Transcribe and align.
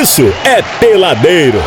isso 0.00 0.32
é 0.44 0.62
Peladeiros. 0.78 1.62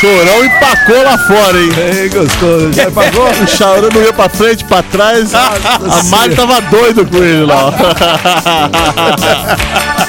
Chorão 0.00 0.44
empacou 0.44 1.02
lá 1.04 1.18
fora, 1.18 1.60
hein? 1.60 1.68
Ei, 1.76 2.08
gostoso. 2.08 2.72
Já 2.72 2.90
pagou? 2.90 3.28
O 3.44 3.46
Chorão 3.46 3.88
não 3.92 4.02
ia 4.02 4.12
pra 4.12 4.28
frente, 4.30 4.64
pra 4.64 4.82
trás. 4.82 5.32
A 5.36 6.02
Mari 6.04 6.34
tava 6.34 6.60
doido 6.62 7.06
com 7.06 7.18
ele 7.18 7.44
lá. 7.44 7.70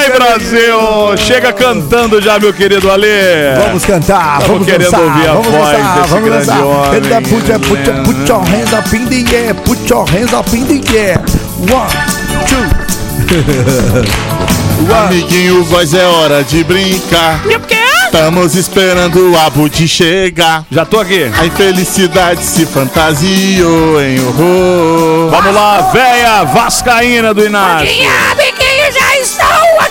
Ai, 0.00 0.08
Brasil! 0.10 1.16
Chega 1.18 1.52
cantando 1.52 2.22
já, 2.22 2.38
meu 2.38 2.54
querido 2.54 2.90
Ale. 2.90 3.06
Vamos 3.66 3.84
cantar, 3.84 4.38
Tamo 4.40 4.52
vamos 4.54 4.66
querendo 4.66 4.90
dançar, 4.90 5.00
ouvir 5.00 5.28
a 5.28 5.32
vamos 5.32 5.46
voz 5.48 5.70
dançar, 5.72 5.94
desse 5.98 6.08
vamos 6.08 6.24
grande 6.30 6.46
dançar. 6.46 6.62
homem. 6.64 6.98
And 6.98 7.02
then 7.02 7.22
Put, 7.22 7.48
your- 7.50 7.60
put, 7.60 7.86
your- 7.86 8.02
put 8.04 8.28
your 8.28 8.40
hands 8.44 8.72
up 8.72 8.96
in 8.96 9.06
the 9.06 9.36
air, 9.36 9.54
put 9.56 9.90
your 9.90 10.08
hands 10.10 10.32
up 10.32 10.56
in 10.56 10.64
the 10.64 10.96
air. 10.98 11.18
One, 11.68 11.90
two. 12.48 12.90
Amiguinho, 15.06 15.62
voz 15.64 15.92
é 15.92 16.06
hora 16.06 16.42
de 16.42 16.64
brincar. 16.64 17.42
E 17.46 17.54
o 17.56 17.60
quê? 17.60 17.76
Estamos 18.06 18.56
esperando 18.56 19.30
o 19.30 19.38
Abud 19.38 19.86
chegar. 19.86 20.64
Já 20.70 20.84
tô 20.84 20.98
aqui. 20.98 21.30
A 21.38 21.46
infelicidade 21.46 22.42
se 22.42 22.66
fantasiou 22.66 24.02
em 24.02 24.18
horror. 24.20 25.30
Vamos 25.30 25.54
lá, 25.54 25.90
véia 25.92 26.42
Vascaína 26.44 27.32
do 27.32 27.44
Inácio. 27.46 27.86
Minha 27.86 28.10
amiguinho, 28.32 28.92
já 28.92 29.16
estou 29.20 29.80
aqui! 29.80 29.89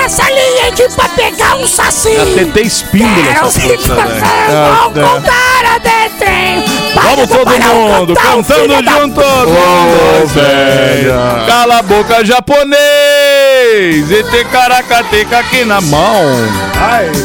Toda 0.00 0.08
saliente 0.08 0.88
pra 0.96 1.08
pegar 1.10 1.56
um 1.56 1.66
saci! 1.66 2.16
Já 2.16 2.24
tentei 2.24 2.62
espíndola 2.62 3.26
Quero 3.34 3.46
essa 3.46 3.60
velho. 3.60 3.80
vão 3.84 4.92
contar 4.92 5.74
a 5.74 5.78
detrem! 5.78 6.64
Vamos 6.94 7.28
todo 7.28 7.50
mundo 7.50 8.14
cantando 8.14 8.74
junto. 8.74 9.20
Ô, 9.20 10.26
velha. 10.26 11.44
Cala 11.46 11.78
a 11.78 11.82
boca, 11.82 12.24
japonês. 12.24 12.80
E 14.10 14.24
tem 14.30 14.44
caracateca 14.46 15.38
aqui 15.38 15.66
na 15.66 15.82
mão. 15.82 16.24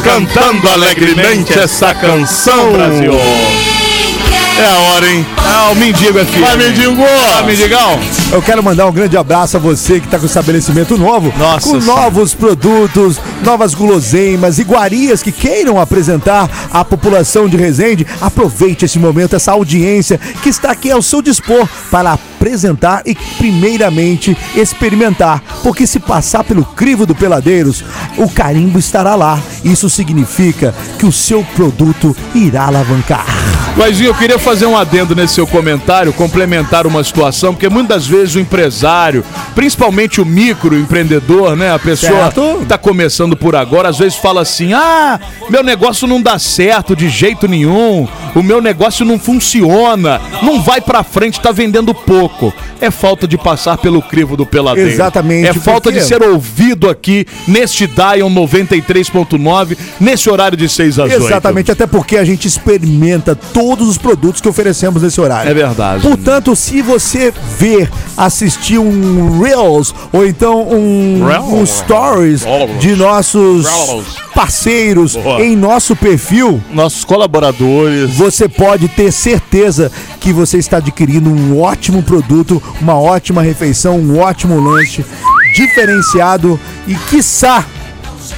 Cantando 0.03 0.69
alegremente 0.69 1.57
essa 1.57 1.93
canção. 1.95 2.73
Brasil. 2.73 3.13
É 4.57 4.65
a 4.65 4.79
hora, 4.79 5.11
hein? 5.11 5.25
Ah, 5.37 5.71
o 5.71 5.75
mendigo 5.75 6.17
aqui. 6.17 6.39
Vai, 6.39 6.55
mendigo! 6.55 6.95
Vai, 6.95 7.45
mendigão. 7.45 7.99
Eu 8.31 8.41
quero 8.41 8.63
mandar 8.63 8.87
um 8.87 8.91
grande 8.91 9.17
abraço 9.17 9.57
a 9.57 9.59
você 9.59 9.99
que 9.99 10.07
está 10.07 10.17
com 10.17 10.25
estabelecimento 10.25 10.97
novo, 10.97 11.33
Nossa 11.37 11.67
com 11.67 11.77
novos 11.79 12.33
produtos, 12.33 13.19
novas 13.43 13.73
guloseimas, 13.73 14.57
iguarias 14.57 15.21
que 15.21 15.31
queiram 15.31 15.79
apresentar 15.79 16.49
à 16.71 16.85
população 16.85 17.49
de 17.49 17.57
Resende. 17.57 18.07
Aproveite 18.21 18.85
esse 18.85 18.97
momento, 18.97 19.35
essa 19.35 19.51
audiência 19.51 20.17
que 20.41 20.47
está 20.47 20.71
aqui 20.71 20.89
ao 20.89 21.01
seu 21.01 21.21
dispor 21.21 21.67
para 21.91 22.13
apresentar 22.13 23.01
e, 23.05 23.13
primeiramente, 23.37 24.37
experimentar. 24.55 25.43
Porque 25.63 25.85
se 25.85 25.99
passar 25.99 26.45
pelo 26.45 26.63
crivo 26.63 27.05
do 27.05 27.13
Peladeiros, 27.13 27.83
o 28.17 28.29
carimbo 28.29 28.79
estará 28.79 29.15
lá. 29.15 29.37
Isso 29.65 29.89
significa 29.89 30.73
que 30.97 31.05
o 31.05 31.11
seu 31.11 31.43
produto 31.55 32.15
irá 32.33 32.67
alavancar. 32.67 33.64
Guazinho, 33.77 34.11
eu 34.11 34.15
queria 34.15 34.39
fazer 34.39 34.65
um 34.65 34.77
adendo 34.77 35.13
nesse 35.13 35.33
seu 35.33 35.45
comentário, 35.45 36.13
complementar 36.13 36.87
uma 36.87 37.03
situação, 37.03 37.53
porque 37.53 37.67
muitas 37.67 38.07
vezes 38.07 38.35
o 38.35 38.39
empresário, 38.39 39.21
principalmente 39.53 40.21
o 40.21 40.25
microempreendedor, 40.25 41.57
né? 41.57 41.73
A 41.73 41.77
pessoa 41.79 42.31
Certo. 42.31 42.59
que 42.59 42.65
tá 42.67 42.77
começando 42.77 43.35
por 43.35 43.53
agora, 43.53 43.89
às 43.89 43.97
vezes 43.97 44.15
fala 44.15 44.41
assim: 44.41 44.71
ah, 44.71 45.19
meu 45.49 45.61
negócio 45.61 46.07
não 46.07 46.21
dá 46.21 46.39
certo 46.39 46.95
de 46.95 47.09
jeito 47.09 47.49
nenhum, 47.49 48.07
o 48.33 48.41
meu 48.41 48.61
negócio 48.61 49.05
não 49.05 49.19
funciona, 49.19 50.21
não 50.41 50.61
vai 50.61 50.79
pra 50.79 51.03
frente, 51.03 51.41
tá 51.41 51.51
vendendo 51.51 51.93
pouco. 51.93 52.53
É 52.79 52.89
falta 52.91 53.27
de 53.27 53.37
passar 53.37 53.77
pelo 53.77 54.01
crivo 54.01 54.37
do 54.37 54.45
peladeiro. 54.45 54.89
Exatamente, 54.89 55.47
É 55.47 55.53
falta 55.53 55.91
de 55.91 56.01
ser 56.01 56.21
ouvido 56.21 56.89
aqui 56.89 57.25
neste 57.47 57.87
Dion 57.87 58.29
93.9, 58.29 59.77
nesse 59.99 60.29
horário 60.29 60.57
de 60.57 60.67
6 60.69 60.99
às 60.99 61.11
8. 61.11 61.23
Exatamente, 61.25 61.71
até 61.71 61.87
porque 61.87 62.17
a 62.17 62.23
gente 62.25 62.47
experimenta 62.47 63.35
todos 63.65 63.89
os 63.89 63.97
produtos 63.97 64.39
que 64.39 64.47
oferecemos 64.47 65.01
nesse 65.01 65.19
horário. 65.19 65.49
É 65.49 65.53
verdade. 65.53 66.03
Portanto, 66.03 66.55
se 66.55 66.83
você 66.83 67.33
ver, 67.57 67.89
assistir 68.15 68.77
um 68.77 69.41
Reels 69.41 69.93
ou 70.13 70.25
então 70.25 70.67
um, 70.69 71.23
um 71.51 71.65
Stories 71.65 72.43
de 72.79 72.95
nossos 72.95 73.65
parceiros 74.35 75.15
Boa. 75.15 75.41
em 75.41 75.55
nosso 75.55 75.95
perfil, 75.95 76.61
Nossos 76.71 77.03
colaboradores. 77.03 78.15
você 78.15 78.47
pode 78.47 78.87
ter 78.87 79.11
certeza 79.11 79.91
que 80.19 80.31
você 80.31 80.59
está 80.59 80.77
adquirindo 80.77 81.29
um 81.31 81.59
ótimo 81.59 82.03
produto, 82.03 82.61
uma 82.79 82.99
ótima 82.99 83.41
refeição, 83.41 83.97
um 83.97 84.19
ótimo 84.19 84.59
lanche 84.59 85.03
diferenciado 85.55 86.59
e 86.87 86.93
quiçá 87.09 87.65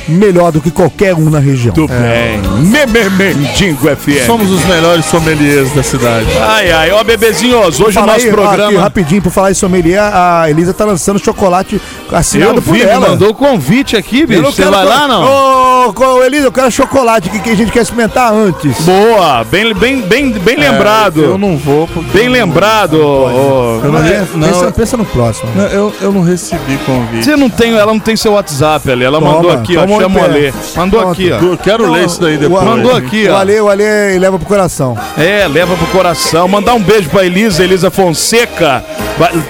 melhor 0.07 0.51
do 0.51 0.61
que 0.61 0.71
qualquer 0.71 1.13
um 1.13 1.29
na 1.29 1.39
região. 1.39 1.73
Muito 1.75 1.91
bem. 1.91 2.41
Meme 2.61 3.09
Mendigo 3.11 3.87
FM. 3.95 4.25
Somos 4.25 4.49
os 4.51 4.63
melhores 4.65 5.05
sommeliers 5.05 5.71
da 5.73 5.83
cidade. 5.83 6.27
Ai, 6.39 6.71
ai, 6.71 6.91
ó, 6.91 7.03
bebezinhos, 7.03 7.79
hoje 7.79 7.97
o 7.97 8.05
nosso 8.05 8.25
aí, 8.25 8.31
ó, 8.31 8.33
aqui, 8.33 8.41
programa. 8.41 8.79
rapidinho, 8.81 9.21
por 9.21 9.31
falar 9.31 9.51
em 9.51 9.55
sommelier, 9.55 10.01
a 10.01 10.49
Elisa 10.49 10.73
tá 10.73 10.85
lançando 10.85 11.19
chocolate 11.19 11.81
assinado 12.11 12.55
Eu 12.57 12.61
por 12.61 12.73
vi, 12.75 12.81
ela. 12.83 13.09
mandou 13.09 13.29
o 13.29 13.33
convite 13.33 13.95
aqui, 13.95 14.25
bicho. 14.25 14.41
Você 14.43 14.65
vai 14.65 14.83
co- 14.83 14.89
lá, 14.89 15.07
não? 15.07 15.23
Ô, 15.23 15.93
ô, 16.17 16.23
Elisa, 16.23 16.45
eu 16.47 16.51
quero 16.51 16.69
chocolate 16.71 17.29
que, 17.29 17.39
que 17.39 17.49
a 17.49 17.55
gente 17.55 17.71
quer 17.71 17.81
experimentar 17.81 18.31
antes. 18.33 18.81
Boa, 18.81 19.43
bem, 19.43 19.73
bem, 19.73 20.01
bem, 20.01 20.31
bem 20.31 20.55
lembrado. 20.57 21.23
Eu 21.23 21.37
não 21.37 21.57
vou. 21.57 21.87
porque 21.87 22.17
Bem 22.17 22.25
não- 22.27 22.33
lembrado. 22.33 22.97
não, 22.97 23.97
É, 24.05 24.25
não, 24.33 24.47
pensa, 24.47 24.71
pensa 24.71 24.97
no 24.97 25.05
próximo. 25.05 25.49
não, 25.55 25.65
eu, 25.65 25.93
eu 26.01 26.11
não 26.11 26.21
recebi 26.21 26.77
convite. 26.85 27.25
Você 27.25 27.35
não 27.35 27.49
tem, 27.49 27.73
ela 27.73 27.93
não 27.93 27.99
tem 27.99 28.15
seu 28.15 28.33
WhatsApp 28.33 28.89
ali. 28.91 29.03
Ela 29.03 29.19
Toma, 29.19 29.33
mandou 29.33 29.51
aqui, 29.51 29.77
ó. 29.77 29.85
toma 29.85 30.01
Chama 30.01 30.19
o. 30.19 30.23
Alê. 30.23 30.53
Mandou 30.75 30.99
Pronto. 31.01 31.13
aqui, 31.13 31.31
ó. 31.31 31.37
Eu 31.37 31.57
quero 31.57 31.91
ler 31.91 32.05
isso 32.05 32.19
daí 32.21 32.37
depois. 32.37 32.63
Mandou 32.63 32.95
aqui, 32.95 33.27
O 33.27 33.33
ó. 33.33 33.37
Ale, 33.37 33.59
o 33.61 33.69
Ale 33.69 33.83
leva 34.19 34.37
pro 34.37 34.47
coração. 34.47 34.97
É, 35.17 35.47
leva 35.47 35.75
pro 35.75 35.87
coração. 35.87 36.47
Mandar 36.47 36.73
um 36.73 36.81
beijo 36.81 37.09
pra 37.09 37.25
Elisa, 37.25 37.63
Elisa 37.63 37.89
Fonseca. 37.89 38.83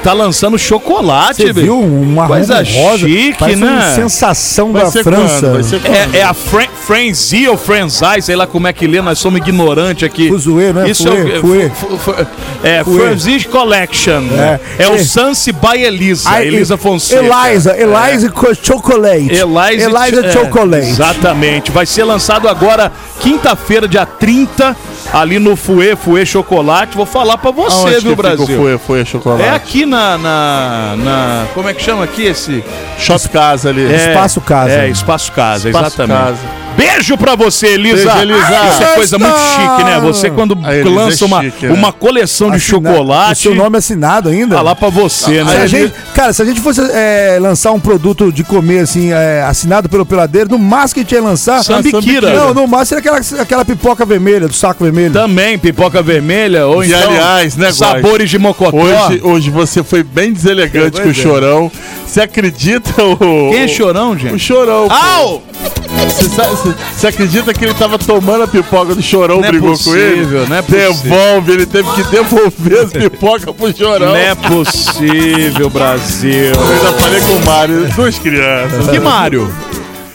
Tá 0.03 0.13
lançando 0.13 0.57
chocolate, 0.57 1.41
Você 1.43 1.51
viu 1.53 1.77
uma 1.79 2.25
Coisa 2.55 2.79
rosa? 2.81 3.07
chique, 3.07 3.35
Parece 3.39 3.59
né? 3.59 3.67
uma 3.71 3.81
sensação 3.95 4.71
Vai 4.73 4.83
da 4.83 4.91
ser 4.91 5.03
França. 5.03 5.39
quando? 5.41 5.53
Vai 5.53 5.63
ser 5.63 5.79
quando? 5.81 5.95
É, 6.15 6.19
é 6.19 6.23
a 6.23 6.33
Frenzy 6.33 7.47
ou 7.47 7.57
Frenzai, 7.57 8.21
sei 8.21 8.35
lá 8.35 8.47
como 8.47 8.67
é 8.67 8.73
que 8.73 8.87
lê, 8.87 9.01
nós 9.01 9.19
somos 9.19 9.39
ignorantes 9.39 10.03
aqui. 10.03 10.29
Fuzuê, 10.29 10.71
né? 10.73 10.89
Isso 10.89 11.07
é 11.07 11.11
o 11.11 11.41
fuê. 11.41 11.69
fu- 11.69 11.97
fu- 11.97 12.15
é 12.63 12.83
Fuê. 12.83 12.99
Frenzy 12.99 13.45
Collection. 13.45 14.23
É. 14.37 14.59
É, 14.83 14.87
o 14.89 14.95
É. 14.95 14.97
Sansi 15.03 15.51
by 15.51 15.81
Elisa, 15.83 16.29
Ai, 16.29 16.47
Elisa 16.47 16.77
Fonseca. 16.77 17.21
Eliza, 17.23 17.75
Eliza 17.77 18.29
com 18.29 18.53
chocolate. 18.53 19.29
Eliza, 19.31 19.71
Eliza 19.71 20.25
é, 20.25 20.31
Chocolate. 20.31 20.87
Exatamente. 20.87 21.71
Vai 21.71 21.85
ser 21.85 22.03
lançado 22.03 22.47
agora, 22.47 22.91
quinta-feira, 23.19 23.87
dia 23.87 24.05
30, 24.05 24.75
ali 25.13 25.39
no 25.39 25.55
Fuê, 25.55 25.95
Fuê 25.95 26.25
Chocolate. 26.25 26.95
Vou 26.95 27.05
falar 27.05 27.37
pra 27.37 27.51
você, 27.51 27.75
Aonde 27.75 27.89
viu, 27.91 27.93
que 27.93 28.07
fica 28.07 28.13
o 28.13 28.15
Brasil? 28.15 28.57
Foi, 28.57 28.77
foi 28.77 29.05
chocolate. 29.05 29.43
É 29.43 29.49
aqui 29.49 29.85
na, 29.85 30.17
na, 30.17 30.95
na- 30.97 31.45
Como 31.53 31.67
é 31.69 31.73
que 31.73 31.83
chama 31.83 32.03
aqui 32.03 32.25
esse? 32.37 32.63
Shop 32.97 33.29
Casa 33.29 33.69
ali. 33.69 33.91
É, 33.91 34.09
Espaço 34.09 34.41
Casa. 34.41 34.71
É, 34.71 34.87
Espaço 34.89 35.31
Casa, 35.31 35.69
Espaço 35.69 35.87
exatamente. 35.87 36.17
Casa. 36.19 36.66
Beijo 36.77 37.17
pra 37.17 37.35
você, 37.35 37.67
Elisa. 37.69 38.13
Beijo, 38.13 38.33
Elisa. 38.33 38.65
Isso 38.69 38.83
é 38.83 38.95
coisa 38.95 39.17
muito 39.19 39.35
chique, 39.37 39.83
né? 39.83 39.99
Você 40.01 40.29
quando 40.29 40.57
Elisa 40.69 40.89
lança 40.89 41.23
é 41.23 41.27
uma, 41.27 41.41
chique, 41.43 41.65
né? 41.65 41.73
uma 41.73 41.91
coleção 41.91 42.51
de 42.51 42.57
Assina- 42.57 42.91
chocolate, 42.91 43.31
O 43.33 43.35
seu 43.35 43.55
nome 43.55 43.77
assinado 43.77 44.29
ainda? 44.29 44.55
tá 44.55 44.61
lá 44.61 44.75
pra 44.75 44.89
você, 44.89 45.39
Se 45.39 45.43
né? 45.43 45.57
a 45.63 45.67
gente, 45.67 45.93
cara, 46.13 46.31
se 46.33 46.41
a 46.41 46.45
gente 46.45 46.61
fosse 46.61 46.79
é, 46.93 47.37
lançar 47.41 47.71
um 47.71 47.79
produto 47.79 48.31
de 48.31 48.43
comer 48.43 48.79
assim, 48.79 49.11
é, 49.11 49.41
assinado 49.47 49.89
pelo 49.89 50.05
peladeiro, 50.05 50.49
no 50.51 50.59
máximo 50.59 50.93
que 50.95 50.99
a 50.99 51.03
gente 51.03 51.15
ia 51.15 51.21
lançar. 51.21 51.63
Sambiquira. 51.63 52.33
Não, 52.33 52.53
no 52.53 52.67
máximo 52.67 53.01
seria 53.01 53.11
aquela, 53.11 53.41
aquela 53.41 53.65
pipoca 53.65 54.05
vermelha, 54.05 54.47
do 54.47 54.53
saco 54.53 54.83
vermelho. 54.83 55.11
Também, 55.13 55.57
pipoca 55.57 56.01
vermelha, 56.03 56.67
ou 56.67 56.83
E 56.83 56.87
então 56.89 57.09
aliás, 57.09 57.55
né, 57.57 57.71
sabores 57.71 58.29
de 58.29 58.37
mocotó. 58.37 58.77
Hoje, 58.77 59.19
hoje 59.23 59.49
você 59.49 59.83
foi 59.83 60.03
bem 60.03 60.31
deselegante 60.31 61.01
com 61.01 61.09
o 61.09 61.13
chorão. 61.13 61.71
Você 62.05 62.21
acredita 62.21 63.03
o. 63.03 63.49
Quem 63.51 63.59
é 63.63 63.67
chorão, 63.67 64.11
O 64.11 64.17
gente? 64.17 64.39
chorão. 64.39 64.87
pô. 64.87 64.93
Au! 64.93 65.43
Sabe- 65.63 65.96
você- 66.05 67.07
acredita 67.07 67.53
que 67.53 67.65
ele 67.65 67.73
tava 67.73 67.97
tomando 67.97 68.43
a 68.43 68.47
pipoca 68.47 68.93
do 68.95 69.01
chorão, 69.01 69.37
Não 69.39 69.45
é 69.45 69.47
brigou 69.49 69.77
com 69.77 69.95
ele? 69.95 70.15
possível, 70.17 70.47
não 70.47 70.55
é 70.57 70.61
possível. 70.61 70.93
Devolve, 70.93 71.51
ele 71.51 71.65
teve 71.65 71.89
que 71.93 72.03
devolver 72.03 72.79
as 72.85 72.91
pipocas 72.93 73.55
pro 73.55 73.75
chorão. 73.77 74.07
Não 74.09 74.15
é 74.15 74.35
possível, 74.35 75.69
Brasil. 75.69 76.53
Eu 76.53 76.61
ainda 76.61 76.93
falei 76.99 77.21
com 77.21 77.33
o 77.33 77.45
Mário, 77.45 77.87
duas 77.95 78.19
crianças. 78.19 78.87
Que 78.89 78.99
Mário? 78.99 79.51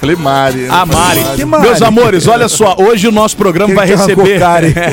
Falei 0.02 0.16
Mari. 0.16 0.66
A 0.69 0.84
Mari. 0.84 1.44
Mari? 1.44 1.62
Meus 1.62 1.81
amores, 1.81 2.26
olha 2.26 2.49
só, 2.49 2.75
hoje 2.76 3.06
o 3.06 3.12
nosso 3.12 3.37
programa 3.37 3.69
Quem 3.69 3.76
vai 3.76 3.87
receber. 3.87 4.43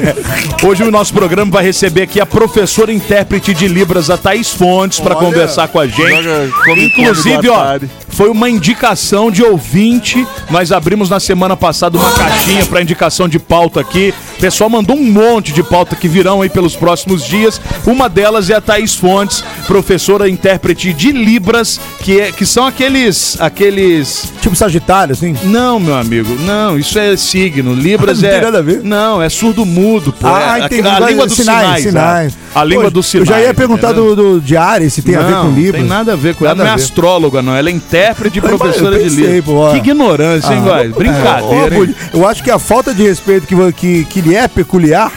Hoje 0.64 0.84
o 0.84 0.92
nosso 0.92 1.12
programa 1.14 1.50
vai 1.50 1.64
receber 1.64 2.04
aqui 2.04 2.22
a 2.22 2.28
professora 2.28 2.94
intérprete 2.94 3.54
de 3.56 3.68
Libras, 3.68 4.12
a 4.12 4.18
Thaís 4.18 4.52
Fontes, 4.52 5.00
para 5.00 5.16
conversar 5.16 5.68
com 5.70 5.80
a 5.80 5.88
gente. 5.88 6.28
come, 6.64 6.86
Inclusive, 6.86 7.38
come 7.38 7.50
ó, 7.50 7.80
foi 8.10 8.30
uma 8.30 8.52
indicação 8.52 9.32
de 9.32 9.42
ouvinte. 9.42 10.28
Nós 10.52 10.72
abrimos 10.72 11.10
na 11.10 11.20
semana 11.20 11.58
passada 11.58 11.98
uma 11.98 12.12
caixinha 12.12 12.64
para 12.66 12.80
indicação 12.80 13.28
de 13.28 13.40
pauta 13.40 13.80
aqui. 13.80 14.14
O 14.40 14.42
pessoal 14.42 14.70
mandou 14.70 14.96
um 14.96 15.04
monte 15.04 15.52
de 15.52 15.62
pauta 15.62 15.98
que 15.98 16.08
virão 16.08 16.42
aí 16.42 16.50
pelos 16.50 16.74
próximos 16.74 17.26
dias. 17.26 17.60
Uma 17.86 18.08
delas 18.08 18.50
é 18.50 18.56
a 18.56 18.62
Thaís 18.62 18.96
Fontes, 18.96 19.44
professora 19.68 20.30
intérprete 20.30 20.94
de 20.94 21.12
Libras, 21.12 21.78
que, 22.00 22.22
é, 22.22 22.32
que 22.32 22.46
são 22.46 22.66
aqueles. 22.66 23.36
aqueles. 23.42 24.32
Tipo 24.42 24.56
Sagitário, 24.56 25.12
assim. 25.12 25.36
Não, 25.44 25.78
meu 25.78 25.94
amigo, 25.94 26.34
não, 26.46 26.80
isso 26.80 26.98
é 26.98 27.18
signo. 27.18 27.74
Libras 27.74 28.22
Não 28.24 28.30
tem 28.30 28.38
é. 28.38 28.42
nada 28.42 28.60
a 28.60 28.62
ver. 28.62 28.82
Não, 28.82 29.22
é 29.22 29.28
surdo 29.28 29.66
mudo, 29.66 30.14
pô. 30.14 30.28
Ah, 30.28 30.58
é, 30.62 30.66
entendi. 30.66 30.88
A, 30.88 30.96
a 30.96 31.00
língua 31.02 31.28
dos 31.28 31.36
sinais. 31.36 31.84
sinais. 31.84 32.38
A, 32.56 32.62
a 32.62 32.64
língua 32.64 32.90
dos 32.90 33.08
sinais. 33.08 33.30
Eu 33.30 33.36
já 33.36 33.42
ia 33.42 33.54
perguntar 33.54 33.92
do, 33.92 34.16
do 34.16 34.40
de 34.40 34.56
Ares, 34.56 34.94
se 34.94 35.02
tem 35.02 35.16
a 35.16 35.22
ver 35.22 35.32
não, 35.34 35.50
com 35.50 35.60
Libras. 35.60 35.82
Não 35.82 35.90
tem 35.90 35.98
nada 35.98 36.14
a 36.14 36.16
ver 36.16 36.34
com 36.36 36.46
ela. 36.46 36.56
Nada 36.56 36.64
Não 36.70 36.72
é 36.72 36.76
astróloga, 36.82 37.42
não. 37.42 37.54
Ela 37.54 37.68
é 37.68 37.74
intérprete 37.74 38.38
e 38.38 38.42
professora 38.42 38.98
de 38.98 39.04
pensei, 39.04 39.42
pô, 39.42 39.56
ó. 39.56 39.72
Que 39.72 39.78
ignorância, 39.80 40.54
hein, 40.54 40.64
Ah, 40.66 40.78
guys? 40.82 40.96
Brincadeira. 40.96 41.78
Ó, 41.78 41.84
hein? 41.84 41.96
Eu 42.14 42.26
acho 42.26 42.42
que 42.42 42.50
a 42.50 42.58
falta 42.58 42.94
de 42.94 43.04
respeito 43.04 43.46
que, 43.46 43.54
vo- 43.54 43.74
que, 43.74 44.06
é 44.36 44.48
peculiar 44.48 45.12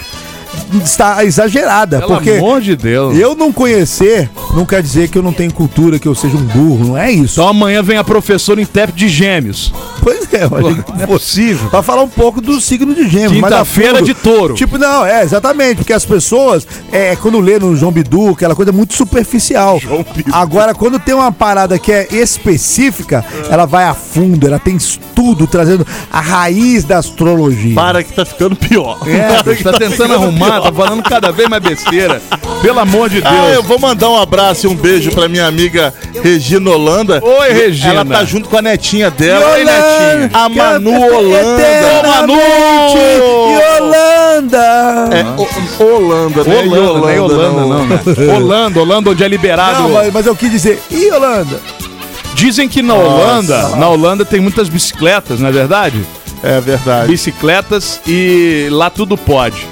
está 0.83 1.25
exagerada. 1.25 2.01
Pelo 2.01 2.15
porque 2.15 2.31
amor 2.33 2.61
de 2.61 2.77
Deus. 2.77 3.19
eu 3.19 3.35
não 3.35 3.53
conhecer 3.53 4.31
não 4.55 4.67
quer 4.67 4.83
dizer 4.83 5.09
que 5.09 5.17
eu 5.17 5.23
não 5.23 5.33
tenho 5.33 5.53
cultura, 5.53 5.99
que 5.99 6.07
eu 6.07 6.15
seja 6.15 6.37
um 6.37 6.43
burro. 6.43 6.89
Não 6.89 6.99
é 6.99 7.11
isso. 7.11 7.35
Então 7.41 7.49
amanhã 7.49 7.83
vem 7.83 7.97
a 7.97 8.05
professora 8.05 8.61
intérprete 8.61 9.07
de 9.07 9.09
gêmeos. 9.09 9.73
Pois 10.03 10.33
é, 10.33 10.47
Pô, 10.49 10.57
olha. 10.57 10.85
não 10.95 11.03
é 11.03 11.07
possível. 11.07 11.71
Pra 11.71 11.83
falar 11.83 12.03
um 12.03 12.09
pouco 12.09 12.41
do 12.41 12.61
signo 12.61 12.95
de 12.95 13.09
gêmeos. 13.09 13.33
Quinta-feira 13.33 14.03
de 14.03 14.15
touro. 14.15 14.55
Tipo, 14.55 14.77
não, 14.77 15.07
é, 15.07 15.23
exatamente. 15.23 15.77
Porque 15.77 15.93
as 15.93 16.05
pessoas, 16.05 16.67
é, 16.91 17.17
quando 17.17 17.41
lê 17.41 17.59
no 17.59 17.75
João 17.75 17.93
Bidu, 17.93 18.31
aquela 18.31 18.55
coisa 18.55 18.73
muito 18.73 18.95
superficial. 18.95 19.81
Agora, 20.33 20.75
quando 20.75 20.99
tem 20.99 21.15
uma 21.15 21.33
parada 21.33 21.79
que 21.79 21.91
é 21.91 22.09
específica, 22.11 23.25
ela 23.49 23.65
vai 23.65 23.85
a 23.85 23.95
fundo, 23.95 24.47
ela 24.47 24.59
tem 24.59 24.77
estudo 24.77 25.47
trazendo 25.47 25.87
a 26.11 26.21
raiz 26.21 26.85
da 26.85 26.99
astrologia. 26.99 27.75
Para 27.75 28.03
que 28.03 28.13
tá 28.13 28.25
ficando 28.27 28.57
pior. 28.57 28.99
É, 29.07 29.43
você 29.43 29.63
tá 29.63 29.73
tentando 29.73 30.15
arrumar, 30.15 30.42
tá 30.51 30.73
falando 30.73 31.03
cada 31.03 31.31
vez 31.33 31.49
mais 31.49 31.63
besteira. 31.63 32.21
Pelo 32.61 32.79
amor 32.81 33.09
de 33.09 33.21
Deus. 33.21 33.35
Ah, 33.35 33.51
eu 33.55 33.63
vou 33.63 33.79
mandar 33.79 34.09
um 34.09 34.17
abraço 34.21 34.67
e 34.67 34.69
um 34.69 34.75
beijo 34.75 35.11
pra 35.13 35.29
minha 35.29 35.47
amiga 35.47 35.93
Regina 36.23 36.71
Holanda. 36.71 37.21
Oi, 37.23 37.53
Regina. 37.53 37.95
Ela 37.95 38.05
tá 38.05 38.25
junto 38.25 38.49
com 38.49 38.57
a 38.57 38.63
netinha 38.63 39.11
dela. 39.11 39.53
Oi, 39.53 39.65
netinha. 39.65 40.31
A 40.33 40.49
Manu 40.49 40.93
Holanda. 40.93 41.63
eternamente 41.63 42.99
Yolanda! 43.53 45.09
É, 45.13 45.25
o- 45.41 45.85
Holanda, 45.85 46.45
né? 46.45 46.57
Holanda, 46.59 46.99
não 47.01 47.09
é 47.09 47.21
Holanda, 47.21 47.61
não. 47.61 47.69
não. 47.69 47.87
né? 47.87 48.01
Holanda, 48.37 48.81
Holanda, 48.81 49.11
onde 49.11 49.25
é 49.25 49.29
liberado. 49.29 49.83
Não, 49.89 50.11
mas, 50.13 50.27
eu 50.27 50.37
quis 50.37 50.51
dizer, 50.51 50.83
e 50.91 51.07
Yolanda? 51.09 51.61
Dizem 52.35 52.69
que 52.69 52.83
na 52.83 52.95
Holanda, 52.95 53.69
na 53.77 53.89
Holanda 53.89 54.25
tem 54.25 54.41
muitas 54.41 54.69
bicicletas, 54.69 55.39
não 55.41 55.49
é 55.49 55.53
verdade? 55.53 56.01
É 56.43 56.61
verdade. 56.61 57.09
Bicicletas 57.09 58.01
e 58.07 58.69
lá 58.71 58.91
tudo 58.91 59.17
pode. 59.17 59.67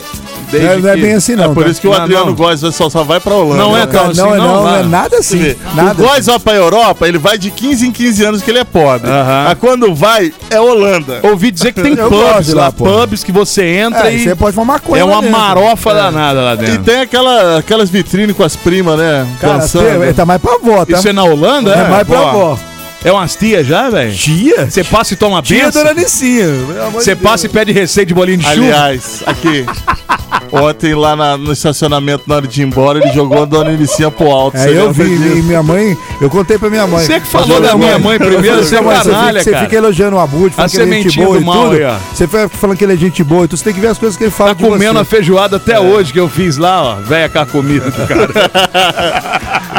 Desde 0.51 0.67
Não 0.69 0.73
é, 0.75 0.79
não 0.79 0.89
é 0.91 0.97
bem 0.97 1.13
assim, 1.15 1.37
não. 1.37 1.45
é 1.45 1.55
por 1.55 1.65
tá? 1.65 1.71
isso 1.71 1.81
que 1.81 1.87
o 1.89 1.93
Adriano 1.93 2.27
não. 2.27 2.35
Góes 2.35 2.61
só, 2.61 2.91
só 2.91 3.05
vai 3.05 3.21
pra 3.21 3.35
Holanda. 3.35 3.63
Não 3.63 3.77
é 3.77 3.81
né? 3.81 3.87
tão 3.87 3.93
Cara, 4.01 4.11
assim, 4.13 4.21
não, 4.21 4.35
é 4.35 4.39
não, 4.39 4.47
não, 4.47 4.63
não 4.65 4.77
é 4.77 4.83
nada 4.83 5.17
Você 5.23 5.37
assim. 5.37 5.57
Nada 5.75 6.03
o 6.03 6.07
Góes 6.07 6.27
vai 6.27 6.39
pra 6.39 6.55
Europa, 6.55 7.07
ele 7.09 7.19
vai 7.19 7.39
de 7.39 7.51
15 7.51 7.87
em 7.87 7.93
15 7.93 8.25
anos 8.25 8.43
que 8.43 8.51
ele 8.51 8.59
é 8.59 8.65
pobre. 8.65 9.09
Aham. 9.11 9.45
Mas 9.49 9.59
quando 9.59 9.95
vai, 9.95 10.33
é 10.51 10.61
Holanda. 10.61 11.21
Ouvi 11.23 11.51
dizer 11.51 11.73
que 11.73 11.81
tem 11.83 11.95
pubs 11.97 12.53
lá, 12.53 12.73
pubs 12.73 13.23
que 13.25 13.33
você 13.33 13.65
entra 13.65 14.11
É, 14.11 14.15
e 14.15 14.25
você 14.25 14.35
pode 14.35 14.55
fumar 14.55 14.81
maconha 14.81 15.03
é 15.03 15.05
uma 15.05 15.21
dentro. 15.23 15.39
marofa 15.39 15.95
danada 15.95 16.41
lá 16.41 16.55
E 16.55 16.57
dentro. 16.59 16.83
tem 16.85 17.01
aquela, 17.01 17.59
aquelas 17.59 17.89
vitrines 17.91 18.37
com 18.37 18.43
as 18.43 18.57
primas, 18.57 18.99
né? 18.99 19.27
Cara, 19.41 19.59
dançando. 19.59 20.15
tá 20.15 20.27
mais 20.27 20.41
pra 20.41 20.55
avó, 20.55 20.85
tá? 20.85 20.99
Isso 20.99 21.09
é 21.09 21.13
na 21.13 21.25
Holanda? 21.25 21.73
É 21.73 21.89
mais 21.89 22.07
pra 22.07 22.19
avó. 22.19 22.59
É 23.03 23.11
umas 23.11 23.35
tia 23.35 23.65
já, 23.65 23.89
velho? 23.89 24.13
Tia? 24.15 24.67
Você 24.71 24.85
passa 24.85 25.15
e 25.15 25.17
toma 25.17 25.41
Tia 25.41 25.65
benção? 25.65 25.83
Dona 25.83 25.95
Nicinha. 25.95 26.47
Você 26.93 27.15
de 27.15 27.23
passa 27.23 27.47
e 27.47 27.49
pede 27.49 27.73
receita 27.73 28.07
de 28.09 28.13
bolinho 28.15 28.37
de 28.37 28.45
chuva? 28.45 28.53
Aliás, 28.67 29.23
aqui. 29.25 29.65
Ontem 30.53 30.95
lá 30.95 31.15
na- 31.15 31.37
no 31.37 31.53
estacionamento, 31.53 32.25
na 32.27 32.37
hora 32.37 32.47
de 32.49 32.61
ir 32.61 32.65
embora, 32.65 32.99
ele 32.99 33.13
jogou 33.13 33.43
a 33.43 33.45
dona 33.45 33.71
Inicinha 33.73 34.11
pro 34.11 34.31
alto. 34.31 34.57
É, 34.57 34.69
eu 34.71 34.93
vi, 34.93 35.05
minha 35.43 35.63
mãe, 35.63 35.97
eu 36.21 36.29
contei 36.29 36.59
pra 36.59 36.69
minha 36.69 36.87
mãe. 36.87 37.05
Você 37.07 37.21
que 37.21 37.27
falou 37.27 37.61
da 37.61 37.77
minha 37.77 37.99
mãe 37.99 38.19
primeiro, 38.19 38.65
você 38.65 38.77
é 38.77 38.81
Mãe, 38.81 38.97
você 38.97 39.11
canalha, 39.11 39.41
fica, 39.45 39.57
você 39.59 39.65
fica 39.65 39.77
elogiando 39.77 40.17
o 40.17 40.21
Abud, 40.21 40.53
A 40.57 40.69
falando 40.69 40.71
que 40.71 40.77
ele 40.81 40.91
é 40.99 41.03
gente 41.03 41.17
boa 41.21 41.37
do 41.37 41.43
e 41.43 41.45
mal 41.45 41.63
tudo. 41.71 41.75
aí. 41.77 41.97
Você 42.15 42.27
fica 42.27 42.49
falando 42.49 42.77
que 42.77 42.85
ele 42.85 42.93
é 42.93 42.97
gente 42.97 43.23
boa, 43.25 43.45
então 43.45 43.57
você 43.57 43.65
tem 43.65 43.75
que 43.75 43.81
ver 43.81 43.89
as 43.89 43.99
coisas 43.99 44.17
que 44.17 44.25
ele 44.25 44.31
fala 44.31 44.55
Tá 44.55 44.65
comendo 44.65 44.99
a 44.99 45.05
feijoada 45.05 45.57
até 45.57 45.79
hoje 45.79 46.13
que 46.13 46.19
eu 46.21 46.29
fiz 46.29 46.57
lá, 46.57 46.83
ó. 46.83 46.95
Véia 46.97 47.29
carcomida 47.29 47.91
do 47.91 48.07
cara. 48.07 49.31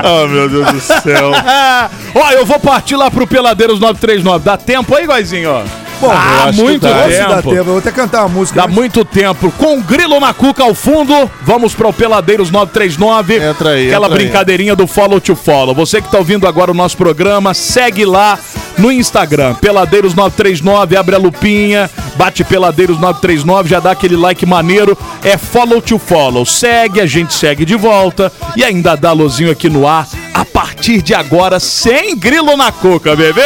Oh, 0.03 0.27
meu 0.31 0.47
Deus 0.50 0.67
do 0.71 0.79
céu. 0.79 1.31
ó, 2.15 2.31
eu 2.31 2.45
vou 2.45 2.59
partir 2.59 2.95
lá 2.95 3.12
pro 3.12 3.27
Peladeiros 3.27 3.79
939. 3.79 4.44
Dá 4.45 4.57
tempo 4.57 4.95
aí, 4.95 5.06
Goizinho, 5.06 5.50
ó? 5.51 5.63
Bom, 6.01 6.12
ah, 6.12 6.42
eu 6.44 6.50
acho 6.50 6.57
que 6.57 6.63
muito 6.63 6.81
dá. 6.81 6.94
Vamos 6.94 7.13
se 7.13 7.19
dá 7.19 7.27
tempo. 7.27 7.42
tempo. 7.42 7.56
Eu 7.56 7.65
vou 7.65 7.77
até 7.77 7.92
cantar 7.92 8.19
uma 8.21 8.30
música. 8.30 8.62
Dá 8.62 8.68
né? 8.68 8.74
muito 8.74 9.06
tempo. 9.06 9.51
Com 9.51 9.80
Grilo 9.81 10.19
na 10.19 10.33
Cuca 10.33 10.63
ao 10.63 10.74
fundo, 10.74 11.30
vamos 11.44 11.75
para 11.75 11.88
o 11.88 11.94
Peladeiros 11.94 12.50
939. 12.50 13.36
Entra 13.36 13.69
aí, 13.71 13.88
Aquela 13.88 14.07
entra 14.07 14.19
aí. 14.19 14.24
brincadeirinha 14.25 14.75
do 14.75 14.88
follow 14.88 15.21
to 15.21 15.36
follow. 15.36 15.75
Você 15.75 16.01
que 16.01 16.09
tá 16.09 16.18
ouvindo 16.18 16.48
agora 16.48 16.71
o 16.71 16.74
nosso 16.74 16.98
programa, 16.98 17.53
segue 17.53 18.03
lá 18.03 18.39
no 18.77 18.92
Instagram, 18.92 19.53
Peladeiros 19.56 20.15
939, 20.15 20.98
abre 20.98 21.15
a 21.15 21.19
lupinha, 21.19 21.89
bate 22.15 22.44
Peladeiros 22.44 22.98
939, 22.98 23.69
já 23.69 23.80
dá 23.80 23.92
aquele 23.92 24.15
like 24.15 24.44
maneiro. 24.45 24.98
É 25.24 25.38
follow 25.38 25.80
to 25.81 26.00
follow. 26.00 26.45
Segue, 26.45 27.00
a 27.00 27.06
gente 27.06 27.33
segue 27.33 27.63
de 27.63 27.75
volta 27.75 28.31
e 28.56 28.63
ainda 28.63 28.95
dá 28.95 29.12
lozinho 29.12 29.51
aqui 29.51 29.69
no 29.69 29.88
ar 29.88 30.07
a 30.33 30.44
partir 30.44 31.01
de 31.01 31.13
agora, 31.13 31.59
sem 31.59 32.18
Grilo 32.18 32.57
na 32.57 32.71
Cuca, 32.71 33.15
bebê! 33.15 33.42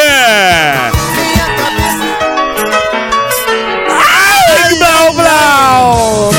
Blau! 5.66 6.30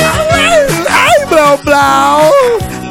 Ai, 0.89 1.25
Blau, 1.27 1.57
Blau! 1.57 2.31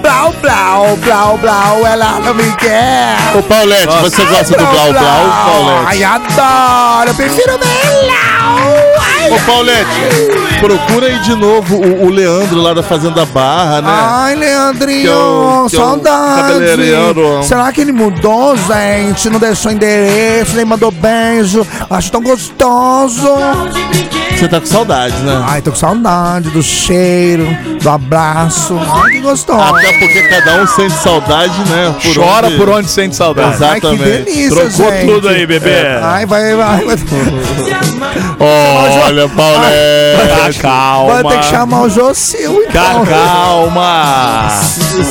Blau, 0.02 0.32
Blau, 0.42 0.96
Blau, 0.98 1.38
Blau, 1.38 1.86
ela 1.86 2.20
não 2.20 2.34
me 2.34 2.52
quer! 2.56 3.16
Ô, 3.34 3.42
Paulette, 3.42 3.86
você 4.02 4.22
gosta 4.26 4.54
do 4.56 4.66
Blau 4.66 4.92
Blau, 4.92 5.84
Ai, 5.86 5.98
Paulette? 6.00 6.04
adoro! 6.04 7.08
Eu 7.08 7.14
prefiro 7.14 7.58
Blau! 7.58 9.05
Ô, 9.30 9.38
Paulette, 9.44 10.60
procura 10.60 11.06
aí 11.08 11.18
de 11.20 11.34
novo 11.34 11.76
o, 11.76 12.06
o 12.06 12.10
Leandro 12.10 12.60
lá 12.60 12.72
da 12.72 12.82
Fazenda 12.82 13.24
Barra, 13.26 13.80
né? 13.82 13.88
Ai, 13.90 14.34
Leandrinho, 14.36 15.02
Que 15.02 15.08
é 15.08 15.14
o- 15.14 15.66
que 15.70 15.76
é 15.76 15.78
o 15.80 15.82
saudade. 15.82 16.42
cabeleireiro. 16.52 17.42
Será 17.42 17.72
que 17.72 17.80
ele 17.80 17.92
mudou, 17.92 18.56
gente? 18.56 19.28
Não 19.28 19.40
deixou 19.40 19.72
endereço, 19.72 20.54
nem 20.54 20.64
mandou 20.64 20.90
beijo. 20.92 21.66
Acho 21.90 22.12
tão 22.12 22.22
gostoso. 22.22 23.28
Você 24.36 24.46
tá 24.48 24.60
com 24.60 24.66
saudade, 24.66 25.16
né? 25.22 25.44
Ai, 25.48 25.62
tô 25.62 25.70
com 25.70 25.76
saudade 25.78 26.50
do 26.50 26.62
cheiro, 26.62 27.46
do 27.82 27.88
abraço. 27.90 28.78
Ai, 28.78 29.12
que 29.12 29.20
gostoso. 29.22 29.58
Até 29.60 29.92
porque 29.98 30.22
cada 30.28 30.62
um 30.62 30.66
sente 30.66 30.92
saudade, 30.94 31.58
né? 31.70 31.94
Chora 32.14 32.50
por 32.52 32.68
onde 32.68 32.88
sente 32.88 33.16
saudade. 33.16 33.54
Exato. 33.54 33.72
Ai, 33.72 33.80
que 33.80 33.86
exatamente. 33.86 34.24
delícia, 34.24 34.50
Trocou 34.68 34.92
gente. 34.92 35.06
tudo 35.06 35.28
aí, 35.30 35.46
bebê. 35.46 35.86
Ai, 36.02 36.26
vai, 36.26 36.54
vai, 36.54 36.84
vai. 36.84 36.96
Olha, 38.38 39.15
Paulette. 39.34 40.60
Calma. 40.60 41.22
Vai 41.22 41.32
ter 41.32 41.40
que 41.40 41.46
chamar 41.46 41.82
o 41.82 41.88
Jocil, 41.88 42.62
então. 42.62 43.04
Calma. 43.06 44.48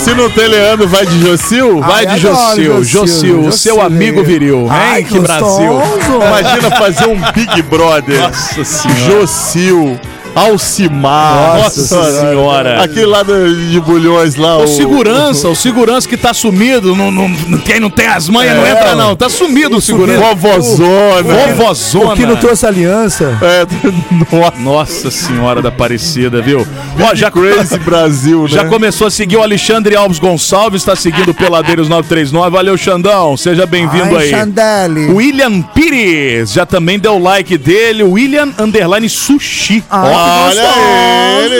Se 0.03 0.13
não 0.13 0.29
tem 0.29 0.47
Leandro, 0.47 0.87
vai 0.87 1.05
de 1.05 1.19
Jocil? 1.21 1.81
Vai 1.81 2.05
Ai, 2.05 2.15
de 2.15 2.21
Jocil, 2.21 2.83
Jocil, 2.83 3.39
o 3.41 3.51
seu 3.51 3.81
amigo 3.81 4.23
viril. 4.23 4.67
Ai, 4.69 5.03
Vem 5.03 5.05
que 5.05 5.19
Brasil. 5.19 5.81
Imagina 6.15 6.71
fazer 6.77 7.07
um 7.07 7.19
Big 7.33 7.61
Brother. 7.63 8.21
Nossa 8.21 8.63
senhora. 8.63 8.99
Jocil, 8.99 9.99
Alcimar. 10.35 11.57
Nossa 11.57 11.81
senhora. 12.11 12.83
Aquele 12.83 13.05
lá 13.05 13.23
do- 13.23 13.55
de 13.69 13.79
bulhões 13.79 14.35
lá. 14.35 14.57
O 14.57 14.67
segurança, 14.67 15.47
o 15.49 15.55
segurança 15.55 16.07
que 16.07 16.17
tá 16.17 16.33
sumido, 16.33 16.95
não, 16.95 17.09
não, 17.11 17.29
não- 17.29 17.57
quem 17.59 17.79
não 17.79 17.89
tem 17.89 18.07
as 18.07 18.27
manhas 18.29 18.55
não 18.57 18.65
É. 18.65 18.71
entra 18.71 18.95
não, 18.95 19.15
tá 19.15 19.29
sumido 19.29 19.77
o 19.77 19.81
segurança. 19.81 20.19
Vovozona. 20.19 21.23
Vovozona. 21.23 22.13
O 22.13 22.15
que 22.15 22.25
não 22.25 22.35
trouxe 22.35 22.65
aliança? 22.65 23.37
É, 23.41 23.65
nossa, 24.35 24.55
Nossa 24.75 25.11
senhora 25.11 25.61
da 25.61 25.69
Aparecida, 25.69 26.41
viu? 26.41 26.65
Ó, 26.99 27.15
já, 27.15 27.29
Crazy 27.31 27.77
Brasil, 27.79 28.43
né? 28.43 28.47
já 28.49 28.65
começou 28.65 29.07
a 29.07 29.11
seguir 29.11 29.37
o 29.37 29.41
Alexandre 29.43 29.95
Alves 29.95 30.19
Gonçalves, 30.19 30.83
tá 30.83 30.95
seguindo 30.95 31.29
o 31.29 31.33
Peladeiros 31.33 31.87
939. 31.89 32.49
Valeu, 32.49 32.77
Xandão, 32.77 33.35
seja 33.37 33.65
bem-vindo 33.65 34.17
aí. 34.17 34.29
Chandelle. 34.29 35.11
William 35.11 35.61
Pires 35.61 36.51
já 36.53 36.65
também 36.65 36.99
deu 36.99 37.17
like 37.17 37.57
dele. 37.57 38.03
William 38.03 38.49
Underline 38.59 39.07
Sushi. 39.09 39.83
Ai, 39.89 40.13
que 40.13 40.24
Olha 40.25 41.43
ele. 41.43 41.55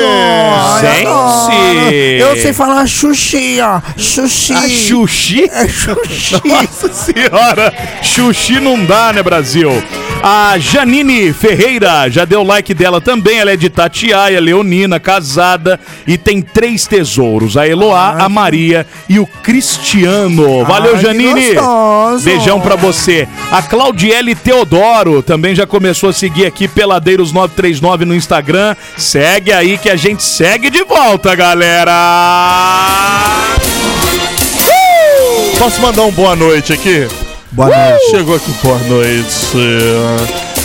Gente. 0.82 2.22
Eu 2.22 2.42
sei 2.42 2.54
falar 2.54 2.88
xuxi, 2.88 3.60
ó. 3.62 3.82
Xuxi. 3.98 4.54
A 4.54 4.68
Xuxi? 4.68 5.50
É 5.52 5.68
xuxi. 5.68 6.42
Nossa 6.46 6.92
senhora! 6.94 7.74
Xuxi 8.02 8.60
não 8.60 8.84
dá, 8.86 9.14
né, 9.14 9.22
Brasil? 9.24 9.72
A 10.28 10.58
Janine 10.58 11.32
Ferreira 11.34 12.10
já 12.10 12.26
deu 12.26 12.42
like 12.42 12.74
dela 12.74 13.00
também. 13.00 13.38
Ela 13.38 13.52
é 13.52 13.56
de 13.56 13.70
Tatiaia, 13.70 14.42
Leonina, 14.42 15.00
casada 15.00 15.80
e 16.08 16.18
tem 16.18 16.42
três 16.42 16.88
tesouros: 16.88 17.56
a 17.56 17.68
Eloá, 17.68 18.16
a 18.18 18.28
Maria 18.28 18.88
e 19.08 19.20
o 19.20 19.28
Cristiano. 19.28 20.66
Valeu, 20.66 20.96
Ai, 20.96 21.02
Janine. 21.04 21.54
Beijão 22.24 22.60
pra 22.60 22.76
você. 22.76 23.28
A 23.52 23.62
Claudiele 23.62 24.34
Teodoro 24.34 25.22
também 25.22 25.54
já 25.54 25.68
começou 25.68 26.10
a 26.10 26.14
seguir 26.14 26.48
aqui 26.48 26.68
Peladeiros 26.68 27.32
939 27.32 28.06
no 28.06 28.16
Instagram. 28.16 28.76
Segue 28.98 29.54
aí 29.54 29.78
que 29.78 29.92
a 29.92 29.96
gente 29.96 30.24
segue 30.24 30.72
de 30.72 30.84
volta, 30.86 31.36
galera. 31.36 31.94
Posso 35.60 35.80
mandar 35.80 36.02
um 36.02 36.12
boa 36.12 36.36
noite 36.36 36.74
aqui? 36.74 37.08
Boa 37.56 37.70
noite. 37.70 38.12
Chegou 38.12 38.36
aqui, 38.36 38.52
boa 38.62 38.78
noite. 38.80 39.56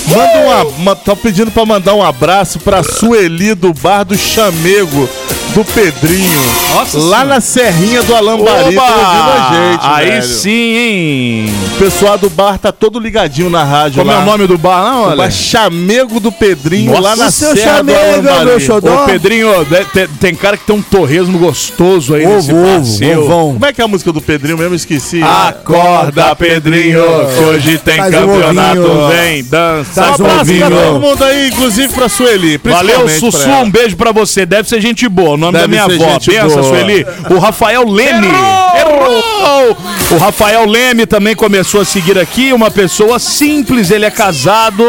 Manda 0.09 0.73
uma. 0.77 0.97
Tô 0.97 1.15
pedindo 1.15 1.49
pra 1.53 1.65
mandar 1.65 1.95
um 1.95 2.03
abraço 2.03 2.59
pra 2.59 2.83
Sueli 2.83 3.55
do 3.55 3.73
bar 3.73 4.03
do 4.03 4.19
Chamego 4.19 5.09
do 5.55 5.65
Pedrinho. 5.65 6.41
Nossa 6.75 6.97
lá 6.99 7.03
Senhora. 7.19 7.25
na 7.25 7.41
Serrinha 7.41 8.03
do 8.03 8.15
Alambari. 8.15 8.75
Tá 8.75 8.83
ouvindo 8.85 9.31
a 9.31 9.51
gente, 9.73 9.81
Aí 9.83 10.07
velho. 10.11 10.23
sim, 10.23 10.51
hein? 10.77 11.55
O 11.75 11.79
pessoal 11.79 12.17
do 12.19 12.31
bar 12.31 12.59
tá 12.59 12.71
todo 12.71 13.01
ligadinho 13.01 13.51
na 13.51 13.65
rádio 13.65 13.99
Como 13.99 14.11
é 14.11 14.15
lá. 14.15 14.23
o 14.23 14.27
nome 14.27 14.47
do 14.47 14.57
bar, 14.57 14.83
não, 14.91 15.01
O 15.03 15.07
olha? 15.09 15.17
bar 15.17 15.31
Chamego 15.31 16.21
do 16.21 16.31
Pedrinho, 16.31 16.91
Nossa, 16.93 17.01
lá 17.03 17.17
na 17.17 17.27
o 17.27 17.31
seu 17.33 17.57
Serra 17.57 17.83
do 17.83 17.91
Chamego, 17.93 18.29
Alambari. 18.29 18.65
meu. 18.67 18.77
Ô, 18.95 19.07
Pedrinho, 19.07 19.49
te- 19.93 20.09
tem 20.21 20.35
cara 20.35 20.57
que 20.57 20.65
tem 20.65 20.77
um 20.77 20.83
torresmo 20.83 21.39
gostoso 21.39 22.15
aí 22.15 22.25
nesse 22.27 22.53
Ovo, 22.53 22.63
ovo, 22.67 22.79
passeio. 22.81 23.25
ovão. 23.25 23.53
Como 23.55 23.67
é 23.67 23.73
que 23.73 23.81
é 23.81 23.85
a 23.85 23.89
música 23.89 24.13
do 24.13 24.21
Pedrinho 24.21 24.57
mesmo? 24.57 24.75
Esqueci. 24.75 25.21
Acorda, 25.23 26.35
Pedrinho, 26.37 27.03
que 27.37 27.45
hoje 27.45 27.79
tem 27.79 27.97
Faz 27.97 28.15
um 28.15 28.19
campeonato. 28.27 28.81
ovinho. 28.83 29.09
Vem, 29.09 29.45
dança, 29.45 29.91
um 29.91 30.05
Faz 30.07 30.21
um 30.21 30.25
abraço 30.27 30.55
pra 30.55 30.71
todo 30.71 31.01
mundo 31.01 31.25
aí, 31.25 31.49
inclusive 31.49 31.93
pra 31.93 32.09
Sueli. 32.09 32.61
Valeu, 32.63 33.09
Sussu, 33.09 33.49
um 33.51 33.71
beijo 33.71 33.97
pra 33.97 34.13
você. 34.13 34.47
Deve 34.47 34.69
ser 34.69 34.81
gente 34.81 35.09
boa. 35.09 35.40
O 35.41 35.47
nome 35.51 35.59
Deve 35.59 35.79
da 35.79 35.89
minha 35.89 36.05
avó. 36.05 36.19
Pensa. 36.21 36.63
Sueli. 36.63 37.07
O 37.31 37.39
Rafael 37.39 37.89
Leme. 37.89 38.27
Errou! 38.27 39.77
O 40.11 40.17
Rafael 40.19 40.67
Leme 40.67 41.07
também 41.07 41.35
começou 41.35 41.81
a 41.81 41.85
seguir 41.85 42.19
aqui. 42.19 42.53
Uma 42.53 42.71
pessoa 42.71 43.19
simples. 43.19 43.91
Ele 43.91 44.05
é 44.05 44.11
casado. 44.11 44.85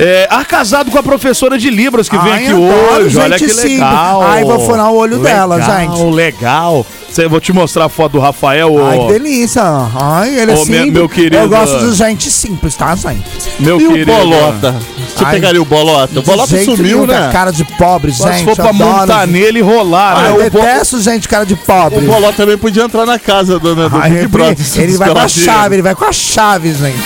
É, 0.00 0.26
ah, 0.28 0.44
casado 0.44 0.90
com 0.90 0.98
a 0.98 1.02
professora 1.02 1.56
de 1.56 1.70
Libras 1.70 2.08
que 2.08 2.18
vem 2.18 2.32
Ai, 2.32 2.42
aqui 2.44 2.52
adoro 2.52 3.04
hoje. 3.04 3.18
Olha 3.18 3.38
que 3.38 3.48
simples. 3.48 3.72
legal. 3.74 4.22
Ai, 4.22 4.44
vou 4.44 4.66
furar 4.66 4.90
o 4.90 4.96
olho 4.96 5.18
dela, 5.20 5.54
Legal, 5.56 5.80
gente. 5.80 6.02
Legal. 6.12 6.86
Cê- 7.10 7.26
Vou 7.26 7.40
te 7.40 7.52
mostrar 7.52 7.86
a 7.86 7.88
foto 7.88 8.12
do 8.12 8.18
Rafael. 8.20 8.72
ô- 8.72 8.86
Ai, 8.86 8.98
que 8.98 9.12
delícia. 9.14 9.62
Ai, 10.00 10.38
ele 10.38 10.52
é 10.52 10.54
Ô, 10.54 10.56
meu- 10.58 10.64
simples. 10.66 10.92
meu 10.92 11.08
querido. 11.08 11.36
Eu 11.36 11.48
gosto 11.48 11.78
de 11.78 11.94
gente 11.96 12.30
simples, 12.30 12.74
tá, 12.74 12.94
gente? 12.94 13.22
meu 13.58 13.80
E 13.80 13.86
o 13.86 13.92
querido. 13.92 14.12
Bolota? 14.12 14.74
Você 15.16 15.24
Ai. 15.24 15.32
pegaria 15.32 15.60
o 15.60 15.64
Bolota? 15.64 16.20
O 16.20 16.22
Bolota 16.22 16.56
sumiu, 16.64 16.76
nenhum, 16.82 17.06
né? 17.06 17.30
cara, 17.32 17.50
de 17.50 17.64
pobre, 17.64 18.12
Só 18.12 18.28
gente. 18.28 18.38
se 18.40 18.44
for 18.44 18.54
pra 18.56 18.72
montar 18.72 19.26
nele 19.26 19.58
e 19.58 19.62
rolar, 19.62 20.16
Ai, 20.18 20.22
né? 20.24 20.30
eu 20.42 20.46
o 20.46 20.50
Bo- 20.50 20.60
detesto 20.60 21.00
gente 21.00 21.26
cara 21.28 21.44
de 21.44 21.54
O 21.54 21.56
pobre. 21.56 22.00
Bolota 22.06 22.34
também 22.36 22.56
podia 22.58 22.82
entrar 22.84 23.04
na 23.06 23.18
casa 23.18 23.58
do, 23.58 23.74
né, 23.74 23.88
do 23.88 23.96
Ai, 23.96 24.10
Big 24.10 24.18
ele, 24.20 24.28
Brother. 24.28 24.56
ele 24.76 24.96
vai 24.96 25.10
com 25.10 25.18
a 25.18 25.28
chave, 25.28 25.74
ele 25.74 25.82
vai 25.82 25.94
com 25.94 26.04
a 26.04 26.12
chave, 26.12 26.72
gente. 26.72 26.98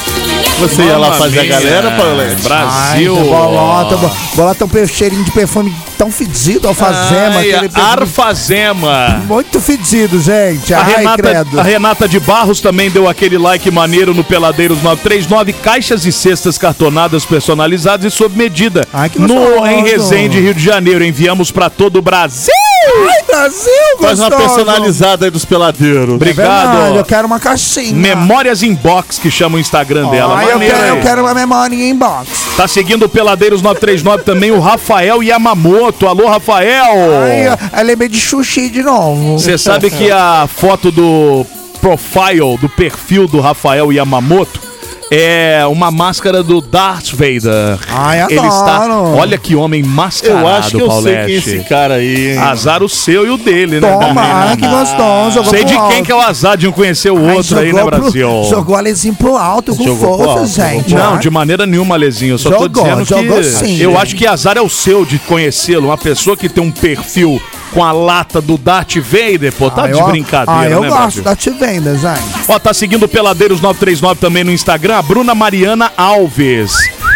Você 0.59 0.83
ia 0.83 0.97
lá 0.99 1.13
fazer 1.13 1.41
a 1.41 1.45
galera, 1.47 1.91
Paulette? 1.93 2.43
Brasil. 2.43 3.17
Ai, 3.17 3.25
bolota, 3.25 3.97
bo- 3.97 4.11
bolota 4.37 4.69
tem 4.69 4.83
um 4.85 4.87
cheirinho 4.87 5.25
de 5.25 5.31
perfume 5.33 5.75
tão 5.99 6.11
fedido, 6.11 6.69
alfazema. 6.69 7.39
Ai, 7.39 7.53
Arfazema. 7.75 9.23
Muito 9.27 9.61
fedido, 9.61 9.92
gente. 9.93 10.73
A 10.73 10.83
Ai, 10.83 10.97
Renata, 10.97 11.45
a 11.59 11.63
Renata 11.63 12.09
de 12.09 12.19
Barros 12.19 12.61
também 12.61 12.91
deu 12.91 13.09
aquele 13.09 13.37
like 13.37 13.71
maneiro 13.71 14.15
no 14.15 14.25
Peladeiros 14.25 14.83
939, 14.83 15.53
caixas 15.53 16.07
e 16.07 16.13
cestas 16.13 16.57
cartonadas 16.57 17.27
personalizadas 17.27 18.13
e 18.13 18.17
sob 18.17 18.37
medida. 18.37 18.87
Ai, 18.93 19.11
no, 19.17 19.67
em 19.67 19.83
Resende, 19.83 20.41
Rio 20.41 20.55
de 20.55 20.65
Janeiro. 20.65 21.05
Enviamos 21.05 21.51
pra 21.51 21.69
todo 21.69 21.99
o 21.99 22.03
Brasil. 22.03 22.53
Ai, 22.85 23.23
Brasil, 23.27 23.73
Faz 24.01 24.19
uma 24.19 24.29
gostoso. 24.31 24.55
personalizada 24.55 25.25
aí 25.27 25.31
dos 25.31 25.45
peladeiros. 25.45 26.15
Obrigado. 26.15 26.73
Verdade, 26.73 26.97
eu 26.97 27.05
quero 27.05 27.27
uma 27.27 27.39
caixinha. 27.41 27.93
Memórias 27.95 28.63
Inbox, 28.63 29.19
que 29.19 29.31
chama 29.31 29.57
o 29.57 29.61
Instagram 29.61 30.09
dela. 30.11 30.37
Ai, 30.37 30.47
eu 30.47 30.53
Maneiro 30.55 30.75
quero, 30.75 30.85
aí. 30.85 30.99
eu 30.99 31.03
quero 31.03 31.23
uma 31.23 31.35
memória 31.35 31.75
em 31.75 31.91
inbox. 31.91 32.29
Tá 32.57 32.67
seguindo 32.69 33.05
o 33.05 33.09
Peladeiros 33.09 33.63
939 33.63 34.25
também 34.25 34.51
o 34.51 34.61
Rafael 34.61 35.23
Yamamoto. 35.23 36.07
Alô, 36.07 36.29
Rafael! 36.29 36.95
Ai, 37.25 37.49
eu, 37.49 37.79
eu 37.79 37.85
lembrei 37.85 38.09
de 38.09 38.21
Xuxi 38.21 38.69
de 38.69 38.83
novo. 38.83 39.39
Você 39.39 39.57
sabe 39.57 39.91
que 39.91 40.11
a 40.11 40.47
foto 40.47 40.91
do 40.91 41.47
profile, 41.81 42.57
do 42.61 42.69
perfil 42.69 43.27
do 43.27 43.41
Rafael 43.41 43.93
Yamamoto 43.93 44.72
é 45.15 45.63
uma 45.67 45.91
máscara 45.91 46.43
do 46.43 46.61
Darth 46.61 47.11
Vader. 47.13 47.79
Ai, 47.89 48.23
Ele 48.31 48.47
está. 48.47 48.85
adoro. 48.85 49.17
Olha 49.17 49.37
que 49.37 49.55
homem 49.55 49.83
mascarado, 49.83 50.41
Eu 50.41 50.49
acho 50.49 50.71
que 50.77 50.83
eu 50.83 50.91
sei 51.03 51.13
quem 51.13 51.35
é 51.35 51.39
esse 51.39 51.59
cara 51.65 51.95
aí, 51.95 52.31
hein? 52.33 52.39
Azar 52.39 52.83
o 52.83 52.89
seu 52.89 53.27
e 53.27 53.31
o 53.31 53.37
dele, 53.37 53.79
né? 53.81 53.91
Toma, 53.93 54.23
ai, 54.23 54.57
que 54.57 54.67
gostoso. 54.67 55.33
Jogou 55.35 55.51
Sei 55.51 55.65
de 55.65 55.73
quem 55.73 55.81
alto. 55.81 56.03
que 56.05 56.13
é 56.13 56.15
o 56.15 56.21
azar 56.21 56.57
de 56.57 56.67
um 56.67 56.73
conhecer 56.73 57.11
o 57.11 57.19
Ai, 57.29 57.37
outro 57.37 57.59
aí, 57.59 57.67
né, 57.73 57.81
jogou 57.81 57.91
pro- 57.91 58.01
Brasil? 58.01 58.45
Jogou 58.49 58.77
a 58.77 58.81
lesinha 58.81 59.15
pro 59.15 59.37
alto 59.37 59.77
com 59.77 59.85
Jogou 59.85 60.17
força, 60.19 60.31
alto, 60.41 60.47
gente. 60.73 60.95
Não, 60.95 61.19
de 61.19 61.29
maneira 61.31 61.67
nenhuma, 61.67 61.97
Lezinho. 61.97 62.35
Eu 62.35 62.39
só 62.39 62.51
tô 62.51 62.65
Jogou, 62.65 62.83
dizendo 62.85 63.05
jogou 63.05 63.37
que. 63.39 63.45
sim. 63.45 63.79
eu 63.81 63.99
acho 63.99 64.17
que 64.17 64.27
azar 64.27 64.57
é 64.57 64.61
o 64.63 64.69
seu 64.69 65.05
de 65.05 65.19
conhecê-lo. 65.19 65.89
Uma 65.89 65.99
pessoa 65.99 66.37
que 66.37 66.49
tem 66.49 66.63
um 66.65 66.71
perfil 66.71 67.41
com 67.73 67.83
a 67.83 67.91
lata 67.93 68.41
do 68.41 68.57
Darth 68.59 68.97
Vader, 68.99 69.53
pô, 69.53 69.71
tá 69.71 69.85
Ah, 69.85 69.89
de 69.89 69.99
eu- 69.99 70.07
brincadeira, 70.07 70.61
Ah, 70.61 70.69
eu 70.71 70.81
né, 70.83 70.89
gosto 70.89 70.99
Brasil? 71.01 71.23
da 71.25 71.37
te 71.37 71.51
venda, 71.51 71.97
gente. 71.97 72.23
Ó, 72.49 72.59
tá 72.59 72.73
seguindo 72.75 73.05
o 73.05 73.09
Peladeiros 73.09 73.61
939 73.61 74.21
também 74.21 74.45
no 74.45 74.53
Instagram, 74.53 74.99
a 74.99 75.03
Bruna 75.03 75.35
Mariana 75.35 75.91
Alves. 75.97 76.73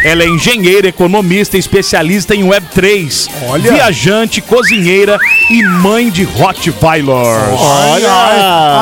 Ela 0.08 0.22
é 0.22 0.28
engenheira, 0.28 0.86
economista, 0.86 1.58
especialista 1.58 2.32
em 2.32 2.44
Web3. 2.44 3.28
Olha. 3.48 3.72
Viajante, 3.72 4.40
cozinheira 4.40 5.18
e 5.50 5.62
mãe 5.64 6.10
de 6.10 6.22
Rottweilers. 6.22 7.60
Olha, 7.60 8.08
ai, 8.12 8.40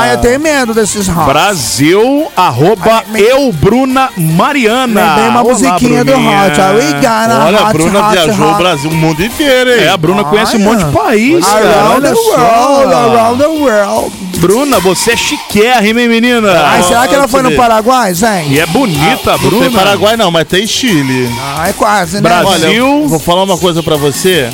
ai, 0.09 0.12
eu 0.14 0.19
tenho 0.19 0.38
medo 0.40 0.75
desses 0.75 1.09
rocks. 1.09 1.33
Brasil, 1.33 2.31
arroba 2.37 2.97
Ai, 2.97 3.04
me- 3.09 3.21
eu, 3.23 3.50
Bruna 3.52 4.11
Mariana. 4.19 5.00
Lembrei 5.14 5.28
uma 5.28 5.43
Olá, 5.43 5.52
musiquinha 5.54 6.04
do. 6.04 6.12
Hot. 6.12 6.61
Aí, 6.61 7.00
cara, 7.02 7.47
Olha, 7.47 7.59
a 7.59 7.64
hot, 7.69 7.73
Bruna 7.73 8.00
hot, 8.07 8.12
viajou 8.12 8.47
hot. 8.47 8.54
o 8.54 8.59
Brasil, 8.59 8.90
o 8.90 8.95
mundo 8.95 9.25
inteiro, 9.25 9.71
hein? 9.71 9.85
É, 9.85 9.88
a 9.88 9.97
Bruna 9.97 10.25
conhece 10.25 10.57
um 10.57 10.61
monte 10.61 10.85
de 10.85 10.93
país, 10.93 11.45
cara. 11.45 11.64
Around 11.64 12.02
the 12.02 12.12
Olha 12.12 12.87
world, 12.87 12.95
around 12.95 13.38
the 13.43 13.49
world. 13.49 14.12
Bruna, 14.38 14.79
você 14.81 15.12
é 15.12 15.17
chiquérrima, 15.17 16.00
hein, 16.03 16.09
menina? 16.09 16.53
Ai, 16.64 16.83
será 16.83 17.07
que 17.09 17.14
ela 17.14 17.29
foi 17.29 17.43
no. 17.43 17.53
Paraguai, 17.53 18.14
gente? 18.14 18.53
E 18.53 18.61
é 18.61 18.67
bonita, 18.67 19.33
Não 19.33 19.38
Bruna. 19.38 19.62
tem 19.62 19.71
Paraguai 19.73 20.17
não, 20.17 20.31
mas 20.31 20.47
tem 20.49 20.67
Chile. 20.67 21.31
Ai, 21.57 21.73
quase, 21.73 22.17
né? 22.17 22.23
Brasil. 22.23 22.49
Olha, 22.49 22.67
eu 22.67 23.09
vou 23.09 23.19
falar 23.21 23.45
uma 23.45 23.57
coisa 23.57 23.83
pra 23.83 23.97
você. 23.97 24.50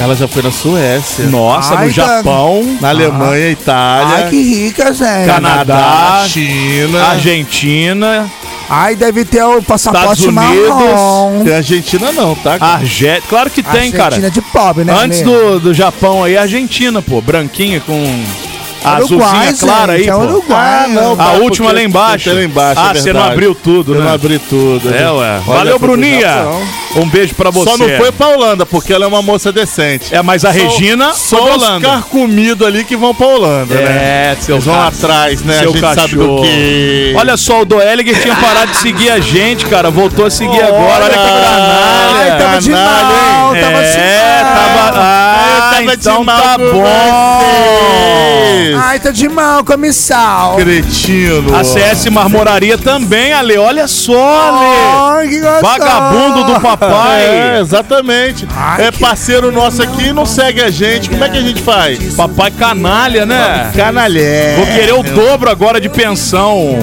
Ela 0.00 0.14
já 0.14 0.28
foi 0.28 0.42
na 0.42 0.52
Suécia, 0.52 1.26
Nossa, 1.26 1.74
Ai, 1.74 1.88
no 1.88 1.94
tá- 1.94 2.06
Japão, 2.18 2.78
na 2.80 2.90
Alemanha, 2.90 3.50
Itália, 3.50 4.24
Ai, 4.26 4.30
que 4.30 4.40
rica, 4.40 4.94
gente. 4.94 5.26
Canadá, 5.26 6.24
China, 6.28 7.04
Argentina, 7.08 8.30
Ai, 8.70 8.94
deve 8.94 9.24
ter 9.24 9.42
o 9.42 9.62
passaporte 9.62 10.20
Estados 10.28 10.34
marrom. 10.34 11.42
Tem 11.42 11.54
Argentina 11.54 12.12
não, 12.12 12.34
tá? 12.36 12.58
Argélia. 12.60 13.22
Claro 13.28 13.48
que 13.50 13.62
tem, 13.62 13.90
cara. 13.90 14.14
Argentina 14.14 14.30
de 14.30 14.40
pobre, 14.42 14.84
né? 14.84 14.94
Antes 14.96 15.22
do, 15.22 15.58
do 15.58 15.72
Japão 15.74 16.22
aí, 16.22 16.36
Argentina, 16.36 17.00
pô. 17.00 17.20
Branquinha 17.22 17.80
com 17.80 18.24
Uruguai, 18.84 19.28
azulzinha 19.48 19.54
clara 19.58 19.92
aí, 19.94 19.98
gente, 20.04 20.10
é 20.10 20.12
pô. 20.12 20.18
Uruguai. 20.20 20.58
Ah, 20.84 20.88
não, 20.88 21.12
A 21.12 21.16
tá, 21.16 21.32
última 21.32 21.68
porque 21.68 21.80
lá 21.80 21.82
embaixo. 21.82 22.32
lá 22.34 22.42
embaixo, 22.42 22.80
ah, 22.84 22.90
é 22.90 22.94
você 22.94 23.12
não 23.12 23.22
abriu 23.24 23.54
tudo, 23.54 23.94
Eu 23.94 23.98
né? 24.00 24.04
não 24.06 24.12
abri 24.14 24.38
tudo. 24.38 24.94
É, 24.94 25.10
ué. 25.10 25.40
Valeu, 25.46 25.78
Bruninha. 25.78 26.44
Um 26.96 27.06
beijo 27.08 27.34
pra 27.34 27.50
você. 27.50 27.70
Só 27.70 27.76
não 27.76 27.88
foi 27.96 28.10
pra 28.12 28.28
Holanda, 28.28 28.64
porque 28.66 28.92
ela 28.92 29.04
é 29.04 29.08
uma 29.08 29.20
moça 29.22 29.52
decente. 29.52 30.14
É, 30.14 30.22
mas 30.22 30.44
a 30.44 30.50
Regina 30.50 31.12
Só 31.12 31.36
foi 31.36 31.46
pra 31.46 31.56
os 31.56 31.62
Holanda. 31.62 31.88
carcomidos 31.88 32.66
ali 32.66 32.82
que 32.84 32.96
vão 32.96 33.14
pra 33.14 33.26
Holanda, 33.26 33.74
né? 33.74 34.32
É, 34.32 34.36
seu 34.40 34.56
Eles 34.56 34.64
vão 34.64 34.80
atrás, 34.82 35.42
né? 35.42 35.58
Seu 35.58 35.68
a 35.70 35.72
gente 35.72 35.80
cachorro. 35.80 36.00
sabe 36.08 36.16
do 36.16 36.42
que. 36.42 37.14
Olha 37.16 37.36
só, 37.36 37.60
o 37.60 37.64
Doeliger 37.64 38.20
tinha 38.20 38.34
parado 38.36 38.70
de 38.72 38.78
seguir 38.78 39.10
a 39.10 39.20
gente, 39.20 39.66
cara. 39.66 39.90
Voltou 39.90 40.24
a 40.26 40.30
seguir 40.30 40.62
agora. 40.62 41.04
Olha 41.04 41.08
que 41.10 41.14
canalha. 41.14 42.32
Ai, 42.32 42.38
tava 42.38 42.60
de 42.60 42.70
mal, 42.70 43.54
hein? 43.56 43.62
tava 43.62 43.82
de 43.82 43.98
É, 43.98 44.40
tava. 44.42 44.98
Ah, 45.00 45.70
tava 45.74 45.84
de 45.86 45.92
então 45.92 46.24
tá 46.24 46.58
bom. 46.58 46.84
Ai, 48.80 49.00
tá 49.00 49.10
de 49.10 49.28
mal, 49.28 49.64
comissal. 49.64 50.56
Cretino. 50.56 51.54
A 51.56 51.64
CS 51.64 52.06
Marmoraria 52.10 52.78
também, 52.78 53.32
Ale. 53.32 53.56
Olha 53.58 53.88
só, 53.88 54.12
Ale. 54.16 55.18
Ai, 55.20 55.28
que 55.28 55.40
gostoso. 55.40 55.62
Vagabundo 55.62 56.44
do 56.44 56.60
papai. 56.60 57.22
É, 57.22 57.58
exatamente. 57.60 58.46
Ai, 58.56 58.86
é 58.86 58.92
que- 58.92 58.98
parceiro 59.00 59.50
nosso 59.50 59.82
aqui 59.82 60.06
e 60.08 60.12
não 60.12 60.24
segue 60.24 60.62
a 60.62 60.70
gente. 60.70 61.10
Como 61.10 61.24
é 61.24 61.28
que 61.28 61.38
a 61.38 61.42
gente 61.42 61.62
faz? 61.62 62.14
Papai 62.14 62.50
canalha, 62.50 63.26
né? 63.26 63.70
Canalhé. 63.74 64.54
Vou 64.56 64.66
querer 64.66 64.92
o 64.94 65.02
dobro 65.02 65.50
agora 65.50 65.80
de 65.80 65.88
pensão. 65.88 66.78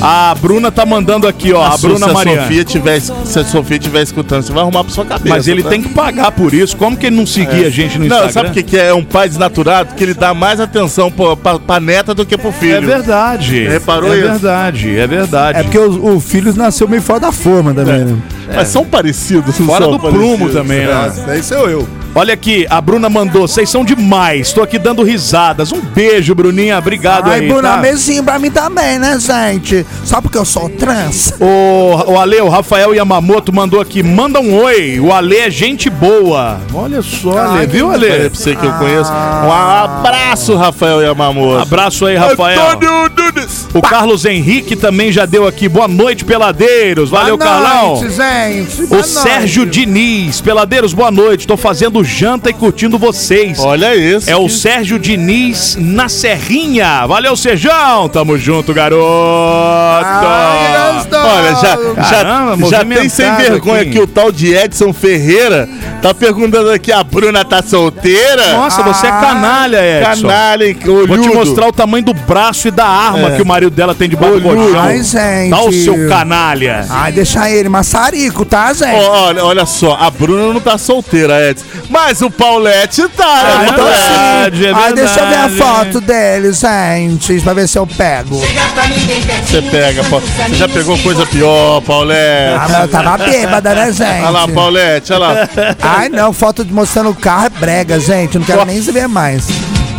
A 0.00 0.34
Bruna 0.34 0.70
tá 0.70 0.84
mandando 0.84 1.26
aqui, 1.26 1.52
ó. 1.52 1.64
A, 1.64 1.72
Se- 1.78 1.86
Bruna 1.86 2.06
se 2.08 2.28
a. 2.28 2.36
Sofia 2.42 2.64
tivesse, 2.64 3.12
se 3.24 3.38
a 3.38 3.44
Sofia 3.44 3.76
estiver 3.78 4.02
escutando, 4.02 4.42
você 4.42 4.52
vai 4.52 4.62
arrumar 4.62 4.84
pra 4.84 4.92
sua 4.92 5.04
cabeça. 5.04 5.34
Mas 5.34 5.48
ele 5.48 5.62
tá? 5.62 5.70
tem 5.70 5.80
que 5.80 5.88
pagar 5.88 6.30
por 6.32 6.52
isso. 6.52 6.76
Como 6.76 6.96
que 6.96 7.06
ele 7.06 7.16
não 7.16 7.26
seguia 7.26 7.66
a 7.66 7.70
gente 7.70 7.98
no 7.98 8.06
Não, 8.06 8.16
Instagram? 8.16 8.32
sabe 8.32 8.48
o 8.50 8.52
que, 8.52 8.62
que 8.62 8.76
é? 8.76 8.88
É 8.88 8.94
um 8.94 9.04
pai 9.04 9.28
desnaturado 9.28 9.94
que 9.94 10.02
ele 10.04 10.12
dá 10.14 10.34
mais 10.34 10.60
atenção 10.60 11.10
pra, 11.10 11.36
pra, 11.36 11.58
pra 11.58 11.80
neta 11.80 12.12
do 12.14 12.26
que 12.26 12.36
pro 12.36 12.52
filho. 12.52 12.76
É 12.76 12.80
verdade. 12.80 13.66
Reparou 13.66 14.12
é 14.12 14.18
isso? 14.18 14.28
verdade, 14.28 14.98
é 14.98 15.06
verdade. 15.06 15.58
É 15.60 15.62
porque 15.62 15.78
o, 15.78 16.16
o 16.16 16.20
filho 16.20 16.54
nasceu 16.54 16.86
meio 16.86 17.00
fora 17.02 17.20
da 17.20 17.32
forma 17.32 17.72
também, 17.72 18.04
né? 18.04 18.16
Mas 18.54 18.68
são 18.68 18.84
parecidos. 18.84 19.58
não 19.58 19.66
Fora 19.66 19.84
são 19.84 19.92
do 19.92 19.98
prumo 20.00 20.38
parecidos? 20.38 20.52
também, 20.54 20.86
né? 20.86 21.12
Daí 21.26 21.42
sou 21.42 21.68
eu. 21.70 21.88
Olha 22.16 22.32
aqui, 22.34 22.64
a 22.70 22.80
Bruna 22.80 23.08
mandou, 23.10 23.48
vocês 23.48 23.68
são 23.68 23.84
demais. 23.84 24.52
Tô 24.52 24.62
aqui 24.62 24.78
dando 24.78 25.02
risadas. 25.02 25.72
Um 25.72 25.80
beijo, 25.80 26.32
Bruninha. 26.32 26.78
Obrigado 26.78 27.28
Ai, 27.28 27.40
aí, 27.40 27.48
Bruna, 27.48 27.70
tá? 27.70 27.76
beijinho 27.78 28.22
pra 28.22 28.38
mim 28.38 28.52
também, 28.52 29.00
né, 29.00 29.18
gente? 29.18 29.84
Só 30.04 30.20
porque 30.20 30.38
eu 30.38 30.44
sou 30.44 30.68
trans. 30.68 31.34
O, 31.40 32.12
o 32.12 32.18
Ale, 32.20 32.40
o 32.40 32.48
Rafael 32.48 32.94
Yamamoto 32.94 33.52
mandou 33.52 33.80
aqui, 33.80 34.00
manda 34.00 34.38
um 34.38 34.54
oi. 34.62 35.00
O 35.00 35.12
Ale 35.12 35.38
é 35.38 35.50
gente 35.50 35.90
boa. 35.90 36.60
Olha 36.72 37.02
só, 37.02 37.36
Ale, 37.36 37.66
viu, 37.66 37.90
Ale? 37.90 38.06
pra 38.06 38.28
você 38.28 38.54
que 38.54 38.64
eu 38.64 38.72
conheço. 38.74 39.10
Um 39.10 39.52
abraço, 39.52 40.54
Rafael 40.54 41.02
Yamamoto. 41.02 41.62
Abraço 41.62 42.06
aí, 42.06 42.14
Rafael. 42.16 42.60
Antônio 42.74 43.08
Nunes. 43.08 43.68
O 43.74 43.82
Carlos 43.82 44.24
Henrique 44.24 44.76
também 44.76 45.10
já 45.10 45.26
deu 45.26 45.48
aqui. 45.48 45.68
Boa 45.68 45.88
noite, 45.88 46.24
peladeiros. 46.24 47.10
Valeu, 47.10 47.36
Boa 47.36 47.50
Carlão. 47.50 47.96
noite, 47.96 48.14
gente. 48.14 48.82
O 48.84 48.86
Boa 48.86 49.02
Sérgio 49.02 49.62
noite. 49.64 49.80
Diniz, 49.80 50.40
peladeiros, 50.40 50.92
boa 50.94 51.10
noite. 51.10 51.44
Tô 51.44 51.56
fazendo 51.56 52.03
janta 52.04 52.50
e 52.50 52.52
curtindo 52.54 52.98
vocês. 52.98 53.58
Olha 53.60 53.94
isso. 53.94 54.28
É 54.30 54.36
o 54.36 54.48
Sérgio 54.48 54.98
Diniz 54.98 55.76
na 55.78 56.08
Serrinha. 56.08 57.06
Valeu, 57.06 57.36
Serjão. 57.36 58.08
Tamo 58.08 58.36
junto, 58.38 58.72
garoto. 58.74 60.04
Ai. 60.04 61.04
Olha, 61.12 61.54
já, 61.56 61.76
Caramba, 62.10 62.68
já, 62.68 62.78
já 62.78 62.84
tem 62.84 63.08
sem 63.08 63.34
vergonha 63.36 63.82
aqui. 63.82 63.90
que 63.92 64.00
o 64.00 64.06
tal 64.06 64.30
de 64.32 64.54
Edson 64.54 64.92
Ferreira 64.92 65.68
tá 66.02 66.12
perguntando 66.14 66.70
aqui: 66.70 66.92
a 66.92 67.02
Bruna 67.02 67.44
tá 67.44 67.62
solteira? 67.62 68.52
Nossa, 68.54 68.82
você 68.82 69.06
é 69.06 69.10
canalha, 69.10 69.78
Edson. 70.00 70.22
Canalha, 70.28 70.64
hein? 70.68 70.76
Vou 70.84 71.06
te 71.06 71.12
olhudo. 71.12 71.34
mostrar 71.34 71.68
o 71.68 71.72
tamanho 71.72 72.04
do 72.04 72.14
braço 72.14 72.68
e 72.68 72.70
da 72.70 72.86
arma 72.86 73.32
É. 73.32 73.36
que 73.36 73.42
o 73.42 73.46
marido 73.46 73.70
dela 73.70 73.94
tem 73.94 74.08
debaixo 74.08 74.40
do 74.40 74.48
Olhudo. 74.48 74.64
colchão. 74.66 74.82
Ai, 74.82 75.02
gente. 75.02 75.50
Tá 75.50 75.62
o 75.62 75.72
seu 75.72 76.08
canalha. 76.08 76.86
Ai, 76.90 77.12
deixa 77.12 77.50
ele, 77.50 77.68
maçarico, 77.68 78.44
tá, 78.44 78.72
gente? 78.72 78.94
Olha, 78.94 79.44
olha 79.44 79.66
só, 79.66 79.96
a 80.00 80.10
Bruna 80.10 80.52
não 80.52 80.60
tá 80.60 80.76
solteira, 80.78 81.50
Edson. 81.50 81.64
Mas 81.94 82.20
o 82.22 82.28
Paulette 82.28 83.08
tá, 83.10 83.38
É 83.38 83.58
né, 83.58 83.64
verdade, 83.66 83.76
Paulette? 83.76 84.66
é 84.66 84.72
Ai, 84.74 84.92
deixa 84.94 85.20
eu 85.20 85.28
ver 85.28 85.36
a 85.36 85.48
foto 85.48 86.00
dele, 86.00 86.52
gente, 86.52 87.40
pra 87.40 87.54
ver 87.54 87.68
se 87.68 87.78
eu 87.78 87.86
pego. 87.86 88.36
Você 88.36 89.62
pega, 89.62 90.02
Você 90.02 90.54
já 90.56 90.68
pegou 90.68 90.98
coisa 90.98 91.24
pior, 91.24 91.80
Paulette. 91.82 92.58
Ah, 92.58 92.66
mas 92.68 92.80
eu 92.80 92.88
tava 92.88 93.18
bêbada, 93.18 93.74
né, 93.76 93.92
gente? 93.92 94.02
Olha 94.24 94.30
lá, 94.30 94.48
Paulette, 94.48 95.12
olha 95.12 95.18
lá. 95.20 95.48
Ai, 95.80 96.08
não, 96.08 96.32
foto 96.32 96.66
mostrando 96.68 97.10
o 97.10 97.14
carro 97.14 97.46
é 97.46 97.50
brega, 97.50 98.00
gente. 98.00 98.38
Não 98.38 98.44
quero 98.44 98.64
nem 98.64 98.80
ver 98.80 99.06
mais. 99.06 99.46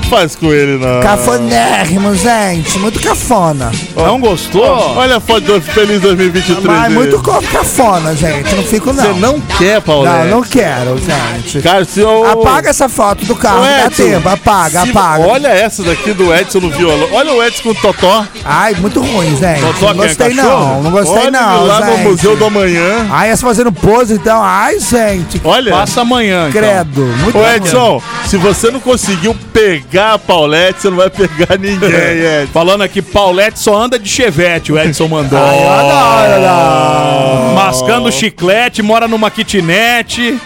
Faz 0.09 0.35
com 0.35 0.53
ele, 0.53 0.77
não. 0.77 1.01
Cafonérrimo, 1.01 2.15
gente. 2.15 2.77
Muito 2.79 2.99
cafona. 3.01 3.71
Não 3.95 4.19
gostou? 4.19 4.63
Olha 4.95 5.17
a 5.17 5.19
foto 5.19 5.41
do 5.41 5.61
Feliz 5.61 5.99
2023. 5.99 6.63
Mas 6.63 6.83
dele. 6.83 6.93
muito 6.93 7.21
co- 7.23 7.41
cafona, 7.41 8.15
gente. 8.15 8.53
Não 8.55 8.63
fico, 8.63 8.93
não. 8.93 9.03
Você 9.03 9.19
não 9.19 9.39
quer, 9.41 9.81
Paulette? 9.81 10.17
Não, 10.29 10.37
não 10.37 10.41
quero, 10.43 10.97
gente. 10.99 11.59
Cara, 11.61 11.83
se 11.85 11.99
eu... 12.01 12.23
Apaga 12.25 12.69
essa 12.69 12.87
foto 12.87 13.25
do 13.25 13.35
carro, 13.35 13.61
Ô, 13.61 13.63
dá 13.63 13.85
Edson, 13.87 14.03
tempo. 14.03 14.29
Apaga, 14.29 14.81
se- 14.83 14.89
apaga. 14.91 15.23
Olha 15.27 15.47
essa 15.47 15.83
daqui 15.83 16.13
do 16.13 16.33
Edson 16.33 16.59
no 16.59 16.69
violão. 16.69 17.09
Olha 17.11 17.33
o 17.33 17.43
Edson 17.43 17.63
com 17.63 17.69
o 17.69 17.75
Totó. 17.75 18.25
Ai, 18.45 18.75
muito 18.75 19.01
ruim, 19.01 19.35
gente. 19.37 19.61
Totó 19.61 19.93
Não 19.93 20.03
é 20.03 20.07
gostei, 20.07 20.35
cachorro? 20.35 20.65
não. 20.75 20.83
Não 20.83 20.91
gostei, 20.91 21.17
Olha 21.17 21.31
não, 21.31 21.65
lá 21.65 21.79
no 21.81 21.91
gente. 21.97 22.07
Museu 22.07 22.35
do 22.37 22.45
Amanhã. 22.45 23.07
Ai, 23.09 23.29
essa 23.31 23.45
fazendo 23.45 23.71
pose, 23.71 24.13
então. 24.13 24.39
Ai, 24.43 24.79
gente. 24.79 25.41
Olha. 25.43 25.71
Passa 25.71 26.01
amanhã. 26.01 26.47
então. 26.49 26.61
Credo. 26.61 27.01
Muito 27.01 27.37
Ô 27.37 27.41
ruim. 27.41 27.55
Edson, 27.55 28.01
se 28.27 28.37
você 28.37 28.69
não 28.69 28.79
conseguiu 28.79 29.35
pegar 29.51 29.94
a 29.97 30.19
Paulette, 30.19 30.81
você 30.81 30.89
não 30.89 30.97
vai 30.97 31.09
pegar 31.09 31.57
ninguém, 31.57 31.89
Edson. 32.41 32.51
Falando 32.53 32.81
aqui, 32.83 33.01
Paulette 33.01 33.59
só 33.59 33.75
anda 33.75 33.97
de 33.97 34.09
chevette, 34.09 34.71
o 34.71 34.79
Edson 34.79 35.07
mandou. 35.07 35.39
Ai, 35.39 35.63
eu 35.63 35.69
adoro. 35.71 37.55
Mascando 37.55 38.11
chiclete, 38.11 38.81
mora 38.81 39.07
numa 39.07 39.29
kitnet, 39.31 40.37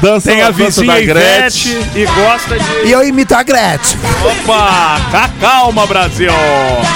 Dança 0.00 0.30
tem 0.30 0.40
na 0.40 0.48
a 0.48 0.50
vizinha 0.50 0.86
da 0.92 1.00
Ivete 1.00 1.68
Gretchen. 1.74 1.86
e 2.02 2.06
gosta 2.06 2.58
de... 2.58 2.86
E 2.88 2.92
eu 2.92 3.02
imito 3.06 3.34
a 3.34 3.42
Gretchen. 3.42 3.98
Opa, 4.24 5.00
cá, 5.10 5.30
calma, 5.40 5.86
Brasil. 5.86 6.30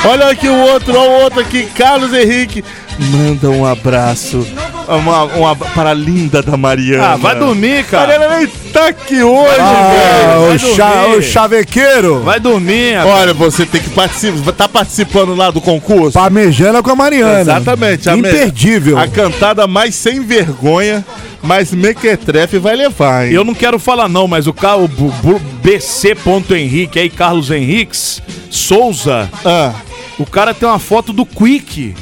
Olha 0.05 0.29
aqui 0.29 0.49
o 0.49 0.57
outro, 0.57 0.97
olha 0.97 1.11
o 1.11 1.23
outro 1.25 1.41
aqui, 1.41 1.65
Carlos 1.77 2.13
Henrique. 2.13 2.65
Manda 2.99 3.49
um 3.51 3.65
abraço 3.65 4.47
uma, 4.87 5.25
uma, 5.25 5.57
para 5.57 5.91
a 5.91 5.95
linda 5.95 6.43
da 6.43 6.57
Mariana. 6.59 7.13
Ah, 7.13 7.17
vai 7.17 7.35
dormir, 7.35 7.85
cara. 7.87 8.19
Mariana 8.19 8.37
nem 8.37 8.47
tá 8.47 8.89
aqui 8.89 9.23
hoje, 9.23 9.57
Ah, 9.59 10.35
velho. 10.37 10.55
o, 10.55 10.59
cha- 10.77 11.07
o 11.17 11.23
chavequeiro. 11.23 12.21
Vai 12.23 12.39
dormir. 12.39 12.95
rapaz. 12.97 13.15
Olha, 13.23 13.33
você 13.35 13.65
tem 13.65 13.81
que 13.81 13.89
participar. 13.91 14.53
Tá 14.53 14.69
participando 14.69 15.35
lá 15.35 15.51
do 15.51 15.61
concurso? 15.61 16.13
Parmejana 16.13 16.83
com 16.83 16.91
a 16.91 16.97
Mariana. 16.97 17.41
Exatamente. 17.41 18.11
a 18.11 18.13
me- 18.17 18.29
Imperdível. 18.29 18.99
A 18.99 19.09
cantada 19.09 19.67
mais 19.67 19.95
sem 19.95 20.21
vergonha, 20.21 21.03
mais 21.43 21.73
mequetrefe 21.73 22.59
vai 22.59 22.77
levar, 22.77 23.27
hein? 23.27 23.33
Eu 23.33 23.45
não 23.45 23.55
quero 23.55 23.79
falar 23.79 24.09
não, 24.09 24.27
mas 24.29 24.47
o, 24.47 24.53
ca- 24.53 24.77
o 24.77 24.87
bu- 24.89 25.13
bu- 25.23 25.41
BC. 25.63 26.17
Henrique 26.57 26.99
aí, 26.99 27.09
Carlos 27.11 27.51
Henriques 27.51 28.23
Souza, 28.51 29.29
Ah, 29.45 29.73
o 30.19 30.27
cara 30.27 30.53
tem 30.55 30.69
uma 30.69 30.79
foto 30.79 31.13
do 31.13 31.25
Quick 31.27 31.95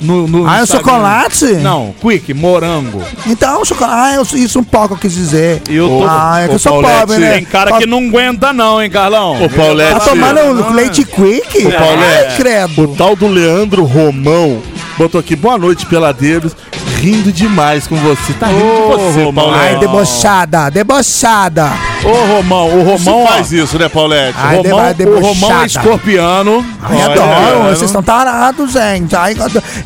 no, 0.00 0.26
no 0.26 0.46
Ah, 0.46 0.60
é 0.62 0.66
chocolate? 0.66 1.46
Não, 1.54 1.94
Quick, 2.00 2.34
morango. 2.34 3.02
Então, 3.26 3.64
chocolate. 3.64 4.18
Ah, 4.18 4.36
isso 4.36 4.58
um 4.58 4.64
pouco 4.64 4.94
eu 4.94 4.98
quis 4.98 5.14
dizer. 5.14 5.62
Eu 5.68 5.88
tô... 5.88 6.04
Ah, 6.06 6.40
é 6.42 6.48
que 6.48 6.54
eu 6.54 6.58
sou 6.58 6.82
pobre, 6.82 7.18
né? 7.18 7.34
Tem 7.34 7.44
cara 7.44 7.78
que 7.78 7.86
não 7.86 7.98
aguenta 8.08 8.52
não, 8.52 8.82
hein, 8.82 8.90
Carlão? 8.90 9.42
Ô, 9.42 9.48
Paulette. 9.48 9.94
Tá 9.94 10.00
tomando 10.00 10.72
leite 10.74 11.04
quick? 11.04 11.62
Paulette. 11.62 12.28
Ai, 12.30 12.36
credo. 12.36 12.82
o 12.84 12.88
tal 12.96 13.16
do 13.16 13.26
Leandro 13.28 13.84
Romão 13.84 14.60
botou 14.96 15.20
aqui, 15.20 15.36
boa 15.36 15.58
noite, 15.58 15.86
peladeiros. 15.86 16.52
Rindo 17.00 17.30
demais 17.30 17.86
com 17.86 17.96
você. 17.96 18.32
Tá 18.34 18.46
rindo 18.46 18.64
Ô, 18.64 18.96
de 18.96 19.02
você, 19.02 19.24
Romão. 19.24 19.44
Paulette. 19.44 19.74
Ai, 19.74 19.78
debochada, 19.78 20.70
debochada. 20.70 21.72
Ô, 22.02 22.36
Romão, 22.36 22.80
o 22.80 22.84
Você 22.84 23.10
Romão... 23.10 23.24
ó, 23.24 23.26
faz 23.26 23.52
isso, 23.52 23.78
né, 23.78 23.88
Paulette? 23.88 24.38
Ai, 24.38 24.56
Romão, 24.56 24.78
o. 24.78 25.20
Romão 25.20 25.62
é 25.62 25.66
escorpiano. 25.66 26.64
Ai, 26.82 26.96
Olha, 26.96 27.12
adoro. 27.12 27.62
Vocês 27.68 27.90
estão 27.90 28.02
tarados, 28.02 28.72
gente. 28.72 29.14
Ai, 29.14 29.36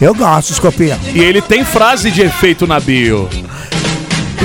eu 0.01 0.15
gosto 0.15 0.49
de 0.49 0.53
escorpião. 0.55 0.99
E 1.13 1.19
ele 1.21 1.43
tem 1.43 1.65
frase 1.65 2.11
de 2.11 2.23
efeito 2.23 2.67
na 2.67 2.79
bio. 2.79 3.29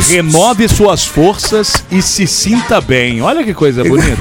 Renove 0.10 0.68
suas 0.68 1.06
forças 1.06 1.84
e 1.92 2.02
se 2.02 2.26
sinta 2.26 2.82
bem. 2.82 3.22
Olha 3.22 3.44
que 3.44 3.54
coisa 3.54 3.84
bonita. 3.84 4.18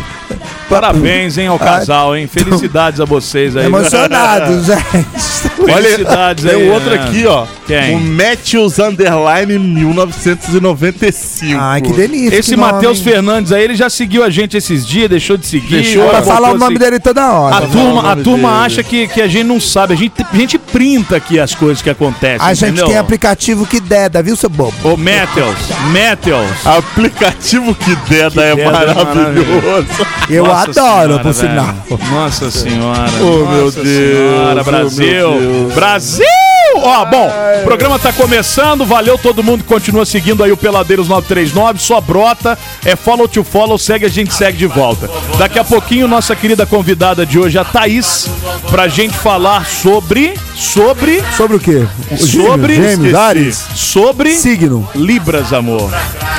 Parabéns, 0.81 1.39
hein, 1.39 1.47
ao 1.49 1.59
casal, 1.59 2.17
hein? 2.17 2.27
Felicidades 2.27 3.01
a 3.01 3.05
vocês 3.05 3.57
aí. 3.57 3.67
Emocionados, 3.67 4.67
gente. 4.93 5.65
Felicidades 5.65 6.45
Tem 6.45 6.55
aí. 6.55 6.69
o 6.69 6.73
outro 6.73 6.91
né? 6.91 7.03
aqui, 7.03 7.27
ó. 7.27 7.47
Quem? 7.67 7.97
O 7.97 8.01
Matthews 8.01 8.79
Underline 8.79 9.59
1995. 9.59 11.59
Ai, 11.61 11.81
que 11.81 11.93
delícia. 11.93 12.37
Esse. 12.37 12.57
Matheus 12.57 13.01
Fernandes 13.01 13.53
aí, 13.53 13.65
ele 13.65 13.75
já 13.75 13.89
seguiu 13.91 14.23
a 14.23 14.31
gente 14.31 14.57
esses 14.57 14.87
dias, 14.87 15.09
deixou 15.09 15.37
de 15.37 15.47
seguir. 15.47 15.83
Deixou, 15.83 16.09
Pra 16.09 16.23
falar 16.23 16.51
o 16.51 16.59
nome 16.59 16.75
seguir. 16.75 16.85
dele 16.91 17.01
toda 17.01 17.33
hora. 17.33 17.57
A 17.57 17.61
turma, 17.63 18.13
a 18.13 18.17
turma 18.17 18.63
acha 18.63 18.83
que, 18.83 19.09
que 19.09 19.21
a 19.21 19.29
gente 19.29 19.45
não 19.45 19.61
sabe. 19.61 19.95
A 19.95 19.97
gente, 19.97 20.13
a 20.21 20.37
gente 20.37 20.59
printa 20.59 21.17
aqui 21.17 21.41
as 21.41 21.55
coisas 21.55 21.83
que 21.83 21.91
acontecem. 21.91 22.47
A 22.47 22.55
gente 22.55 22.67
entendeu? 22.69 22.87
tem 22.87 22.99
aplicativo 22.99 23.67
que 23.67 23.81
deda, 23.81 24.23
viu, 24.23 24.37
seu 24.37 24.51
bobo? 24.51 24.73
Ô, 24.85 24.97
Metals, 24.97 25.57
Metals. 25.93 26.67
Aplicativo 26.67 27.75
que 27.75 27.95
deda 28.09 28.43
é 28.43 28.55
deda 28.55 28.63
é 28.63 28.95
maravilhoso. 28.95 29.87
Eu 30.29 30.45
Nossa 30.47 30.62
adoro, 30.63 30.75
Senhora, 30.75 31.19
por 31.19 31.33
velho. 31.33 31.35
sinal. 31.35 31.75
Nossa 32.11 32.51
senhora. 32.51 33.11
Oh, 33.21 33.47
meu 33.47 33.65
Nossa 33.67 33.83
Deus, 33.83 33.99
Senhora, 34.17 34.61
oh, 34.61 34.65
Brasil. 34.65 35.07
meu 35.07 35.41
Deus. 35.41 35.75
Brasil! 35.75 36.27
Ó, 36.75 37.05
bom, 37.05 37.31
o 37.61 37.65
programa 37.65 37.99
tá 37.99 38.13
começando. 38.15 38.85
Valeu 38.87 39.19
todo 39.19 39.43
mundo 39.43 39.63
que 39.63 39.69
continua 39.69 40.07
seguindo 40.07 40.43
aí 40.43 40.51
o 40.51 40.57
Peladeiros 40.57 41.07
939. 41.07 41.79
Só 41.79 42.01
brota. 42.01 42.59
É 42.85 42.97
follow 42.97 43.29
to 43.29 43.45
follow. 43.45 43.77
Segue, 43.77 44.07
a 44.07 44.09
gente 44.09 44.33
segue 44.33 44.57
de 44.57 44.67
volta. 44.67 45.09
Daqui 45.39 45.59
a 45.59 45.65
pouquinho, 45.65 46.09
nossa 46.09 46.35
querida 46.35 46.65
convidada 46.65 47.27
de 47.27 47.39
hoje, 47.39 47.59
a 47.59 47.65
Thaís, 47.65 48.27
pra 48.71 48.89
gente 48.89 49.15
falar 49.17 49.67
sobre. 49.67 50.35
Sobre. 50.57 51.23
Sobre 51.37 51.57
o 51.57 51.61
quê? 51.61 51.87
O 52.11 52.17
Sobre. 52.17 52.75
Gêmeos, 52.75 52.99
esqueci. 53.01 53.17
Ares? 53.17 53.67
Sobre. 53.75 54.33
Signo. 54.33 54.89
Libras, 54.95 55.53
amor. 55.53 55.91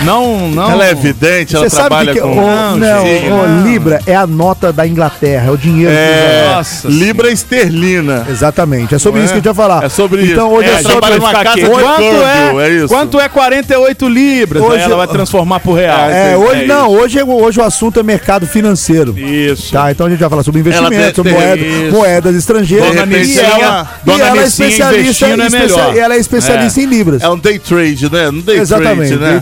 Não, 0.04 0.50
não. 0.50 0.72
Ela 0.72 0.86
é 0.88 0.94
vidente, 0.94 1.56
ela 1.56 1.64
Você 1.70 1.76
sabe 1.76 1.88
trabalha 1.90 2.14
que, 2.14 2.20
que 2.20 2.26
com. 2.26 2.32
o, 2.38 2.76
Não, 2.76 2.76
o 2.76 3.48
não. 3.48 3.64
Libra 3.68 4.02
é 4.06 4.16
a 4.16 4.28
nota 4.28 4.74
da 4.74 4.86
Inglaterra, 4.86 5.48
é 5.48 5.52
o 5.52 5.58
dinheiro. 5.58 5.92
que 5.92 5.98
É, 5.98 6.52
Nossa 6.56 6.88
Libra 6.90 7.32
esterlina. 7.32 8.26
Exatamente, 8.30 8.96
é 8.96 9.00
sobre 9.00 9.20
Não 9.20 9.26
isso 9.26 9.34
é? 9.34 9.40
que 9.42 9.48
a 9.48 9.52
gente 9.52 9.56
vai 9.56 9.68
falar. 9.68 9.84
É 9.86 9.90
sobre 9.90 10.24
Então 10.24 10.34
Então 10.34 10.52
hoje 10.54 10.70
É, 10.70 10.74
é, 10.74 10.82
sobre... 10.82 11.14
Ficar 11.14 11.44
casa 11.44 11.56
de 11.56 11.66
Quanto 11.70 11.86
câmbio, 11.86 12.60
é, 12.60 12.68
é 12.68 12.70
isso. 12.74 12.88
quanto 12.88 13.20
é 13.20 13.30
48 13.30 14.08
libras? 14.10 14.64
Hoje- 14.64 14.84
ela 14.84 14.96
vai 14.98 15.08
transformar 15.08 15.60
pro 15.62 15.74
real. 15.74 16.10
É, 16.10 16.36
hoje 16.36 16.64
É 16.64 16.68
não, 16.68 16.90
hoje, 16.90 17.20
é- 17.20 17.24
hoje 17.24 17.60
o 17.60 17.64
assunto 17.64 18.00
é 18.00 18.04
mercado 18.04 18.46
financeiro. 18.46 19.18
Isso. 19.18 19.72
Tá, 19.72 19.92
então 19.92 20.08
a 20.08 20.10
gente 20.10 20.20
vai 20.20 20.30
falar 20.30 20.44
sobre 20.44 20.60
Ela 20.62 20.70
investimento, 20.88 21.24
tem- 21.24 21.32
tem- 21.34 21.42
moeda, 21.42 21.62
isso. 21.66 21.92
moedas 21.96 22.36
estrangeiras. 22.36 22.88
Dona 22.90 23.06
repente 23.06 23.30
e 23.32 23.40
ela, 23.40 23.90
Dona 24.04 24.18
e 24.18 24.22
ela 24.28 24.42
é 24.42 24.46
especialista, 24.46 25.26
é 25.28 25.50
melhor. 25.50 25.96
e 25.96 26.00
ela 26.00 26.14
é 26.16 26.18
especialista 26.18 26.82
em 26.82 26.86
libras. 26.86 27.22
É 27.22 27.30
um 27.30 27.38
day 27.38 27.58
trade, 27.60 28.12
né? 28.12 28.30
Um 28.30 28.42
day 28.42 28.58
Exatamente, 28.60 29.18
trade, 29.18 29.18
né? 29.18 29.42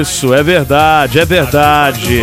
Isso, 0.00 0.34
é 0.34 0.42
verdade, 0.42 1.18
é 1.18 1.24
verdade. 1.24 2.22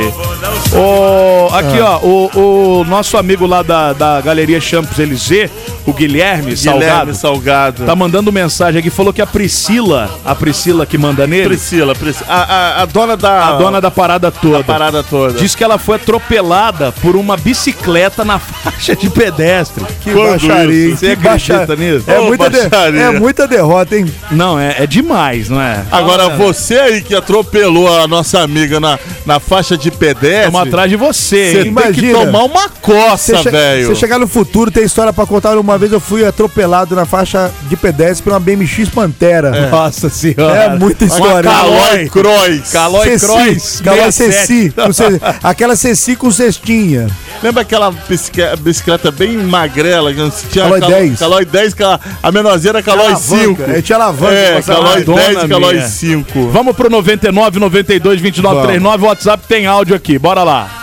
O, 0.74 1.54
aqui, 1.54 1.80
ó, 1.80 2.00
o, 2.00 2.80
o 2.80 2.84
nosso 2.86 3.18
amigo 3.18 3.46
lá 3.46 3.62
da, 3.62 3.94
da 3.94 4.22
Galeria 4.22 4.60
Champs 4.60 4.98
Elysée, 5.00 5.50
o 5.86 5.94
Guilherme, 5.94 6.56
Salgado, 6.56 6.80
Guilherme 6.86 7.16
Salgado. 7.16 7.86
tá 7.86 7.96
mandando 7.96 8.32
mensagem 8.32 8.80
aqui, 8.80 8.90
falou 8.90 9.12
que 9.12 9.22
a 9.22 9.26
Priscila, 9.28 10.10
a 10.24 10.36
Priscila 10.36 10.86
que 10.86 10.98
manda 10.98 11.26
nele, 11.28 11.48
Priscila, 11.50 11.96
Priscila. 11.96 12.28
A, 12.30 12.42
a, 12.44 12.82
a 12.84 12.86
dona 12.86 13.18
da. 13.18 13.48
a 13.50 13.52
dona 13.58 13.82
da 13.82 13.90
parada 13.92 14.32
toda, 14.32 14.60
da 14.60 14.64
parada 14.64 15.04
toda. 15.04 15.40
diz 15.40 15.56
que 15.56 15.64
ela 15.64 15.78
foi 15.78 15.96
atropelada 15.98 16.92
por 16.92 17.16
uma 17.16 17.36
bicicleta 17.38 18.24
na 18.24 18.38
faixa 18.40 18.96
de 18.96 19.10
pedestre. 19.10 19.84
Que 20.04 20.12
Quando 20.12 20.30
baixaria, 20.32 20.88
isso? 20.90 20.98
Você 20.98 21.16
Que 21.16 21.28
acredita 21.28 21.76
nisso? 21.76 22.10
É, 22.10 22.20
Ô, 22.20 22.24
muita 22.26 22.50
de- 22.50 22.68
baixaria. 22.70 23.02
é 23.02 23.12
muita 23.12 23.48
derrota, 23.48 23.98
hein? 23.98 24.06
Não, 24.32 24.60
é, 24.60 24.76
é 24.80 24.88
demais, 24.88 25.50
não 25.50 25.62
é? 25.62 25.84
Agora, 25.92 26.30
você 26.30 26.76
aí 26.80 27.02
que 27.02 27.16
atropelou 27.16 27.94
a 28.02 28.08
nossa 28.08 28.40
amiga 28.42 28.80
na, 28.80 28.98
na 29.26 29.40
faixa 29.40 29.78
de 29.78 29.90
pedestre. 29.92 30.46
Estamos 30.48 30.62
atrás 30.68 30.90
de 30.90 30.96
você, 30.96 31.52
Você 31.52 31.62
hein? 31.68 31.74
tem 31.74 31.92
que 31.94 32.12
tomar 32.12 32.44
uma 32.44 32.70
coça, 32.70 33.42
velho. 33.44 33.88
você 33.88 33.96
chegar 33.96 34.20
no 34.20 34.28
futuro, 34.28 34.72
tem 34.72 34.84
história 34.84 35.12
pra 35.14 35.26
contar. 35.26 35.52
Uma 35.72 35.78
vez 35.78 35.92
eu 35.94 36.02
fui 36.02 36.26
atropelado 36.26 36.96
na 36.96 37.06
faixa 37.06 37.50
de 37.70 37.78
pedestre 37.78 38.24
por 38.24 38.34
uma 38.34 38.40
BMX 38.42 38.90
Pantera. 38.90 39.70
Nossa 39.72 40.10
senhora. 40.10 40.64
É, 40.64 40.70
muita 40.78 41.06
história. 41.06 41.50
Calói 41.50 42.10
Croix. 42.10 42.72
Calói 42.72 43.18
Croix. 43.20 43.82
Calói 43.82 44.12
67. 44.12 44.74
Ceci, 44.94 45.22
aquela 45.42 45.76
Ceci 45.78 46.16
com 46.18 46.30
cestinha. 46.30 47.08
Lembra 47.42 47.62
aquela 47.62 47.90
bicicle- 47.92 48.56
bicicleta 48.60 49.12
bem 49.12 49.38
magrela? 49.38 50.14
Que 50.14 50.30
tinha 50.50 50.66
Calói 50.66 50.80
calo- 50.82 50.92
10. 50.94 51.20
Calói 51.20 51.46
10, 51.46 51.74
que 51.74 51.84
a, 51.84 52.00
a 52.22 52.32
menorzinha 52.34 52.72
era 52.72 52.84
Calói 52.84 53.06
Alavanca, 53.08 53.66
5. 53.66 53.72
é, 53.72 53.82
tinha 53.82 53.96
alavanca, 53.98 54.34
É, 54.34 54.62
Calói 54.62 54.84
lá. 55.00 55.00
Dona 55.06 55.22
10 55.22 55.44
e 55.44 55.48
Calói 55.48 55.74
minha. 55.76 55.88
5. 55.88 56.50
Vamos 56.50 56.76
pro 56.76 56.90
99 56.90 57.60
92 57.60 58.20
29 58.20 58.62
39. 58.68 59.04
O 59.04 59.08
WhatsApp 59.08 59.44
tem 59.48 59.66
áudio 59.66 59.96
aqui. 59.96 60.20
Bora 60.20 60.44
lá. 60.44 60.81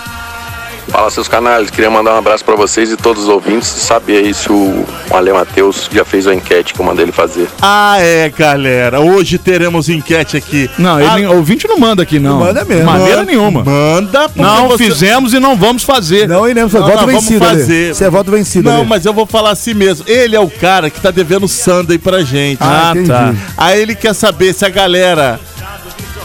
Fala 0.90 1.10
seus 1.10 1.28
canais, 1.28 1.70
queria 1.70 1.90
mandar 1.90 2.14
um 2.14 2.18
abraço 2.18 2.44
pra 2.44 2.56
vocês 2.56 2.90
e 2.90 2.96
todos 2.96 3.24
os 3.24 3.28
ouvintes 3.28 3.68
e 3.76 3.80
saber 3.80 4.24
aí 4.24 4.32
se 4.34 4.50
o 4.50 4.84
Ale 5.10 5.32
Matheus 5.32 5.88
já 5.92 6.04
fez 6.04 6.26
a 6.26 6.34
enquete 6.34 6.72
que 6.74 6.80
eu 6.80 6.84
mandei 6.84 7.04
ele 7.04 7.12
fazer. 7.12 7.46
Ah, 7.60 7.96
é, 8.00 8.28
galera. 8.30 8.98
Hoje 9.00 9.38
teremos 9.38 9.88
enquete 9.88 10.36
aqui. 10.36 10.68
Não, 10.78 10.98
ele, 10.98 11.24
Ah, 11.26 11.30
ouvinte 11.30 11.68
não 11.68 11.78
manda 11.78 12.02
aqui, 12.02 12.18
não. 12.18 12.38
Não 12.38 12.46
manda 12.46 12.64
mesmo. 12.64 12.80
De 12.80 12.86
maneira 12.86 13.16
manda- 13.18 13.30
nenhuma. 13.30 13.62
Manda, 13.64 14.28
porque 14.28 14.40
Não 14.42 14.68
você- 14.68 14.84
fizemos 14.86 15.34
e 15.34 15.38
não 15.38 15.56
vamos 15.56 15.84
fazer. 15.84 16.26
Não 16.26 16.48
iremos, 16.48 16.72
Não, 16.72 16.80
voto 16.80 16.96
não, 16.96 17.06
vamos 17.06 17.24
vencido. 17.24 17.44
Ale. 17.44 17.60
fazer. 17.60 17.94
Você 17.94 18.04
é 18.04 18.10
voto 18.10 18.30
vencido. 18.30 18.68
Não, 18.70 18.78
Ale. 18.78 18.86
mas 18.88 19.04
eu 19.04 19.12
vou 19.12 19.26
falar 19.26 19.50
assim 19.50 19.74
mesmo. 19.74 20.04
Ele 20.08 20.34
é 20.34 20.40
o 20.40 20.50
cara 20.50 20.88
que 20.90 21.00
tá 21.00 21.10
devendo 21.10 21.46
Sunday 21.46 21.98
pra 21.98 22.22
gente. 22.22 22.58
Ah, 22.62 22.92
Ah, 22.92 23.06
tá. 23.06 23.34
Aí 23.56 23.80
ele 23.80 23.94
quer 23.94 24.14
saber 24.14 24.52
se 24.54 24.64
a 24.64 24.68
galera 24.68 25.38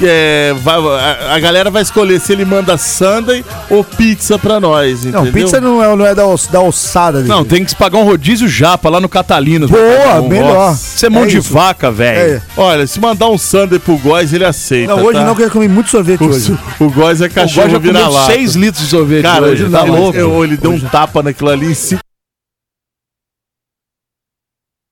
é, 0.01 0.53
vai, 0.61 0.75
a, 0.75 1.35
a, 1.35 1.39
galera 1.39 1.69
vai 1.69 1.81
escolher 1.81 2.19
se 2.19 2.31
ele 2.31 2.45
manda 2.45 2.77
Sunday 2.77 3.43
ou 3.69 3.83
pizza 3.83 4.37
pra 4.39 4.59
nós, 4.59 5.01
entendeu? 5.01 5.25
Não, 5.25 5.31
pizza 5.31 5.61
não 5.61 5.83
é, 5.83 5.95
não 5.95 6.05
é 6.05 6.15
da, 6.15 6.23
da 6.51 6.59
alçada 6.59 7.19
dele. 7.19 7.29
Não, 7.29 7.43
tem 7.43 7.63
que 7.63 7.75
pagar 7.75 7.97
um 7.99 8.03
rodízio 8.03 8.47
japa 8.47 8.89
lá 8.89 8.99
no 8.99 9.09
Catalina. 9.09 9.67
Boa, 9.67 10.21
um 10.21 10.27
melhor. 10.27 10.73
você 10.73 10.95
isso 10.95 11.05
é 11.05 11.09
mão 11.09 11.23
é 11.23 11.27
de 11.27 11.37
isso. 11.37 11.53
vaca, 11.53 11.91
velho. 11.91 12.35
É. 12.35 12.41
Olha, 12.55 12.87
se 12.87 12.99
mandar 12.99 13.29
um 13.29 13.37
Sunday 13.37 13.79
pro 13.79 13.97
Góis, 13.97 14.33
ele 14.33 14.45
aceita. 14.45 14.95
Não, 14.95 15.03
hoje 15.03 15.19
tá? 15.19 15.25
não, 15.25 15.33
porque 15.33 15.43
eu 15.43 15.51
comi 15.51 15.67
muito 15.67 15.89
sorvete 15.89 16.21
o, 16.21 16.27
hoje. 16.27 16.57
O 16.79 16.89
Góis 16.89 17.21
é 17.21 17.29
cachorro 17.29 17.79
vira-lata. 17.79 18.33
6 18.33 18.55
litros 18.55 18.83
de 18.83 18.89
sorvete 18.89 19.23
Cara, 19.23 19.45
hoje. 19.45 19.63
Cara, 19.69 19.85
tá, 19.85 19.91
tá 19.91 19.99
louco. 19.99 20.17
Ele, 20.17 20.43
ele 20.43 20.57
deu 20.57 20.71
hoje. 20.71 20.85
um 20.85 20.89
tapa 20.89 21.21
naquilo 21.21 21.49
ali 21.49 21.71
em 21.71 21.73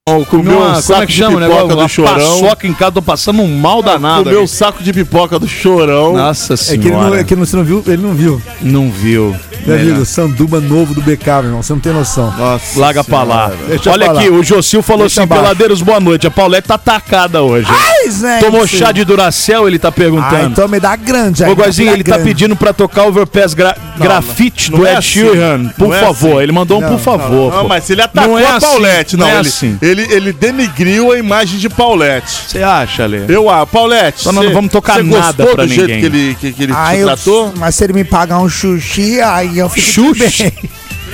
Bom, 0.09 0.25
comeu 0.25 0.59
um 0.59 0.81
saco 0.81 1.03
é 1.03 1.05
de 1.05 1.23
pipoca 1.23 1.75
do 1.75 1.87
chorão. 1.87 2.41
Paçoca 2.41 2.67
em 2.67 2.73
casa, 2.73 2.91
tô 2.93 3.01
passando 3.03 3.43
um 3.43 3.59
mal 3.59 3.83
danado. 3.83 4.23
Comeu 4.23 4.41
um 4.41 4.47
saco 4.47 4.81
de 4.81 4.91
pipoca 4.91 5.37
do 5.37 5.47
chorão. 5.47 6.13
Nossa 6.13 6.55
é 6.55 6.57
senhora. 6.57 6.79
É 6.79 6.81
que, 6.81 6.87
ele 6.87 6.97
não, 6.97 7.15
é 7.15 7.23
que 7.23 7.35
você 7.35 7.55
não 7.55 7.63
viu, 7.63 7.83
ele 7.85 8.01
não 8.01 8.13
viu. 8.15 8.41
Não 8.61 8.89
viu. 8.89 9.35
Meu 9.65 9.75
amigo, 9.75 10.05
sanduba 10.05 10.59
novo 10.59 10.93
do 10.93 11.01
BK, 11.01 11.25
meu 11.25 11.43
irmão, 11.45 11.61
você 11.63 11.73
não 11.73 11.79
tem 11.79 11.93
noção. 11.93 12.33
Nossa 12.37 12.79
Larga 12.79 13.03
pra 13.03 13.23
lá. 13.23 13.51
Deixa 13.67 13.91
Olha 13.91 14.11
aqui, 14.11 14.29
o 14.29 14.43
Jocil 14.43 14.81
falou 14.81 15.03
Deixa 15.03 15.21
assim: 15.21 15.23
abaixo. 15.25 15.43
Peladeiros, 15.43 15.81
boa 15.81 15.99
noite. 15.99 16.25
A 16.27 16.31
Paulette 16.31 16.67
tá 16.67 16.75
atacada 16.75 17.41
hoje. 17.41 17.67
Ai, 17.69 18.09
gente. 18.09 18.43
Tomou 18.43 18.65
chá 18.65 18.91
de 18.91 19.03
Duracel, 19.05 19.67
ele 19.67 19.77
tá 19.77 19.89
Ah, 19.89 19.91
perguntando. 19.91 20.45
então 20.47 20.67
me 20.67 20.79
dá 20.79 20.95
grande 20.95 21.43
aí. 21.43 21.51
Ô, 21.51 21.55
dá 21.55 21.67
ele 21.67 22.03
tá 22.03 22.15
grande. 22.15 22.23
pedindo 22.23 22.55
pra 22.55 22.73
tocar 22.73 23.03
Overpass 23.05 23.53
gra 23.53 23.75
grafite 23.97 24.71
não 24.71 24.79
do 24.79 24.85
é 24.87 24.91
Ed 24.91 24.97
assim. 24.97 25.07
Sheeran. 25.09 25.65
Por 25.77 25.89
Não 25.89 25.95
é 25.95 25.99
favor. 25.99 26.31
assim. 26.31 26.41
Ele 26.43 26.51
mandou 26.51 26.77
um 26.79 26.81
Não, 26.81 26.89
por 26.89 26.99
favor. 26.99 27.53
Não, 27.53 27.67
mas 27.67 27.89
ele 27.89 28.01
atacou 28.01 28.31
Não 28.31 28.39
é 28.39 28.45
a 28.47 28.55
assim, 28.55 28.65
Paulette. 28.65 29.17
Não, 29.17 29.27
não 29.27 29.33
é 29.35 29.39
ele, 29.39 29.47
assim. 29.47 29.77
ele, 29.81 30.07
ele 30.13 30.33
denigriu 30.33 31.11
a 31.11 31.17
imagem 31.17 31.59
de 31.59 31.69
Paulette. 31.69 32.31
Você 32.47 32.63
acha, 32.63 33.05
Lê? 33.05 33.25
Eu, 33.27 33.49
ah, 33.49 33.65
Paulette. 33.65 34.21
Então 34.21 34.33
não 34.33 34.51
vamos 34.51 34.71
tocar 34.71 35.03
nada 35.03 35.31
gostou 35.43 35.55
pra 35.55 35.65
do 35.65 35.69
jeito 35.69 35.81
ninguém. 35.87 35.99
que 35.99 36.05
ele, 36.05 36.35
que, 36.39 36.63
ele 36.63 36.73
te 36.73 37.03
tratou? 37.03 37.53
mas 37.57 37.75
se 37.75 37.83
ele 37.83 37.93
me 37.93 38.03
pagar 38.03 38.39
um 38.39 38.49
sushi, 38.49 39.19
aí 39.21 39.50
tudo 39.51 39.79
Xuxi. 39.79 40.53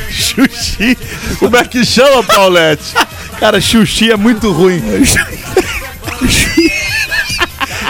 Xuxi. 0.10 0.98
Como 1.40 1.58
é 1.58 1.64
que 1.66 1.86
chama, 1.86 2.24
Paulette? 2.24 2.94
Cara, 3.40 3.60
xuxi 3.60 4.12
é 4.12 4.18
muito 4.18 4.52
ruim. 4.52 4.82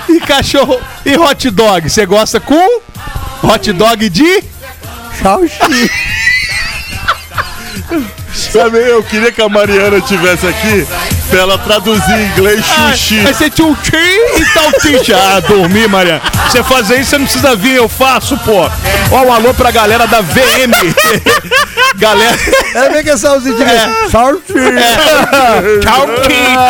e 0.10 0.20
cachorro. 0.22 0.80
E 1.06 1.18
hot 1.18 1.50
dog? 1.50 1.90
Você 1.90 2.06
gosta 2.06 2.40
com? 2.40 2.82
Hot 3.44 3.74
dog 3.74 4.10
de? 4.10 4.44
Sushi. 5.22 5.92
Sabe, 8.34 8.78
eu 8.78 9.04
queria 9.04 9.32
que 9.32 9.42
a 9.42 9.50
Mariana 9.50 9.98
estivesse 9.98 10.48
aqui 10.48 10.86
pra 11.30 11.40
ela 11.40 11.58
traduzir 11.58 12.12
em 12.14 12.26
inglês 12.28 12.64
xuxi. 12.66 13.20
Vai 13.22 13.34
ser 13.34 13.50
tchutchi 13.50 13.96
e 13.96 14.46
salsicha. 14.54 15.18
Ah, 15.28 15.40
dormir, 15.42 15.90
Mariana. 15.90 16.22
Você 16.48 16.64
fazer 16.64 17.00
isso, 17.02 17.10
você 17.10 17.18
não 17.18 17.26
precisa 17.26 17.56
vir, 17.56 17.76
eu 17.76 17.90
faço, 17.90 18.38
pô. 18.38 18.70
Ó, 19.12 19.22
um 19.26 19.34
alô 19.34 19.54
pra 19.54 19.72
galera 19.72 20.08
da 20.08 20.22
VM. 20.22 20.72
galera. 21.98 22.38
É 22.76 22.90
bem 22.90 23.04
que 23.04 23.10
essa 23.10 23.36
usina 23.36 23.64
é. 23.64 23.90
Tchutchi. 24.10 24.54
Mano. 26.50 26.68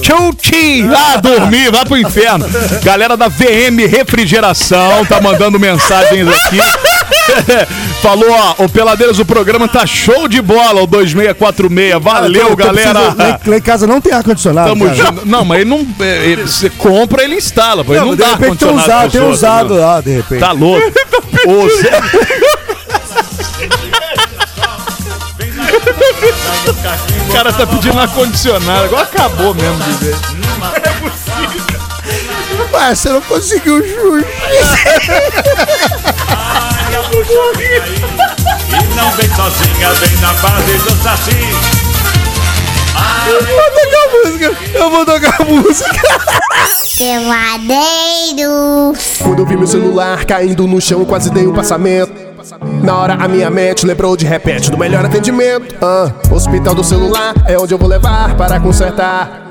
Tchutchi! 0.00 0.88
Ah, 0.94 1.16
dormir, 1.16 1.70
vai 1.70 1.84
pro 1.84 1.98
inferno. 1.98 2.46
Galera 2.82 3.16
da 3.16 3.28
VM 3.28 3.86
Refrigeração 3.88 5.04
tá 5.04 5.20
mandando 5.20 5.58
mensagens 5.58 6.28
aqui. 6.28 6.58
Falou, 8.02 8.30
ó, 8.30 8.64
o 8.64 8.68
Peladeiros, 8.68 9.18
o 9.18 9.24
programa 9.24 9.68
tá 9.68 9.86
show 9.86 10.26
de 10.28 10.40
bola, 10.40 10.82
o 10.82 10.86
2646. 10.86 12.02
Valeu, 12.02 12.42
Então, 12.44 12.56
galera. 12.56 12.72
precisa- 13.00 13.14
Lá, 13.18 13.40
lá 13.46 13.56
em 13.56 13.60
casa 13.60 13.86
não 13.86 14.00
tem 14.00 14.12
ar-condicionado. 14.12 14.68
Tamo 14.70 14.94
junto. 14.94 15.26
Não, 15.26 15.44
mas 15.44 15.60
ele 15.60 15.70
não. 15.70 15.86
é, 16.00 16.24
ele- 16.26 16.42
Você 16.42 16.70
compra, 16.70 17.22
ele 17.22 17.36
instala. 17.36 17.84
Pô, 17.84 17.92
ele 17.92 18.00
Não, 18.00 18.06
não, 18.08 18.14
de 18.16 18.22
dá 18.22 18.28
repente 18.36 18.56
tem 18.58 18.74
usado, 18.74 19.10
tem 19.10 19.22
usado 19.22 19.74
lá, 19.74 20.00
de 20.00 20.10
repente. 20.16 20.40
Tá 20.40 20.52
louco. 20.52 20.80
O 21.46 21.68
Zé... 21.70 21.90
O 27.28 27.32
cara 27.32 27.52
tá 27.52 27.66
pedindo 27.66 27.98
ar-condicionado. 27.98 28.84
Agora 28.84 29.02
acabou 29.02 29.54
mesmo 29.54 29.78
de 29.84 29.92
ver. 30.04 30.16
Ué, 32.72 32.94
você 32.94 33.08
não 33.08 33.20
conseguiu 33.22 33.76
o 33.78 34.20
E 37.12 38.94
não 38.94 39.10
vem 39.12 39.28
sozinha, 39.34 39.88
vem 39.94 40.16
na 40.20 40.32
base 40.34 40.78
do 40.78 40.90
saci. 41.02 41.40
Eu 44.74 44.90
vou 44.90 45.04
tocar 45.04 45.44
música. 45.44 45.90
Peladeiros. 46.96 47.78
Quando 49.22 49.40
eu 49.40 49.46
vi 49.46 49.56
meu 49.56 49.66
celular 49.66 50.24
caindo 50.24 50.68
no 50.68 50.80
chão, 50.80 51.04
quase 51.04 51.30
dei 51.30 51.48
um 51.48 51.52
passamento. 51.52 52.12
Na 52.82 52.96
hora 52.96 53.14
a 53.14 53.26
minha 53.26 53.50
mente 53.50 53.84
lembrou 53.84 54.16
de 54.16 54.24
repente 54.24 54.70
do 54.70 54.78
melhor 54.78 55.04
atendimento. 55.04 55.74
Ah, 55.82 56.12
hospital 56.32 56.76
do 56.76 56.84
celular 56.84 57.34
é 57.48 57.58
onde 57.58 57.74
eu 57.74 57.78
vou 57.78 57.88
levar 57.88 58.36
para 58.36 58.60
consertar. 58.60 59.50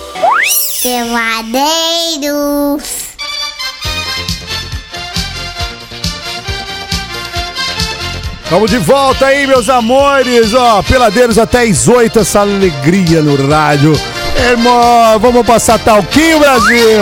Peladeiros. 0.81 1.61
Vamos 8.49 8.71
de 8.71 8.79
volta 8.79 9.27
aí, 9.27 9.45
meus 9.45 9.69
amores. 9.69 10.55
Ó, 10.55 10.81
peladeiros 10.81 11.37
até 11.37 11.61
às 11.61 11.87
8, 11.87 12.19
essa 12.19 12.39
alegria 12.39 13.21
no 13.21 13.35
rádio. 13.47 13.93
Irmão, 14.35 15.19
vamos 15.19 15.45
passar 15.45 15.77
talquinho, 15.77 16.39
Brasil. 16.39 16.99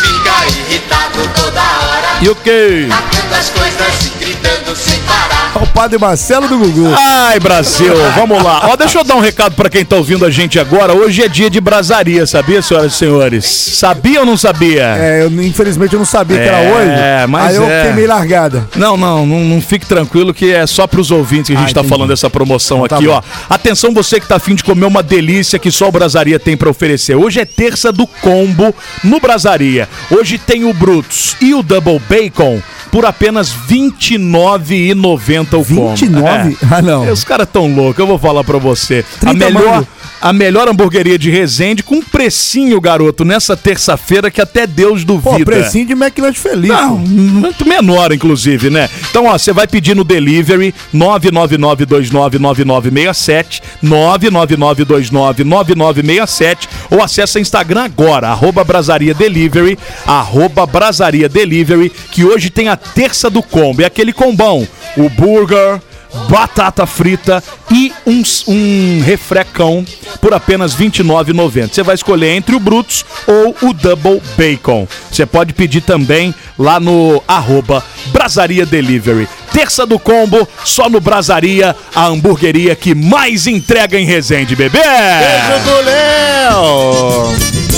Fica 0.00 0.46
irritado 0.58 1.18
toda 1.34 1.60
hora. 1.60 2.18
E 2.22 2.30
o 2.30 2.34
quê? 2.34 2.86
Tacando 2.88 3.34
as 3.34 3.50
coisas 3.50 4.15
gritando 4.46 4.76
sem 4.76 5.00
parar. 5.02 5.36
O 5.62 5.66
padre 5.68 5.98
Marcelo 5.98 6.48
do 6.48 6.58
Gugu. 6.58 6.94
Ai, 6.98 7.40
Brasil, 7.40 7.92
vamos 8.14 8.42
lá. 8.42 8.68
Ó, 8.70 8.76
deixa 8.76 8.98
eu 8.98 9.04
dar 9.04 9.14
um 9.14 9.20
recado 9.20 9.54
pra 9.54 9.70
quem 9.70 9.84
tá 9.84 9.96
ouvindo 9.96 10.24
a 10.26 10.30
gente 10.30 10.58
agora. 10.58 10.92
Hoje 10.94 11.22
é 11.22 11.28
dia 11.28 11.48
de 11.48 11.60
brasaria, 11.62 12.26
sabia, 12.26 12.60
senhoras 12.60 12.92
e 12.92 12.96
senhores? 12.96 13.44
Sabia 13.46 14.20
ou 14.20 14.26
não 14.26 14.36
sabia? 14.36 14.82
É, 14.98 15.22
eu, 15.22 15.28
infelizmente 15.42 15.94
eu 15.94 15.98
não 15.98 16.04
sabia 16.06 16.36
que 16.38 16.42
era 16.46 16.58
É, 16.58 16.72
hoje. 16.74 17.26
mas 17.28 17.50
Aí 17.50 17.56
eu 17.56 17.64
é. 17.70 17.78
fiquei 17.80 17.94
meio 17.94 18.08
largada. 18.08 18.68
Não, 18.76 18.96
não, 18.98 19.24
não, 19.26 19.40
não 19.40 19.60
fique 19.62 19.86
tranquilo 19.86 20.34
que 20.34 20.52
é 20.52 20.66
só 20.66 20.86
pros 20.86 21.10
ouvintes 21.10 21.46
que 21.48 21.56
a 21.56 21.60
gente 21.60 21.70
Ah, 21.70 21.74
tá 21.74 21.80
entendi. 21.80 21.88
falando 21.88 22.08
dessa 22.10 22.28
promoção 22.28 22.78
Então 22.84 22.88
tá 22.88 22.96
aqui, 22.96 23.06
bom. 23.06 23.12
ó. 23.14 23.22
Atenção 23.48 23.94
você 23.94 24.20
que 24.20 24.26
tá 24.28 24.36
afim 24.36 24.54
de 24.54 24.62
comer 24.62 24.84
uma 24.84 25.02
delícia 25.02 25.58
que 25.58 25.70
só 25.70 25.88
o 25.88 25.92
Brasaria 25.92 26.38
tem 26.38 26.54
pra 26.56 26.68
oferecer. 26.68 27.14
Hoje 27.14 27.40
é 27.40 27.44
terça 27.46 27.90
do 27.90 28.06
combo 28.06 28.74
no 29.02 29.18
Brasaria. 29.20 29.88
Hoje 30.10 30.36
tem 30.36 30.64
o 30.64 30.74
Brutus 30.74 31.34
e 31.40 31.54
o 31.54 31.62
Double 31.62 32.00
Bacon 32.08 32.60
por 32.96 33.04
apenas 33.04 33.52
R$ 33.52 33.76
29,90 34.00 35.48
o 35.48 35.64
combo. 35.66 35.90
29? 35.90 36.52
É. 36.54 36.56
Ah, 36.70 36.80
não. 36.80 37.12
Os 37.12 37.24
caras 37.24 37.46
tão 37.52 37.66
loucos, 37.74 37.98
eu 37.98 38.06
vou 38.06 38.18
falar 38.18 38.42
pra 38.42 38.56
você. 38.56 39.04
A 39.18 39.34
30 39.34 39.50
melhor, 39.50 39.74
mango. 39.74 39.88
A 40.20 40.32
melhor 40.32 40.68
hamburgueria 40.68 41.18
de 41.18 41.30
Resende 41.30 41.82
com 41.82 42.00
precinho, 42.02 42.80
garoto, 42.80 43.24
nessa 43.24 43.56
terça-feira 43.56 44.30
que 44.30 44.40
até 44.40 44.64
Deus 44.66 45.04
duvida. 45.04 45.38
Pô, 45.38 45.44
precinho 45.44 45.86
de 45.86 45.92
McLanche 45.92 46.40
Feliz. 46.40 46.68
Não, 46.68 46.98
muito 46.98 47.66
menor, 47.66 48.12
inclusive, 48.12 48.70
né? 48.70 48.88
Então, 49.10 49.26
ó, 49.26 49.36
você 49.36 49.52
vai 49.52 49.66
pedir 49.66 49.94
no 49.94 50.04
delivery 50.04 50.74
999299967, 50.94 53.60
999299967, 53.84 56.68
ou 56.90 57.02
acessa 57.02 57.40
Instagram 57.40 57.84
agora, 57.84 58.28
arroba 58.28 58.64
Brasaria 58.64 59.14
Delivery, 59.14 59.78
arroba 60.06 60.64
Brasaria 60.66 61.28
Delivery, 61.28 61.92
que 62.10 62.24
hoje 62.24 62.48
tem 62.50 62.68
a 62.68 62.76
terça 62.76 63.28
do 63.28 63.42
combo. 63.42 63.82
É 63.82 63.84
aquele 63.84 64.12
combão, 64.12 64.66
o 64.96 65.10
burger, 65.10 65.80
batata 66.28 66.86
frita 66.86 67.42
e 67.70 67.92
um, 68.06 68.22
um 68.48 69.02
refrecão 69.04 69.84
por 70.20 70.32
apenas 70.34 70.74
R$ 70.74 70.86
29,90. 70.86 71.68
Você 71.72 71.82
vai 71.82 71.94
escolher 71.94 72.34
entre 72.34 72.54
o 72.54 72.60
Brutus 72.60 73.04
ou 73.26 73.56
o 73.62 73.72
Double 73.72 74.22
Bacon. 74.36 74.86
Você 75.10 75.26
pode 75.26 75.52
pedir 75.52 75.82
também 75.82 76.34
lá 76.58 76.80
no 76.80 77.22
arroba 77.26 77.84
Brasaria 78.06 78.64
Delivery. 78.66 79.28
Terça 79.52 79.86
do 79.86 79.98
combo, 79.98 80.46
só 80.64 80.88
no 80.88 81.00
Brasaria, 81.00 81.74
a 81.94 82.06
hamburgueria 82.06 82.74
que 82.76 82.94
mais 82.94 83.46
entrega 83.46 83.98
em 83.98 84.04
Resende, 84.04 84.54
bebê! 84.54 84.78
Beijo 84.78 85.64
do 85.64 85.80
Léo! 85.84 87.75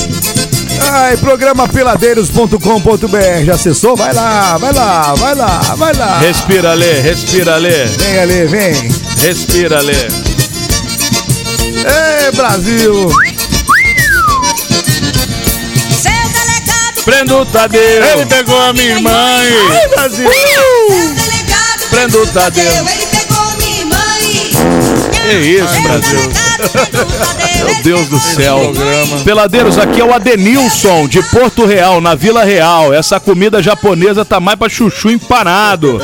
Ai, 0.80 1.16
programa 1.16 1.66
peladeiros.com.br. 1.68 3.44
Já 3.44 3.54
acessou? 3.54 3.96
Vai 3.96 4.12
lá, 4.12 4.56
vai 4.58 4.72
lá, 4.72 5.14
vai 5.14 5.34
lá, 5.34 5.58
vai 5.76 5.92
lá. 5.94 6.18
Respira, 6.18 6.74
Lê, 6.74 7.00
respira, 7.00 7.56
Lê, 7.56 7.84
Vem 7.86 8.18
ali, 8.18 8.46
vem. 8.46 8.92
respira, 9.18 9.80
Lê. 9.80 9.94
Ei, 11.84 12.32
Brasil. 12.34 13.10
Seu 15.90 16.12
delegado, 16.12 17.04
Prenda 17.04 17.36
o 17.36 17.46
Tadeu! 17.46 18.04
Ele 18.04 18.26
pegou 18.26 18.60
a 18.60 18.72
minha 18.72 18.90
irmã. 18.90 19.10
Ai, 19.12 19.88
Brasil. 19.88 20.30
seu 20.30 21.14
delegado, 21.14 21.88
Prenda 21.90 22.18
o 22.18 22.26
Tadeu. 22.26 22.72
ele 22.88 23.06
pegou 23.06 23.56
minha 23.58 23.86
mãe. 23.86 24.50
Que 25.12 25.36
isso, 25.36 25.82
Brasil? 25.82 26.47
Meu 27.64 27.74
Deus 27.82 28.08
do 28.08 28.18
céu. 28.18 28.72
Peladeiros, 29.24 29.78
aqui 29.78 30.00
é 30.00 30.04
o 30.04 30.12
Adenilson, 30.12 31.06
de 31.08 31.22
Porto 31.24 31.64
Real, 31.64 32.00
na 32.00 32.14
Vila 32.14 32.44
Real. 32.44 32.92
Essa 32.92 33.18
comida 33.20 33.62
japonesa 33.62 34.24
tá 34.24 34.40
mais 34.40 34.58
pra 34.58 34.68
chuchu 34.68 35.10
empanado. 35.10 36.00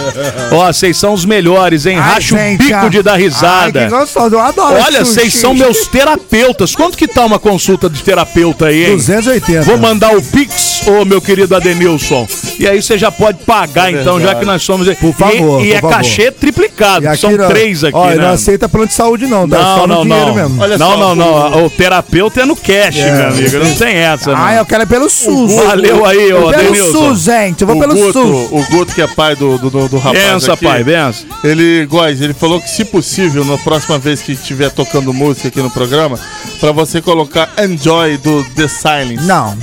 Ó, 0.53 0.67
vocês 0.73 0.97
são 0.97 1.12
os 1.12 1.25
melhores, 1.25 1.87
hein? 1.87 1.97
Ai, 1.99 2.14
Racha 2.14 2.35
o 2.35 2.57
bico 2.57 2.90
de 2.90 3.03
dar 3.03 3.12
Ai, 3.12 3.19
que 3.19 3.25
risada. 3.25 3.88
gostoso. 3.88 4.35
Eu 4.35 4.40
adoro 4.40 4.77
Olha, 4.81 5.05
vocês 5.05 5.35
são 5.35 5.55
meus 5.55 5.87
terapeutas. 5.88 6.75
Quanto 6.75 6.97
que 6.97 7.07
tá 7.09 7.25
uma 7.25 7.38
consulta 7.38 7.88
de 7.88 8.03
terapeuta 8.03 8.67
aí, 8.67 8.85
hein? 8.90 8.97
280. 8.97 9.62
Vou 9.62 9.79
mandar 9.79 10.17
o 10.17 10.23
Pix, 10.23 10.83
ô 10.87 11.05
meu 11.05 11.21
querido 11.21 11.55
Adenilson. 11.57 12.27
E 12.59 12.69
aí 12.69 12.81
você 12.83 12.97
já 12.97 13.11
pode 13.11 13.38
pagar, 13.45 13.93
então, 13.93 14.21
já 14.21 14.35
que 14.35 14.45
nós 14.45 14.62
somos. 14.62 14.85
Por 14.99 15.14
favor, 15.14 15.61
E, 15.62 15.67
e 15.67 15.71
por 15.71 15.77
é 15.77 15.81
favor. 15.81 15.97
cachê 15.97 16.31
triplicado. 16.31 17.05
E 17.05 17.09
aqui 17.09 17.21
São 17.21 17.37
três 17.49 17.83
aqui, 17.85 17.97
Ó, 17.97 18.07
né? 18.07 18.17
não 18.17 18.31
aceita 18.31 18.69
plano 18.69 18.87
de 18.87 18.95
saúde, 18.95 19.27
não, 19.27 19.49
tá? 19.49 19.59
Não, 19.59 19.79
Só 19.79 19.87
no 19.87 19.95
não, 19.95 20.03
dinheiro 20.03 20.27
não. 20.27 20.35
mesmo. 20.35 20.44
Olha 20.59 20.79
não, 20.79 20.91
só, 20.91 20.97
não, 20.97 21.15
não. 21.15 21.67
O 21.67 21.71
terapeuta 21.71 22.43
é 22.43 22.45
no 22.45 22.57
cash, 22.57 22.97
meu 22.97 23.27
amigo. 23.29 23.59
Não 23.59 23.75
tem 23.75 23.95
essa, 23.97 24.33
não. 24.33 24.45
Ah, 24.45 24.55
eu 24.55 24.67
quero 24.67 24.83
é 24.83 24.87
pelo 24.87 25.09
SUS. 25.09 25.55
Valeu 25.55 26.05
aí, 26.05 26.33
ô 26.33 26.51
Pelo 26.51 26.53
Denilson. 26.53 27.15
SUS, 27.15 27.23
gente. 27.23 27.61
Eu 27.63 27.67
vou 27.67 27.77
O 27.77 27.81
pelo 27.81 27.95
Guto, 27.95 28.13
SUS. 28.13 28.49
o 28.51 28.67
Guto, 28.71 28.95
que 28.95 29.03
é 29.03 29.07
pai 29.07 29.35
do, 29.37 29.59
do, 29.59 29.71
do, 29.71 29.89
do 29.89 29.99
rapaz 29.99 30.19
Bença, 30.19 30.53
aqui, 30.53 30.65
pai, 30.65 30.85
bença. 30.85 31.25
Ele, 31.43 31.87
Góis, 31.87 32.21
ele 32.21 32.35
falou 32.35 32.61
que 32.61 32.69
se 32.69 32.85
possível, 32.85 33.45
na 33.45 33.59
próxima 33.59 33.99
vez 33.99 34.21
que 34.23 34.33
estiver 34.33 34.71
tocando 34.71 35.13
música 35.13 35.49
aqui 35.49 35.61
no 35.61 35.71
programa, 35.71 36.19
pra 36.61 36.73
você 36.73 37.01
colocar 37.01 37.51
Enjoy 37.59 38.17
do 38.19 38.45
The 38.57 38.69
Silence. 38.69 39.25
Não. 39.25 39.57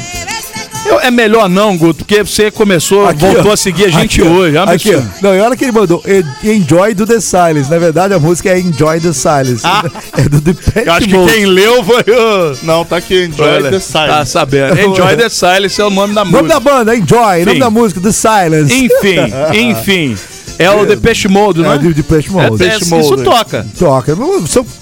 Eu- 0.86 1.00
é 1.00 1.12
melhor 1.12 1.48
não, 1.48 1.78
Guto, 1.78 2.04
porque 2.04 2.24
você 2.24 2.50
começou, 2.52 3.08
Aqui, 3.08 3.20
voltou 3.20 3.52
ó. 3.52 3.54
a 3.54 3.58
seguir 3.58 3.86
a 3.86 3.90
gente 3.90 4.20
Aqui, 4.22 4.30
hoje. 4.30 4.58
É 4.58 4.62
um 4.62 4.64
Aqui, 4.70 4.96
ó. 4.96 5.02
Não, 5.22 5.36
e 5.36 5.40
olha 5.40 5.56
que 5.56 5.64
ele 5.64 5.72
mandou. 5.72 6.04
"En- 6.06 6.52
Enjoy 6.52 6.94
do 6.94 7.06
The 7.06 7.20
Silence. 7.20 7.70
Na 7.70 7.78
verdade, 7.78 8.14
a 8.14 8.20
música 8.20 8.50
é 8.50 8.60
Enjoy 8.60 9.00
the 9.00 9.14
Silence. 9.14 9.62
Ah. 9.64 9.84
É 10.18 10.28
do 10.28 10.42
Depeche 10.42 10.88
Eu 10.88 10.94
acho 10.94 11.08
que 11.08 11.14
Mode. 11.16 11.32
quem 11.34 11.46
leu 11.46 11.84
foi 11.84 12.02
o. 12.14 12.58
Não, 12.64 12.84
tá 12.84 12.98
aqui, 12.98 13.26
Enjoy 13.26 13.48
Olha, 13.48 13.64
The 13.72 13.80
Tá 13.80 13.80
Silence. 13.80 14.32
sabendo. 14.32 14.80
Enjoy 14.82 15.16
the 15.16 15.30
Silence 15.30 15.80
é 15.82 15.86
o 15.86 15.90
nome 15.90 16.14
da 16.14 16.26
Nome 16.26 16.38
música. 16.44 16.54
da 16.54 16.60
banda, 16.60 16.96
Enjoy. 16.96 17.40
Nome 17.46 17.54
Sim. 17.54 17.60
da 17.60 17.70
música, 17.70 18.02
The 18.02 18.12
Silence. 18.12 18.74
Enfim, 18.74 19.18
enfim. 19.72 20.18
É 20.60 20.70
o 20.70 20.86
Depeche 20.86 21.28
Mode, 21.28 21.62
não 21.62 21.72
É 21.72 21.76
é? 21.76 21.78
de 21.80 21.94
Depeche 21.94 22.28
É, 22.30 22.32
Mode. 22.50 22.64
é, 22.64 22.78
isso 22.78 23.18
toca. 23.24 23.66
Toca. 23.80 24.12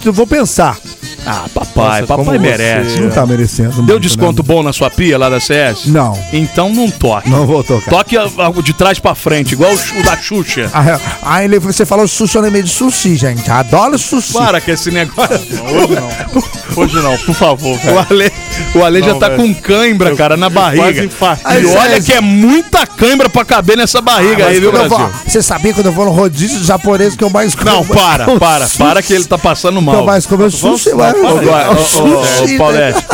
Eu 0.04 0.12
vou 0.14 0.26
pensar. 0.28 0.78
Ah, 1.25 1.45
papai, 1.53 2.01
Nossa, 2.01 2.08
papai 2.17 2.38
merece. 2.39 2.89
você- 2.91 2.99
Não 3.01 3.10
tá 3.12 3.25
merecendo. 3.25 3.71
Deu 3.73 3.84
muito, 3.84 3.99
desconto 3.99 4.41
bom 4.43 4.63
na 4.63 4.73
sua 4.73 4.89
pia 4.89 5.17
lá 5.17 5.29
da 5.29 5.39
CS? 5.39 5.86
Né? 5.88 5.99
Não. 5.99 6.17
Então 6.34 6.69
não 6.73 6.89
toque. 6.89 7.29
Não 7.29 7.45
vou 7.45 7.63
tocar. 7.63 7.89
Toque 7.89 8.15
algo 8.17 8.63
de 8.63 8.73
trás 8.73 8.99
pra 8.99 9.13
frente, 9.15 9.53
igual 9.53 9.71
o, 9.71 9.99
o 9.99 10.03
da 10.03 10.17
Xuxa. 10.17 10.69
Ah, 10.73 10.99
ah, 11.21 11.43
ele, 11.43 11.60
você 11.60 11.86
falou 11.86 12.08
sushi, 12.08 12.36
eu 12.38 12.41
lembrei 12.41 12.63
de 12.63 12.69
sushi, 12.69 13.15
gente. 13.15 13.49
Adoro 13.51 13.97
sushi. 13.97 14.34
Para 14.34 14.60
com 14.62 14.71
esse 14.71 14.91
negócio. 14.91 15.29
Hoje 15.69 15.95
não. 15.95 16.84
Hoje 16.84 16.95
não, 17.01 17.17
por 17.17 17.36
favor, 17.36 17.75
O 17.75 17.77
velho. 17.77 17.99
Ale, 18.10 18.32
o 18.75 18.84
Ale 18.84 18.99
já 19.01 19.08
Não, 19.13 19.19
tá 19.19 19.29
velho. 19.29 19.41
com 19.41 19.53
cãibra, 19.55 20.15
cara, 20.15 20.38
na 20.38 20.49
barriga. 20.49 21.08
Quase. 21.19 21.41
E 21.62 21.65
olha 21.65 22.01
que 22.01 22.13
é 22.13 22.21
muita 22.21 22.86
cãibra 22.88 23.29
pra 23.29 23.43
caber 23.45 23.75
nessa 23.77 24.01
barriga 24.01 24.47
aí, 24.47 24.60
viu, 24.60 24.71
Brasil? 24.71 24.89
vou- 24.97 25.12
Você 25.27 25.41
sabia 25.41 25.73
quando 25.73 25.88
eu 25.88 25.91
vou 25.93 26.05
no 26.05 26.12
rodízio 26.12 26.63
japonês 26.63 27.15
que 27.15 27.23
eu 27.23 27.29
mais 27.29 27.53
como? 27.55 27.69
Não, 27.71 27.86
para, 27.86 28.25
para, 28.38 28.67
para 28.77 29.01
que 29.01 29.13
ele 29.13 29.25
tá 29.25 29.38
passando 29.38 29.73
Que 29.73 29.77
eu 29.79 29.93
mal. 29.93 30.05
mais 30.05 30.25
como 30.25 30.43
é 30.45 30.49
sushi, 30.49 30.89
não, 30.91 30.97
Ô, 31.13 32.58
Paulette, 32.58 33.06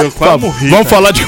vamos 0.69 0.89
falar 0.89 1.11
de. 1.11 1.25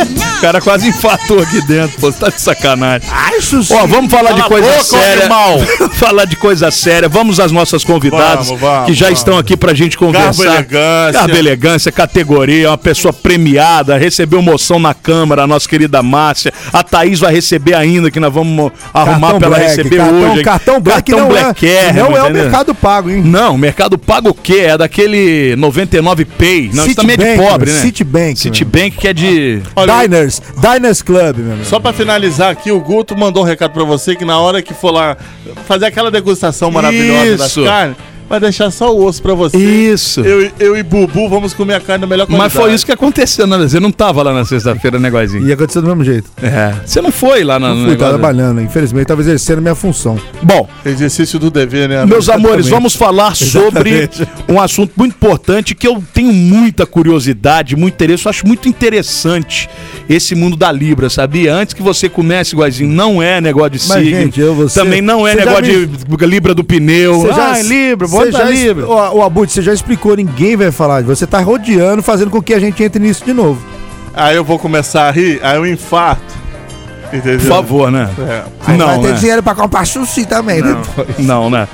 O 0.00 0.40
cara 0.40 0.60
quase 0.60 0.88
infartou 0.88 1.40
aqui 1.40 1.60
dentro, 1.62 2.00
pô, 2.00 2.10
você 2.10 2.18
tá 2.18 2.28
de 2.30 2.40
sacanagem. 2.40 3.06
Ai, 3.12 3.40
sushi. 3.40 3.72
Ó, 3.74 3.86
vamos 3.86 4.10
falar 4.10 4.32
de 4.32 4.42
coisa 4.44 4.68
boca, 4.68 4.84
séria. 4.84 5.28
falar 5.92 6.24
de 6.24 6.36
coisa 6.36 6.70
séria. 6.70 7.08
Vamos 7.08 7.38
às 7.38 7.52
nossas 7.52 7.84
convidadas 7.84 8.46
Vamos, 8.46 8.60
vamos, 8.60 8.86
que 8.86 8.94
já 8.94 9.06
vamos. 9.06 9.18
estão 9.18 9.36
aqui 9.38 9.56
pra 9.56 9.74
gente 9.74 9.98
conversar. 9.98 10.32
Garbo, 10.32 10.44
elegância. 10.44 11.12
Garbo, 11.12 11.36
elegância, 11.36 11.92
categoria, 11.92 12.70
uma 12.70 12.78
pessoa 12.78 13.12
premiada, 13.12 13.98
recebeu 13.98 14.40
moção 14.40 14.78
na 14.78 14.94
Câmara, 14.94 15.42
a 15.42 15.46
nossa 15.46 15.68
querida 15.68 16.02
Márcia. 16.02 16.52
A 16.72 16.82
Thaís 16.82 17.20
vai 17.20 17.32
receber 17.32 17.74
ainda, 17.74 18.10
que 18.10 18.18
nós 18.18 18.32
vamos 18.32 18.72
arrumar 18.94 19.34
pra 19.34 19.46
ela 19.46 19.56
Black, 19.56 19.76
receber 19.76 19.96
cartão, 19.96 20.32
hoje. 20.32 20.42
Cartão 20.42 20.80
Black 20.80 21.12
cartão 21.12 21.20
não, 21.20 21.28
Black 21.28 21.68
é, 21.68 21.92
não 21.92 22.16
é 22.16 22.22
o 22.22 22.24
entendeu? 22.24 22.42
Mercado 22.42 22.74
Pago, 22.74 23.10
hein? 23.10 23.22
Não, 23.24 23.58
Mercado 23.58 23.98
Pago 23.98 24.30
o 24.30 24.34
quê? 24.34 24.60
É 24.68 24.78
daquele 24.78 25.54
99 25.56 26.24
Pay. 26.24 26.70
Não, 26.72 26.86
isso 26.86 26.94
também 26.94 27.14
é 27.14 27.16
de 27.16 27.24
Citibank, 27.24 27.50
pobre, 27.50 27.72
né? 27.72 27.80
Citibank, 27.80 28.38
Citibank 28.38 28.90
que 28.96 29.08
é 29.08 29.12
de 29.12 29.62
Olha, 29.76 29.89
Diners, 30.02 30.42
Diners 30.56 31.02
Club, 31.02 31.38
meu 31.38 31.52
amigo. 31.52 31.66
Só 31.68 31.78
pra 31.80 31.92
finalizar 31.92 32.50
aqui, 32.50 32.70
o 32.70 32.80
Guto 32.80 33.16
mandou 33.16 33.42
um 33.42 33.46
recado 33.46 33.72
pra 33.72 33.84
você 33.84 34.14
que 34.14 34.24
na 34.24 34.38
hora 34.38 34.62
que 34.62 34.74
for 34.74 34.90
lá 34.90 35.16
fazer 35.66 35.86
aquela 35.86 36.10
degustação 36.10 36.70
maravilhosa 36.70 37.36
das 37.36 37.50
Isso. 37.50 37.64
carnes, 37.64 37.96
vai 38.30 38.38
deixar 38.40 38.70
só 38.70 38.94
o 38.94 39.04
osso 39.04 39.20
pra 39.20 39.34
você. 39.34 39.58
Isso. 39.58 40.20
Eu, 40.20 40.48
eu 40.60 40.76
e 40.76 40.82
Bubu 40.84 41.28
vamos 41.28 41.52
comer 41.52 41.74
a 41.74 41.80
carne 41.80 42.02
da 42.02 42.06
melhor 42.06 42.26
qualidade. 42.26 42.54
Mas 42.54 42.62
foi 42.62 42.72
isso 42.72 42.86
que 42.86 42.92
aconteceu, 42.92 43.44
né? 43.46 43.58
Você 43.58 43.80
não 43.80 43.90
tava 43.90 44.22
lá 44.22 44.32
na 44.32 44.44
sexta-feira, 44.44 44.98
negocinho. 45.00 45.46
Ia 45.48 45.54
acontecer 45.54 45.80
do 45.80 45.88
mesmo 45.88 46.04
jeito. 46.04 46.30
É. 46.40 46.72
Você 46.86 47.02
não 47.02 47.10
foi 47.10 47.42
lá 47.42 47.58
na, 47.58 47.74
Não 47.74 47.86
fui, 47.88 47.96
tava 47.96 48.10
trabalhando. 48.12 48.62
Infelizmente, 48.62 49.06
tava 49.06 49.20
exercendo 49.20 49.60
minha 49.60 49.74
função. 49.74 50.16
Bom, 50.42 50.68
Exercício 50.86 51.38
do 51.40 51.50
dever, 51.50 51.88
né? 51.88 52.06
Meus 52.06 52.24
Exatamente. 52.26 52.46
amores, 52.46 52.68
vamos 52.68 52.94
falar 52.94 53.34
sobre 53.34 53.90
Exatamente. 54.08 54.28
um 54.48 54.60
assunto 54.60 54.92
muito 54.96 55.12
importante 55.14 55.74
que 55.74 55.86
eu 55.88 56.02
tenho 56.14 56.32
muita 56.32 56.86
curiosidade, 56.86 57.74
muito 57.74 57.94
interesse. 57.94 58.26
Eu 58.26 58.30
acho 58.30 58.46
muito 58.46 58.68
interessante 58.68 59.68
esse 60.08 60.34
mundo 60.36 60.56
da 60.56 60.70
Libra, 60.70 61.10
sabia? 61.10 61.52
Antes 61.54 61.74
que 61.74 61.82
você 61.82 62.08
comece, 62.08 62.54
igualzinho, 62.54 62.88
não 62.90 63.20
é 63.22 63.40
negócio 63.40 63.70
de 63.70 63.88
Mas, 63.88 64.04
signo. 64.04 64.20
gente, 64.20 64.40
eu, 64.40 64.54
você- 64.54 64.78
Também 64.80 65.00
não 65.00 65.26
é 65.26 65.34
negócio 65.34 65.62
de 65.86 66.26
Libra 66.26 66.54
do 66.54 66.62
pneu. 66.62 67.20
Você 67.22 67.32
já- 67.34 67.52
ah, 67.54 67.62
Libra, 67.62 68.06
você 68.24 68.74
bota 68.74 68.86
já. 68.86 68.86
Ó, 68.86 69.18
O 69.18 69.22
Abud, 69.22 69.50
você 69.50 69.62
já 69.62 69.72
explicou, 69.72 70.16
ninguém 70.16 70.56
vai 70.56 70.70
falar. 70.70 71.02
Você 71.02 71.26
tá 71.26 71.40
rodeando, 71.40 72.02
fazendo 72.02 72.30
com 72.30 72.42
que 72.42 72.54
a 72.54 72.60
gente 72.60 72.82
entre 72.82 73.02
nisso 73.02 73.24
de 73.24 73.32
novo. 73.32 73.60
Aí 74.14 74.36
eu 74.36 74.44
vou 74.44 74.58
começar 74.58 75.08
a 75.08 75.10
rir, 75.10 75.40
aí 75.42 75.56
eu 75.56 75.66
infarto. 75.66 76.40
Entendeu? 77.12 77.40
Por 77.40 77.48
favor, 77.48 77.90
né? 77.90 78.08
É. 78.18 78.76
Não, 78.76 78.86
vai 78.86 79.00
ter 79.00 79.12
né? 79.12 79.18
dinheiro 79.18 79.42
pra 79.42 79.54
comprar 79.54 79.84
sushi 79.84 80.24
também, 80.24 80.62
né? 80.62 80.80
Não, 81.18 81.50
né? 81.50 81.66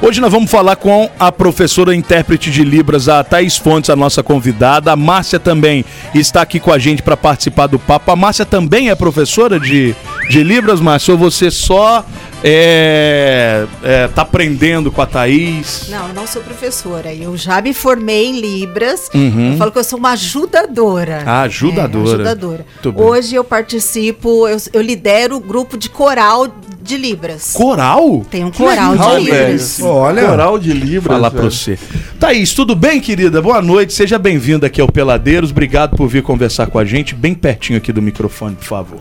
Hoje 0.00 0.20
nós 0.20 0.30
vamos 0.30 0.50
falar 0.50 0.76
com 0.76 1.08
a 1.18 1.32
professora 1.32 1.94
intérprete 1.94 2.50
de 2.50 2.62
Libras, 2.62 3.08
a 3.08 3.24
Thaís 3.24 3.56
Fontes, 3.56 3.90
a 3.90 3.96
nossa 3.96 4.22
convidada. 4.22 4.92
A 4.92 4.96
Márcia 4.96 5.40
também 5.40 5.84
está 6.14 6.42
aqui 6.42 6.60
com 6.60 6.70
a 6.70 6.78
gente 6.78 7.02
para 7.02 7.16
participar 7.16 7.66
do 7.66 7.78
papo. 7.78 8.10
A 8.10 8.16
Márcia 8.16 8.44
também 8.44 8.90
é 8.90 8.94
professora 8.94 9.58
de, 9.58 9.94
de 10.28 10.42
Libras, 10.42 10.80
Márcia? 10.80 11.12
Ou 11.12 11.18
você 11.18 11.50
só 11.50 12.04
é, 12.46 13.66
é, 13.82 14.08
tá 14.08 14.20
aprendendo 14.20 14.92
com 14.92 15.00
a 15.00 15.06
Thaís? 15.06 15.86
Não, 15.88 16.08
eu 16.08 16.14
não 16.14 16.26
sou 16.26 16.42
professora. 16.42 17.10
Eu 17.10 17.34
já 17.38 17.62
me 17.62 17.72
formei 17.72 18.26
em 18.26 18.38
Libras. 18.38 19.08
Uhum. 19.14 19.52
Eu 19.52 19.56
falo 19.56 19.72
que 19.72 19.78
eu 19.78 19.84
sou 19.84 19.98
uma 19.98 20.10
ajudadora. 20.10 21.22
Ah, 21.24 21.40
ajudadora. 21.42 22.10
É, 22.10 22.14
ajudadora. 22.14 22.66
Hoje 22.94 23.34
eu 23.34 23.44
participo, 23.44 24.46
eu, 24.46 24.58
eu 24.74 24.82
lidero 24.82 25.36
o 25.36 25.40
grupo 25.40 25.78
de 25.78 25.88
coral 25.88 26.46
de 26.82 26.98
Libras. 26.98 27.54
Coral? 27.54 28.26
Tem 28.30 28.44
um 28.44 28.50
coral 28.50 28.92
legal, 28.92 29.18
de 29.18 29.30
velho. 29.30 29.42
Libras. 29.46 29.80
Olha. 29.80 30.26
Coral 30.26 30.58
de 30.58 30.72
Libras. 30.74 31.14
Falar 31.14 31.30
pra 31.30 31.40
velho. 31.40 31.50
você. 31.50 31.78
Thaís, 32.20 32.52
tudo 32.52 32.76
bem, 32.76 33.00
querida? 33.00 33.40
Boa 33.40 33.62
noite, 33.62 33.94
seja 33.94 34.18
bem-vinda 34.18 34.66
aqui 34.66 34.82
ao 34.82 34.88
Peladeiros. 34.92 35.50
Obrigado 35.50 35.96
por 35.96 36.08
vir 36.08 36.22
conversar 36.22 36.66
com 36.66 36.78
a 36.78 36.84
gente, 36.84 37.14
bem 37.14 37.34
pertinho 37.34 37.78
aqui 37.78 37.90
do 37.90 38.02
microfone, 38.02 38.54
por 38.54 38.64
favor. 38.64 39.00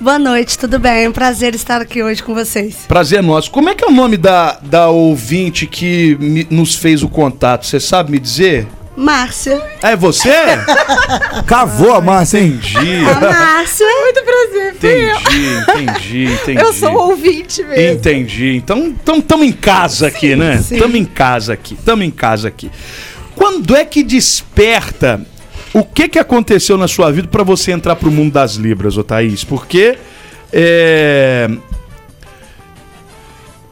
Boa 0.00 0.18
noite, 0.18 0.58
tudo 0.58 0.78
bem? 0.78 1.04
É 1.04 1.08
um 1.08 1.12
prazer 1.12 1.54
estar 1.54 1.82
aqui 1.82 2.02
hoje 2.02 2.22
com 2.22 2.34
vocês. 2.34 2.77
Prazer 2.86 3.22
nosso. 3.22 3.50
Como 3.50 3.68
é 3.68 3.74
que 3.74 3.84
é 3.84 3.88
o 3.88 3.90
nome 3.92 4.16
da, 4.16 4.58
da 4.62 4.88
ouvinte 4.88 5.66
que 5.66 6.16
me- 6.20 6.46
nos 6.50 6.74
fez 6.74 7.02
o 7.02 7.08
contato? 7.08 7.66
Você 7.66 7.80
sabe 7.80 8.12
me 8.12 8.18
dizer? 8.18 8.66
Márcia. 8.96 9.62
É 9.80 9.94
você? 9.94 10.32
Cavou 11.46 11.92
a 11.94 11.98
hein? 11.98 12.58
Entendi. 12.58 13.04
A 13.08 13.20
Márcia. 13.20 13.86
Muito 13.86 14.22
prazer, 14.24 14.74
fui 14.74 15.10
eu. 15.10 15.16
Entendi, 15.16 15.54
entendi, 15.60 16.24
entendi. 16.42 16.60
Eu 16.60 16.72
sou 16.72 16.92
ouvinte 17.10 17.62
mesmo. 17.62 17.96
Entendi. 17.98 18.56
Então, 18.56 18.78
então 18.88 19.20
tamo 19.20 19.44
em 19.44 19.52
casa 19.52 20.08
aqui, 20.08 20.34
né? 20.34 20.60
Tamo 20.78 20.96
em 20.96 21.04
casa 21.04 21.52
aqui. 21.52 21.76
Tamo 21.76 22.02
em 22.02 22.10
casa 22.10 22.48
aqui. 22.48 22.70
Quando 23.36 23.76
é 23.76 23.84
que 23.84 24.02
desperta? 24.02 25.20
O 25.72 25.84
que 25.84 26.08
que 26.08 26.18
aconteceu 26.18 26.76
na 26.76 26.88
sua 26.88 27.12
vida 27.12 27.28
para 27.28 27.44
você 27.44 27.70
entrar 27.70 27.94
pro 27.94 28.10
mundo 28.10 28.32
das 28.32 28.54
libras, 28.54 28.96
ô 28.96 29.04
Thaís? 29.04 29.44
Porque 29.44 29.96
é 30.52 31.48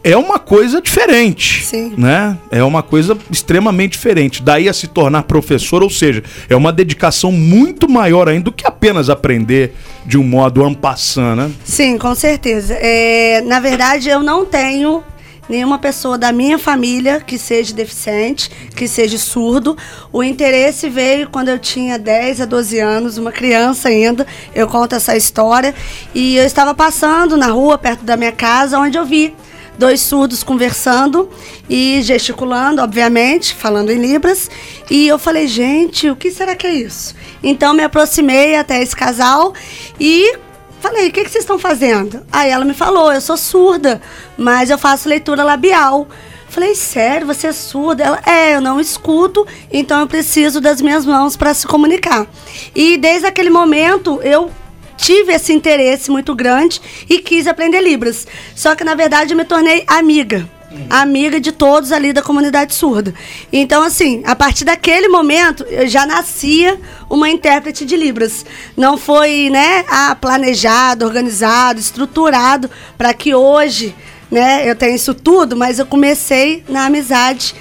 é 0.06 0.16
uma 0.16 0.38
coisa 0.38 0.80
diferente, 0.80 1.64
Sim. 1.64 1.92
né? 1.98 2.38
É 2.52 2.62
uma 2.62 2.80
coisa 2.80 3.18
extremamente 3.28 3.92
diferente. 3.92 4.40
Daí 4.40 4.68
a 4.68 4.72
se 4.72 4.86
tornar 4.86 5.24
professor, 5.24 5.82
ou 5.82 5.90
seja, 5.90 6.22
é 6.48 6.54
uma 6.54 6.72
dedicação 6.72 7.32
muito 7.32 7.88
maior 7.88 8.28
ainda 8.28 8.44
do 8.44 8.52
que 8.52 8.64
apenas 8.64 9.10
aprender 9.10 9.74
de 10.04 10.16
um 10.16 10.22
modo 10.22 10.62
ampassant, 10.62 11.36
né? 11.36 11.50
Sim, 11.64 11.98
com 11.98 12.14
certeza. 12.14 12.74
É, 12.74 13.40
na 13.46 13.58
verdade, 13.58 14.08
eu 14.08 14.22
não 14.22 14.44
tenho 14.44 15.02
nenhuma 15.48 15.76
pessoa 15.76 16.16
da 16.16 16.30
minha 16.30 16.56
família 16.56 17.20
que 17.20 17.36
seja 17.36 17.74
deficiente, 17.74 18.48
que 18.76 18.86
seja 18.86 19.18
surdo. 19.18 19.76
O 20.12 20.22
interesse 20.22 20.88
veio 20.88 21.28
quando 21.30 21.48
eu 21.48 21.58
tinha 21.58 21.98
10 21.98 22.42
a 22.42 22.44
12 22.44 22.78
anos, 22.78 23.18
uma 23.18 23.32
criança 23.32 23.88
ainda. 23.88 24.24
Eu 24.54 24.68
conto 24.68 24.94
essa 24.94 25.16
história. 25.16 25.74
E 26.14 26.36
eu 26.36 26.44
estava 26.44 26.72
passando 26.74 27.36
na 27.36 27.48
rua, 27.48 27.76
perto 27.76 28.04
da 28.04 28.16
minha 28.16 28.32
casa, 28.32 28.78
onde 28.78 28.96
eu 28.96 29.04
vi 29.04 29.34
dois 29.78 30.00
surdos 30.00 30.42
conversando 30.42 31.28
e 31.68 32.00
gesticulando, 32.02 32.82
obviamente, 32.82 33.54
falando 33.54 33.90
em 33.90 33.98
libras. 33.98 34.50
E 34.90 35.06
eu 35.06 35.18
falei, 35.18 35.46
gente, 35.46 36.08
o 36.10 36.16
que 36.16 36.30
será 36.30 36.54
que 36.54 36.66
é 36.66 36.74
isso? 36.74 37.14
Então 37.42 37.74
me 37.74 37.82
aproximei 37.82 38.56
até 38.56 38.82
esse 38.82 38.94
casal 38.94 39.52
e 40.00 40.36
falei, 40.80 41.08
o 41.08 41.12
que, 41.12 41.24
que 41.24 41.30
vocês 41.30 41.44
estão 41.44 41.58
fazendo? 41.58 42.24
Aí 42.32 42.50
ela 42.50 42.64
me 42.64 42.74
falou, 42.74 43.12
eu 43.12 43.20
sou 43.20 43.36
surda, 43.36 44.00
mas 44.36 44.70
eu 44.70 44.78
faço 44.78 45.08
leitura 45.08 45.42
labial. 45.42 46.06
Falei, 46.48 46.74
sério, 46.74 47.26
você 47.26 47.48
é 47.48 47.52
surda? 47.52 48.04
Ela, 48.04 48.20
é, 48.24 48.54
eu 48.54 48.60
não 48.60 48.80
escuto, 48.80 49.46
então 49.70 50.00
eu 50.00 50.06
preciso 50.06 50.60
das 50.60 50.80
minhas 50.80 51.04
mãos 51.04 51.36
para 51.36 51.52
se 51.52 51.66
comunicar. 51.66 52.26
E 52.74 52.96
desde 52.96 53.26
aquele 53.26 53.50
momento 53.50 54.20
eu 54.22 54.50
tive 54.96 55.32
esse 55.32 55.52
interesse 55.52 56.10
muito 56.10 56.34
grande 56.34 56.80
e 57.08 57.18
quis 57.18 57.46
aprender 57.46 57.80
Libras. 57.80 58.26
Só 58.54 58.74
que, 58.74 58.84
na 58.84 58.94
verdade, 58.94 59.32
eu 59.32 59.36
me 59.36 59.44
tornei 59.44 59.84
amiga. 59.86 60.48
Amiga 60.90 61.40
de 61.40 61.52
todos 61.52 61.90
ali 61.90 62.12
da 62.12 62.20
comunidade 62.20 62.74
surda. 62.74 63.14
Então, 63.50 63.82
assim, 63.82 64.22
a 64.26 64.36
partir 64.36 64.64
daquele 64.64 65.08
momento, 65.08 65.64
eu 65.70 65.86
já 65.86 66.04
nascia 66.04 66.78
uma 67.08 67.30
intérprete 67.30 67.86
de 67.86 67.96
Libras. 67.96 68.44
Não 68.76 68.98
foi, 68.98 69.48
né, 69.48 69.84
planejado, 70.20 71.06
organizado, 71.06 71.80
estruturado 71.80 72.68
para 72.98 73.14
que 73.14 73.34
hoje, 73.34 73.94
né, 74.30 74.68
eu 74.68 74.74
tenha 74.76 74.94
isso 74.94 75.14
tudo, 75.14 75.56
mas 75.56 75.78
eu 75.78 75.86
comecei 75.86 76.62
na 76.68 76.86
amizade 76.86 77.54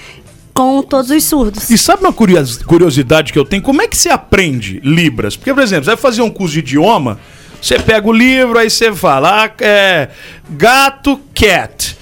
com 0.56 0.82
todos 0.82 1.12
os 1.12 1.24
surdos. 1.26 1.70
E 1.70 1.78
sabe 1.78 2.02
uma 2.02 2.13
curios- 2.13 2.63
curiosidade 2.63 3.34
que 3.34 3.38
eu 3.38 3.44
tenho? 3.44 3.62
Como 3.62 3.82
é 3.82 3.88
que 3.88 3.98
você 3.98 4.08
aprende 4.10 4.80
Libras? 4.84 5.36
Porque, 5.36 5.54
por 5.54 5.62
exemplo, 5.62 5.84
você 5.84 5.91
vai 5.91 5.98
fazer 5.98 6.22
um 6.22 6.30
curso 6.30 6.54
de 6.54 6.60
idioma, 6.60 7.20
você 7.62 7.78
pega 7.78 8.08
o 8.08 8.13
livro, 8.13 8.58
aí 8.58 8.70
você 8.70 8.91
fala, 8.94 9.44
ah, 9.46 9.52
é, 9.60 10.08
gato, 10.50 11.20
cat. 11.36 11.98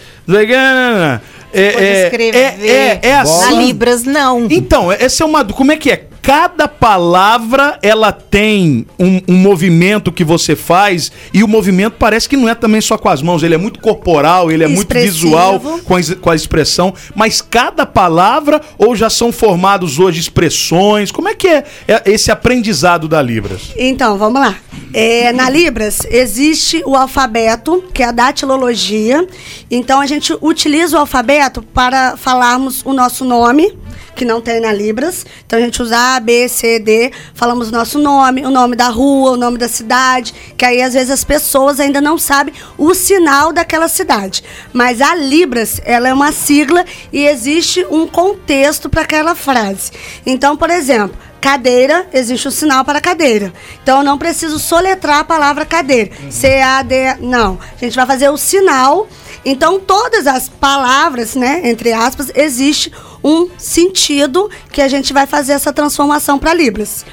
É, 1.55 1.71
Pode 1.71 1.85
é, 1.85 2.03
escrever. 2.05 2.37
é, 2.37 2.67
é, 2.67 2.99
é 3.01 3.13
Na 3.13 3.21
assim. 3.21 3.65
Libras, 3.65 4.03
não. 4.03 4.47
Então, 4.49 4.91
essa 4.91 5.23
é 5.23 5.25
uma. 5.25 5.43
Como 5.45 5.71
é 5.71 5.77
que 5.77 5.91
é? 5.91 6.07
Cada 6.23 6.69
palavra 6.69 7.77
ela 7.81 8.13
tem 8.13 8.87
um, 8.97 9.21
um 9.27 9.35
movimento 9.35 10.09
que 10.09 10.23
você 10.23 10.55
faz 10.55 11.11
e 11.33 11.43
o 11.43 11.47
movimento 11.49 11.97
parece 11.99 12.29
que 12.29 12.37
não 12.37 12.47
é 12.47 12.55
também 12.55 12.79
só 12.79 12.97
com 12.97 13.09
as 13.09 13.21
mãos, 13.21 13.43
ele 13.43 13.55
é 13.55 13.57
muito 13.57 13.81
corporal, 13.81 14.49
ele 14.49 14.63
é 14.63 14.67
muito 14.67 14.83
Expressivo. 14.83 15.13
visual 15.13 15.59
com 15.59 15.95
a, 15.97 15.99
com 16.21 16.29
a 16.29 16.35
expressão, 16.35 16.93
mas 17.13 17.41
cada 17.41 17.85
palavra 17.85 18.61
ou 18.77 18.95
já 18.95 19.09
são 19.09 19.33
formados 19.33 19.99
hoje 19.99 20.21
expressões? 20.21 21.11
Como 21.11 21.27
é 21.27 21.35
que 21.35 21.47
é, 21.47 21.65
é 21.89 22.01
esse 22.05 22.31
aprendizado 22.31 23.05
da 23.09 23.21
Libras? 23.21 23.73
Então, 23.77 24.17
vamos 24.17 24.39
lá. 24.39 24.55
É, 24.93 25.33
na 25.33 25.49
Libras 25.49 26.01
existe 26.09 26.83
o 26.85 26.95
alfabeto, 26.95 27.83
que 27.93 28.03
é 28.03 28.07
a 28.07 28.11
datilologia. 28.11 29.27
Então 29.69 29.99
a 29.99 30.05
gente 30.05 30.37
utiliza 30.39 30.95
o 30.95 30.99
alfabeto 30.99 31.63
para 31.63 32.15
falarmos 32.15 32.83
o 32.85 32.93
nosso 32.93 33.25
nome, 33.25 33.75
que 34.15 34.25
não 34.25 34.41
tem 34.41 34.59
na 34.59 34.71
Libras. 34.71 35.25
Então 35.45 35.59
a 35.59 35.61
gente 35.61 35.81
usa 35.81 36.15
A, 36.15 36.19
B, 36.19 36.47
C, 36.47 36.79
D, 36.79 37.11
falamos 37.33 37.69
o 37.69 37.71
nosso 37.71 37.99
nome, 37.99 38.45
o 38.45 38.51
nome 38.51 38.75
da 38.75 38.89
rua, 38.89 39.31
o 39.31 39.37
nome 39.37 39.57
da 39.57 39.67
cidade, 39.67 40.33
que 40.57 40.65
aí 40.65 40.81
às 40.81 40.93
vezes 40.93 41.11
as 41.11 41.23
pessoas 41.23 41.79
ainda 41.79 42.01
não 42.01 42.17
sabem 42.17 42.53
o 42.77 42.93
sinal 42.93 43.51
daquela 43.51 43.87
cidade. 43.87 44.43
Mas 44.71 45.01
a 45.01 45.15
Libras, 45.15 45.81
ela 45.83 46.07
é 46.07 46.13
uma 46.13 46.31
sigla 46.31 46.85
e 47.11 47.25
existe 47.25 47.85
um 47.89 48.07
contexto 48.07 48.89
para 48.89 49.01
aquela 49.01 49.35
frase. 49.35 49.91
Então, 50.25 50.55
por 50.55 50.69
exemplo, 50.69 51.17
cadeira, 51.43 52.07
existe 52.13 52.47
o 52.47 52.51
sinal 52.51 52.85
para 52.85 53.01
cadeira. 53.01 53.51
Então 53.83 53.97
eu 53.97 54.03
não 54.03 54.17
preciso 54.17 54.57
soletrar 54.57 55.19
a 55.19 55.23
palavra 55.25 55.65
cadeira. 55.65 56.09
C-A-D, 56.29 57.17
não. 57.19 57.59
A 57.75 57.83
gente 57.83 57.97
vai 57.97 58.05
fazer 58.05 58.29
o 58.29 58.37
sinal. 58.37 59.09
Então 59.45 59.79
todas 59.79 60.27
as 60.27 60.47
palavras, 60.47 61.35
né, 61.35 61.61
entre 61.69 61.91
aspas, 61.91 62.31
existe 62.35 62.91
um 63.23 63.49
sentido 63.57 64.49
que 64.71 64.81
a 64.81 64.87
gente 64.87 65.13
vai 65.13 65.25
fazer 65.25 65.53
essa 65.53 65.71
transformação 65.71 66.37
para 66.37 66.53
Libras. 66.53 67.05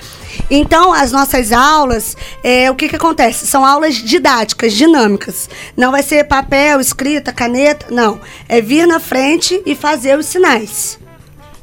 Então, 0.48 0.92
as 0.92 1.12
nossas 1.12 1.52
aulas, 1.52 2.16
é, 2.42 2.70
o 2.70 2.74
que, 2.74 2.88
que 2.88 2.96
acontece? 2.96 3.46
São 3.46 3.64
aulas 3.64 3.96
didáticas, 3.96 4.72
dinâmicas. 4.72 5.48
Não 5.76 5.90
vai 5.90 6.02
ser 6.02 6.24
papel, 6.24 6.80
escrita, 6.80 7.32
caneta, 7.32 7.86
não. 7.90 8.20
É 8.48 8.60
vir 8.60 8.86
na 8.86 9.00
frente 9.00 9.60
e 9.66 9.74
fazer 9.74 10.18
os 10.18 10.26
sinais. 10.26 10.98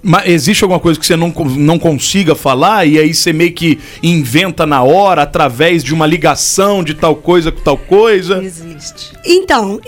Mas 0.01 0.27
existe 0.27 0.63
alguma 0.63 0.79
coisa 0.79 0.99
que 0.99 1.05
você 1.05 1.15
não, 1.15 1.29
não 1.29 1.79
consiga 1.79 2.35
falar 2.35 2.85
e 2.85 2.99
aí 2.99 3.13
você 3.13 3.33
meio 3.33 3.51
que 3.51 3.79
inventa 4.01 4.65
na 4.65 4.83
hora 4.83 5.23
através 5.23 5.83
de 5.83 5.93
uma 5.93 6.05
ligação 6.05 6.83
de 6.83 6.93
tal 6.93 7.15
coisa 7.15 7.51
com 7.51 7.61
tal 7.61 7.77
coisa? 7.77 8.41
Existe. 8.43 9.11
Então, 9.25 9.79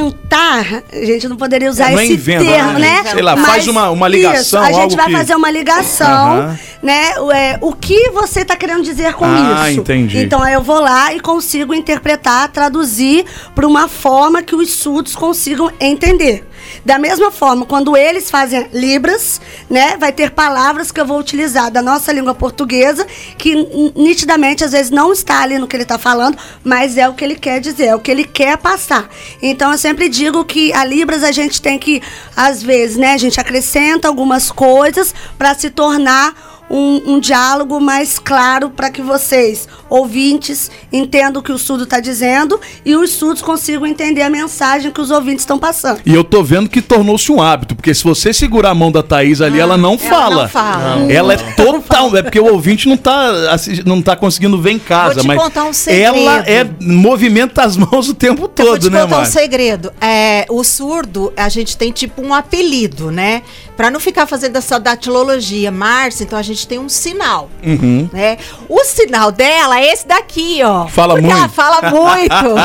inventar, 0.00 0.82
a 0.92 1.04
gente 1.04 1.28
não 1.28 1.36
poderia 1.36 1.68
usar 1.70 1.90
Não 1.90 1.98
é 1.98 2.04
esse 2.04 2.14
inventa, 2.14 2.44
termo, 2.44 2.72
né? 2.78 3.02
né? 3.02 3.10
Sei 3.10 3.22
lá, 3.22 3.36
faz 3.36 3.68
uma- 3.68 3.90
uma 3.90 4.08
ligação, 4.08 4.62
Isso, 4.64 4.78
a 4.78 4.82
gente 4.82 4.96
vai 4.96 5.06
que- 5.06 5.12
fazer 5.12 5.34
uma 5.34 5.50
ligação, 5.50 6.06
Aham. 6.06 6.58
né? 6.82 7.18
O, 7.20 7.30
é, 7.32 7.58
o 7.60 7.72
que 7.74 8.10
você 8.10 8.40
está 8.40 8.56
querendo 8.56 8.82
dizer 8.82 9.12
com 9.14 9.24
Ah, 9.24 9.70
isso? 9.70 9.80
entendi. 9.80 10.18
Então, 10.18 10.42
aí 10.42 10.54
eu 10.54 10.62
vou 10.62 10.80
lá 10.80 11.14
e 11.14 11.20
consigo 11.20 11.74
interpretar, 11.74 12.48
traduzir 12.48 13.24
para 13.54 13.66
uma 13.66 13.88
forma 13.88 14.42
que 14.42 14.54
os 14.54 14.70
surdos 14.70 15.14
consigam 15.14 15.70
entender. 15.80 16.44
Da 16.84 16.98
mesma 16.98 17.30
forma, 17.30 17.66
quando 17.66 17.96
eles 17.96 18.30
fazem 18.30 18.68
libras, 18.72 19.40
né, 19.68 19.96
vai 19.96 20.12
ter 20.12 20.30
palavras 20.30 20.90
que 20.90 21.00
eu 21.00 21.06
vou 21.06 21.18
utilizar 21.18 21.70
da 21.70 21.82
nossa 21.82 22.12
língua 22.12 22.34
portuguesa 22.34 23.06
que 23.36 23.54
nitidamente 23.94 24.64
às 24.64 24.72
vezes 24.72 24.90
não 24.90 25.12
está 25.12 25.42
ali 25.42 25.58
no 25.58 25.66
que 25.66 25.76
ele 25.76 25.82
está 25.82 25.98
falando, 25.98 26.38
mas 26.64 26.96
é 26.96 27.08
o 27.08 27.14
que 27.14 27.24
ele 27.24 27.36
quer 27.36 27.60
dizer, 27.60 27.86
é 27.86 27.94
o 27.94 28.00
que 28.00 28.10
ele 28.10 28.24
quer 28.24 28.56
passar. 28.56 29.08
Então 29.42 29.72
eu 29.72 29.78
sempre 29.78 30.08
digo 30.08 30.44
que 30.44 30.72
a 30.72 30.84
libras 30.84 31.22
a 31.22 31.32
gente 31.32 31.60
tem 31.60 31.78
que 31.78 32.02
às 32.36 32.62
vezes, 32.62 32.96
né, 32.96 33.12
a 33.12 33.18
gente 33.18 33.40
acrescenta 33.40 34.08
algumas 34.08 34.50
coisas 34.50 35.14
para 35.36 35.54
se 35.54 35.70
tornar 35.70 36.49
um, 36.70 37.14
um 37.14 37.20
diálogo 37.20 37.80
mais 37.80 38.18
claro 38.18 38.70
para 38.70 38.90
que 38.90 39.02
vocês, 39.02 39.68
ouvintes, 39.88 40.70
entendam 40.92 41.40
o 41.40 41.44
que 41.44 41.50
o 41.50 41.58
surdo 41.58 41.82
está 41.84 41.98
dizendo 41.98 42.60
e 42.84 42.94
os 42.94 43.10
surdos 43.10 43.42
consigam 43.42 43.84
entender 43.86 44.22
a 44.22 44.30
mensagem 44.30 44.92
que 44.92 45.00
os 45.00 45.10
ouvintes 45.10 45.42
estão 45.42 45.58
passando. 45.58 46.00
E 46.06 46.14
eu 46.14 46.22
tô 46.22 46.44
vendo 46.44 46.68
que 46.68 46.80
tornou-se 46.80 47.30
um 47.32 47.42
hábito, 47.42 47.74
porque 47.74 47.92
se 47.92 48.04
você 48.04 48.32
segurar 48.32 48.70
a 48.70 48.74
mão 48.74 48.92
da 48.92 49.02
Thaís 49.02 49.40
ali, 49.40 49.58
ela 49.58 49.76
não 49.76 49.98
fala. 49.98 50.42
não 50.42 50.48
fala. 50.48 50.96
Não. 50.96 51.10
Ela 51.10 51.34
é 51.34 51.36
total. 51.36 52.16
É 52.16 52.22
porque 52.22 52.38
o 52.38 52.52
ouvinte 52.52 52.88
não 52.88 52.96
tá, 52.96 53.56
não 53.84 54.00
tá 54.00 54.14
conseguindo 54.14 54.60
ver 54.60 54.70
em 54.70 54.78
casa. 54.78 55.14
Vou 55.14 55.22
te 55.22 55.26
mas 55.28 55.42
contar 55.42 55.64
um 55.64 55.72
segredo. 55.72 56.16
Ela 56.16 56.38
é, 56.46 56.66
movimenta 56.80 57.64
as 57.64 57.76
mãos 57.76 58.08
o 58.08 58.14
tempo 58.14 58.40
Vou 58.40 58.48
todo, 58.48 58.78
te 58.78 58.90
né, 58.90 59.02
contar 59.02 59.14
um 59.16 59.18
Márcia? 59.18 59.40
segredo. 59.40 59.92
É, 60.00 60.46
o 60.48 60.62
surdo, 60.62 61.32
a 61.36 61.48
gente 61.48 61.76
tem 61.76 61.90
tipo 61.90 62.22
um 62.22 62.32
apelido, 62.32 63.10
né? 63.10 63.42
Pra 63.80 63.90
não 63.90 63.98
ficar 63.98 64.26
fazendo 64.26 64.56
essa 64.56 64.78
datilologia, 64.78 65.70
Márcia, 65.70 66.24
então 66.24 66.38
a 66.38 66.42
gente 66.42 66.68
tem 66.68 66.78
um 66.78 66.86
sinal, 66.86 67.48
Uhum. 67.64 68.10
né? 68.12 68.36
O 68.68 68.84
sinal 68.84 69.32
dela 69.32 69.80
é 69.80 69.90
esse 69.90 70.06
daqui, 70.06 70.60
ó. 70.62 70.86
Fala 70.86 71.14
Porque 71.14 71.30
ela 71.30 71.38
muito. 71.40 71.54
fala 71.54 71.80
muito. 71.90 72.56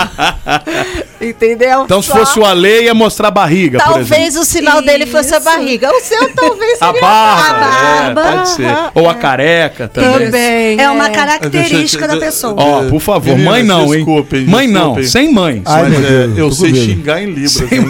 Entendeu? 1.22 1.84
Então, 1.86 2.02
se 2.02 2.10
Só- 2.10 2.18
fosse 2.18 2.38
o 2.40 2.46
Ale, 2.46 2.84
ia 2.84 2.94
mostrar 2.94 3.30
a 3.30 3.32
barriga. 3.32 3.80
Talvez 3.80 4.36
o 4.36 4.44
sinal 4.44 4.82
dele 4.82 5.06
fosse 5.06 5.34
a 5.34 5.40
barriga. 5.40 5.90
O 5.90 6.02
seu 6.02 6.30
talvez 6.36 6.80
A 6.84 6.88
seria 6.88 7.02
barba, 7.02 7.66
a 7.66 8.02
barba. 8.14 8.22
é, 8.22 8.32
pode 8.36 8.50
ser. 8.50 8.78
Ou 8.94 9.10
a 9.10 9.16
careca 9.16 9.88
também. 9.88 10.26
Também. 10.26 10.82
É 10.82 10.90
uma 10.92 11.08
é. 11.08 11.12
característica 11.12 12.08
da 12.10 12.18
pessoa. 12.18 12.56
Ó, 12.58 12.84
por 12.90 13.00
favor, 13.00 13.38
mãe 13.38 13.64
não, 13.64 13.86
hein? 13.86 14.04
desculpem, 14.04 14.46
mãe 14.46 14.68
não, 14.68 15.02
sem 15.02 15.32
mãe. 15.34 15.62
Ai, 15.66 15.84
Mas 15.90 16.06
é, 16.06 16.30
eu 16.42 16.52
sei 16.52 16.76
xingar 16.76 17.22
em 17.24 17.28
Libras. 17.28 17.54
Sabe? 17.54 17.86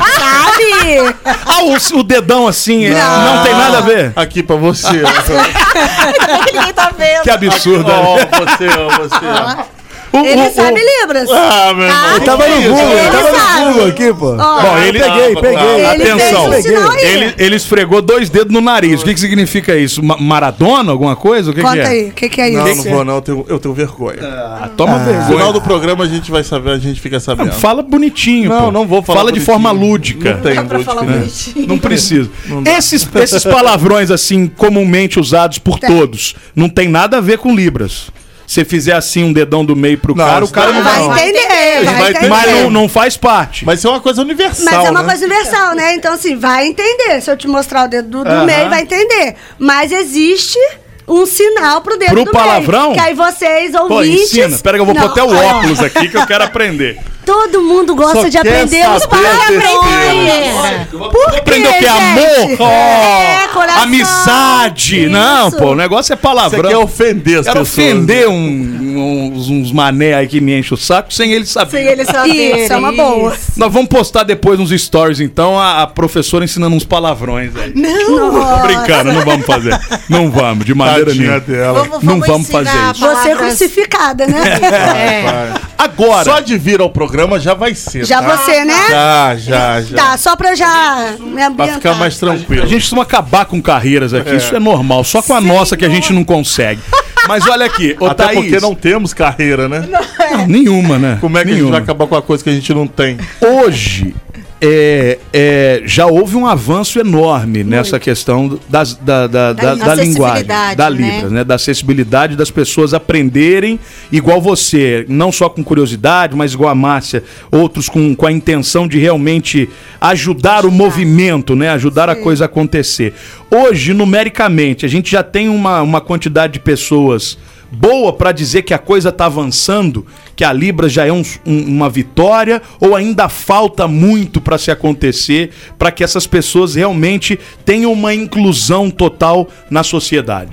Ah, 1.26 1.63
o, 1.63 1.99
o 1.99 2.03
dedão 2.03 2.47
assim, 2.47 2.86
é- 2.86 2.93
não 3.18 3.43
tem 3.43 3.53
nada 3.53 3.78
a 3.78 3.82
ver. 3.82 4.13
Aqui 4.16 4.43
pra 4.43 4.55
você. 4.55 5.03
ó. 5.03 6.43
que 6.45 6.51
ninguém 6.57 6.74
tá 6.74 6.91
vendo. 6.97 7.22
Que 7.24 7.30
absurdo. 7.30 7.91
Ó, 7.91 8.16
né? 8.18 8.26
você, 8.32 8.68
ó, 8.68 8.89
você. 8.97 9.26
ó. 9.26 9.66
Ele 10.24 10.41
o- 10.47 10.51
sabe 10.53 10.80
Libras. 11.01 11.30
Ah, 11.32 11.74
meu 11.74 11.86
irmão. 11.88 12.11
Eu 12.13 12.22
tava 12.22 12.47
no 12.47 12.55
Google, 12.61 12.78
eu 12.80 12.97
ele 12.99 13.09
tava 13.11 13.36
sabe. 13.36 13.59
no 13.59 13.72
Google 13.74 13.88
aqui, 13.88 14.13
pô. 14.13 14.36
Bom, 14.36 14.78
ele, 14.78 14.99
peguei, 14.99 15.36
Tá, 15.36 15.41
peguei. 15.41 15.84
tá. 15.84 15.91
Atenção. 15.91 16.53
ele, 16.99 17.34
ele 17.38 17.55
esfregou 17.55 18.01
dois 18.01 18.30
dedos 18.30 18.53
no 18.53 18.61
nariz. 18.61 19.01
O 19.01 19.05
que, 19.05 19.13
que 19.13 19.20
significa 19.20 19.76
isso? 19.76 20.03
Ma- 20.03 20.18
Maradona, 20.18 20.91
alguma 20.91 21.16
coisa? 21.16 21.51
O 21.51 21.53
que, 21.53 21.61
que 21.61 21.66
Conta 21.68 21.80
é? 21.80 21.88
aí, 21.88 22.09
o 22.09 22.11
que, 22.11 22.30
que 22.30 22.41
é 22.41 22.49
isso? 22.49 22.57
Não, 22.59 22.76
não 22.76 22.84
vou 22.84 23.05
não, 23.05 23.16
eu 23.16 23.22
tenho, 23.22 23.45
eu 23.49 23.59
tenho 23.59 23.74
vergonha. 23.74 24.20
Ah, 24.24 24.70
toma 24.76 24.97
No 24.99 25.05
vergonha. 25.05 25.28
final 25.28 25.53
do 25.53 25.61
programa 25.61 26.03
a 26.03 26.07
gente 26.07 26.30
vai 26.32 26.43
saber, 26.43 26.72
a 26.72 26.78
gente 26.78 26.99
fica 27.01 27.20
sabendo. 27.20 27.51
Fala 27.53 27.82
bonitinho, 27.82 28.49
Não, 28.49 28.66
pô. 28.66 28.72
não 28.72 28.86
vou 28.88 29.01
falar 29.01 29.20
Fala 29.20 29.32
de 29.32 29.39
bonitinho. 29.39 29.53
forma 29.53 29.72
lúdica. 29.72 30.34
Não 30.34 30.41
tem 30.41 30.59
lúdica. 30.59 30.93
bonitinho. 31.03 31.68
Não 31.68 31.78
precisa. 31.78 32.30
Não 32.47 32.63
esses, 32.66 33.07
esses 33.16 33.43
palavrões, 33.43 34.11
assim, 34.11 34.47
comumente 34.47 35.20
usados 35.20 35.57
por 35.57 35.80
todos, 35.80 36.36
não 36.55 36.70
tem 36.70 36.88
nada 36.88 37.18
a 37.18 37.22
ver 37.22 37.38
com 37.38 37.55
Libras. 37.55 38.07
Se 38.48 38.64
fizer 38.64 38.93
assim 38.93 39.24
um 39.24 39.34
dedão 39.34 39.66
do 39.66 39.76
meio 39.76 39.98
pro 39.98 40.16
Não, 40.16 40.24
cara, 40.26 40.46
o 40.46 40.50
cara 40.50 40.72
não 40.72 40.84
Vai 40.84 40.93
vai. 41.00 41.02
não. 41.08 41.18
entender, 41.18 41.84
vai, 41.86 41.96
vai 41.96 42.10
entender. 42.12 42.30
Mas 42.30 42.52
não, 42.52 42.70
não 42.70 42.88
faz 42.89 43.18
parte. 43.18 43.66
Mas 43.66 43.80
isso 43.80 43.88
é 43.88 43.91
uma 43.91 44.00
coisa 44.00 44.22
universal, 44.22 44.66
Mas 44.66 44.86
é 44.86 44.91
uma 44.91 45.02
né? 45.02 45.10
coisa 45.10 45.26
universal, 45.26 45.76
né? 45.76 45.96
Então, 45.96 46.14
assim, 46.14 46.36
vai 46.38 46.68
entender. 46.68 47.22
Se 47.22 47.32
eu 47.32 47.36
te 47.38 47.48
mostrar 47.48 47.86
o 47.86 47.88
dedo 47.88 48.08
do, 48.10 48.24
do 48.24 48.30
Aham. 48.30 48.46
meio, 48.46 48.70
vai 48.70 48.82
entender. 48.84 49.36
Mas 49.58 49.91
existe 49.91 50.60
um 51.08 51.26
sinal 51.26 51.82
pro 51.82 51.98
dedo 51.98 52.12
Pro 52.12 52.26
do 52.26 52.32
palavrão? 52.32 52.91
meio. 52.91 52.93
Que 52.93 53.00
aí 53.00 53.14
vocês, 53.14 53.72
Pô, 53.72 53.84
ouvintes... 53.96 54.32
ensina. 54.34 54.58
Pera 54.60 54.78
que 54.78 54.82
eu 54.82 54.86
vou 54.86 54.96
pôr 54.96 55.02
Não, 55.04 55.12
até 55.12 55.24
o 55.24 55.36
óculos 55.36 55.80
aqui 55.82 56.08
que 56.10 56.18
eu 56.18 56.26
quero 56.28 56.43
aprender. 56.43 57.00
Todo 57.26 57.61
mundo 57.61 57.95
gosta 57.95 58.21
Só 58.21 58.28
de 58.30 58.38
aprender 58.38 58.88
os 58.89 59.05
palavrões. 59.05 60.86
Por 60.91 61.36
Aprender 61.36 61.67
o 61.69 61.73
que? 61.73 61.80
quê, 61.80 61.86
Amor? 61.88 62.61
É, 62.71 63.47
coração. 63.53 63.84
amizade. 63.84 65.07
Não, 65.07 65.47
Isso. 65.49 65.57
pô, 65.57 65.71
o 65.71 65.76
negócio 65.76 66.13
é 66.13 66.15
Você 66.15 66.21
palavrão. 66.21 66.69
quer 66.69 66.78
ofender 66.78 67.39
as 67.39 67.45
Quero 67.45 67.59
pessoas. 67.59 67.78
né? 67.88 67.93
ofender 67.93 68.30
um- 68.30 69.32
uns, 69.36 69.49
uns 69.49 69.71
mané 69.71 70.13
aí 70.13 70.28
que 70.28 70.39
me 70.39 70.57
enche 70.57 70.73
o 70.73 70.78
saco 70.78 71.13
sem 71.13 71.34
ele 71.34 71.45
saber. 71.45 71.71
Sem 71.71 71.86
ele 71.88 72.05
saber. 72.05 72.63
Isso, 72.63 72.73
é 72.73 72.78
uma 72.78 72.91
boa. 72.91 73.36
Nós 73.57 73.71
vamos 73.73 73.89
postar 73.89 74.23
depois 74.23 74.57
nos 74.59 74.69
stories, 74.71 75.19
então, 75.19 75.59
a, 75.59 75.82
a 75.84 75.88
professora 75.88 76.45
ensinando 76.45 76.76
uns 76.76 76.84
palavrões 76.86 77.51
aí. 77.55 77.73
Não. 77.76 78.15
Tô 78.32 78.67
brincando, 78.67 79.11
não 79.13 79.21
vamos 79.26 79.45
fazer. 79.45 79.78
Não 80.09 80.32
vamos, 80.32 80.65
de 80.65 80.73
maneira 80.73 81.07
Tadinha 81.07 81.26
nenhuma. 81.26 81.39
dela. 81.41 81.80
Vamos, 81.84 82.03
Não 82.03 82.13
vamos 82.19 82.28
vamos 82.28 82.49
ensinar 82.49 82.65
fazer 82.65 82.91
isso. 82.91 83.15
Você 83.21 83.30
é 83.30 83.36
crucificada, 83.36 84.28
né? 84.28 84.41
É. 84.95 85.53
Agora, 85.78 86.23
Só 86.23 86.39
de 86.39 86.57
vir 86.57 86.80
ao 86.80 86.89
programa 86.89 87.14
já 87.39 87.53
vai 87.53 87.74
ser, 87.76 88.05
Já 88.05 88.22
tá? 88.22 88.36
você, 88.38 88.63
né? 88.66 88.74
Já, 88.89 89.36
já, 89.38 89.82
já. 89.82 89.95
Tá, 89.97 90.18
só 90.18 90.36
pra 90.36 90.55
já 90.55 91.16
me 91.20 91.34
Pra 91.36 91.47
ambientar. 91.47 91.76
ficar 91.76 91.95
mais 91.95 92.18
tranquilo. 92.18 92.63
a 92.63 92.66
gente 92.66 92.82
costuma 92.82 93.03
acabar 93.03 93.45
com 93.45 93.61
carreiras 93.61 94.13
aqui, 94.13 94.36
isso 94.36 94.55
é 94.55 94.59
normal. 94.59 95.03
Só 95.03 95.22
com 95.22 95.34
a 95.34 95.41
nossa 95.41 95.76
que 95.78 95.86
a 95.86 95.89
gente 95.89 96.11
não 96.13 96.24
consegue. 96.24 96.82
Mas 97.28 97.47
olha 97.47 97.66
aqui, 97.66 97.95
ô 97.99 98.05
Até 98.05 98.26
Thaís, 98.26 98.39
porque 98.39 98.59
não 98.59 98.76
temos 98.76 99.13
carreira, 99.13 99.68
né? 99.68 99.88
Não, 99.89 100.45
nenhuma, 100.47 100.99
né? 100.99 101.18
Como 101.20 101.38
é 101.38 101.41
que 101.41 101.47
a 101.47 101.51
gente 101.51 101.57
Nenhuma. 101.61 101.72
vai 101.78 101.82
acabar 101.82 102.05
com 102.07 102.16
a 102.16 102.22
coisa 102.22 102.43
que 102.43 102.49
a 102.49 102.53
gente 102.53 102.72
não 102.74 102.86
tem? 102.86 103.18
Hoje, 103.41 104.13
é, 104.62 105.20
é, 105.34 105.82
já 105.86 106.06
houve 106.06 106.36
um 106.36 106.47
avanço 106.47 106.99
enorme 106.99 107.64
nessa 107.64 107.99
questão 107.99 108.60
das, 108.70 108.95
da, 108.95 109.28
da, 109.28 109.53
da, 109.53 109.76
Da 109.76 109.86
da 109.86 109.95
linguagem, 109.95 110.45
da 110.45 110.89
né? 110.89 111.12
Libras, 111.12 111.32
né? 111.32 111.43
Da 111.43 111.56
acessibilidade 111.56 112.36
das 112.36 112.49
pessoas 112.49 112.93
aprenderem 112.93 113.80
igual 114.12 114.41
você, 114.41 115.06
não 115.10 115.32
só 115.32 115.49
com 115.49 115.64
curiosidade, 115.64 116.36
mas 116.36 116.53
igual 116.53 116.70
a 116.70 116.76
Márcia, 116.76 117.24
outros 117.51 117.89
com, 117.89 118.16
com 118.16 118.26
a 118.26 118.32
intenção 118.32 118.88
de 118.88 118.97
realmente 118.97 119.70
ajudar, 119.99 120.66
o 120.66 120.72
movimento, 120.72 121.56
né? 121.56 121.70
Ajudar 121.72 122.10
a 122.10 122.16
coisa 122.16 122.45
a 122.45 122.47
acontecer. 122.47 123.14
Hoje, 123.51 123.93
numericamente, 123.93 124.86
a 124.86 124.89
gente 124.89 125.12
já 125.12 125.22
tem 125.22 125.49
uma, 125.49 125.82
uma 125.82 125.99
quantidade 125.99 126.53
de 126.53 126.60
pessoas 126.60 127.38
boa 127.72 128.13
para 128.13 128.32
dizer 128.32 128.61
que 128.63 128.74
a 128.74 128.78
coisa 128.78 129.09
está 129.09 129.26
avançando, 129.26 130.05
que 130.36 130.43
a 130.43 130.53
Libra 130.53 130.88
já 130.89 131.05
é 131.05 131.11
um- 131.11 131.24
um- 131.45 131.66
uma 131.68 131.89
vitória, 131.89 132.61
ou 132.80 132.95
ainda 132.95 133.30
falta 133.30 133.88
muito 133.88 134.39
para 134.41 134.57
se 134.57 134.72
acontecer 134.72 135.51
para 135.78 135.91
que 135.91 136.03
essas 136.03 136.28
pessoas 136.28 136.76
realmente 136.76 137.39
tenham 137.63 137.91
uma 137.91 138.13
inclusão 138.13 138.89
total 138.89 139.47
na 139.70 139.84
sociedade? 139.84 140.51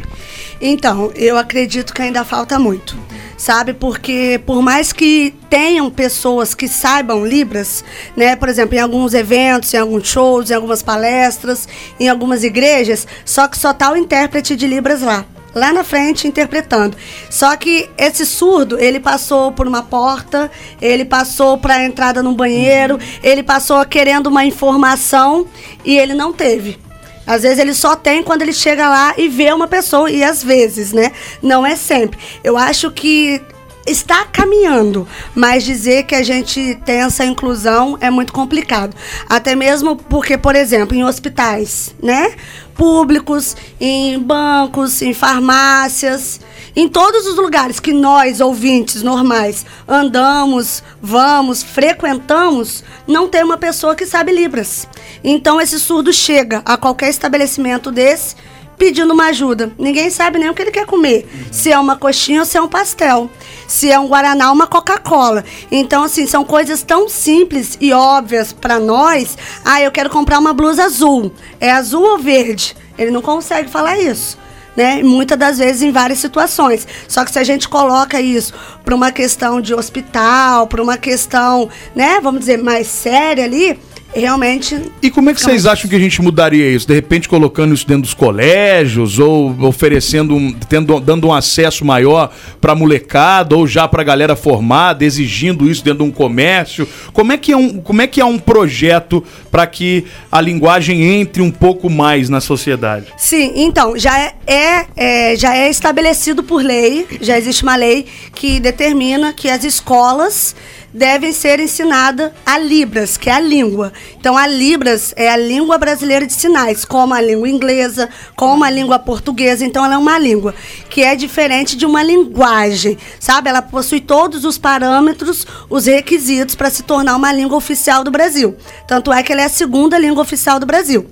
Então, 0.61 1.11
eu 1.17 1.37
acredito 1.37 1.93
que 1.93 2.01
ainda 2.03 2.25
falta 2.25 2.57
muito, 2.57 2.97
sabe? 3.37 3.73
Porque 3.73 4.41
por 4.47 4.63
mais 4.63 4.93
que 4.93 5.35
tenham 5.51 5.91
pessoas 5.91 6.55
que 6.55 6.69
saibam 6.69 7.27
Libras, 7.27 7.85
né? 8.17 8.37
Por 8.37 8.49
exemplo, 8.49 8.77
em 8.77 8.79
alguns 8.79 9.13
eventos, 9.13 9.75
em 9.75 9.79
alguns 9.79 10.07
shows, 10.07 10.51
em 10.51 10.55
algumas 10.55 10.81
palestras, 10.81 11.69
em 11.99 12.09
algumas 12.09 12.45
igrejas, 12.45 13.09
só 13.25 13.49
que 13.49 13.59
só 13.59 13.75
tá 13.75 13.91
o 13.93 13.97
intérprete 13.97 14.55
de 14.55 14.69
Libras 14.69 15.03
lá. 15.03 15.27
Lá 15.55 15.73
na 15.73 15.85
frente 15.85 16.27
interpretando. 16.27 16.97
Só 17.29 17.55
que 17.57 17.91
esse 17.99 18.25
surdo, 18.25 18.79
ele 18.79 18.99
passou 18.99 19.53
por 19.53 19.69
uma 19.69 19.83
porta, 19.83 20.51
ele 20.81 21.05
passou 21.05 21.59
para 21.59 21.75
a 21.75 21.85
entrada 21.85 22.23
num 22.23 22.35
banheiro, 22.35 22.99
ele 23.23 23.43
passou 23.43 23.85
querendo 23.85 24.29
uma 24.29 24.45
informação 24.45 25.47
e 25.85 25.99
ele 25.99 26.15
não 26.15 26.33
teve. 26.33 26.79
Às 27.27 27.43
vezes 27.43 27.59
ele 27.59 27.75
só 27.75 27.95
tem 27.95 28.23
quando 28.23 28.43
ele 28.43 28.53
chega 28.53 28.89
lá 28.89 29.15
e 29.17 29.29
vê 29.29 29.53
uma 29.53 29.69
pessoa, 29.69 30.11
e 30.11 30.25
às 30.25 30.43
vezes, 30.43 30.93
né? 30.93 31.13
Não 31.41 31.65
é 31.65 31.77
sempre. 31.77 32.19
Eu 32.43 32.57
acho 32.57 32.91
que 32.91 33.41
está 33.87 34.25
caminhando, 34.27 35.07
mas 35.35 35.65
dizer 35.65 36.05
que 36.05 36.15
a 36.15 36.23
gente 36.23 36.79
tem 36.85 37.03
essa 37.03 37.25
inclusão 37.25 37.99
é 38.01 38.11
muito 38.11 38.33
complicado. 38.33 38.95
Até 39.29 39.55
mesmo 39.55 39.97
porque, 39.97 40.37
por 40.39 40.55
exemplo, 40.55 40.97
em 40.97 41.05
hospitais, 41.05 41.95
né? 42.03 42.35
Públicos, 42.75 43.57
em 43.81 44.19
bancos, 44.19 45.03
em 45.03 45.13
farmácias. 45.13 46.41
Em 46.75 46.89
todos 46.89 47.27
os 47.27 47.37
lugares 47.37 47.79
que 47.79 47.93
nós, 47.93 48.41
ouvintes 48.41 49.03
normais, 49.03 49.67
andamos, 49.87 50.83
vamos, 51.03 51.63
frequentamos, 51.63 52.83
não 53.07 53.29
tem 53.29 53.45
uma 53.45 53.59
pessoa 53.59 53.95
que 53.95 54.07
sabe 54.07 54.33
Libras. 54.33 54.89
Então 55.23 55.61
esse 55.61 55.79
surdo 55.79 56.13
chega 56.13 56.63
a 56.65 56.77
qualquer 56.79 57.11
estabelecimento 57.11 57.91
desse 57.91 58.37
pedindo 58.83 59.15
uma 59.15 59.27
ajuda. 59.27 59.71
Ninguém 59.79 60.11
sabe 60.11 60.41
nem 60.41 60.51
o 60.51 60.55
que 60.55 60.61
ele 60.61 60.73
quer 60.73 60.85
comer. 60.85 61.25
Se 61.53 61.71
é 61.71 61.79
uma 61.79 61.95
coxinha 61.95 62.41
ou 62.41 62.45
se 62.45 62.59
é 62.59 62.61
um 62.61 62.67
pastel. 62.67 63.31
Se 63.69 63.89
é 63.89 63.97
um 63.97 64.09
guaraná 64.09 64.51
uma 64.51 64.67
Coca-Cola. 64.67 65.45
Então, 65.71 66.03
assim, 66.03 66.27
são 66.27 66.45
coisas 66.45 66.83
tão 66.83 67.09
simples 67.09 67.79
e 67.81 67.93
óbvias 67.93 68.53
para 68.53 68.81
nós. 68.81 69.39
Ah, 69.65 69.81
eu 69.81 69.93
quero 69.93 70.11
comprar 70.11 70.41
uma 70.41 70.53
blusa 70.53 70.83
azul. 70.83 71.33
É 71.61 71.71
azul 71.71 72.03
ou 72.03 72.19
verde? 72.19 72.77
Ele 72.99 73.13
não 73.13 73.23
consegue 73.23 73.71
falar 73.71 74.01
isso. 74.01 74.37
Né? 74.77 75.01
Muitas 75.01 75.39
das 75.39 75.59
vezes 75.59 75.83
em 75.83 75.93
várias 75.93 76.19
situações. 76.19 76.85
Só 77.07 77.25
que 77.25 77.31
se 77.31 77.39
a 77.39 77.45
gente 77.45 77.69
coloca 77.69 78.21
isso 78.21 78.53
para 78.85 78.97
uma 78.97 79.13
questão 79.13 79.61
de 79.61 79.73
hospital, 79.73 80.67
para 80.67 80.83
uma 80.83 80.97
questão, 80.97 81.69
né, 81.95 82.19
vamos 82.21 82.41
dizer, 82.41 82.61
mais 82.61 82.89
séria 82.89 83.45
ali, 83.45 83.79
realmente. 84.15 84.81
E 85.01 85.11
como 85.11 85.31
é 85.31 85.35
que 85.35 85.41
vocês 85.41 85.67
acham 85.67 85.89
que 85.89 85.97
a 85.97 85.99
gente 85.99 86.21
mudaria 86.21 86.71
isso? 86.71 86.87
De 86.87 86.95
repente 86.95 87.29
colocando 87.29 87.75
isso 87.75 87.87
dentro 87.87 88.03
dos 88.03 88.15
colégios 88.15 89.19
ou 89.19 89.55
oferecendo, 89.65 90.35
um, 90.35 90.53
tendo, 90.53 90.99
dando 91.01 91.29
um 91.29 91.33
acesso 91.33 91.85
maior 91.85 92.33
para 92.61 92.75
molecada 92.75 93.57
ou 93.57 93.67
já 93.67 93.89
para 93.89 94.03
galera 94.03 94.37
formada, 94.37 95.05
exigindo 95.05 95.71
isso 95.71 95.85
dentro 95.85 96.05
de 96.05 96.11
um 96.11 96.13
comércio? 96.13 96.87
Como 97.13 97.33
é 97.33 97.39
que 97.39 97.53
é 97.53 97.57
um, 97.57 97.79
como 97.79 98.03
é 98.03 98.07
que 98.07 98.21
é 98.21 98.25
um 98.25 98.39
projeto 98.39 99.25
para 99.51 99.67
que 99.67 100.05
a 100.31 100.41
linguagem 100.41 101.03
entre 101.21 101.43
um 101.43 101.51
pouco 101.51 101.89
mais 101.89 102.29
na 102.29 102.41
sociedade? 102.41 103.07
Sim, 103.17 103.53
então, 103.57 103.99
já 103.99 104.19
é, 104.19 104.35
é, 104.47 104.87
é, 104.97 105.37
já 105.37 105.57
é 105.57 105.71
estabelecido 105.71 106.43
por 106.43 106.63
lei, 106.63 107.07
já 107.21 107.39
existe 107.39 107.63
uma 107.63 107.77
lei 107.77 108.07
que 108.35 108.61
determina 108.61 109.33
que 109.33 109.49
as 109.49 109.65
escolas 109.65 110.55
devem 110.93 111.33
ser 111.33 111.59
ensinadas 111.61 112.31
a 112.45 112.59
Libras, 112.59 113.17
que 113.17 113.31
é 113.31 113.35
a 113.35 113.41
língua. 113.41 113.93
Então, 114.19 114.37
a 114.37 114.47
Libras 114.47 115.13
é 115.17 115.31
a 115.31 115.37
língua 115.37 115.79
brasileira 115.79 116.27
de 116.27 116.33
sinais, 116.33 116.85
como 116.85 117.15
a 117.15 117.21
língua 117.21 117.49
inglesa, 117.49 118.09
como 118.37 118.65
a 118.65 118.71
língua 118.71 118.99
portuguesa. 118.99 119.65
Então, 119.65 119.85
ela 119.85 119.95
é 119.95 119.99
uma 119.99 120.19
língua 120.19 120.55
que 120.91 121.03
é 121.03 121.15
diferente 121.15 121.77
de 121.77 121.87
uma 121.87 122.03
linguagem, 122.03 122.99
sabe? 123.19 123.49
Ela 123.49 123.63
possui 123.63 124.01
todos 124.01 124.45
os 124.45 124.59
parâmetros, 124.59 125.47
os 125.71 125.87
requisitos 125.87 126.55
para 126.55 126.71
se 126.71 126.83
tornar 126.83 127.17
uma 127.17 127.33
língua 127.33 127.57
oficial 127.57 128.05
do 128.05 128.11
Brasil. 128.11 128.57
Tanto 128.87 129.13
é 129.13 129.23
que 129.23 129.33
ela 129.33 129.43
é 129.43 129.47
a 129.47 129.51
segunda 129.51 129.99
língua 129.99 130.23
oficial 130.23 130.61
do 130.61 130.67
Brasil 130.67 131.09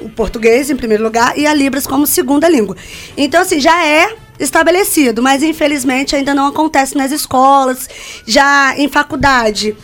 o 0.00 0.08
português 0.08 0.68
em 0.70 0.76
primeiro 0.76 1.02
lugar 1.02 1.38
e 1.38 1.46
a 1.46 1.54
Libras 1.54 1.86
como 1.86 2.06
segunda 2.06 2.48
língua. 2.48 2.76
Então, 3.16 3.40
assim, 3.40 3.58
já 3.58 3.86
é 3.86 4.14
estabelecido, 4.38 5.22
mas 5.22 5.42
infelizmente 5.42 6.16
ainda 6.16 6.34
não 6.34 6.46
acontece 6.46 6.96
nas 6.96 7.12
escolas, 7.12 7.88
já 8.26 8.74
em 8.76 8.88
faculdade, 8.88 9.76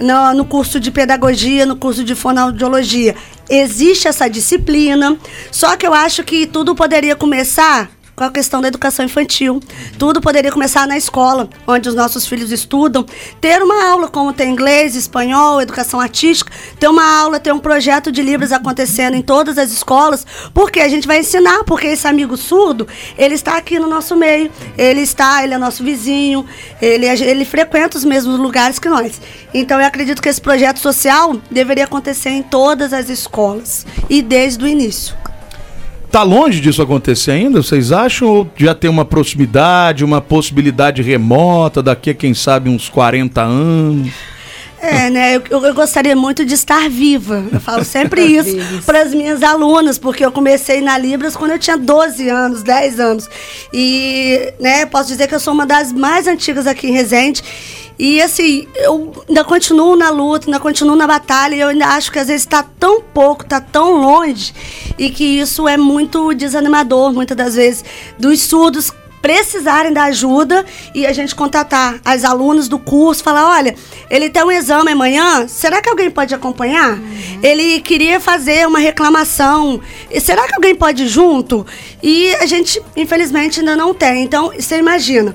no, 0.00 0.34
no 0.34 0.44
curso 0.44 0.78
de 0.78 0.90
pedagogia, 0.90 1.66
no 1.66 1.76
curso 1.76 2.04
de 2.04 2.14
fonoaudiologia. 2.14 3.16
Existe 3.48 4.08
essa 4.08 4.28
disciplina, 4.28 5.16
só 5.50 5.76
que 5.76 5.86
eu 5.86 5.94
acho 5.94 6.22
que 6.24 6.46
tudo 6.46 6.74
poderia 6.74 7.14
começar 7.16 7.90
com 8.16 8.24
a 8.24 8.30
questão 8.30 8.62
da 8.62 8.68
educação 8.68 9.04
infantil. 9.04 9.60
Tudo 9.98 10.22
poderia 10.22 10.50
começar 10.50 10.86
na 10.86 10.96
escola, 10.96 11.50
onde 11.66 11.86
os 11.86 11.94
nossos 11.94 12.26
filhos 12.26 12.50
estudam. 12.50 13.04
Ter 13.42 13.62
uma 13.62 13.90
aula 13.90 14.08
como 14.08 14.32
tem 14.32 14.50
inglês, 14.50 14.96
espanhol, 14.96 15.60
educação 15.60 16.00
artística, 16.00 16.50
ter 16.80 16.88
uma 16.88 17.04
aula, 17.20 17.38
ter 17.38 17.52
um 17.52 17.58
projeto 17.58 18.10
de 18.10 18.22
Libras 18.22 18.52
acontecendo 18.52 19.14
em 19.14 19.22
todas 19.22 19.58
as 19.58 19.70
escolas, 19.70 20.26
porque 20.54 20.80
a 20.80 20.88
gente 20.88 21.06
vai 21.06 21.20
ensinar, 21.20 21.62
porque 21.64 21.88
esse 21.88 22.08
amigo 22.08 22.38
surdo, 22.38 22.88
ele 23.18 23.34
está 23.34 23.58
aqui 23.58 23.78
no 23.78 23.86
nosso 23.86 24.16
meio, 24.16 24.50
ele 24.78 25.02
está, 25.02 25.44
ele 25.44 25.52
é 25.52 25.58
nosso 25.58 25.84
vizinho, 25.84 26.46
ele, 26.80 27.06
ele 27.06 27.44
frequenta 27.44 27.98
os 27.98 28.04
mesmos 28.04 28.38
lugares 28.38 28.78
que 28.78 28.88
nós. 28.88 29.20
Então 29.52 29.78
eu 29.78 29.86
acredito 29.86 30.22
que 30.22 30.28
esse 30.30 30.40
projeto 30.40 30.78
social 30.78 31.36
deveria 31.50 31.84
acontecer 31.84 32.30
em 32.30 32.42
todas 32.42 32.94
as 32.94 33.10
escolas 33.10 33.84
e 34.08 34.22
desde 34.22 34.64
o 34.64 34.66
início. 34.66 35.14
Tá 36.16 36.22
longe 36.22 36.62
disso 36.62 36.80
acontecer 36.80 37.32
ainda, 37.32 37.62
vocês 37.62 37.92
acham? 37.92 38.26
Ou 38.26 38.48
já 38.56 38.74
tem 38.74 38.88
uma 38.88 39.04
proximidade, 39.04 40.02
uma 40.02 40.18
possibilidade 40.18 41.02
remota 41.02 41.82
daqui 41.82 42.08
a 42.08 42.14
quem 42.14 42.32
sabe 42.32 42.70
uns 42.70 42.88
40 42.88 43.42
anos? 43.42 44.14
É, 44.86 45.10
né? 45.10 45.36
Eu, 45.36 45.64
eu 45.64 45.74
gostaria 45.74 46.14
muito 46.14 46.44
de 46.44 46.54
estar 46.54 46.88
viva. 46.88 47.44
Eu 47.52 47.60
falo 47.60 47.82
sempre 47.84 48.24
isso 48.24 48.56
para 48.84 49.02
as 49.02 49.12
minhas 49.12 49.42
alunas, 49.42 49.98
porque 49.98 50.24
eu 50.24 50.30
comecei 50.30 50.80
na 50.80 50.96
Libras 50.96 51.36
quando 51.36 51.50
eu 51.50 51.58
tinha 51.58 51.76
12 51.76 52.28
anos, 52.28 52.62
10 52.62 53.00
anos. 53.00 53.28
E, 53.72 54.52
né, 54.60 54.86
posso 54.86 55.08
dizer 55.08 55.26
que 55.26 55.34
eu 55.34 55.40
sou 55.40 55.52
uma 55.52 55.66
das 55.66 55.92
mais 55.92 56.28
antigas 56.28 56.68
aqui 56.68 56.86
em 56.86 56.92
Resende. 56.92 57.42
E 57.98 58.20
assim, 58.20 58.68
eu 58.76 59.24
ainda 59.26 59.42
continuo 59.42 59.96
na 59.96 60.10
luta, 60.10 60.46
ainda 60.46 60.60
continuo 60.60 60.94
na 60.94 61.06
batalha, 61.06 61.54
e 61.54 61.60
eu 61.60 61.68
ainda 61.68 61.86
acho 61.86 62.12
que 62.12 62.18
às 62.18 62.28
vezes 62.28 62.42
está 62.42 62.62
tão 62.62 63.00
pouco, 63.00 63.42
está 63.42 63.58
tão 63.58 63.92
longe, 63.94 64.52
e 64.98 65.08
que 65.08 65.24
isso 65.24 65.66
é 65.66 65.78
muito 65.78 66.34
desanimador, 66.34 67.12
muitas 67.12 67.36
das 67.36 67.54
vezes, 67.54 67.82
dos 68.18 68.42
surdos 68.42 68.92
precisarem 69.20 69.92
da 69.92 70.04
ajuda 70.04 70.64
e 70.94 71.06
a 71.06 71.12
gente 71.12 71.34
contatar 71.34 72.00
as 72.04 72.24
alunas 72.24 72.68
do 72.68 72.78
curso, 72.78 73.22
falar, 73.22 73.48
olha, 73.48 73.74
ele 74.10 74.30
tem 74.30 74.44
um 74.44 74.50
exame 74.50 74.92
amanhã, 74.92 75.48
será 75.48 75.80
que 75.80 75.88
alguém 75.88 76.10
pode 76.10 76.34
acompanhar? 76.34 76.98
Ele 77.42 77.80
queria 77.80 78.20
fazer 78.20 78.66
uma 78.66 78.78
reclamação, 78.78 79.80
e 80.10 80.20
será 80.20 80.46
que 80.46 80.54
alguém 80.54 80.74
pode 80.74 81.04
ir 81.04 81.08
junto? 81.08 81.66
E 82.02 82.34
a 82.36 82.46
gente, 82.46 82.80
infelizmente, 82.96 83.60
ainda 83.60 83.76
não 83.76 83.92
tem. 83.92 84.22
Então, 84.22 84.52
você 84.52 84.78
imagina, 84.78 85.34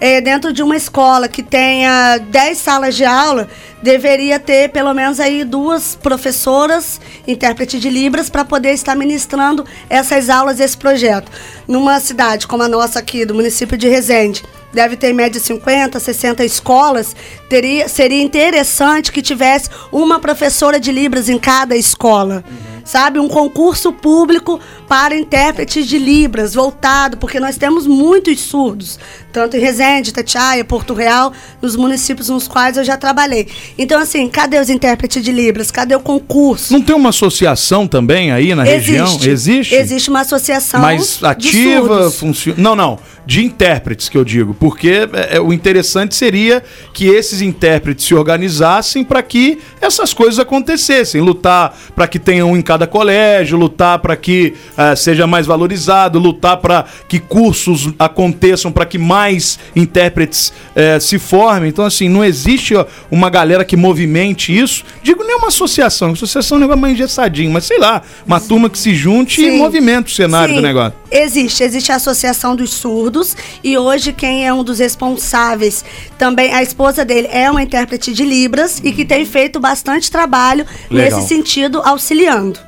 é, 0.00 0.20
dentro 0.20 0.52
de 0.52 0.62
uma 0.62 0.76
escola 0.76 1.28
que 1.28 1.42
tenha 1.42 2.18
10 2.18 2.58
salas 2.58 2.94
de 2.94 3.04
aula, 3.04 3.48
deveria 3.82 4.38
ter 4.40 4.70
pelo 4.70 4.92
menos 4.94 5.20
aí 5.20 5.44
duas 5.44 5.94
professoras, 5.94 7.00
intérprete 7.26 7.78
de 7.78 7.90
Libras, 7.90 8.30
para 8.30 8.44
poder 8.44 8.72
estar 8.72 8.94
ministrando 8.94 9.64
essas 9.88 10.28
aulas, 10.28 10.60
esse 10.60 10.76
projeto. 10.76 11.30
Numa 11.68 12.00
cidade 12.00 12.46
como 12.46 12.62
a 12.62 12.68
nossa 12.68 12.98
aqui, 12.98 13.24
do 13.24 13.34
município 13.34 13.76
de 13.76 13.88
Resende, 13.88 14.42
deve 14.74 14.96
ter 14.96 15.10
em 15.10 15.14
média 15.14 15.40
50, 15.40 15.98
60 15.98 16.44
escolas, 16.44 17.14
teria, 17.48 17.88
seria 17.88 18.22
interessante 18.22 19.12
que 19.12 19.22
tivesse 19.22 19.70
uma 19.92 20.18
professora 20.18 20.78
de 20.78 20.90
Libras 20.92 21.28
em 21.28 21.38
cada 21.38 21.76
escola. 21.76 22.44
Sabe, 22.84 23.18
um 23.18 23.28
concurso 23.28 23.90
público 23.94 24.60
para 24.86 25.16
intérpretes 25.16 25.86
de 25.86 25.98
Libras, 25.98 26.52
voltado, 26.52 27.16
porque 27.16 27.40
nós 27.40 27.56
temos 27.56 27.86
muitos 27.86 28.40
surdos, 28.40 28.98
tanto 29.32 29.56
em 29.56 29.60
Resende, 29.60 30.12
Tatiaia, 30.12 30.62
Porto 30.66 30.92
Real, 30.92 31.32
nos 31.62 31.76
municípios 31.76 32.28
nos 32.28 32.46
quais 32.46 32.76
eu 32.76 32.84
já 32.84 32.98
trabalhei. 32.98 33.48
Então, 33.78 33.98
assim, 33.98 34.28
cadê 34.28 34.58
os 34.58 34.68
intérpretes 34.68 35.24
de 35.24 35.32
Libras? 35.32 35.70
Cadê 35.70 35.96
o 35.96 36.00
concurso? 36.00 36.74
Não 36.74 36.82
tem 36.82 36.94
uma 36.94 37.08
associação 37.08 37.88
também 37.88 38.30
aí 38.30 38.54
na 38.54 38.64
região? 38.64 39.18
Existe? 39.22 39.74
Existe 39.74 40.10
uma 40.10 40.20
associação. 40.20 40.82
Mas 40.82 41.24
ativa, 41.24 42.10
funciona. 42.10 42.60
Não, 42.60 42.76
não. 42.76 42.98
De 43.26 43.42
intérpretes 43.42 44.08
que 44.08 44.18
eu 44.18 44.24
digo. 44.24 44.54
Porque 44.54 45.08
é, 45.12 45.36
é, 45.36 45.40
o 45.40 45.52
interessante 45.52 46.14
seria 46.14 46.62
que 46.92 47.06
esses 47.06 47.40
intérpretes 47.40 48.04
se 48.04 48.14
organizassem 48.14 49.04
para 49.04 49.22
que 49.22 49.58
essas 49.80 50.12
coisas 50.12 50.38
acontecessem. 50.38 51.20
Lutar 51.20 51.76
para 51.94 52.06
que 52.06 52.18
tenha 52.18 52.44
um 52.44 52.56
em 52.56 52.62
cada 52.62 52.86
colégio, 52.86 53.58
lutar 53.58 53.98
para 53.98 54.16
que 54.16 54.54
eh, 54.76 54.96
seja 54.96 55.26
mais 55.26 55.46
valorizado, 55.46 56.18
lutar 56.18 56.58
para 56.58 56.84
que 57.08 57.18
cursos 57.18 57.92
aconteçam, 57.98 58.70
para 58.70 58.84
que 58.84 58.98
mais 58.98 59.58
intérpretes 59.74 60.52
eh, 60.74 60.98
se 61.00 61.18
formem. 61.18 61.68
Então, 61.68 61.84
assim, 61.84 62.08
não 62.08 62.24
existe 62.24 62.74
ó, 62.74 62.84
uma 63.10 63.30
galera 63.30 63.64
que 63.64 63.76
movimente 63.76 64.56
isso. 64.56 64.84
Digo 65.02 65.24
nem 65.24 65.36
uma 65.36 65.48
associação. 65.48 66.12
Associação 66.12 66.56
é 66.56 66.58
um 66.58 66.60
negócio 66.62 66.80
mais 66.80 66.94
engessadinho, 66.94 67.50
mas 67.50 67.64
sei 67.64 67.78
lá, 67.78 68.02
uma 68.26 68.40
turma 68.40 68.68
que 68.68 68.78
se 68.78 68.94
junte 68.94 69.40
e 69.40 69.50
Sim. 69.50 69.58
movimenta 69.58 70.08
o 70.08 70.12
cenário 70.12 70.54
Sim, 70.54 70.60
do 70.60 70.66
negócio. 70.66 70.94
Existe, 71.10 71.62
existe 71.62 71.92
a 71.92 71.96
Associação 71.96 72.56
dos 72.56 72.70
Surdos 72.70 73.13
e 73.62 73.76
hoje 73.76 74.12
quem 74.12 74.46
é 74.46 74.52
um 74.52 74.64
dos 74.64 74.78
responsáveis, 74.78 75.84
também 76.18 76.52
a 76.52 76.62
esposa 76.62 77.04
dele 77.04 77.28
é 77.30 77.50
uma 77.50 77.62
intérprete 77.62 78.12
de 78.12 78.24
Libras 78.24 78.80
e 78.82 78.92
que 78.92 79.04
tem 79.04 79.24
feito 79.24 79.60
bastante 79.60 80.10
trabalho 80.10 80.66
Legal. 80.90 81.18
nesse 81.18 81.28
sentido, 81.28 81.80
auxiliando. 81.84 82.58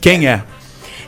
Quem 0.00 0.26
é? 0.26 0.42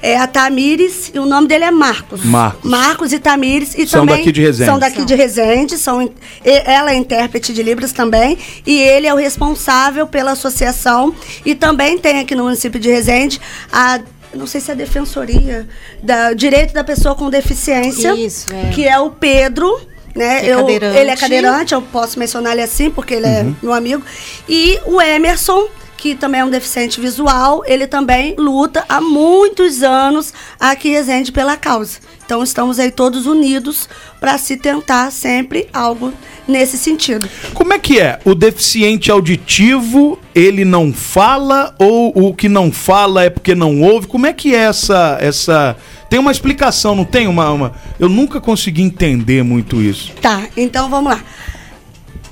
É 0.07 0.18
a 0.18 0.27
Tamires 0.27 1.11
e 1.14 1.18
o 1.18 1.25
nome 1.25 1.49
dele 1.49 1.64
é 1.64 1.70
Marcos. 1.70 2.22
Marcos. 2.25 2.70
Marcos 2.70 3.12
e 3.14 3.18
Tamires. 3.18 3.75
E 3.75 3.87
São 3.87 4.01
também 4.01 4.18
daqui 4.18 4.33
de 4.33 4.43
Resende. 4.43 4.70
São 4.70 4.79
daqui 4.79 5.03
de 5.03 5.14
Resende. 5.14 5.79
São, 5.79 6.11
ela 6.45 6.93
é 6.93 6.95
intérprete 6.95 7.55
de 7.55 7.62
Libras 7.62 7.91
também. 7.91 8.37
E 8.66 8.79
ele 8.79 9.07
é 9.07 9.14
o 9.14 9.16
responsável 9.16 10.07
pela 10.07 10.33
associação. 10.33 11.14
E 11.43 11.55
também 11.55 11.97
tem 11.97 12.20
aqui 12.20 12.35
no 12.35 12.45
município 12.45 12.79
de 12.79 12.91
Resende 12.91 13.41
a. 13.72 13.99
Não 14.35 14.47
sei 14.47 14.61
se 14.61 14.70
é 14.70 14.74
a 14.74 14.76
defensoria 14.76 15.66
da 16.03 16.32
direito 16.32 16.72
da 16.72 16.82
pessoa 16.85 17.14
com 17.14 17.28
deficiência, 17.30 18.14
Isso, 18.14 18.47
é. 18.53 18.70
que 18.70 18.87
é 18.87 18.99
o 18.99 19.11
Pedro, 19.11 19.80
né? 20.14 20.41
Que 20.41 20.47
é 20.47 20.53
Eu- 20.53 20.59
cadeirante. 20.61 20.99
Ele 20.99 21.11
é 21.11 21.16
cadeirante, 21.16 21.74
eu 21.74 21.82
posso 21.82 22.18
mencionar 22.18 22.53
ele 22.53 22.62
assim 22.62 22.91
porque 22.91 23.14
ele 23.14 23.26
Uhum. 23.26 23.32
é 23.32 23.55
meu 23.62 23.72
amigo. 23.72 24.03
E 24.49 24.78
o 24.87 25.01
Emerson, 25.01 25.66
que 26.05 26.15
também 26.15 26.43
é 26.43 26.45
um 26.45 26.51
deficiente 26.51 27.01
visual, 27.01 27.63
ele 27.67 27.87
também 27.87 28.35
luta 28.37 28.85
há 28.91 29.01
muitos 29.01 29.83
anos 29.83 30.35
aqui 30.61 30.91
em 30.91 30.93
Resende 30.93 31.33
pela 31.33 31.57
causa. 31.57 31.99
Então 32.27 32.43
estamos 32.43 32.79
aí 32.79 32.91
todos 32.91 33.25
unidos 33.25 33.89
para 34.21 34.37
se 34.37 34.59
tentar 34.59 35.11
sempre 35.11 35.67
algo 35.73 36.13
nesse 36.47 36.77
sentido. 36.77 37.27
Como 37.55 37.73
é 37.73 37.79
que 37.79 37.99
é? 37.99 38.19
O 38.23 38.35
deficiente 38.35 39.11
auditivo, 39.11 40.19
ele 40.35 40.63
não 40.63 40.93
fala 40.93 41.75
ou 41.79 42.13
o 42.15 42.35
que 42.35 42.51
não 42.51 42.71
fala 42.71 43.25
é 43.25 43.31
porque 43.31 43.55
não 43.55 43.81
ouve? 43.81 44.07
Como 44.07 44.27
é 44.27 44.35
que 44.35 44.55
é 44.55 44.59
essa 44.59 45.17
essa 45.19 45.75
tem 46.11 46.19
uma 46.19 46.31
explicação, 46.31 46.95
não 46.95 47.07
tem 47.07 47.27
uma, 47.27 47.51
uma... 47.51 47.73
eu 47.99 48.11
nunca 48.11 48.43
consegui 48.43 48.83
entender 48.83 49.43
muito 49.43 49.81
isso. 49.81 50.13
Tá, 50.21 50.49
então 50.55 50.91
vamos 50.91 51.13
lá. 51.15 51.25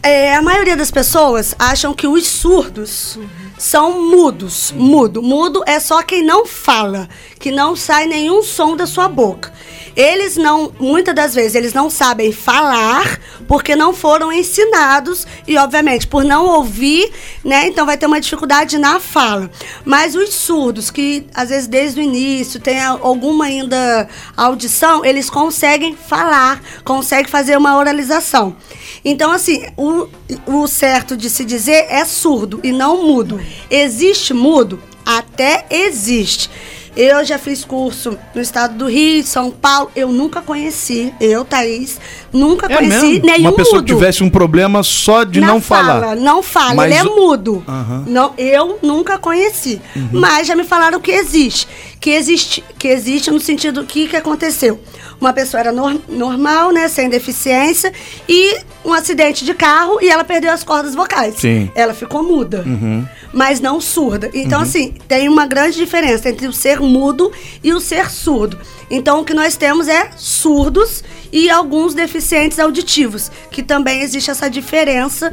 É, 0.02 0.34
a 0.34 0.42
maioria 0.42 0.76
das 0.76 0.90
pessoas 0.90 1.54
acham 1.58 1.94
que 1.94 2.06
os 2.06 2.26
surdos 2.26 3.18
são 3.62 4.02
mudos. 4.02 4.74
Mudo. 4.76 5.22
Mudo 5.22 5.62
é 5.64 5.78
só 5.78 6.02
quem 6.02 6.24
não 6.24 6.44
fala, 6.44 7.08
que 7.38 7.52
não 7.52 7.76
sai 7.76 8.06
nenhum 8.06 8.42
som 8.42 8.76
da 8.76 8.88
sua 8.88 9.06
boca. 9.06 9.52
Eles 9.94 10.36
não, 10.36 10.72
muitas 10.80 11.14
das 11.14 11.34
vezes, 11.34 11.54
eles 11.54 11.72
não 11.72 11.88
sabem 11.88 12.32
falar 12.32 13.20
porque 13.46 13.76
não 13.76 13.92
foram 13.92 14.32
ensinados 14.32 15.26
e, 15.46 15.56
obviamente, 15.58 16.08
por 16.08 16.24
não 16.24 16.46
ouvir, 16.46 17.12
né? 17.44 17.68
Então 17.68 17.86
vai 17.86 17.96
ter 17.96 18.06
uma 18.06 18.20
dificuldade 18.20 18.78
na 18.78 18.98
fala. 18.98 19.48
Mas 19.84 20.16
os 20.16 20.30
surdos, 20.34 20.90
que 20.90 21.26
às 21.32 21.50
vezes 21.50 21.68
desde 21.68 22.00
o 22.00 22.02
início 22.02 22.58
tem 22.58 22.82
alguma 22.82 23.44
ainda 23.44 24.08
audição, 24.36 25.04
eles 25.04 25.30
conseguem 25.30 25.94
falar, 25.94 26.60
conseguem 26.84 27.30
fazer 27.30 27.56
uma 27.56 27.76
oralização. 27.76 28.56
Então, 29.04 29.30
assim, 29.30 29.66
o, 29.76 30.08
o 30.46 30.66
certo 30.66 31.16
de 31.16 31.28
se 31.28 31.44
dizer 31.44 31.86
é 31.88 32.04
surdo 32.04 32.60
e 32.62 32.72
não 32.72 33.06
mudo. 33.06 33.40
Existe 33.70 34.32
mudo? 34.34 34.78
Até 35.04 35.66
existe. 35.70 36.48
Eu 36.94 37.24
já 37.24 37.38
fiz 37.38 37.64
curso 37.64 38.18
no 38.34 38.40
estado 38.42 38.74
do 38.76 38.86
Rio, 38.86 39.24
São 39.24 39.50
Paulo. 39.50 39.90
Eu 39.96 40.12
nunca 40.12 40.42
conheci, 40.42 41.12
eu, 41.18 41.42
Thaís, 41.42 41.98
nunca 42.30 42.66
É 42.70 42.76
conheci 42.76 43.06
mesmo? 43.06 43.26
nenhum 43.26 43.48
Uma 43.48 43.52
pessoa 43.52 43.76
mudo. 43.76 43.86
que 43.86 43.94
tivesse 43.94 44.22
um 44.22 44.28
problema 44.28 44.82
só 44.82 45.24
de 45.24 45.40
Na 45.40 45.46
não 45.46 45.60
fala, 45.60 45.86
falar. 46.00 46.16
Não 46.16 46.42
fala, 46.42 46.74
Mas 46.74 46.90
ele 46.92 47.00
é 47.00 47.02
mudo. 47.04 47.64
Aham. 47.66 48.04
Não, 48.06 48.34
eu 48.36 48.78
nunca 48.82 49.16
conheci. 49.16 49.80
Uhum. 49.96 50.08
Mas 50.12 50.46
já 50.46 50.54
me 50.54 50.64
falaram 50.64 51.00
que 51.00 51.10
existe. 51.12 51.66
Que 52.02 52.10
existe, 52.10 52.64
que 52.80 52.88
existe 52.88 53.30
no 53.30 53.38
sentido 53.38 53.84
que 53.84 54.08
que 54.08 54.16
aconteceu. 54.16 54.80
Uma 55.20 55.32
pessoa 55.32 55.60
era 55.60 55.70
nor- 55.70 56.00
normal, 56.08 56.72
né, 56.72 56.88
sem 56.88 57.08
deficiência, 57.08 57.92
e 58.28 58.58
um 58.84 58.92
acidente 58.92 59.44
de 59.44 59.54
carro 59.54 59.98
e 60.02 60.10
ela 60.10 60.24
perdeu 60.24 60.50
as 60.50 60.64
cordas 60.64 60.96
vocais. 60.96 61.36
Sim. 61.36 61.70
Ela 61.76 61.94
ficou 61.94 62.24
muda 62.24 62.64
Uhum. 62.66 63.06
mas 63.32 63.60
não 63.60 63.80
surda. 63.80 64.28
Então, 64.34 64.58
Uhum. 64.58 64.64
assim, 64.64 64.94
tem 65.06 65.28
uma 65.28 65.46
grande 65.46 65.76
diferença 65.76 66.28
entre 66.28 66.48
o 66.48 66.52
ser 66.52 66.80
mudo 66.80 67.30
e 67.62 67.72
o 67.72 67.78
ser 67.80 68.10
surdo. 68.10 68.58
Então, 68.90 69.20
o 69.20 69.24
que 69.24 69.32
nós 69.32 69.56
temos 69.56 69.86
é 69.86 70.10
surdos 70.16 71.04
e 71.32 71.48
alguns 71.48 71.94
deficientes 71.94 72.58
auditivos, 72.58 73.30
que 73.50 73.62
também 73.62 74.02
existe 74.02 74.28
essa 74.28 74.50
diferença. 74.50 75.32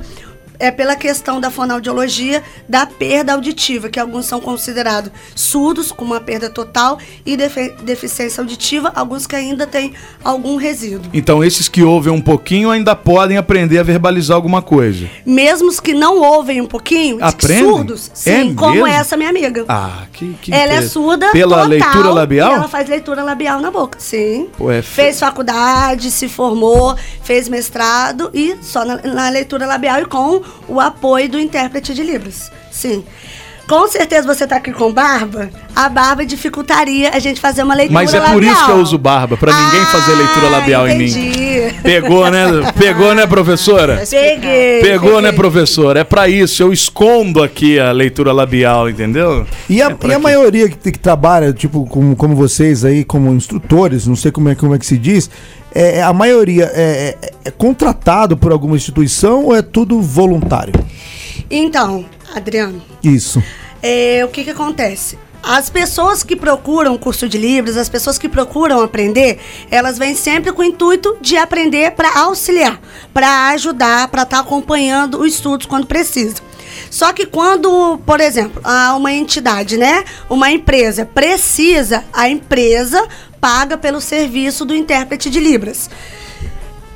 É 0.60 0.70
pela 0.72 0.95
questão 0.95 1.39
da 1.39 1.49
fonoaudiologia 1.49 2.43
da 2.68 2.86
perda 2.86 3.34
auditiva, 3.34 3.88
que 3.88 3.97
alguns 3.99 4.26
são 4.26 4.41
considerados 4.41 5.10
surdos, 5.34 5.89
com 5.91 6.03
uma 6.03 6.20
perda 6.20 6.49
total, 6.49 6.99
e 7.26 7.38
deficiência 7.82 8.41
auditiva, 8.41 8.91
alguns 8.93 9.26
que 9.26 9.36
ainda 9.38 9.66
têm 9.66 9.93
algum 10.24 10.57
resíduo. 10.57 11.10
Então 11.14 11.41
esses 11.41 11.70
que 11.70 11.82
ouvem 11.82 12.12
um 12.12 12.20
pouquinho 12.20 12.70
ainda 12.70 12.93
podem 12.95 13.38
aprender 13.38 13.80
a 13.80 13.84
verbalizar 13.84 14.36
alguma 14.36 14.62
coisa. 14.62 15.10
Mesmo 15.26 15.70
os 15.70 15.80
que 15.80 15.93
não 15.93 16.20
ouvem 16.22 16.60
um 16.60 16.66
pouquinho, 16.66 17.18
Aprendem? 17.22 17.64
surdos, 17.64 18.12
sim, 18.14 18.51
É 18.51 18.53
como 18.53 18.72
mesmo? 18.74 18.88
essa 18.88 19.16
minha 19.16 19.30
amiga. 19.30 19.64
Ah, 19.70 20.03
que, 20.12 20.34
que 20.41 20.53
ela 20.53 20.74
é 20.74 20.82
surda 20.82 21.30
Pela 21.32 21.55
total, 21.55 21.70
leitura 21.70 22.10
labial? 22.12 22.51
E 22.51 22.55
ela 22.55 22.68
faz 22.68 22.89
leitura 22.89 23.24
labial 23.24 23.62
na 23.62 23.72
boca, 23.72 23.97
sim. 23.99 24.49
Pô, 24.57 24.70
é 24.70 24.82
fe- 24.82 24.99
Fez 25.03 25.20
faculdade, 25.22 26.12
se 26.12 26.28
formou, 26.28 26.95
fez 27.24 27.47
mestrado 27.47 28.30
e 28.34 28.57
só 28.62 28.84
na, 28.84 28.97
na 28.97 29.30
leitura 29.30 29.66
labial 29.66 30.01
e 30.01 30.05
com 30.05 30.41
o 30.68 30.80
apoio 30.80 31.30
do 31.30 31.39
intérprete 31.39 31.93
de 31.93 32.04
Libras. 32.04 32.52
Sim. 32.72 33.06
Com 33.70 33.88
certeza 33.88 34.26
você 34.28 34.47
tá 34.47 34.55
aqui 34.55 34.72
com 34.74 34.91
barba, 34.91 35.47
a 35.76 35.88
barba 35.88 36.26
dificultaria 36.26 37.11
a 37.13 37.20
gente 37.20 37.39
fazer 37.39 37.61
uma 37.61 37.76
leitura 37.76 37.93
Mas 37.93 38.11
é 38.15 38.17
labial. 38.20 38.34
por 38.34 38.43
isso 38.43 38.65
que 38.65 38.72
eu 38.72 38.78
uso 38.78 38.97
barba, 38.97 39.38
pra 39.38 39.53
ninguém 39.53 39.86
fazer 39.86 40.15
leitura 40.15 40.49
labial 40.49 40.88
em 40.89 40.97
mim. 40.97 41.05
Entendi. 41.05 41.76
Pegou, 41.84 42.32
né? 42.32 42.45
Pegou, 42.76 43.13
né, 43.13 43.28
professora? 43.28 44.03
Peguei. 44.09 44.82
Pegou, 44.82 45.09
peguei. 45.09 45.22
né, 45.22 45.32
professor? 45.32 45.95
É 45.97 46.03
pra 46.03 46.28
isso. 46.28 46.63
Eu 46.63 46.74
escondo 46.74 47.43
aqui 47.43 47.80
a 47.80 47.91
leitura 47.91 48.34
labial, 48.34 48.89
entendeu? 48.89 49.45
E 49.70 49.82
a, 49.84 49.89
É 50.03 50.07
e 50.07 50.13
a 50.13 50.20
maioria 50.20 50.67
que, 50.67 50.91
que 50.91 50.97
trabalha, 50.99 51.53
tipo, 51.53 51.86
como, 51.86 52.15
como 52.15 52.36
vocês 52.36 52.84
aí, 52.84 53.03
como 53.03 53.32
instrutores, 53.34 54.07
não 54.07 54.15
sei 54.15 54.32
como 54.32 54.49
é, 54.49 54.55
como 54.55 54.74
é 54.74 54.80
que 54.80 54.86
se 54.86 54.97
diz, 54.97 55.30
é, 55.76 56.01
a 56.01 56.11
maioria 56.11 56.72
é, 56.74 57.15
é- 57.22 57.32
é 57.45 57.51
contratado 57.51 58.36
por 58.36 58.51
alguma 58.51 58.76
instituição 58.76 59.45
ou 59.45 59.55
é 59.55 59.61
tudo 59.61 60.01
voluntário? 60.01 60.74
Então, 61.50 62.06
Adriano, 62.34 62.82
Isso. 63.04 63.44
é, 63.82 64.24
o 64.26 64.30
que 64.30 64.44
que 64.44 64.50
acontece? 64.50 65.18
As 65.42 65.70
pessoas 65.70 66.22
que 66.22 66.36
procuram 66.36 66.98
curso 66.98 67.28
de 67.30 67.38
Libras, 67.38 67.78
as 67.78 67.88
pessoas 67.88 68.18
que 68.18 68.28
procuram 68.28 68.82
aprender, 68.82 69.40
elas 69.72 69.98
vêm 69.98 70.14
sempre 70.14 70.52
com 70.52 70.62
o 70.62 70.66
intuito 70.66 71.18
de 71.22 71.38
aprender 71.38 71.92
para 71.92 72.20
auxiliar, 72.20 72.80
para 73.14 73.48
ajudar, 73.50 74.10
para 74.10 74.24
estar 74.24 74.40
acompanhando 74.40 75.20
os 75.22 75.34
estudos 75.34 75.66
quando 75.66 75.88
precisa. 75.88 76.36
Só 76.92 77.14
que 77.14 77.26
quando, 77.26 78.00
por 78.06 78.20
exemplo, 78.20 78.62
há 78.64 78.96
uma 78.96 79.14
entidade, 79.14 79.78
né, 79.78 80.04
uma 80.30 80.52
empresa 80.52 81.06
precisa, 81.06 82.04
a 82.12 82.30
empresa 82.30 83.08
paga 83.40 83.78
pelo 83.78 84.02
serviço 84.02 84.66
do 84.66 84.76
intérprete 84.76 85.30
de 85.30 85.40
Libras. 85.40 85.90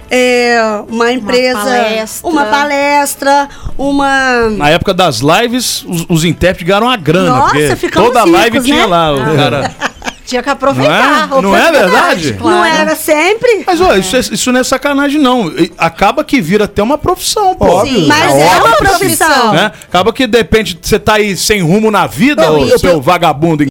É, 0.09 0.57
uma 0.87 1.11
empresa, 1.11 1.59
palestra. 1.59 2.29
uma 2.29 2.45
palestra, 2.45 3.49
uma 3.77 4.49
Na 4.49 4.69
época 4.69 4.93
das 4.93 5.19
lives, 5.21 5.83
os, 5.87 6.05
os 6.09 6.23
intérpretes 6.25 6.67
ganharam 6.67 6.87
uma 6.87 6.97
grana. 6.97 7.29
Nossa, 7.29 7.53
porque 7.55 7.75
ficamos 7.75 8.09
toda 8.09 8.23
live 8.25 8.57
ricos, 8.57 8.65
tinha 8.65 8.81
né? 8.81 8.85
lá 8.85 9.13
o 9.15 9.21
Ah. 9.21 9.35
cara. 9.35 9.75
Tinha 10.25 10.41
que 10.41 10.49
aproveitar. 10.49 11.27
Não 11.27 11.37
é? 11.37 11.41
Não 11.41 11.55
é 11.55 11.71
verdade? 11.71 12.33
claro. 12.33 12.55
Não 12.57 12.65
era 12.65 12.95
sempre? 12.95 13.63
Mas, 13.67 13.81
ó, 13.81 13.93
isso, 13.97 14.15
é- 14.15 14.19
isso 14.19 14.51
não 14.53 14.61
é 14.61 14.63
sacanagem, 14.63 15.19
não. 15.19 15.51
Acaba 15.77 16.23
que 16.23 16.39
vira 16.39 16.63
até 16.63 16.81
uma 16.81 16.97
profissão, 16.97 17.53
pô. 17.55 17.65
Óbvio. 17.65 17.99
Sim, 18.03 18.07
Mas 18.07 18.33
é 18.33 18.55
uma 18.63 18.75
profissão. 18.77 19.51
Né? 19.53 19.71
Acaba 19.83 20.13
que, 20.13 20.25
de 20.25 20.37
repente, 20.37 20.79
você 20.81 20.97
tá 20.97 21.15
aí 21.15 21.35
sem 21.35 21.61
rumo 21.61 21.91
na 21.91 22.07
vida, 22.07 22.49
ô, 22.51 22.65
eu- 22.65 22.79
seu 22.79 23.01
vagabundo. 23.01 23.65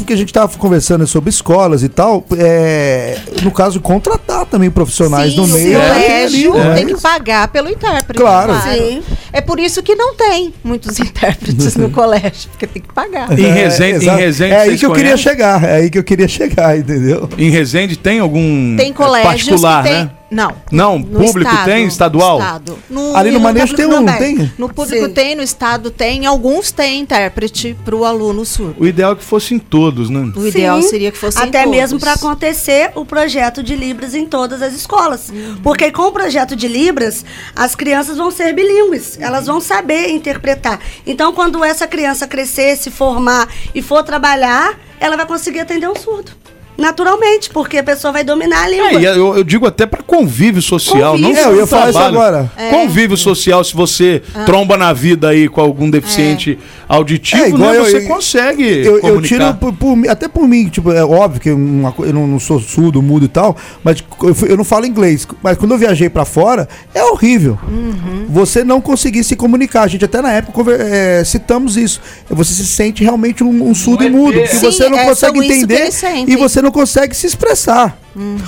Isso 0.00 0.04
porque 0.04 0.12
a 0.14 0.16
gente 0.16 0.28
estava 0.28 0.56
conversando 0.56 1.06
sobre 1.06 1.28
escolas 1.28 1.82
e 1.82 1.88
tal, 1.88 2.24
é, 2.38 3.18
no 3.42 3.50
caso, 3.50 3.80
contratar 3.80 4.46
também 4.46 4.70
profissionais 4.70 5.36
no 5.36 5.46
Sim, 5.46 5.52
meio. 5.52 5.78
o 5.78 5.82
é, 5.82 5.88
colégio 5.88 6.54
ali, 6.54 6.68
né? 6.68 6.74
tem 6.74 6.86
que 6.86 7.00
pagar 7.00 7.48
pelo 7.48 7.68
intérprete. 7.68 8.18
Claro. 8.18 8.54
Sim. 8.62 9.02
É 9.30 9.42
por 9.42 9.60
isso 9.60 9.82
que 9.82 9.94
não 9.94 10.14
tem 10.14 10.54
muitos 10.64 10.98
intérpretes 11.00 11.76
no 11.76 11.90
colégio, 11.90 12.48
porque 12.50 12.66
tem 12.66 12.80
que 12.80 12.92
pagar. 12.94 13.38
Em 13.38 13.52
Resende, 13.52 13.92
em 13.92 13.96
exato. 13.96 14.18
Resende 14.18 14.52
é 14.54 14.60
aí 14.60 14.78
que 14.78 14.86
eu 14.86 14.92
queria 14.92 15.16
chegar, 15.18 15.64
é 15.64 15.76
aí 15.76 15.90
que 15.90 15.98
eu 15.98 16.04
queria 16.04 16.28
chegar, 16.28 16.78
entendeu? 16.78 17.28
Em 17.36 17.50
Resende 17.50 17.96
tem 17.96 18.20
algum 18.20 18.76
Tem 18.76 18.90
é, 18.90 18.94
colégios 18.94 19.50
particular, 19.50 19.82
que 19.82 19.88
tem... 19.90 19.98
né? 19.98 20.10
Não. 20.30 20.54
Não, 20.70 20.98
No 20.98 21.18
público 21.24 21.50
estado, 21.50 21.64
tem, 21.64 21.86
estadual? 21.86 22.38
estado. 22.38 22.78
Ali 23.16 23.30
no 23.32 23.40
Manejo 23.40 23.74
tem 23.74 23.86
um, 23.86 23.90
também. 24.04 24.36
tem? 24.36 24.52
No 24.56 24.68
público 24.72 25.06
Sim. 25.06 25.12
tem, 25.12 25.34
no 25.34 25.42
estado 25.42 25.90
tem, 25.90 26.24
alguns 26.24 26.70
têm 26.70 27.00
intérprete 27.00 27.76
para 27.84 27.96
o 27.96 28.04
aluno 28.04 28.44
surdo. 28.44 28.76
O 28.78 28.86
ideal 28.86 29.12
é 29.12 29.16
que 29.16 29.24
fossem 29.24 29.58
todos, 29.58 30.08
né? 30.08 30.32
O 30.36 30.46
ideal 30.46 30.80
Sim, 30.82 30.88
seria 30.88 31.10
que 31.10 31.18
fossem 31.18 31.42
Até 31.42 31.64
todos. 31.64 31.76
mesmo 31.76 31.98
para 31.98 32.12
acontecer 32.12 32.92
o 32.94 33.04
projeto 33.04 33.62
de 33.62 33.74
Libras 33.74 34.14
em 34.14 34.24
todas 34.24 34.62
as 34.62 34.72
escolas. 34.72 35.32
Porque 35.62 35.90
com 35.90 36.02
o 36.02 36.12
projeto 36.12 36.54
de 36.54 36.68
Libras, 36.68 37.24
as 37.56 37.74
crianças 37.74 38.16
vão 38.16 38.30
ser 38.30 38.52
bilíngues, 38.54 39.18
elas 39.20 39.46
vão 39.46 39.60
saber 39.60 40.10
interpretar. 40.10 40.78
Então, 41.06 41.32
quando 41.32 41.64
essa 41.64 41.86
criança 41.88 42.26
crescer, 42.28 42.76
se 42.76 42.90
formar 42.90 43.48
e 43.74 43.82
for 43.82 44.04
trabalhar, 44.04 44.78
ela 45.00 45.16
vai 45.16 45.26
conseguir 45.26 45.60
atender 45.60 45.88
um 45.88 45.96
surdo. 45.96 46.32
Naturalmente, 46.80 47.50
porque 47.50 47.78
a 47.78 47.82
pessoa 47.84 48.12
vai 48.12 48.24
dominar 48.24 48.64
a 48.64 48.68
língua. 48.68 48.88
É, 48.90 48.94
e 48.94 49.04
eu, 49.04 49.36
eu 49.36 49.44
digo 49.44 49.66
até 49.66 49.84
para 49.86 50.02
convívio 50.02 50.62
social, 50.62 51.12
Convívio. 51.12 51.34
não 51.34 51.40
É, 51.40 51.44
eu 51.52 51.56
ia 51.58 51.66
falar 51.66 51.90
isso 51.90 51.98
agora. 51.98 52.50
É. 52.56 52.70
Convívio 52.70 53.16
social, 53.16 53.62
se 53.62 53.74
você 53.74 54.22
tromba 54.46 54.76
na 54.76 54.92
vida 54.92 55.28
aí 55.28 55.48
com 55.48 55.60
algum 55.60 55.90
deficiente 55.90 56.58
auditivo, 56.88 57.42
É, 57.44 57.48
igual 57.48 57.70
né, 57.72 57.78
eu- 57.78 57.84
você 57.84 57.98
eu- 57.98 58.06
consegue 58.08 58.64
Eu, 58.64 58.98
eu 59.00 59.22
tiro 59.22 59.54
por, 59.54 59.72
por 59.74 59.94
mim- 59.96 60.08
até 60.08 60.26
por 60.26 60.48
mim, 60.48 60.68
tipo, 60.68 60.90
é 60.92 61.04
óbvio 61.04 61.40
que 61.40 61.50
eu 61.50 61.58
não, 61.58 62.26
não 62.26 62.40
sou 62.40 62.58
surdo, 62.60 63.00
mudo 63.02 63.26
e 63.26 63.28
tal, 63.28 63.56
mas 63.84 64.02
eu, 64.48 64.56
não 64.56 64.64
falo 64.64 64.86
inglês. 64.86 65.26
Mas 65.42 65.56
quando 65.58 65.72
eu 65.72 65.78
viajei 65.78 66.08
pra 66.08 66.24
fora, 66.24 66.68
é 66.94 67.04
horrível. 67.04 67.58
Uhum. 67.68 68.26
Você 68.30 68.64
não 68.64 68.80
conseguir 68.80 69.22
se 69.22 69.36
comunicar. 69.36 69.82
A 69.82 69.86
gente 69.86 70.04
até 70.04 70.20
na 70.22 70.32
época 70.32 70.62
é, 70.72 71.22
citamos 71.24 71.76
isso. 71.76 72.00
Você 72.30 72.54
se 72.54 72.66
sente 72.66 73.04
realmente 73.04 73.44
um, 73.44 73.68
um 73.68 73.74
surdo 73.74 74.02
e 74.04 74.10
mudo, 74.10 74.38
porque 74.40 74.56
Sim, 74.56 74.60
você 74.70 74.88
não 74.88 74.98
é 74.98 75.04
consegue 75.04 75.38
entender 75.44 75.90
e 76.26 76.36
você 76.36 76.62
não 76.62 76.69
consegue 76.72 77.14
se 77.14 77.26
expressar. 77.26 77.96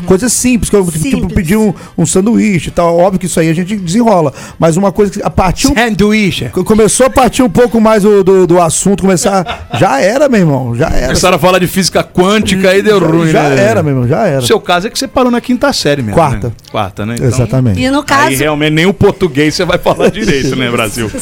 Coisas 0.06 0.32
simples, 0.32 0.68
que 0.68 0.76
eu 0.76 0.84
tipo, 0.84 0.98
Simples. 0.98 1.32
pedir 1.34 1.56
um, 1.56 1.72
um 1.96 2.04
sanduíche 2.04 2.68
e 2.68 2.72
tal. 2.72 2.98
Óbvio 2.98 3.18
que 3.20 3.26
isso 3.26 3.38
aí 3.38 3.48
a 3.48 3.54
gente 3.54 3.76
desenrola. 3.76 4.32
Mas 4.58 4.76
uma 4.76 4.90
coisa 4.92 5.12
que 5.12 5.22
a 5.22 5.30
partir. 5.30 5.68
um- 5.68 5.74
Sanduíche. 5.74 6.48
Começou 6.64 7.06
a 7.06 7.10
partir 7.10 7.42
um 7.42 7.48
pouco 7.48 7.80
mais 7.80 8.02
do, 8.02 8.22
do, 8.24 8.46
do 8.46 8.60
assunto, 8.60 9.02
começar. 9.02 9.68
Já 9.78 10.00
era, 10.00 10.28
meu 10.28 10.40
irmão. 10.40 10.74
Já 10.74 10.88
era. 10.88 11.06
Começaram 11.06 11.36
a 11.36 11.38
falar 11.38 11.58
de 11.58 11.66
física 11.66 12.02
quântica 12.02 12.70
aí 12.70 12.82
deu 12.82 13.00
Já- 13.00 13.06
ruim, 13.06 13.28
já 13.30 13.42
né? 13.48 13.62
era, 13.62 13.82
meu 13.82 13.92
irmão, 13.92 14.08
já 14.08 14.26
era. 14.26 14.40
O 14.40 14.46
seu 14.46 14.60
caso 14.60 14.86
é 14.86 14.90
que 14.90 14.98
você 14.98 15.06
parou 15.08 15.30
na 15.30 15.40
quinta 15.40 15.72
série 15.72 16.02
mesmo. 16.02 16.14
Quarta. 16.16 16.48
né? 16.48 16.52
Quarta, 16.70 17.06
né? 17.06 17.14
Então, 17.14 17.26
Exatamente. 17.28 17.80
E 17.80 17.90
no 17.90 18.02
caso, 18.02 18.28
Aí 18.28 18.34
realmente 18.36 18.72
nem 18.72 18.86
o 18.86 18.92
português 18.94 19.54
você 19.54 19.64
vai 19.64 19.78
falar 19.78 20.10
direito, 20.12 20.56
né, 20.56 20.70
Brasil? 20.70 21.06
os 21.06 21.14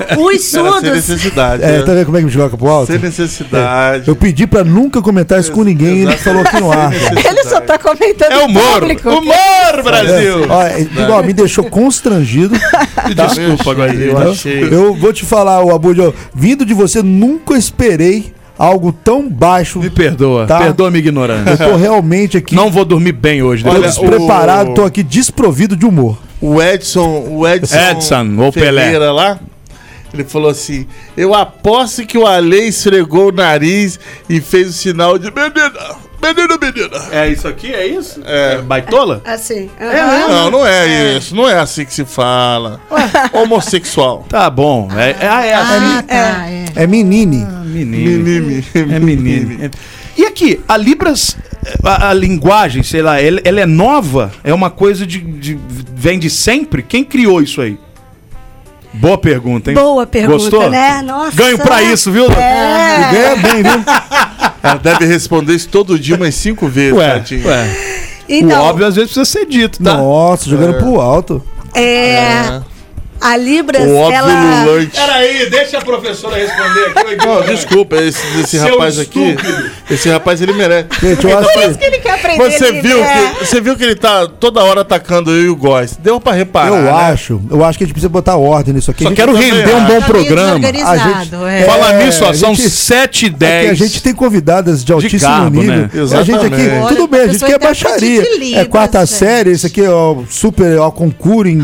Era 0.00 0.16
sem 0.16 0.38
surdos. 0.38 0.82
necessidade. 0.82 1.62
É, 1.62 1.78
né? 1.78 1.82
tá 1.82 1.92
vendo 1.94 2.04
como 2.06 2.16
é 2.16 2.20
que 2.20 2.26
me 2.26 2.32
joga 2.32 2.56
pro 2.56 2.68
alto? 2.68 2.92
Sem 2.92 2.98
necessidade. 3.00 4.06
Eu 4.08 4.16
pedi 4.16 4.46
pra 4.46 4.62
nunca 4.64 5.00
comentar 5.02 5.40
isso 5.40 5.50
com 5.52 5.62
ninguém 5.64 5.98
e 5.98 6.02
ele 6.02 6.16
falou 6.16 6.42
aqui 6.42 6.60
no 6.60 6.70
ar. 6.72 6.92
Ele 7.28 7.44
só 7.44 7.60
tá 7.60 7.78
comentando 7.96 8.32
É 8.32 8.44
humor! 8.44 8.80
público. 8.80 9.08
Humor, 9.08 9.82
Brasil! 9.82 10.44
É, 10.52 10.80
igual, 10.80 11.22
me 11.22 11.32
deixou 11.32 11.64
constrangido. 11.64 12.54
tá? 13.16 13.26
Desculpa, 13.26 13.72
Guazinho. 13.72 14.02
Eu 14.10 14.30
achei. 14.30 14.62
Eu 14.72 14.94
vou 14.94 15.12
te 15.12 15.24
falar, 15.24 15.62
o 15.64 15.74
Abudio, 15.74 16.14
vindo 16.34 16.64
de 16.64 16.74
você, 16.74 17.02
nunca 17.02 17.56
esperei 17.56 18.32
algo 18.58 18.92
tão 18.92 19.28
baixo. 19.28 19.78
Me 19.78 19.88
perdoa. 19.90 20.46
Tá. 20.46 20.58
Perdoa 20.58 20.90
minha 20.90 21.00
ignorância. 21.00 21.50
Eu 21.64 21.70
tô 21.70 21.76
realmente 21.76 22.36
aqui 22.36 22.54
Não 22.56 22.70
vou 22.70 22.84
dormir 22.84 23.12
bem 23.12 23.42
hoje. 23.42 23.62
tô 23.62 23.70
Olha, 23.70 23.82
despreparado, 23.82 24.70
o- 24.72 24.74
tô 24.74 24.84
aqui 24.84 25.02
desprovido 25.02 25.76
de 25.76 25.86
humor. 25.86 26.18
O 26.40 26.60
Edson, 26.62 27.24
o 27.28 27.46
Edson, 27.48 27.76
Edson, 27.76 28.36
ou 28.38 28.52
Pelé. 28.52 28.96
Lá, 28.98 29.38
ele 30.14 30.24
falou 30.24 30.50
assim: 30.50 30.86
Eu 31.16 31.34
aposto 31.34 32.04
que 32.06 32.16
o 32.18 32.26
Ale 32.26 32.68
esfregou 32.68 33.28
o 33.28 33.32
nariz 33.32 33.98
e 34.28 34.40
fez 34.40 34.68
o 34.70 34.72
sinal 34.72 35.18
de 35.18 35.30
menina, 36.22 36.58
menina. 36.60 37.04
É 37.12 37.28
isso 37.28 37.46
aqui? 37.48 37.72
É 37.72 37.86
isso? 37.86 38.20
É 38.24 38.58
baitola? 38.62 39.22
Assim. 39.24 39.70
Não, 40.28 40.50
não 40.50 40.66
é, 40.66 41.16
isso, 41.16 41.34
não 41.34 41.48
é 41.48 41.58
assim 41.58 41.84
que 41.84 41.94
se 41.94 42.04
fala. 42.04 42.80
Homossexual. 43.32 44.26
Tá 44.28 44.48
bom. 44.50 44.88
É, 44.96 45.10
é, 45.24 45.28
ah, 45.28 45.44
é 45.46 45.54
assim. 45.54 45.96
Ah, 45.98 46.02
tá, 46.06 46.50
é. 46.50 46.64
É 46.82 46.86
menine. 46.86 47.44
menino. 47.64 48.24
Menine. 48.24 48.64
É 48.74 48.98
menino. 48.98 49.64
É- 49.64 49.70
E 50.16 50.24
aqui, 50.26 50.60
a 50.68 50.76
Libras, 50.76 51.36
a, 51.84 52.08
a 52.10 52.14
linguagem, 52.14 52.82
sei 52.82 53.02
lá, 53.02 53.20
ela, 53.20 53.40
ela 53.44 53.60
é 53.60 53.66
nova? 53.66 54.32
É 54.42 54.52
uma 54.52 54.68
coisa 54.70 55.06
de, 55.06 55.20
de- 55.20 55.58
Vem 55.94 56.18
de 56.18 56.28
sempre? 56.30 56.82
Quem 56.82 57.04
criou 57.04 57.40
isso 57.42 57.60
aí? 57.60 57.78
Boa 59.00 59.16
pergunta, 59.18 59.70
hein? 59.70 59.76
Boa 59.76 60.06
pergunta, 60.06 60.38
Gostou? 60.38 60.70
né? 60.70 61.00
Nossa. 61.02 61.36
Ganho 61.36 61.58
pra 61.58 61.82
isso, 61.82 62.10
viu? 62.10 62.24
E 62.26 62.28
ganha 63.14 63.36
bem, 63.36 63.62
viu? 63.62 63.84
Ela 64.62 64.74
deve 64.74 65.06
responder 65.06 65.54
isso 65.54 65.68
todo 65.68 65.98
dia 65.98 66.16
umas 66.16 66.34
cinco 66.34 66.66
vezes, 66.68 66.98
Ué, 66.98 67.08
tadinho. 67.12 67.46
ué. 67.46 67.76
Então, 68.28 68.60
o 68.60 68.64
óbvio 68.64 68.86
às 68.86 68.94
vezes 68.96 69.12
precisa 69.12 69.24
ser 69.24 69.46
dito, 69.46 69.82
tá? 69.82 69.94
Nossa, 69.94 70.50
jogando 70.50 70.74
pro 70.78 71.00
alto. 71.00 71.42
é, 71.74 72.60
a 73.20 73.36
Libras, 73.36 73.82
O 73.82 73.94
óbvio 73.96 74.16
ela... 74.18 74.64
lulante. 74.64 74.90
Peraí, 74.92 75.50
deixa 75.50 75.78
a 75.78 75.80
professora 75.80 76.36
responder 76.36 76.86
aqui. 77.12 77.26
Não, 77.26 77.42
desculpa, 77.42 77.96
esse, 77.96 78.20
esse 78.40 78.58
rapaz 78.58 78.98
aqui. 78.98 79.30
estúpido. 79.30 79.70
Esse 79.90 80.08
rapaz 80.08 80.40
ele 80.42 80.52
merece. 80.52 80.88
Gente, 81.00 81.26
eu 81.26 81.38
acho 81.38 81.52
que... 81.52 81.84
Ele 81.84 81.98
quer 81.98 82.10
aprender 82.14 82.50
Você 82.50 82.72
viu, 82.80 83.00
né? 83.00 83.34
que, 83.38 83.46
você 83.46 83.60
viu 83.60 83.76
que 83.76 83.84
ele 83.84 83.94
tá 83.94 84.26
toda 84.26 84.62
hora 84.62 84.82
atacando 84.82 85.30
eu 85.30 85.42
e 85.44 85.48
o 85.48 85.56
Góis. 85.56 85.96
Deu 85.96 86.20
pra 86.20 86.32
reparar. 86.32 86.68
Eu 86.68 86.82
né? 86.82 86.90
acho, 86.90 87.40
eu 87.50 87.64
acho 87.64 87.78
que 87.78 87.84
a 87.84 87.86
gente 87.86 87.94
precisa 87.94 88.08
botar 88.08 88.36
ordem 88.36 88.74
nisso 88.74 88.90
aqui. 88.90 89.02
Só 89.04 89.08
A 89.08 89.10
gente 89.10 89.16
quero 89.20 89.32
também 89.32 89.50
render 89.52 89.74
um 89.74 89.84
bom 89.84 90.00
Tá 90.00 90.06
programa. 90.06 90.66
A 90.66 90.68
é. 90.96 90.98
gente- 90.98 91.66
Fala 91.66 91.92
É, 91.94 92.04
nisso, 92.04 92.24
ó, 92.24 92.32
são 92.32 92.54
gente- 92.54 92.70
7 92.70 93.22
e 93.24 93.26
É 93.26 93.30
que 93.30 93.36
10. 93.36 93.70
a 93.70 93.74
gente 93.74 94.02
tem 94.02 94.14
convidadas 94.14 94.84
de 94.84 94.92
altíssimo 94.92 95.30
garbo, 95.30 95.60
nível. 95.60 95.76
né? 95.76 95.90
E 95.94 95.98
A 95.98 96.22
gente 96.22 96.36
aqui, 96.36 96.54
Exatamente. 96.54 96.88
tudo 96.88 97.06
bem, 97.08 97.20
a 97.20 97.26
gente 97.28 97.44
Olha, 97.44 97.52
quer 97.58 97.64
baixaria. 97.64 98.22
de 98.22 98.54
É 98.54 98.64
quarta 98.64 98.98
Libras, 98.98 99.10
série, 99.10 99.50
esse 99.50 99.66
aqui 99.66 99.82
é 99.82 99.90
o 99.90 100.24
super 100.28 100.78
ó, 100.78 100.90
concurso 100.90 101.48
em, 101.48 101.58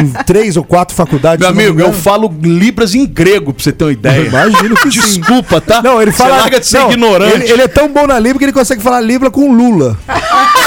em 0.00 0.06
três 0.26 0.56
ou 0.56 0.64
quatro 0.64 0.83
faculdades. 0.92 1.40
Meu 1.40 1.48
amigo, 1.48 1.80
eu 1.80 1.92
falo 1.92 2.34
Libras 2.42 2.94
em 2.94 3.06
grego, 3.06 3.54
pra 3.54 3.62
você 3.62 3.72
ter 3.72 3.84
uma 3.84 3.92
ideia. 3.92 4.26
Imagino 4.26 4.76
que. 4.76 4.88
Desculpa, 4.88 5.60
tá? 5.60 5.80
Não, 5.80 6.02
ele 6.02 6.12
fala. 6.12 6.34
Você 6.34 6.40
larga 6.40 6.60
de 6.60 6.66
ser 6.66 6.78
não, 6.78 6.90
ignorante. 6.90 7.34
Ele, 7.34 7.52
ele 7.52 7.62
é 7.62 7.68
tão 7.68 7.88
bom 7.88 8.06
na 8.06 8.18
Libra 8.18 8.38
que 8.38 8.44
ele 8.44 8.52
consegue 8.52 8.82
falar 8.82 9.00
Libra 9.00 9.30
com 9.30 9.52
Lula. 9.52 9.96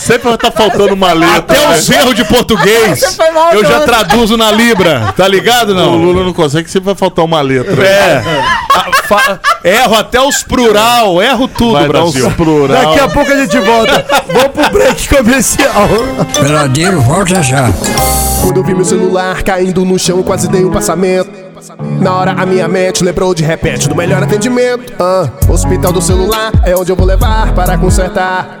Sempre 0.00 0.24
vai 0.28 0.34
estar 0.34 0.50
faltando 0.50 0.94
uma 0.94 1.12
letra. 1.12 1.36
Até 1.38 1.70
os 1.78 1.90
erros 1.90 2.14
de 2.14 2.24
português. 2.24 3.18
Eu 3.52 3.64
já 3.64 3.80
traduzo 3.80 4.36
na 4.36 4.50
Libra, 4.50 5.12
tá 5.16 5.28
ligado 5.28 5.70
O 5.70 5.74
não? 5.74 5.96
Lula 5.96 6.24
não 6.24 6.32
consegue, 6.32 6.70
sempre 6.70 6.86
vai 6.86 6.94
faltar 6.94 7.24
uma 7.24 7.40
letra. 7.40 7.84
É. 7.86 8.22
Fa- 9.06 9.38
Erro 9.62 9.94
até 9.96 10.20
os 10.20 10.42
plural, 10.42 11.20
erro 11.22 11.46
tudo, 11.48 11.72
Vai 11.72 11.82
dar 11.82 11.88
Brasil. 11.88 12.26
uns 12.26 12.34
plural. 12.34 12.82
Daqui 12.82 13.00
a 13.00 13.08
pouco 13.08 13.30
a 13.30 13.36
gente 13.36 13.58
volta. 13.58 14.04
Vamos 14.32 14.48
pro 14.52 14.70
break 14.70 15.08
comercial. 15.08 15.88
Peladeiro, 16.40 17.00
volta 17.02 17.42
já. 17.42 17.70
Quando 18.42 18.56
eu 18.56 18.64
vi 18.64 18.74
meu 18.74 18.84
celular 18.84 19.42
caindo 19.42 19.84
no 19.84 19.98
chão, 19.98 20.22
quase 20.22 20.48
dei 20.48 20.64
um 20.64 20.70
passamento. 20.70 21.30
Na 22.00 22.14
hora 22.14 22.32
a 22.32 22.46
minha 22.46 22.66
mente 22.66 23.04
lembrou 23.04 23.34
de 23.34 23.42
repente 23.44 23.86
do 23.88 23.94
melhor 23.94 24.22
atendimento. 24.22 24.94
Ah, 24.98 25.28
hospital 25.48 25.92
do 25.92 26.00
celular 26.00 26.50
é 26.64 26.74
onde 26.74 26.90
eu 26.90 26.96
vou 26.96 27.06
levar 27.06 27.52
para 27.52 27.76
consertar. 27.76 28.60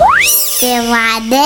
Peladeiros. 0.61 1.41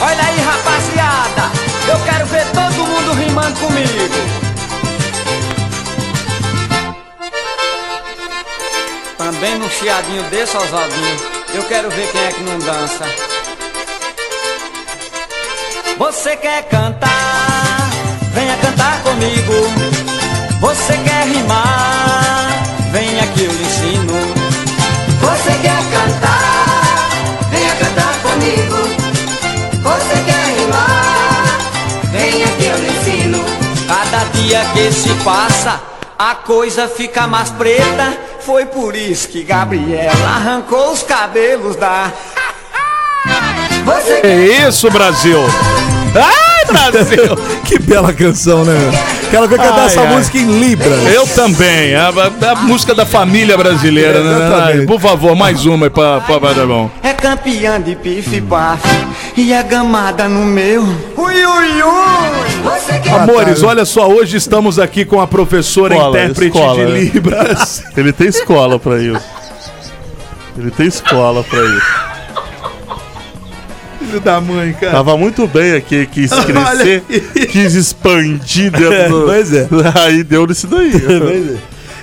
Olha 0.00 0.24
aí, 0.24 0.40
rapaziada, 0.40 1.52
eu 1.86 2.00
quero 2.02 2.24
ver 2.28 2.46
todo 2.46 2.86
mundo 2.86 3.12
rimando 3.12 3.60
comigo. 3.60 4.14
Também 9.18 9.58
num 9.58 9.68
chiadinho 9.68 10.22
desse, 10.30 10.56
Oswaldinho, 10.56 11.20
eu 11.52 11.62
quero 11.64 11.90
ver 11.90 12.10
quem 12.10 12.22
é 12.22 12.32
que 12.32 12.40
não 12.40 12.58
dança. 12.60 13.04
Você 15.98 16.36
quer 16.38 16.62
cantar? 16.70 17.90
Venha 18.32 18.56
cantar 18.56 19.02
comigo. 19.02 19.52
Você 20.62 20.96
quer 21.04 21.26
rimar? 21.26 22.48
Vem 22.92 23.20
aqui 23.20 23.44
eu 23.44 23.52
lhe 23.52 23.62
ensino. 23.62 24.33
Você 25.24 25.50
quer 25.62 25.82
cantar? 25.90 27.48
Venha 27.50 27.74
cantar 27.76 28.14
comigo. 28.22 28.76
Você 29.82 30.14
quer 30.26 30.44
rimar? 30.58 31.58
Vem 32.10 32.44
aqui 32.44 32.66
eu 32.66 32.78
lhe 32.78 32.90
ensino. 32.90 33.44
Cada 33.86 34.24
dia 34.32 34.64
que 34.74 34.92
se 34.92 35.14
passa, 35.24 35.80
a 36.18 36.34
coisa 36.34 36.88
fica 36.88 37.26
mais 37.26 37.50
preta. 37.50 38.16
Foi 38.40 38.66
por 38.66 38.94
isso 38.94 39.28
que 39.28 39.42
Gabriela 39.42 40.28
arrancou 40.36 40.92
os 40.92 41.02
cabelos 41.02 41.76
da. 41.76 42.12
Você 43.84 44.20
É 44.22 44.68
isso, 44.68 44.90
Brasil. 44.90 45.38
Ai, 46.14 46.53
Brasil. 46.90 47.36
que 47.64 47.78
bela 47.78 48.12
canção, 48.12 48.64
né? 48.64 48.74
Quero 49.30 49.48
ver 49.48 49.56
cantar 49.58 49.80
Ai, 49.80 49.86
essa 49.86 50.00
ai. 50.02 50.14
música 50.14 50.38
em 50.38 50.60
Libras. 50.60 51.06
Eu 51.12 51.26
também. 51.28 51.94
A, 51.94 52.08
a- 52.08 52.50
a 52.52 52.54
música 52.56 52.94
da 52.94 53.04
família 53.06 53.56
brasileira, 53.56 54.22
né? 54.22 54.36
Exatamente. 54.46 54.78
Ai, 54.80 54.86
Por 54.86 55.00
favor, 55.00 55.34
mais 55.34 55.64
uma 55.66 55.86
aí 55.86 55.90
pra, 55.90 56.20
pra 56.20 56.38
Badabão. 56.38 56.90
é 57.02 57.12
campeã 57.12 57.80
de 57.80 57.96
pife 57.96 58.40
paf 58.42 58.82
e 59.36 59.52
a 59.54 59.62
gamada 59.62 60.28
no 60.28 60.44
meu. 60.44 60.82
Ui, 61.16 61.46
ui, 61.46 61.82
ui. 61.82 63.10
Amores, 63.20 63.62
olha 63.62 63.84
só, 63.84 64.08
hoje 64.08 64.36
estamos 64.36 64.78
aqui 64.78 65.04
com 65.04 65.20
a 65.20 65.26
professora 65.26 65.94
Escola, 65.94 66.18
intérprete 66.18 66.56
escola, 66.56 66.86
de 66.86 66.92
né? 66.92 66.98
Libras. 67.00 67.84
Ele 67.96 68.12
tem 68.12 68.28
escola 68.28 68.78
pra 68.78 68.98
isso. 69.00 69.20
Ele 70.56 70.70
tem 70.70 70.86
escola 70.86 71.42
pra 71.42 71.58
isso. 71.64 72.13
Filho 74.14 74.20
da 74.20 74.40
mãe, 74.40 74.72
cara. 74.74 74.92
Tava 74.92 75.16
muito 75.16 75.46
bem 75.48 75.72
aqui, 75.72 76.06
quis 76.06 76.30
crescer, 76.44 77.02
quis 77.50 77.74
expandir 77.74 78.70
dentro 78.70 79.08
do... 79.08 79.26
Pois 79.26 79.52
é. 79.52 79.68
Aí 80.06 80.22
deu 80.22 80.46
nisso 80.46 80.68
daí. 80.68 80.92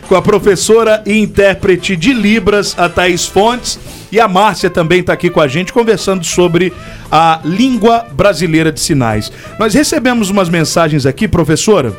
com 0.10 0.16
a 0.16 0.22
professora 0.22 1.02
e 1.06 1.18
intérprete 1.18 1.96
de 1.96 2.14
Libras, 2.14 2.76
a 2.78 2.90
Thaís 2.90 3.26
Fontes. 3.26 3.80
E 4.12 4.20
a 4.20 4.28
Márcia 4.28 4.70
também 4.70 5.00
está 5.00 5.14
aqui 5.14 5.30
com 5.30 5.40
a 5.40 5.48
gente 5.48 5.72
conversando 5.72 6.26
sobre 6.26 6.74
a 7.10 7.40
língua 7.46 8.06
brasileira 8.12 8.74
de 8.74 8.82
sinais. 8.82 9.32
Nós 9.58 9.74
recebemos 9.74 10.30
umas 10.30 10.50
mensagens 10.50 11.06
aqui, 11.06 11.30
professora 11.30 11.94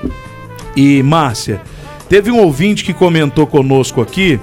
e 0.76 1.02
Márcia. 1.02 1.58
Teve 2.06 2.30
um 2.30 2.38
ouvinte 2.38 2.84
que 2.84 2.92
comentou 2.92 3.46
conosco 3.46 4.02
aqui, 4.02 4.38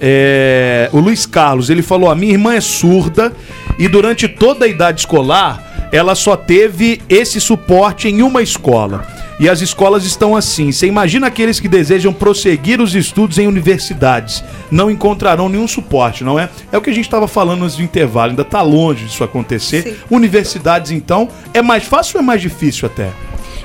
é, 0.00 0.88
o 0.92 0.98
Luiz 0.98 1.26
Carlos. 1.26 1.70
Ele 1.70 1.82
falou: 1.82 2.10
A 2.10 2.14
minha 2.14 2.32
irmã 2.32 2.54
é 2.54 2.60
surda 2.60 3.32
e 3.78 3.88
durante 3.88 4.28
toda 4.28 4.64
a 4.64 4.68
idade 4.68 5.00
escolar 5.00 5.70
ela 5.92 6.14
só 6.14 6.36
teve 6.36 7.02
esse 7.08 7.40
suporte 7.40 8.08
em 8.08 8.22
uma 8.22 8.42
escola. 8.42 9.06
E 9.40 9.48
as 9.48 9.60
escolas 9.60 10.04
estão 10.04 10.36
assim. 10.36 10.70
Você 10.70 10.86
imagina 10.86 11.26
aqueles 11.26 11.58
que 11.58 11.68
desejam 11.68 12.12
prosseguir 12.12 12.80
os 12.80 12.94
estudos 12.94 13.38
em 13.38 13.46
universidades. 13.46 14.44
Não 14.70 14.90
encontrarão 14.90 15.48
nenhum 15.48 15.66
suporte, 15.66 16.22
não 16.22 16.38
é? 16.38 16.48
É 16.70 16.76
o 16.76 16.82
que 16.82 16.90
a 16.90 16.92
gente 16.92 17.06
estava 17.06 17.26
falando 17.26 17.64
antes 17.64 17.76
do 17.76 17.82
intervalo. 17.82 18.30
Ainda 18.30 18.42
está 18.42 18.60
longe 18.60 19.06
disso 19.06 19.24
acontecer. 19.24 19.98
Universidades, 20.10 20.90
então, 20.90 21.28
é 21.54 21.62
mais 21.62 21.84
fácil 21.84 22.18
ou 22.18 22.22
é 22.22 22.24
mais 22.24 22.42
difícil 22.42 22.86
até? 22.86 23.10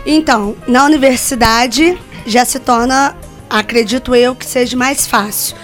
Então, 0.05 0.55
na 0.65 0.86
universidade 0.86 1.97
já 2.25 2.45
se 2.45 2.59
torna, 2.59 3.15
acredito 3.49 4.15
eu, 4.15 4.33
que 4.33 4.45
seja 4.45 4.77
mais 4.77 5.05
fácil. 5.05 5.57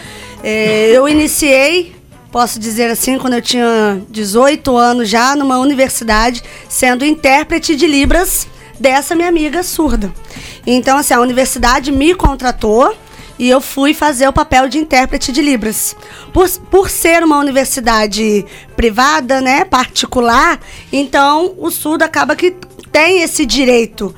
É, 0.43 0.89
eu 0.91 1.07
iniciei, 1.07 1.95
posso 2.31 2.59
dizer 2.59 2.89
assim, 2.89 3.17
quando 3.19 3.33
eu 3.33 3.41
tinha 3.41 4.01
18 4.09 4.75
anos 4.75 5.09
já, 5.09 5.35
numa 5.35 5.59
universidade, 5.59 6.43
sendo 6.67 7.05
intérprete 7.05 7.75
de 7.75 7.85
Libras 7.85 8.47
dessa 8.79 9.15
minha 9.15 9.29
amiga 9.29 9.61
surda. 9.61 10.11
Então, 10.65 10.97
assim, 10.97 11.13
a 11.13 11.19
universidade 11.19 11.91
me 11.91 12.15
contratou 12.15 12.95
e 13.37 13.49
eu 13.49 13.61
fui 13.61 13.93
fazer 13.93 14.27
o 14.27 14.33
papel 14.33 14.67
de 14.67 14.77
intérprete 14.77 15.31
de 15.31 15.41
Libras. 15.41 15.95
Por, 16.33 16.49
por 16.69 16.89
ser 16.89 17.23
uma 17.23 17.39
universidade 17.39 18.45
privada, 18.75 19.41
né, 19.41 19.65
particular, 19.65 20.59
então 20.91 21.53
o 21.57 21.69
surdo 21.69 22.03
acaba 22.03 22.35
que 22.35 22.55
tem 22.91 23.21
esse 23.21 23.45
direito. 23.45 24.13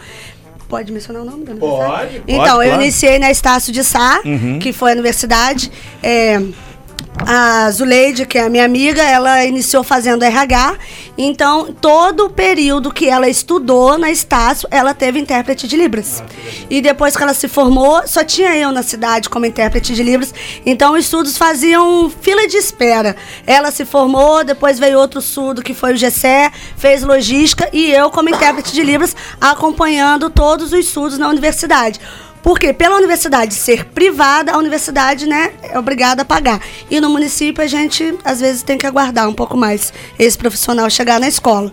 Pode 0.73 0.91
mencionar 0.91 1.21
o 1.21 1.25
nome 1.25 1.45
da 1.45 1.51
universidade? 1.51 2.19
Pode, 2.19 2.23
Então, 2.27 2.37
pode, 2.55 2.65
eu 2.65 2.69
claro. 2.71 2.81
iniciei 2.81 3.19
na 3.19 3.29
Estácio 3.29 3.71
de 3.71 3.83
Sá, 3.83 4.21
Uhum. 4.25 4.57
que 4.59 4.73
foi 4.73 4.89
a 4.89 4.93
universidade. 4.93 5.71
é, 6.01 6.41
a 7.25 7.69
Zuleide, 7.71 8.25
que 8.25 8.37
é 8.37 8.43
a 8.43 8.49
minha 8.49 8.65
amiga, 8.65 9.01
ela 9.01 9.45
iniciou 9.45 9.83
fazendo 9.83 10.23
RH. 10.23 10.75
Então, 11.17 11.73
todo 11.79 12.25
o 12.25 12.29
período 12.29 12.91
que 12.91 13.07
ela 13.07 13.29
estudou 13.29 13.97
na 13.97 14.09
Estácio, 14.09 14.67
ela 14.71 14.93
teve 14.93 15.19
intérprete 15.19 15.67
de 15.67 15.77
Libras. 15.77 16.23
E 16.69 16.81
depois 16.81 17.15
que 17.15 17.23
ela 17.23 17.33
se 17.33 17.47
formou, 17.47 18.05
só 18.07 18.23
tinha 18.23 18.55
eu 18.57 18.71
na 18.71 18.83
cidade 18.83 19.29
como 19.29 19.45
intérprete 19.45 19.93
de 19.93 20.03
Libras. 20.03 20.33
Então, 20.65 20.93
os 20.93 21.05
surdos 21.05 21.37
faziam 21.37 22.11
fila 22.21 22.47
de 22.47 22.57
espera. 22.57 23.15
Ela 23.45 23.71
se 23.71 23.85
formou, 23.85 24.43
depois 24.43 24.79
veio 24.79 24.99
outro 24.99 25.21
surdo, 25.21 25.61
que 25.61 25.73
foi 25.73 25.93
o 25.93 25.97
Gessé, 25.97 26.51
fez 26.75 27.03
logística, 27.03 27.69
e 27.71 27.91
eu 27.91 28.09
como 28.09 28.29
intérprete 28.29 28.73
de 28.73 28.83
Libras, 28.83 29.15
acompanhando 29.39 30.29
todos 30.29 30.73
os 30.73 30.87
surdos 30.87 31.17
na 31.17 31.29
universidade. 31.29 31.99
Porque 32.43 32.73
pela 32.73 32.97
universidade 32.97 33.53
ser 33.53 33.85
privada, 33.85 34.51
a 34.51 34.57
universidade, 34.57 35.25
né, 35.25 35.53
é 35.63 35.79
obrigada 35.79 36.23
a 36.23 36.25
pagar. 36.25 36.59
E 36.91 36.99
no 36.99 37.09
município 37.09 37.63
a 37.63 37.67
gente 37.67 38.13
às 38.23 38.41
vezes 38.41 38.61
tem 38.61 38.77
que 38.77 38.85
aguardar 38.85 39.27
um 39.29 39.33
pouco 39.33 39.55
mais 39.55 39.93
esse 40.19 40.37
profissional 40.37 40.89
chegar 40.89 41.19
na 41.21 41.27
escola. 41.27 41.71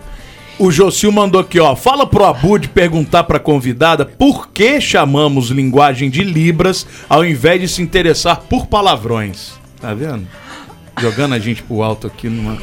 O 0.60 0.70
Jocil 0.70 1.10
mandou 1.10 1.40
aqui, 1.40 1.58
ó. 1.58 1.74
Fala 1.74 2.06
pro 2.06 2.24
Abud 2.24 2.68
perguntar 2.68 3.24
pra 3.24 3.40
convidada 3.40 4.04
por 4.04 4.48
que 4.48 4.80
chamamos 4.80 5.48
linguagem 5.48 6.08
de 6.08 6.22
Libras 6.22 6.86
ao 7.08 7.24
invés 7.24 7.60
de 7.60 7.66
se 7.66 7.82
interessar 7.82 8.42
por 8.42 8.66
palavrões. 8.66 9.54
Tá 9.80 9.92
vendo? 9.92 10.28
Jogando 11.00 11.34
a 11.34 11.38
gente 11.38 11.62
pro 11.62 11.82
alto 11.82 12.06
aqui 12.06 12.28
numa 12.28 12.58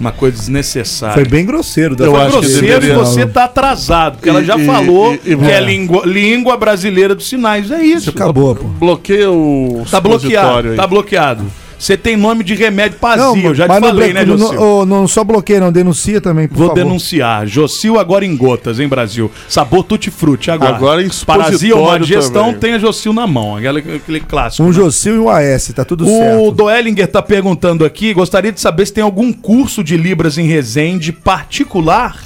uma 0.00 0.10
coisa 0.10 0.36
desnecessária. 0.36 1.14
Foi 1.14 1.24
bem 1.24 1.44
grosseiro. 1.44 1.94
da 1.94 2.06
Eu 2.06 2.16
acho 2.16 2.40
dele. 2.40 2.66
grosseiro 2.66 2.94
você 2.98 3.26
tá 3.26 3.44
atrasado, 3.44 4.14
porque 4.16 4.28
ela 4.28 4.42
já 4.42 4.56
E- 4.58 4.64
falou 4.64 5.12
e- 5.14 5.32
e- 5.32 5.36
que 5.36 5.44
é 5.44 5.56
é. 5.56 5.60
língua, 5.60 6.06
língua 6.06 6.56
brasileira 6.56 7.14
dos 7.14 7.28
sinais. 7.28 7.70
É 7.70 7.82
isso. 7.82 8.10
Acabou, 8.10 8.56
pô. 8.56 8.64
Bloqueia 8.64 9.30
o 9.30 9.84
Tá 9.90 10.00
bloqueado, 10.00 10.70
aí. 10.70 10.76
tá 10.76 10.86
bloqueado. 10.86 11.44
Você 11.80 11.96
tem 11.96 12.14
nome 12.14 12.44
de 12.44 12.54
remédio 12.54 12.98
pazio, 12.98 13.42
eu 13.42 13.54
já 13.54 13.66
te 13.66 13.80
não 13.80 13.88
falei, 13.88 14.12
né, 14.12 14.26
Jocil? 14.26 14.52
Não, 14.52 14.84
não 14.84 15.08
só 15.08 15.24
bloqueia, 15.24 15.60
não. 15.60 15.72
Denuncia 15.72 16.20
também, 16.20 16.46
por 16.46 16.58
Vou 16.58 16.68
favor. 16.68 16.84
denunciar. 16.84 17.46
Jocil 17.46 17.98
agora 17.98 18.22
em 18.24 18.36
gotas, 18.36 18.78
hein, 18.78 18.86
Brasil? 18.86 19.30
Sabor 19.48 19.82
tutti-frutti 19.84 20.50
agora. 20.50 20.76
Agora 20.76 21.02
em 21.02 21.08
Parasia 21.24 21.74
ou 21.74 21.80
má 21.80 21.92
supositório 21.94 22.06
digestão 22.06 22.44
também. 22.46 22.60
tem 22.60 22.72
a 22.74 22.78
Jocil 22.78 23.14
na 23.14 23.26
mão. 23.26 23.56
Aquele, 23.56 23.78
aquele 23.96 24.20
clássico. 24.20 24.62
Um 24.62 24.66
né? 24.66 24.72
Jocil 24.74 25.14
e 25.16 25.18
um 25.20 25.30
AS, 25.30 25.72
tá 25.74 25.82
tudo 25.82 26.04
O 26.04 26.06
certo. 26.06 26.50
Doellinger 26.50 27.08
tá 27.08 27.22
perguntando 27.22 27.82
aqui, 27.86 28.12
gostaria 28.12 28.52
de 28.52 28.60
saber 28.60 28.84
se 28.86 28.92
tem 28.92 29.02
algum 29.02 29.32
curso 29.32 29.82
de 29.82 29.96
Libras 29.96 30.36
em 30.36 30.46
Resende 30.46 31.12
particular. 31.12 32.18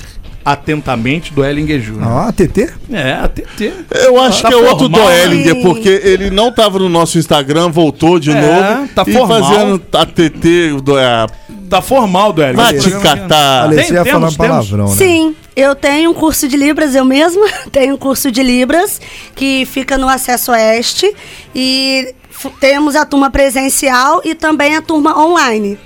Atentamente, 0.44 1.32
Doellinger 1.32 1.80
Júnior. 1.80 2.06
Ah, 2.28 2.32
TT? 2.32 2.68
É, 2.92 3.12
ATT. 3.14 3.72
Eu 3.92 4.20
acho 4.20 4.42
Tá 4.42 4.48
que 4.48 4.54
é 4.54 4.56
outro 4.58 4.90
formal, 4.90 5.00
Doellinger, 5.06 5.54
né? 5.54 5.62
porque 5.62 5.88
ele 6.04 6.30
não 6.30 6.52
tava 6.52 6.78
no 6.78 6.88
nosso 6.88 7.18
Instagram, 7.18 7.70
voltou 7.70 8.18
de 8.18 8.30
É, 8.30 8.34
novo. 8.40 8.88
tá 8.94 9.04
e 9.06 9.12
formal. 9.12 9.42
fazendo 9.42 9.82
a 9.92 10.04
TT 10.06 10.80
do. 10.82 10.98
A... 10.98 11.26
Tá 11.70 11.80
formal, 11.80 12.32
Doellinger. 12.32 12.62
Vai 12.62 12.78
te 12.78 12.90
catar. 13.00 13.68
Olha, 13.68 13.76
Tem- 13.76 13.86
você 13.86 13.94
ia 13.94 14.04
falar 14.04 14.18
temos, 14.30 14.36
palavrão, 14.36 14.88
né? 14.90 14.96
Sim, 14.96 15.34
eu 15.56 15.74
tenho 15.74 16.10
um 16.10 16.14
curso 16.14 16.46
de 16.46 16.56
Libras, 16.58 16.94
eu 16.94 17.04
mesma 17.06 17.46
tenho 17.72 17.94
um 17.94 17.98
curso 17.98 18.30
de 18.30 18.42
Libras 18.42 19.00
que 19.34 19.64
fica 19.64 19.96
no 19.96 20.08
Acesso 20.08 20.52
Oeste 20.52 21.10
e 21.54 22.14
temos 22.60 22.94
a 22.96 23.06
turma 23.06 23.30
presencial 23.30 24.20
e 24.24 24.34
também 24.34 24.76
a 24.76 24.82
turma 24.82 25.18
online. 25.18 25.78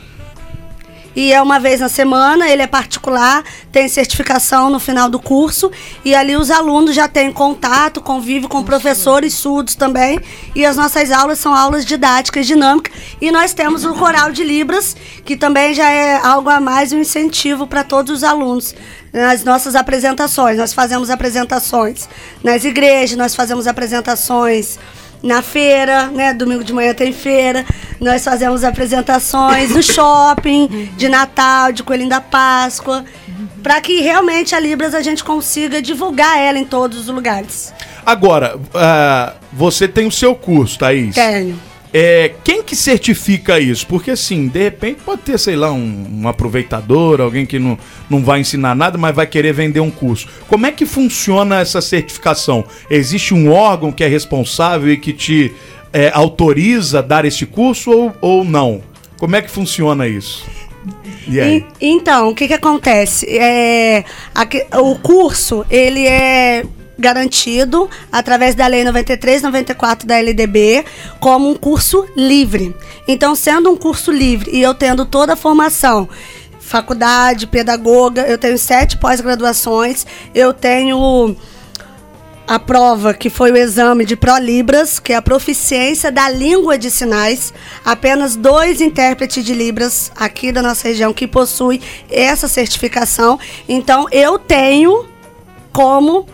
E 1.19 1.33
é 1.33 1.43
uma 1.43 1.59
vez 1.59 1.81
na 1.81 1.89
semana, 1.89 2.49
ele 2.49 2.63
é 2.63 2.67
particular, 2.69 3.43
tem 3.73 3.89
certificação 3.89 4.71
no 4.71 4.79
final 4.79 5.11
do 5.11 5.19
curso 5.19 5.69
e 6.05 6.15
ali 6.15 6.37
os 6.37 6.49
alunos 6.49 6.95
já 6.95 7.09
têm 7.09 7.33
contato, 7.33 8.01
convívio 8.01 8.49
com 8.49 8.63
professores 8.63 9.35
surdos 9.35 9.75
também. 9.75 10.21
E 10.55 10.65
as 10.65 10.77
nossas 10.77 11.11
aulas 11.11 11.41
são 11.41 11.53
aulas 11.53 11.85
didáticas, 11.85 12.47
dinâmicas. 12.47 12.95
E 13.21 13.33
nós 13.33 13.53
temos 13.53 13.85
o 13.85 13.95
Coral 13.95 14.31
de 14.31 14.45
Libras, 14.45 14.97
que 15.25 15.37
também 15.37 15.75
já 15.75 15.91
é 15.91 16.25
algo 16.25 16.51
a 16.51 16.61
mais, 16.61 16.93
um 16.93 17.01
incentivo 17.01 17.67
para 17.67 17.83
todos 17.83 18.19
os 18.19 18.23
alunos. 18.23 18.73
Nas 19.13 19.43
nossas 19.43 19.75
apresentações, 19.75 20.57
nós 20.57 20.73
fazemos 20.73 21.11
apresentações 21.11 22.09
nas 22.45 22.65
igrejas, 22.65 23.19
nós 23.19 23.35
fazemos 23.35 23.67
apresentações 23.67 24.79
na 25.23 25.43
feira, 25.43 26.07
né? 26.09 26.33
Domingo 26.33 26.65
de 26.65 26.73
manhã 26.73 26.95
tem 26.95 27.13
feira. 27.13 27.65
Nós 28.01 28.25
fazemos 28.25 28.65
apresentações 28.65 29.71
no 29.71 29.83
shopping, 29.83 30.91
de 30.97 31.09
Natal, 31.09 31.73
de 31.73 31.83
Coelhinho 31.83 32.11
da 32.11 32.21
Páscoa, 32.21 33.05
para 33.63 33.81
que 33.81 34.01
realmente 34.01 34.55
a 34.55 34.61
Libras 34.61 34.95
a 34.95 35.03
gente 35.03 35.25
consiga 35.25 35.83
divulgar 35.83 36.39
ela 36.39 36.59
em 36.59 36.65
todos 36.65 36.99
os 36.99 37.09
lugares. 37.09 37.73
Agora, 38.07 38.59
ah, 38.75 39.35
você 39.53 39.87
tem 39.89 40.07
o 40.07 40.13
seu 40.13 40.35
curso, 40.35 40.79
Thaís. 40.79 41.15
Tenho. 41.15 41.68
É, 41.93 42.33
quem 42.45 42.63
que 42.63 42.77
certifica 42.77 43.59
isso? 43.59 43.87
Porque 43.87 44.11
assim, 44.11 44.47
de 44.47 44.63
repente 44.63 45.01
pode 45.05 45.23
ter, 45.23 45.39
sei 45.39 45.57
lá, 45.57 45.73
um, 45.73 46.21
um 46.23 46.29
aproveitador, 46.29 47.21
alguém 47.21 47.47
que 47.47 47.59
não, 47.59 47.79
não 48.11 48.23
vai 48.23 48.41
ensinar 48.41 48.75
nada, 48.75 48.99
mas 48.99 49.15
vai 49.17 49.27
querer 49.27 49.53
vender 49.55 49.81
um 49.81 49.91
curso. 49.91 50.29
Como 50.49 50.67
é 50.67 50.73
que 50.73 50.85
funciona 50.85 51.61
essa 51.61 51.81
certificação? 51.81 52.65
Existe 52.91 53.33
um 53.33 53.51
órgão 53.51 53.91
que 53.91 54.05
é 54.05 54.09
responsável 54.09 54.93
e 54.93 54.97
que 54.99 55.13
te 55.15 55.53
é, 55.93 56.11
autoriza 56.15 56.99
a 56.99 57.03
dar 57.03 57.25
esse 57.25 57.47
curso 57.47 57.91
ou, 57.91 58.15
ou 58.21 58.45
não? 58.45 58.83
Como 59.17 59.35
é 59.35 59.41
que 59.43 59.51
funciona 59.51 60.07
isso? 60.07 60.45
E 61.27 61.65
então, 61.81 62.29
o 62.31 62.35
que 62.35 62.47
que 62.49 62.55
acontece? 62.55 63.27
É, 63.29 64.05
aque- 64.35 64.67
o 64.75 64.97
curso, 64.99 65.65
ele 65.71 66.07
é 66.07 66.65
garantido 66.99 67.89
através 68.11 68.55
da 68.55 68.67
Lei 68.67 68.85
93, 68.85 69.43
94 69.43 70.07
da 70.07 70.17
LDB 70.19 70.85
como 71.21 71.49
um 71.49 71.55
curso 71.55 72.07
livre. 72.17 72.75
Então, 73.07 73.35
sendo 73.35 73.71
um 73.71 73.77
curso 73.77 74.11
livre 74.11 74.51
e 74.53 74.61
eu 74.61 74.75
tendo 74.75 75.07
toda 75.07 75.35
a 75.35 75.37
formação, 75.37 76.09
faculdade, 76.59 77.47
pedagoga, 77.47 78.23
eu 78.23 78.37
tenho 78.37 78.59
sete 78.59 78.97
pós-graduações, 78.99 80.07
eu 80.35 80.53
tenho 80.53 81.37
a 82.49 82.59
prova, 82.59 83.13
que 83.13 83.29
foi 83.29 83.53
o 83.53 83.57
exame 83.59 84.07
de 84.07 84.17
Prolibras, 84.17 84.99
que 84.99 85.13
é 85.13 85.17
a 85.17 85.23
proficiência 85.23 86.11
da 86.11 86.31
língua 86.31 86.79
de 86.79 86.91
sinais. 86.91 87.53
Apenas 87.85 88.37
dois 88.37 88.81
intérpretes 88.81 89.45
de 89.45 89.53
Libras 89.53 90.11
aqui 90.17 90.51
da 90.51 90.63
nossa 90.63 90.89
região 90.89 91.13
que 91.13 91.27
possuem 91.27 91.79
essa 92.11 92.49
certificação. 92.49 93.39
Então, 93.69 94.07
eu 94.11 94.39
tenho 94.39 95.07
como 95.75 96.27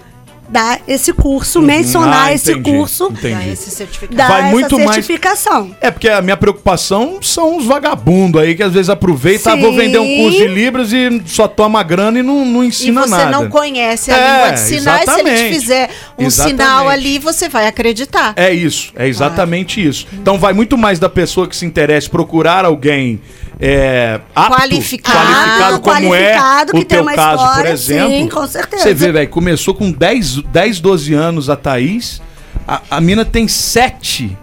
dar 0.48 0.80
esse 0.86 1.12
curso, 1.12 1.60
mencionar 1.62 2.28
Ah, 2.28 2.32
esse 2.32 2.52
entendi, 2.52 2.70
curso, 2.70 3.08
entendi. 3.10 3.50
Esse 3.50 3.70
certificado. 3.70 4.16
dar 4.16 4.28
Vai 4.28 4.40
essa 4.42 4.50
muito 4.50 4.78
mais- 4.78 4.90
certificação. 4.94 5.74
É 5.80 5.90
porque 5.90 6.08
a 6.08 6.20
minha 6.22 6.36
preocupação 6.36 7.18
são 7.22 7.56
os 7.56 7.64
vagabundos 7.64 8.40
aí 8.40 8.54
que 8.54 8.62
às 8.62 8.72
vezes 8.72 8.88
aproveita, 8.90 9.52
ah, 9.52 9.56
vou 9.56 9.72
vender 9.74 9.98
um 9.98 10.16
curso 10.16 10.38
de 10.38 10.46
Libras 10.46 10.92
e 10.92 11.22
só 11.26 11.48
toma 11.48 11.82
grana 11.82 12.18
e 12.18 12.22
não, 12.22 12.44
não 12.44 12.62
E 12.62 12.68
ensina 12.68 13.02
você 13.02 13.10
nada. 13.10 13.30
não 13.30 13.48
conhece 13.48 14.10
a 14.10 14.16
É, 14.16 14.32
língua 14.34 14.50
de 14.52 14.60
sinais, 14.60 15.10
se 15.10 15.20
ele 15.20 15.30
te 15.36 15.48
fizer 15.60 15.90
um 16.18 16.26
Exatamente. 16.26 16.62
sinal 16.62 16.88
ali, 16.88 17.18
você 17.18 17.48
vai 17.48 17.66
acreditar. 17.66 18.32
É 18.36 18.52
isso, 18.52 18.92
é 18.96 19.08
exatamente 19.08 19.84
isso. 19.84 20.06
Então 20.12 20.38
vai 20.38 20.52
muito 20.52 20.76
mais 20.78 20.98
da 20.98 21.08
pessoa 21.08 21.48
que 21.48 21.56
se 21.56 21.64
interessa 21.66 22.08
procurar 22.08 22.64
alguém 22.64 23.20
é, 23.66 24.20
apto, 24.34 24.56
Qualificado. 24.60 25.18
qualificado 25.18 25.80
como 25.80 25.96
Qualificado, 26.10 26.70
é 26.72 26.76
o 26.76 26.80
que 26.80 26.84
tem 26.84 26.98
teu 26.98 27.02
uma 27.02 27.14
caso, 27.14 27.42
por 27.42 27.48
história, 27.48 27.70
exemplo. 27.70 28.10
sim, 28.10 28.28
com 28.28 28.46
certeza. 28.46 28.82
Você 28.82 28.94
vê, 28.94 29.12
velho, 29.12 29.28
começou 29.30 29.74
com 29.74 29.90
10, 29.90 30.36
10, 30.42 30.80
12 30.80 31.14
anos 31.14 31.48
a 31.48 31.56
Thaís, 31.56 32.20
a, 32.68 32.80
a 32.90 33.00
mina 33.00 33.24
tem 33.24 33.48
7. 33.48 34.36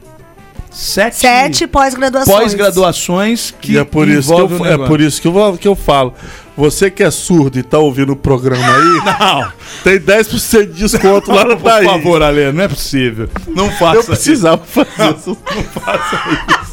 7 0.71 1.15
Sete 1.17 1.67
pós-graduações. 1.67 2.37
pós-graduações 2.37 3.53
que 3.59 3.73
E 3.73 3.77
é 3.77 3.83
por 3.83 4.07
isso 4.07 4.33
que 4.33 4.41
eu, 4.41 4.65
é 4.65 4.77
por 4.77 5.01
isso 5.01 5.21
que 5.21 5.27
eu, 5.27 5.57
que 5.59 5.67
eu 5.67 5.75
falo. 5.75 6.13
Você 6.55 6.89
que 6.89 7.03
é 7.03 7.11
surdo 7.11 7.59
e 7.59 7.63
tá 7.63 7.77
ouvindo 7.77 8.13
o 8.13 8.15
programa 8.15 8.63
aí, 8.65 9.01
Não. 9.19 9.51
tem 9.83 9.99
10% 9.99 10.67
de 10.67 10.79
desconto 10.79 11.31
lá 11.31 11.43
no 11.43 11.57
Por 11.57 11.83
favor, 11.83 12.21
Ale, 12.23 12.51
não 12.53 12.63
é 12.63 12.67
possível. 12.69 13.29
Não 13.47 13.69
faça 13.71 13.97
Eu 13.97 14.03
precisava 14.05 14.61
fazer 14.65 15.15
isso. 15.17 15.31
isso. 15.31 16.70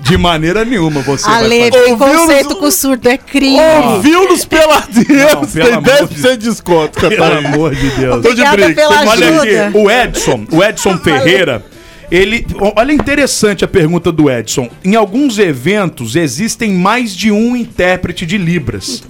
De 0.00 0.16
maneira 0.16 0.64
nenhuma 0.64 1.00
você 1.02 1.28
Ale, 1.28 1.58
vai 1.58 1.70
fazer. 1.72 1.96
preconceito 1.96 2.56
com 2.56 2.70
surdo 2.70 3.08
é 3.08 3.18
crime. 3.18 3.58
Ouviu 3.94 4.28
nos 4.28 4.40
Não, 4.42 4.48
peladeiros, 4.48 5.52
tem 5.52 5.72
amor 5.72 5.82
10% 5.82 6.08
de- 6.08 6.36
de 6.36 6.36
desconto, 6.50 7.00
Pelo 7.08 7.24
amor 7.24 7.74
de 7.74 7.90
Deus. 7.90 8.22
Tô 8.22 8.32
de 8.34 8.42
tô- 8.74 8.82
Olha 9.08 9.10
ajuda. 9.28 9.66
aqui, 9.68 9.76
o 9.78 9.90
Edson, 9.90 10.46
o 10.52 10.62
Edson 10.64 10.98
Ferreira, 10.98 11.64
ele, 12.10 12.46
olha 12.76 12.92
interessante 12.92 13.64
a 13.64 13.68
pergunta 13.68 14.10
do 14.10 14.30
Edson. 14.30 14.68
Em 14.84 14.94
alguns 14.94 15.38
eventos 15.38 16.16
existem 16.16 16.72
mais 16.72 17.14
de 17.14 17.30
um 17.30 17.56
intérprete 17.56 18.24
de 18.24 18.38
libras. 18.38 19.02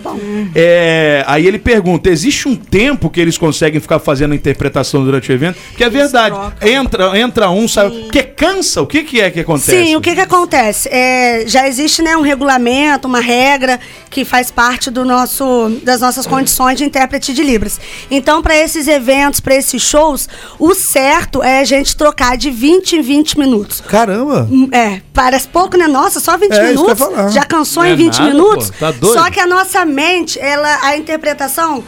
É, 0.55 1.25
aí 1.27 1.47
ele 1.47 1.59
pergunta: 1.59 2.09
existe 2.09 2.49
um 2.49 2.57
tempo 2.57 3.09
que 3.09 3.21
eles 3.21 3.39
conseguem 3.39 3.81
ficar 3.81 3.99
fazendo 3.99 4.33
a 4.33 4.35
interpretação 4.35 5.05
durante 5.05 5.31
o 5.31 5.35
evento? 5.35 5.59
Que 5.77 5.85
é 5.85 5.91
verdade. 5.91 6.37
Entra, 6.61 7.19
entra 7.19 7.51
um, 7.51 7.69
sai. 7.69 7.91
Porque 7.91 8.23
cansa. 8.23 8.83
O 8.83 8.87
que, 8.87 9.03
que 9.03 9.21
é 9.21 9.31
que 9.31 9.41
acontece? 9.41 9.71
Sim, 9.71 9.97
o 9.97 10.01
que 10.01 10.15
que 10.15 10.21
acontece? 10.21 10.89
É, 10.91 11.45
já 11.47 11.69
existe 11.69 12.03
né, 12.03 12.17
um 12.17 12.23
regulamento, 12.23 13.07
uma 13.07 13.21
regra 13.21 13.79
que 14.11 14.25
faz 14.25 14.51
parte 14.51 14.91
do 14.91 15.05
nosso, 15.05 15.71
das 15.83 16.01
nossas 16.01 16.27
condições 16.27 16.79
de 16.79 16.85
intérprete 16.85 17.33
de 17.33 17.43
Libras. 17.43 17.81
Então, 18.11 18.43
para 18.43 18.57
esses 18.57 18.89
eventos, 18.89 19.41
para 19.41 19.55
esses 19.55 19.83
shows, 19.83 20.29
o 20.59 20.75
certo 20.75 21.43
é 21.43 21.61
a 21.61 21.65
gente 21.65 21.97
trocar 21.97 22.37
de 22.37 22.51
20 22.51 22.88
em 22.97 23.03
20 23.03 23.39
minutos. 23.39 23.81
Caramba! 23.81 24.47
Hum, 24.51 24.69
É, 24.73 25.01
parece 25.13 25.49
pouco, 25.49 25.77
né? 25.77 25.87
Nossa, 25.87 26.21
só 26.21 26.37
20 26.37 26.53
É, 26.53 26.55
isso 26.55 26.61
que 26.61 26.67
eu 26.67 26.69
ia 26.69 26.75
minutos? 26.95 26.99
falar. 27.17 27.29
Já 27.31 27.45
cansou 27.45 27.83
Não 27.83 27.91
em 27.91 27.93
é 27.93 27.97
20 27.97 28.19
nada, 28.19 28.31
minutos? 28.35 28.71
pô, 28.71 28.77
tá 28.79 28.91
doido? 28.91 29.19
Só 29.21 29.31
que 29.31 29.41
a 29.41 29.47
nossa 29.47 29.85
mente, 29.85 30.39
ela, 30.41 30.79
a 30.83 30.97
interpretação, 30.97 31.83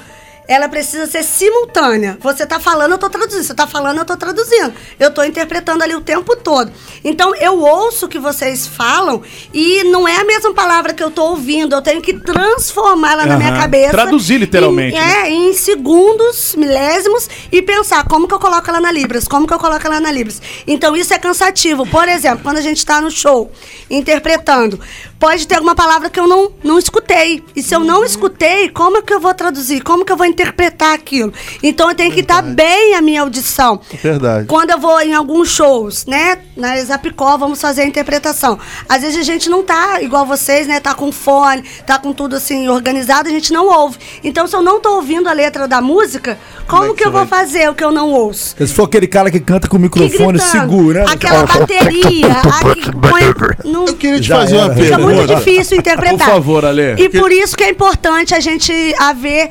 ela 0.51 0.69
precisa 0.69 1.07
ser 1.07 1.23
simultânea. 1.23 2.19
Você 2.21 2.45
tá 2.45 2.59
falando, 2.59 2.91
eu 2.91 2.99
tô 2.99 3.09
traduzindo. 3.09 3.45
Você 3.45 3.55
tá 3.55 3.69
falando, 3.69 3.99
eu 3.99 4.05
tô 4.05 4.17
traduzindo. 4.17 4.75
Eu 4.99 5.15
tô 5.15 5.23
interpretando 5.23 5.81
ali 5.81 5.95
o 5.95 6.01
tempo 6.01 6.35
todo. 6.35 6.73
Então, 7.05 7.33
eu 7.37 7.61
ouço 7.61 8.07
o 8.07 8.09
que 8.09 8.19
vocês 8.19 8.67
falam 8.67 9.23
e 9.55 9.85
não 9.85 10.09
é 10.09 10.17
a 10.17 10.25
mesma 10.25 10.53
palavra 10.53 10.93
que 10.93 11.05
eu 11.05 11.09
tô 11.09 11.23
ouvindo. 11.27 11.77
Eu 11.77 11.81
tenho 11.81 12.03
que 12.03 12.15
transformá-la 12.15 13.27
na 13.27 13.37
minha 13.37 13.53
cabeça. 13.53 13.93
Traduzir 13.93 14.39
literalmente, 14.39 14.97
Em, 14.97 15.01
né? 15.01 15.29
é, 15.29 15.31
em 15.31 15.53
segundos, 15.53 16.57
milésimos, 16.57 17.31
e 17.53 17.63
pensar 17.63 18.05
como 18.09 18.27
que 18.27 18.35
eu 18.35 18.41
coloco 18.41 18.69
ela 18.69 18.81
na 18.81 18.91
Libras, 18.91 19.29
como 19.29 19.47
que 19.47 19.55
eu 19.55 19.59
coloco 19.59 19.87
ela 19.87 20.01
na 20.01 20.11
Libras. 20.11 20.43
Então 20.67 20.97
isso 20.97 21.15
é 21.15 21.19
cansativo. 21.19 21.87
Por 21.87 22.09
exemplo, 22.09 22.41
quando 22.43 22.57
a 22.57 22.61
gente 22.61 22.79
está 22.79 23.01
no 23.01 23.09
show, 23.09 23.53
interpretando, 23.89 24.81
pode 25.21 25.47
ter 25.47 25.55
alguma 25.55 25.77
palavra 25.77 26.11
que 26.11 26.19
eu 26.19 26.27
não, 26.27 26.51
não 26.65 26.77
escutei. 26.77 27.45
E 27.55 27.63
se 27.63 27.73
eu 27.73 27.79
não 27.79 28.05
escutei, 28.05 28.69
como 28.69 28.97
é 28.97 29.03
que 29.03 29.15
eu 29.15 29.21
vou 29.21 29.33
traduzir? 29.33 29.81
Como 29.83 30.05
que 30.05 30.11
eu 30.11 30.17
vou 30.17 30.27
interpretar 30.27 30.40
aquilo? 30.45 31.33
Então 31.63 31.89
eu 31.91 31.95
tenho 31.95 32.13
que 32.13 32.21
estar 32.21 32.43
bem 32.43 32.95
a 32.95 33.01
minha 33.03 33.21
audição. 33.23 33.81
Verdade. 34.03 34.47
Quando 34.47 34.71
eu 34.71 34.79
vou 34.79 35.01
em 35.01 35.15
alguns 35.15 35.49
shows, 35.51 36.07
né? 36.07 36.39
Na 36.57 36.79
Exapicó, 36.79 37.37
vamos 37.37 37.61
fazer 37.61 37.83
a 37.83 37.87
interpretação. 37.87 38.59
Às 38.89 39.03
vezes 39.03 39.19
a 39.19 39.23
gente 39.23 39.49
não 39.49 39.63
tá 39.63 40.03
igual 40.03 40.27
vocês, 40.27 40.67
né? 40.67 40.81
Tá 40.81 40.95
com 40.95 41.11
fone, 41.13 41.63
tá 41.87 41.99
com 41.99 42.13
tudo 42.13 42.37
assim 42.37 42.69
organizado, 42.69 43.29
a 43.29 43.33
gente 43.33 43.53
não 43.53 43.67
ouve. 43.69 43.99
Então, 44.23 44.47
se 44.47 44.55
eu 44.55 44.63
não 44.63 44.81
tô 44.81 44.97
ouvindo 44.97 45.29
a 45.29 45.33
letra 45.33 45.67
da 45.67 45.81
música, 45.81 46.39
como, 46.67 46.85
é 46.85 46.89
que 46.89 46.95
que 46.95 47.03
eu 47.05 47.11
você 47.11 47.19
vou 47.19 47.27
vai- 47.27 47.39
fazer 47.41 47.69
o 47.71 47.75
que 47.75 47.85
eu 47.85 47.91
não 47.91 48.11
ouço? 48.13 48.55
Se 48.59 48.67
for 48.75 48.85
aquele 48.85 49.07
cara 49.07 49.31
que 49.31 49.41
canta 49.41 49.69
com 49.69 49.77
o 49.77 49.81
microfone 49.81 50.39
segura. 50.39 51.05
Aquela 51.11 51.45
bateria, 51.47 52.29
a. 52.31 53.69
Não, 53.69 53.87
Eu 53.87 53.95
queria 53.97 54.21
te 54.21 54.29
Já 54.29 54.37
fazer 54.41 54.57
uma 54.57 54.65
era. 54.67 54.75
fica 54.75 54.97
pergunta. 54.97 55.15
muito 55.17 55.35
difícil 55.37 55.79
interpretar. 55.79 56.19
Por 56.19 56.35
favor, 56.35 56.65
Ale. 56.65 56.95
E 56.99 57.09
por 57.09 57.31
isso 57.33 57.57
que 57.57 57.65
é 57.65 57.71
importante 57.71 58.35
a 58.35 58.41
gente 58.41 58.73
haver. 58.99 59.51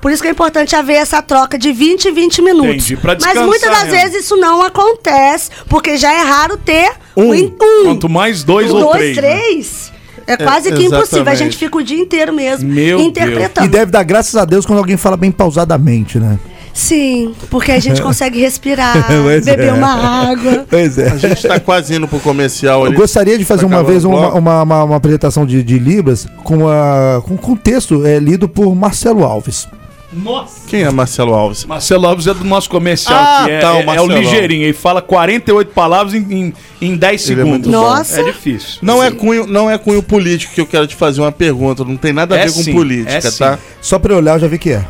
Por 0.00 0.10
isso 0.10 0.22
que 0.22 0.28
é 0.28 0.30
importante 0.30 0.74
haver 0.74 0.94
essa 0.94 1.20
troca 1.20 1.58
de 1.58 1.72
20 1.72 2.06
em 2.08 2.12
20 2.14 2.40
minutos. 2.42 2.68
Entendi, 2.70 2.96
pra 2.96 3.16
Mas 3.20 3.38
muitas 3.42 3.70
das 3.70 3.88
vezes 3.90 4.24
isso 4.24 4.36
não 4.36 4.62
acontece, 4.62 5.50
porque 5.68 5.96
já 5.96 6.12
é 6.12 6.22
raro 6.22 6.56
ter 6.56 6.92
Um. 7.16 7.34
em- 7.34 7.54
Quanto 7.84 8.08
mais 8.08 8.42
dois 8.42 8.70
ou 8.70 8.80
dois, 8.80 9.14
três. 9.14 9.16
né? 9.16 9.22
três. 9.22 9.92
É 10.26 10.36
quase 10.36 10.68
que 10.70 10.74
exatamente. 10.82 10.94
impossível. 10.94 11.32
A 11.32 11.34
gente 11.34 11.56
fica 11.56 11.76
o 11.76 11.82
dia 11.82 11.98
inteiro 11.98 12.32
mesmo 12.32 12.68
Meu 12.68 13.00
interpretando. 13.00 13.66
E 13.66 13.68
deve 13.68 13.90
dar 13.90 14.02
graças 14.04 14.36
a 14.36 14.44
Deus 14.44 14.64
quando 14.64 14.78
alguém 14.78 14.96
fala 14.96 15.16
bem 15.16 15.30
pausadamente, 15.32 16.18
né? 16.20 16.38
Sim, 16.72 17.34
porque 17.50 17.72
a 17.72 17.80
gente 17.80 18.00
consegue 18.02 18.38
respirar, 18.40 19.06
Pois 19.24 19.44
beber 19.44 19.68
é. 19.68 19.72
uma 19.72 19.92
água. 20.30 20.64
Pois 20.70 20.96
é. 20.98 21.08
A 21.10 21.16
gente 21.16 21.46
tá 21.46 21.58
quase 21.58 21.94
indo 21.96 22.06
pro 22.06 22.20
comercial 22.20 22.86
Eu 22.86 22.92
gostaria 22.92 23.36
de 23.36 23.44
fazer 23.44 23.62
Tá 23.62 23.66
uma 23.66 23.82
vez 23.82 24.04
uma, 24.04 24.32
uma, 24.34 24.62
uma- 24.62 24.84
uma 24.84 24.96
apresentação 24.96 25.44
de, 25.44 25.62
de 25.64 25.78
Libras 25.80 26.28
com, 26.44 26.68
a, 26.68 27.20
com, 27.26 27.36
com 27.36 27.56
texto 27.56 28.06
é, 28.06 28.18
lido 28.20 28.48
por 28.48 28.72
Marcelo 28.74 29.24
Alves. 29.24 29.66
Nossa. 30.12 30.66
Quem 30.66 30.82
é 30.82 30.90
Marcelo 30.90 31.32
Alves? 31.34 31.64
Marcelo 31.64 32.04
Alves 32.06 32.26
é 32.26 32.34
do 32.34 32.42
nosso 32.44 32.68
comercial, 32.68 33.16
Ah, 33.22 33.42
que 33.44 33.50
é, 33.52 33.60
tá, 33.60 33.72
o 33.74 33.76
é- 33.76 33.80
é 33.80 33.82
o 33.82 33.86
Marcelo 33.86 34.08
ligeirinho. 34.18 34.64
Ele 34.64 34.72
fala 34.72 35.00
48 35.00 35.72
palavras 35.72 36.14
em, 36.14 36.18
em, 36.32 36.54
em 36.82 36.96
10 36.96 37.30
Ele 37.30 37.40
é 37.40 37.44
segundos. 37.44 37.70
bom. 37.70 37.78
Nossa. 37.80 38.20
É 38.20 38.24
difícil. 38.24 38.78
Não 38.82 39.00
é, 39.02 39.10
cunho, 39.12 39.46
não 39.46 39.70
é 39.70 39.78
cunho 39.78 40.02
político 40.02 40.52
que 40.52 40.60
eu 40.60 40.66
quero 40.66 40.86
te 40.88 40.96
fazer 40.96 41.20
uma 41.20 41.30
pergunta. 41.30 41.84
Não 41.84 41.96
tem 41.96 42.12
nada 42.12 42.34
a 42.34 42.38
É 42.38 42.46
ver 42.46 42.52
com 42.52 42.62
sim, 42.62 42.72
política, 42.72 43.12
é 43.12 43.20
sim. 43.20 43.38
tá? 43.38 43.58
Só 43.80 43.98
pra 44.00 44.12
eu 44.12 44.18
olhar 44.18 44.34
eu 44.34 44.40
já 44.40 44.48
vi 44.48 44.58
que 44.58 44.70
é. 44.72 44.84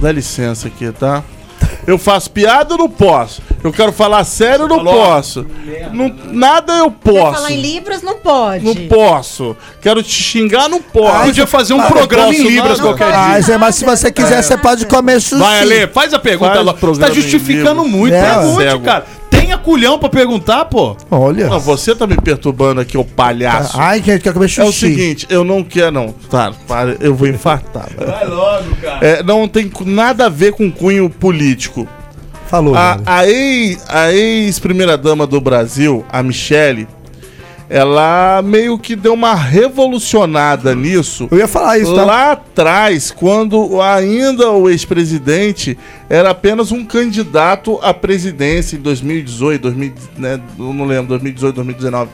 Dá 0.00 0.12
licença 0.12 0.68
aqui, 0.68 0.90
tá? 0.92 1.22
Eu 1.86 1.98
faço 1.98 2.30
piada 2.30 2.74
ou 2.74 2.78
não 2.78 2.88
posso? 2.88 3.42
Eu 3.62 3.72
quero 3.72 3.92
falar 3.92 4.24
sério 4.24 4.62
ou 4.62 4.68
não 4.68 4.76
Falou. 4.78 4.94
posso? 4.94 5.46
Não, 5.92 6.14
nada 6.32 6.72
eu 6.78 6.90
Quer 6.90 7.10
posso. 7.12 7.32
falar 7.34 7.52
em 7.52 7.60
Libras? 7.60 8.02
Não 8.02 8.18
pode. 8.18 8.64
Não 8.64 8.74
posso. 8.88 9.56
Quero 9.82 10.02
te 10.02 10.10
xingar, 10.22 10.68
não 10.68 10.80
posso. 10.80 11.24
Podia 11.26 11.46
fazer 11.46 11.74
um 11.74 11.80
Ah, 11.80 11.86
programa 11.86 12.28
posso 12.28 12.40
em 12.40 12.48
Libras 12.48 12.78
nada? 12.78 12.82
qualquer 12.82 13.10
dia. 13.12 13.20
Ah, 13.36 13.40
Zé, 13.40 13.58
mas 13.58 13.74
se 13.74 13.84
você 13.84 14.10
quiser, 14.10 14.42
você 14.42 14.56
pode 14.56 14.86
comer 14.86 15.20
sushi. 15.20 15.42
Vai, 15.42 15.60
Ale, 15.60 15.86
faz 15.88 16.14
a 16.14 16.18
pergunta. 16.18 16.54
Faz 16.54 16.82
o 16.82 16.86
Você 16.94 17.00
tá 17.00 17.10
justificando 17.10 17.84
muito. 17.84 18.14
É, 18.14 18.22
Pergunte, 18.34 18.62
cego. 18.62 18.84
cara. 18.84 19.06
Tenha 19.38 19.58
culhão 19.58 19.98
pra 19.98 20.08
perguntar, 20.08 20.64
pô. 20.66 20.96
Olha. 21.10 21.48
Não, 21.48 21.58
você 21.60 21.94
tá 21.94 22.06
me 22.06 22.16
perturbando 22.16 22.80
aqui, 22.80 22.96
ô 22.96 23.04
palhaço. 23.04 23.76
Ai, 23.80 24.02
gente, 24.02 24.22
quer 24.22 24.32
comer 24.32 24.50
É 24.58 24.64
o 24.64 24.72
seguinte, 24.72 25.26
eu 25.30 25.44
não 25.44 25.62
quero, 25.62 25.90
não. 25.90 26.12
Tá, 26.30 26.52
para, 26.66 26.96
eu 27.00 27.14
vou 27.14 27.26
infartar. 27.28 27.88
velho. 27.96 28.10
Vai 28.10 28.26
logo, 28.26 28.76
cara. 28.82 29.06
É, 29.06 29.22
não 29.22 29.46
tem 29.48 29.70
nada 29.86 30.26
a 30.26 30.28
ver 30.28 30.52
com 30.52 30.70
cunho 30.70 31.08
político. 31.10 31.86
Falou. 32.46 32.74
A, 32.76 33.26
ex- 33.26 33.84
a 33.88 34.12
ex-primeira-dama 34.12 35.26
do 35.26 35.40
Brasil, 35.40 36.04
a 36.10 36.22
Michele, 36.22 36.86
ela 37.68 38.42
meio 38.42 38.78
que 38.78 38.94
deu 38.94 39.14
uma 39.14 39.34
revolucionada 39.34 40.74
nisso. 40.74 41.28
Eu 41.30 41.38
ia 41.38 41.48
falar 41.48 41.78
isso, 41.78 41.94
tá? 41.94 42.04
Lá 42.04 42.32
atrás, 42.32 43.10
quando 43.10 43.80
ainda 43.80 44.50
o 44.50 44.68
ex-presidente 44.68 45.76
era 46.08 46.30
apenas 46.30 46.72
um 46.72 46.84
candidato 46.84 47.78
à 47.82 47.92
presidência 47.94 48.76
em 48.76 48.80
2018, 48.80 49.62
2000, 49.62 49.92
né, 50.18 50.40
eu 50.58 50.72
não 50.72 50.84
lembro, 50.84 51.08
2018, 51.08 51.54
2019. 51.56 52.10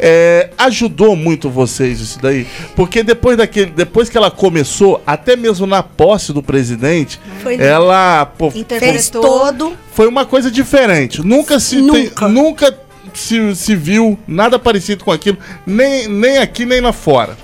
É, 0.00 0.50
ajudou 0.56 1.16
muito 1.16 1.50
vocês 1.50 1.98
isso 2.00 2.20
daí? 2.22 2.46
Porque 2.76 3.02
depois 3.02 3.36
daquele, 3.36 3.72
depois 3.72 4.08
que 4.08 4.16
ela 4.16 4.30
começou, 4.30 5.02
até 5.04 5.34
mesmo 5.34 5.66
na 5.66 5.82
posse 5.82 6.32
do 6.32 6.40
presidente, 6.40 7.18
Foi 7.42 7.56
ela 7.56 8.24
pô, 8.24 8.48
Fez 8.50 9.10
todo. 9.10 9.72
foi 9.92 10.06
uma 10.06 10.24
coisa 10.24 10.52
diferente. 10.52 11.20
Nunca 11.26 11.58
se 11.58 11.80
Nunca. 11.80 12.26
tem- 12.26 12.28
nunca 12.32 12.78
se, 13.18 13.54
se 13.56 13.76
viu 13.76 14.18
nada 14.26 14.58
parecido 14.58 15.04
com 15.04 15.12
aquilo, 15.12 15.38
nem, 15.66 16.08
nem 16.08 16.38
aqui 16.38 16.64
nem 16.64 16.80
lá 16.80 16.92
fora. 16.92 17.36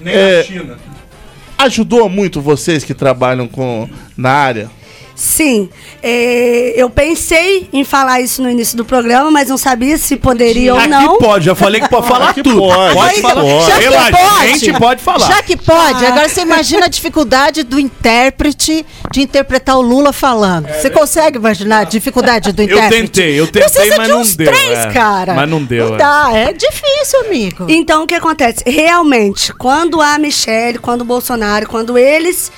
Nem 0.00 0.14
É. 0.14 0.38
na 0.38 0.44
China. 0.44 0.78
Ajudou 1.56 2.08
muito 2.08 2.40
vocês 2.40 2.84
que 2.84 2.94
trabalham 2.94 3.48
com 3.48 3.88
na 4.16 4.30
área. 4.30 4.70
Sim, 5.20 5.68
é, 6.00 6.74
eu 6.76 6.88
pensei 6.88 7.68
em 7.72 7.82
falar 7.82 8.20
isso 8.20 8.40
no 8.40 8.48
início 8.48 8.76
do 8.76 8.84
programa, 8.84 9.32
mas 9.32 9.48
não 9.48 9.58
sabia 9.58 9.98
se 9.98 10.14
poderia 10.16 10.72
ou 10.72 10.78
Aqui 10.78 10.88
não. 10.90 11.18
pode, 11.18 11.46
já 11.46 11.56
falei 11.56 11.80
que 11.80 11.88
pode 11.88 12.06
falar 12.06 12.28
Aqui 12.28 12.40
tudo. 12.40 12.56
pode, 12.60 12.94
pode 12.94 13.10
aqui 13.10 13.20
falar. 13.20 13.42
pode. 13.42 13.66
Já 13.66 13.78
que 13.80 14.10
pode, 14.12 14.48
gente 14.60 14.72
pode 14.78 15.02
falar. 15.02 15.26
Já 15.26 15.42
que 15.42 15.56
pode, 15.56 16.06
agora 16.06 16.28
você 16.28 16.42
imagina 16.42 16.86
a 16.86 16.88
dificuldade 16.88 17.64
do 17.64 17.80
intérprete 17.80 18.86
de 19.10 19.20
interpretar 19.20 19.76
o 19.76 19.80
Lula 19.80 20.12
falando. 20.12 20.68
Você 20.68 20.88
consegue 20.88 21.36
imaginar 21.36 21.78
a 21.80 21.84
dificuldade 21.84 22.52
do 22.52 22.62
Eu 22.62 22.66
intérprete? 22.78 23.02
tentei, 23.02 23.40
eu 23.40 23.46
tentei, 23.48 23.62
Precisa 23.62 23.96
mas 23.96 24.06
de 24.06 24.12
não 24.12 24.20
uns 24.20 24.36
deu, 24.36 24.46
três, 24.52 24.78
é. 24.78 24.92
cara. 24.92 25.34
Mas 25.34 25.50
não 25.50 25.64
deu, 25.64 25.88
Não 25.88 25.94
é. 25.96 25.98
dá, 25.98 26.30
é 26.32 26.52
difícil, 26.52 27.20
amigo. 27.26 27.66
Então, 27.68 28.04
o 28.04 28.06
que 28.06 28.14
acontece? 28.14 28.62
Realmente, 28.64 29.52
quando 29.54 30.00
a 30.00 30.16
Michelle, 30.16 30.78
quando 30.78 31.00
o 31.00 31.04
Bolsonaro, 31.04 31.66
quando 31.68 31.98
eles 31.98 32.52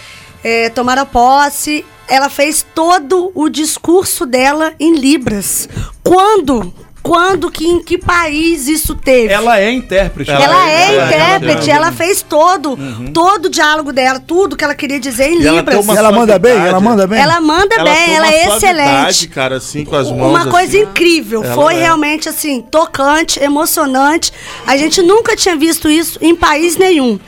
eh, 0.44 0.68
tomaram 0.70 1.06
posse, 1.06 1.84
ela 2.08 2.28
fez 2.28 2.64
todo 2.74 3.30
o 3.34 3.48
discurso 3.48 4.26
dela 4.26 4.72
em 4.80 4.96
Libras. 4.96 5.68
Quando? 6.02 6.72
Quando 7.02 7.50
que 7.50 7.66
em 7.66 7.82
que 7.82 7.96
país 7.96 8.68
isso 8.68 8.94
teve? 8.94 9.32
Ela 9.32 9.58
é 9.58 9.70
intérprete. 9.70 10.30
Ela, 10.30 10.44
Ela 10.44 10.70
é, 10.70 10.74
é, 10.74 10.94
ela 10.94 11.02
é 11.02 11.06
intérprete, 11.06 11.70
ela 11.70 11.86
ela 11.86 11.92
fez 11.92 12.20
todo, 12.20 12.78
todo 13.14 13.46
o 13.46 13.48
diálogo 13.48 13.90
dela, 13.90 14.20
tudo 14.20 14.54
que 14.54 14.62
ela 14.62 14.74
queria 14.74 15.00
dizer 15.00 15.30
em 15.30 15.40
E 15.40 15.46
ela 15.46 15.56
Libras. 15.58 15.82
uma 15.82 15.96
Ela 15.96 16.12
manda 16.12 16.38
bem? 16.38 16.52
Ela 16.52 16.78
manda 16.78 17.06
bem? 17.06 17.18
Ela 17.18 17.40
manda 17.40 17.74
Ela 17.74 17.84
bem, 17.90 18.04
tem 18.04 18.14
ela 18.16 18.26
uma 18.26 18.34
é 18.34 18.48
excelente. 18.48 19.28
cara, 19.28 19.56
assim, 19.56 19.82
com 19.84 19.96
as 19.96 20.10
mãos. 20.10 20.28
Uma 20.28 20.46
coisa 20.48 20.76
assim. 20.76 20.82
incrível, 20.82 21.42
Ela 21.42 21.54
foi 21.54 21.76
é. 21.76 21.78
realmente 21.80 22.28
assim, 22.28 22.60
tocante, 22.60 23.42
emocionante. 23.42 24.30
A 24.66 24.76
gente 24.76 25.00
nunca 25.00 25.34
tinha 25.34 25.56
visto 25.56 25.88
isso 25.88 26.18
em 26.20 26.36
país 26.36 26.76
nenhum. 26.76 27.18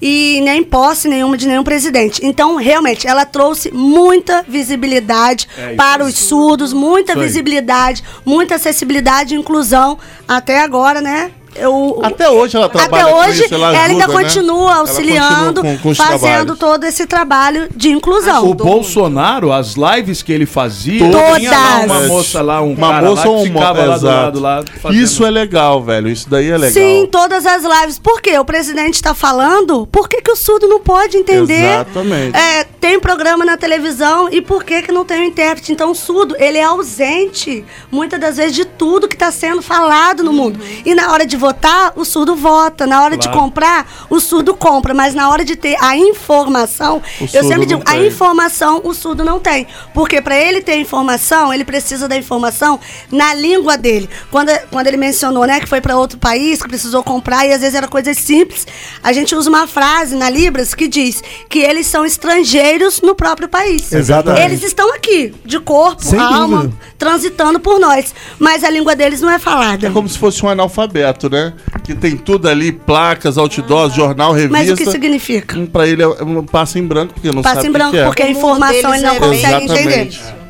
E 0.00 0.40
nem 0.42 0.62
posse 0.62 1.08
nenhuma 1.08 1.36
de 1.36 1.46
nenhum 1.46 1.62
presidente. 1.62 2.24
Então, 2.24 2.56
realmente, 2.56 3.06
ela 3.06 3.24
trouxe 3.26 3.70
muita 3.72 4.42
visibilidade 4.48 5.46
É, 5.58 5.74
para 5.74 6.04
os 6.04 6.14
surdos, 6.18 6.72
muita 6.72 7.14
visibilidade, 7.14 8.02
muita 8.24 8.54
acessibilidade 8.54 9.34
e 9.34 9.38
inclusão. 9.38 9.98
Até 10.26 10.60
agora, 10.60 11.00
né? 11.00 11.30
Eu, 11.54 11.98
Até 12.02 12.30
hoje 12.30 12.56
ela 12.56 12.68
trabalha 12.68 13.02
Até 13.04 13.12
com 13.12 13.18
hoje, 13.18 13.44
isso, 13.44 13.54
ela 13.54 13.68
ela, 13.74 13.84
ainda 13.86 14.04
ajuda, 14.04 14.18
né? 14.18 14.24
continua 14.24 14.74
auxiliando, 14.76 15.54
continua 15.62 15.76
com- 15.78 15.78
com 15.88 15.94
fazendo 15.94 16.20
trabalhos. 16.20 16.58
todo 16.58 16.84
esse 16.84 17.06
trabalho 17.06 17.68
de 17.74 17.90
inclusão. 17.90 18.48
O 18.48 18.54
Bolsonaro, 18.54 19.52
as 19.52 19.74
lives 19.74 20.22
que 20.22 20.32
ele 20.32 20.46
fazia, 20.46 21.10
Todas. 21.10 21.38
tinha 21.38 21.50
lá 21.50 21.80
uma 21.84 22.00
moça 22.02 22.42
lá, 22.42 22.62
um 22.62 22.72
Uma 22.72 22.88
cara 22.92 23.06
moça 23.08 23.24
lá 23.24 23.30
ou 23.30 23.40
um 23.40 23.44
ficava 23.44 23.84
lá 23.84 23.98
do 23.98 24.06
lado 24.06 24.40
lá. 24.40 24.64
fazendo- 24.80 25.02
Isso 25.02 25.24
é 25.26 25.30
legal, 25.30 25.82
velho. 25.82 26.08
Isso 26.08 26.30
daí 26.30 26.48
é 26.50 26.56
legal. 26.56 26.70
Sim, 26.72 27.08
todas 27.10 27.44
as 27.44 27.62
lives. 27.64 27.98
Por 27.98 28.20
quê? 28.22 28.38
O 28.38 28.44
presidente 28.44 28.94
está 28.94 29.12
falando, 29.12 29.86
por 29.88 30.08
que, 30.08 30.22
que 30.22 30.30
o 30.30 30.36
surdo 30.36 30.68
não 30.68 30.80
pode 30.80 31.16
entender? 31.16 31.64
Exatamente. 31.74 32.36
É, 32.36 32.64
tem 32.64 32.98
programa 33.00 33.44
na 33.44 33.56
televisão 33.56 34.28
e 34.30 34.40
por 34.40 34.62
que, 34.64 34.82
que 34.82 34.92
não 34.92 35.04
tem 35.04 35.20
o 35.20 35.24
intérprete? 35.24 35.72
Então, 35.72 35.90
o 35.90 35.94
surdo, 35.94 36.36
ele 36.38 36.58
é 36.58 36.64
ausente, 36.64 37.64
muitas 37.90 38.20
das 38.20 38.36
vezes, 38.36 38.54
de 38.54 38.64
tudo 38.64 39.08
que 39.08 39.14
está 39.16 39.30
sendo 39.30 39.60
falado 39.62 40.22
no 40.22 40.32
mundo. 40.32 40.60
E 40.84 40.94
na 40.94 41.12
hora 41.12 41.26
de 41.26 41.39
votar, 41.40 41.92
o 41.96 42.04
surdo 42.04 42.36
vota. 42.36 42.86
Na 42.86 43.02
hora 43.02 43.16
de 43.16 43.26
Claro. 43.26 43.40
comprar, 43.40 43.86
o 44.08 44.20
surdo 44.20 44.54
compra. 44.54 44.94
Mas 44.94 45.14
na 45.14 45.28
hora 45.30 45.44
de 45.44 45.56
ter 45.56 45.76
a 45.80 45.96
informação, 45.96 47.02
O 47.20 47.24
eu 47.32 47.42
sempre 47.44 47.66
digo, 47.66 47.82
a 47.86 47.96
informação 47.98 48.80
o 48.84 48.94
surdo 48.94 49.24
não 49.24 49.40
tem. 49.40 49.66
Porque 49.94 50.20
para 50.20 50.36
ele 50.38 50.60
ter 50.60 50.76
informação, 50.78 51.52
ele 51.52 51.64
precisa 51.64 52.06
da 52.06 52.16
informação 52.16 52.78
na 53.10 53.34
língua 53.34 53.76
dele. 53.76 54.08
Quando, 54.30 54.50
quando 54.70 54.86
ele 54.86 54.96
mencionou, 54.96 55.44
né, 55.46 55.58
que 55.60 55.66
foi 55.66 55.80
para 55.80 55.96
outro 55.96 56.18
país, 56.18 56.62
que 56.62 56.68
precisou 56.68 57.02
comprar, 57.02 57.46
e 57.46 57.52
às 57.52 57.60
vezes 57.60 57.74
era 57.74 57.88
coisas 57.88 58.16
simples, 58.18 58.66
a 59.02 59.12
gente 59.12 59.34
usa 59.34 59.48
uma 59.48 59.66
frase 59.66 60.14
na 60.14 60.28
Libras 60.28 60.74
que 60.74 60.86
diz 60.86 61.22
que 61.48 61.58
eles 61.60 61.86
são 61.86 62.04
estrangeiros 62.04 63.00
no 63.00 63.14
próprio 63.14 63.48
país. 63.48 63.92
Exatamente. 63.92 64.44
Eles 64.44 64.62
estão 64.62 64.92
aqui, 64.94 65.34
de 65.44 65.58
corpo, 65.58 66.02
Sem 66.04 66.18
alma, 66.20 66.62
dúvida. 66.64 66.76
transitando 66.98 67.58
por 67.60 67.78
nós. 67.80 68.14
Mas 68.38 68.62
a 68.64 68.70
língua 68.70 68.94
deles 68.94 69.20
não 69.20 69.30
é 69.30 69.38
falada. 69.38 69.86
É 69.86 69.90
como 69.90 70.08
se 70.08 70.18
fosse 70.18 70.44
um 70.44 70.48
analfabeto, 70.48 71.29
né? 71.30 71.52
Que 71.84 71.94
tem 71.94 72.16
tudo 72.16 72.48
ali, 72.48 72.72
placas, 72.72 73.38
outdoors, 73.38 73.94
jornal, 73.94 74.32
revista. 74.32 74.52
Mas 74.58 74.70
o 74.70 74.76
que 74.76 74.86
significa? 74.86 75.58
Hum, 75.58 75.66
Pra 75.66 75.86
ele 75.86 76.02
é 76.02 76.08
um 76.08 76.44
passa 76.44 76.78
em 76.78 76.86
branco, 76.86 77.14
porque 77.14 77.30
não 77.32 77.42
Passa 77.42 77.56
sabe 77.62 77.66
em 77.68 77.70
o 77.70 77.72
que 77.72 77.78
branco, 77.78 77.92
que 77.92 77.98
é. 77.98 78.04
porque 78.04 78.22
a 78.22 78.30
informação 78.30 78.94
ele 78.94 79.02
não 79.06 79.18
deles 79.20 79.44
é 79.44 79.50
consegue 79.50 79.64
entender. 79.64 80.06
Exatamente. 80.08 80.40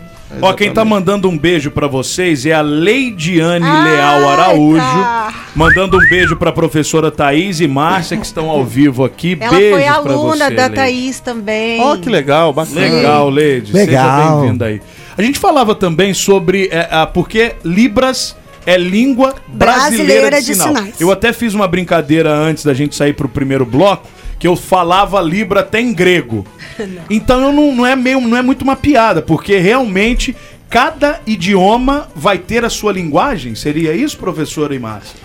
Ó, 0.41 0.53
quem 0.53 0.73
tá 0.73 0.85
mandando 0.85 1.29
um 1.29 1.37
beijo 1.37 1.73
pra 1.73 1.89
vocês 1.89 2.47
é 2.47 2.53
a 2.53 2.61
Leidiane 2.61 3.65
Leal 3.65 4.29
Araújo. 4.29 4.81
tá. 4.81 5.35
Mandando 5.57 5.97
um 5.97 6.09
beijo 6.09 6.37
pra 6.37 6.53
professora 6.53 7.11
Thaís 7.11 7.59
e 7.61 7.67
Márcia, 7.67 8.17
que 8.17 8.25
estão 8.25 8.49
ao 8.49 8.65
vivo 8.65 9.05
aqui. 9.05 9.37
Ela 9.41 9.51
Beijos 9.57 9.73
foi 9.73 9.83
pra 9.83 10.13
aluna 10.13 10.45
você, 10.47 10.55
da 10.55 10.63
Leide. 10.63 10.75
Thaís 10.77 11.21
também. 11.21 11.81
Ó, 11.81 11.97
que 11.97 12.09
legal, 12.09 12.53
bacana. 12.53 12.81
Legal, 12.81 13.29
Leide. 13.29 13.73
Legal. 13.73 14.19
Seja 14.21 14.37
bem-vinda 14.41 14.67
aí. 14.67 14.81
A 15.19 15.23
gente 15.23 15.39
falava 15.39 15.75
também 15.75 16.15
sobre. 16.15 16.69
É, 16.71 16.89
a, 16.91 17.07
porque 17.09 17.57
Libras 17.65 18.37
é 18.67 18.77
língua 18.77 19.35
brasileira, 19.49 20.31
Brasileira 20.31 20.41
de, 20.41 20.47
de 20.47 20.55
sinal. 20.55 20.69
sinais. 20.69 21.01
Eu 21.01 21.11
até 21.11 21.33
fiz 21.33 21.55
uma 21.55 21.67
brincadeira 21.67 22.33
antes 22.33 22.65
da 22.65 22.75
gente 22.75 22.95
sair 22.95 23.13
pro 23.13 23.29
primeiro 23.29 23.65
bloco. 23.65 24.09
Que 24.39 24.47
eu 24.47 24.57
falava 24.57 25.21
Libra 25.21 25.61
até 25.61 25.81
em 25.81 25.93
grego. 25.93 26.47
Então 27.11 27.43
eu 27.43 27.53
não, 27.53 27.75
não, 27.75 27.87
é 27.87 27.95
meio, 27.95 28.21
não 28.23 28.37
é 28.39 28.41
muito 28.41 28.63
uma 28.63 28.75
piada, 28.75 29.21
porque 29.21 29.59
realmente 29.59 30.35
cada 30.71 31.21
idioma 31.27 32.09
vai 32.17 32.39
ter 32.39 32.65
a 32.65 32.71
sua 32.71 32.91
linguagem. 32.91 33.55
Seria 33.55 33.93
isso, 33.93 34.17
professora 34.17 34.75
e 34.75 34.79
Márcia? 34.79 35.21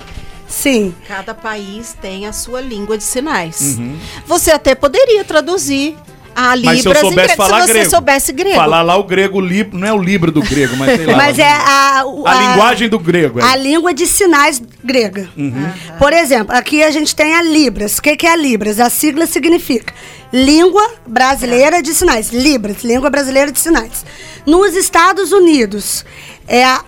Sim. 0.47 0.93
Cada 1.07 1.33
país 1.33 1.95
tem 2.01 2.27
a 2.27 2.33
sua 2.33 2.61
língua 2.61 2.97
de 2.97 3.03
sinais. 3.03 3.77
Uhum. 3.77 3.95
Você 4.25 4.51
até 4.51 4.75
poderia 4.75 5.23
traduzir 5.23 5.95
a 6.35 6.53
Libras 6.53 6.75
Mas 6.75 6.81
se 6.83 6.87
eu 6.89 6.95
soubesse 6.95 7.27
grego, 7.27 7.35
falar 7.43 7.61
se 7.61 7.67
você 7.67 7.73
grego. 7.73 7.89
soubesse 7.89 8.33
grego. 8.33 8.55
Falar 8.55 8.81
lá 8.81 8.97
o 8.97 9.03
grego, 9.03 9.39
lib... 9.39 9.73
não 9.73 9.87
é 9.87 9.93
o 9.93 9.97
Libra 10.01 10.31
do 10.31 10.41
grego, 10.41 10.75
mas 10.75 10.95
sei 10.97 11.05
lá. 11.05 11.15
Mas 11.17 11.39
é 11.39 11.49
a, 11.49 12.03
o- 12.05 12.27
A 12.27 12.33
linguagem 12.35 12.89
do 12.89 12.99
grego. 12.99 13.41
A 13.41 13.53
É. 13.53 13.57
língua 13.57 13.93
de 13.93 14.05
sinais 14.05 14.61
grega. 14.83 15.29
Uhum. 15.37 15.69
Por 15.97 16.11
exemplo, 16.13 16.55
aqui 16.55 16.83
a 16.83 16.91
gente 16.91 17.15
tem 17.15 17.33
a 17.35 17.41
Libras. 17.41 17.97
O 17.97 18.01
que, 18.01 18.15
que 18.17 18.27
é 18.27 18.31
a 18.33 18.35
Libras? 18.35 18.79
A 18.79 18.89
sigla 18.89 19.25
significa 19.25 19.93
Língua 20.33 20.85
Brasileira 21.07 21.81
de 21.81 21.93
Sinais. 21.93 22.29
Libras, 22.31 22.83
Língua 22.83 23.09
Brasileira 23.09 23.51
de 23.51 23.59
Sinais. 23.59 24.05
Nos 24.45 24.75
Estados 24.75 25.31
Unidos, 25.31 26.03
é 26.47 26.65
a, 26.65 26.83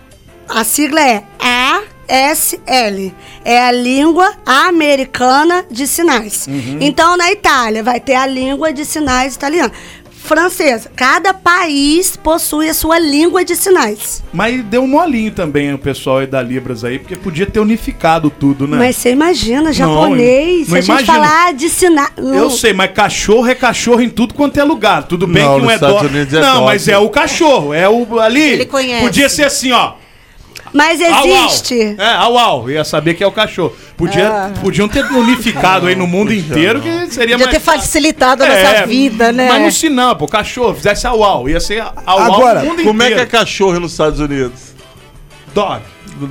a 0.49 0.63
sigla 0.65 0.99
é 1.01 1.23
ASL. 2.07 3.13
É 3.43 3.61
a 3.61 3.71
Língua 3.71 4.33
Americana 4.45 5.65
de 5.69 5.87
Sinais. 5.87 6.47
Uhum. 6.47 6.77
Então, 6.81 7.17
na 7.17 7.31
Itália, 7.31 7.83
vai 7.83 7.99
ter 7.99 8.15
a 8.15 8.25
Língua 8.25 8.71
de 8.73 8.85
Sinais 8.85 9.35
italiana. 9.35 9.71
Francesa. 10.27 10.91
Cada 10.93 11.33
país 11.33 12.17
possui 12.17 12.67
a 12.67 12.73
sua 12.73 12.99
língua 12.99 13.45
de 13.45 13.55
sinais. 13.55 14.21
Mas 14.33 14.61
deu 14.65 14.83
um 14.83 14.87
molinho 14.87 15.31
também 15.31 15.73
o 15.73 15.77
pessoal 15.77 16.17
aí 16.17 16.27
da 16.27 16.41
Libras 16.41 16.83
aí, 16.83 16.99
porque 16.99 17.15
podia 17.15 17.45
ter 17.45 17.61
unificado 17.61 18.29
tudo, 18.29 18.67
né? 18.67 18.77
Mas 18.77 18.97
você 18.97 19.11
imagina, 19.11 19.71
japonês, 19.71 20.67
não 20.67 20.81
se 20.81 20.91
a 20.91 20.97
gente 20.97 21.05
falar 21.05 21.53
de 21.53 21.69
sinais. 21.69 22.11
Eu 22.17 22.49
sei, 22.49 22.73
mas 22.73 22.91
cachorro 22.91 23.47
é 23.47 23.55
cachorro 23.55 24.01
em 24.01 24.09
tudo 24.09 24.33
quanto 24.33 24.59
é 24.59 24.65
lugar. 24.65 25.03
Tudo 25.03 25.25
bem 25.25 25.45
Não, 25.45 25.61
que 25.61 25.65
um 25.65 25.71
é 25.71 25.77
dó. 25.77 26.01
Unidos 26.01 26.33
é 26.33 26.41
Não, 26.41 26.55
dog. 26.55 26.65
mas 26.65 26.87
é 26.89 26.97
o 26.97 27.09
cachorro, 27.09 27.73
é 27.73 27.87
o 27.87 28.19
ali. 28.19 28.41
Ele 28.41 28.65
conhece. 28.65 29.05
Podia 29.05 29.29
ser 29.29 29.43
assim, 29.43 29.71
ó. 29.71 29.93
Mas 30.74 30.99
Au, 31.01 31.07
au. 31.07 31.26
existe. 31.45 31.95
É, 31.97 32.15
au, 32.24 32.38
au. 32.38 32.70
Ia 32.70 32.84
saber 32.84 33.13
que 33.15 33.24
é 33.24 33.28
o 33.28 33.32
cachorro. 33.32 33.74
Podia, 33.95 34.51
Podiam 34.61 34.88
ter 34.88 35.03
unificado 35.05 35.88
aí 35.88 35.95
no 35.95 36.05
mundo 36.07 36.34
inteiro, 36.34 36.82
que 36.82 36.89
seria 37.13 37.36
Podia 37.36 37.38
mais 37.38 37.49
ter 37.49 37.59
facilitado 37.59 38.43
a 38.43 38.47
É, 38.47 38.63
nossa 38.63 38.86
vida, 38.86 39.32
né? 39.32 39.47
Mas 39.49 39.61
no 39.63 39.72
sinal, 39.72 40.15
pô, 40.15 40.28
cachorro, 40.28 40.76
fizesse 40.76 41.05
au, 41.07 41.24
au. 41.24 41.49
Ia 41.49 41.59
ser 41.59 41.82
au, 41.82 41.93
au 42.05 42.20
Agora, 42.22 42.61
no 42.61 42.68
mundo 42.70 42.84
como 42.84 43.01
é 43.01 43.07
que 43.07 43.11
é 43.13 43.15
inteiro. 43.15 43.32
cachorro 43.32 43.80
nos 43.80 43.91
Estados 43.91 44.20
Unidos? 44.20 44.76
Dog. 45.53 45.82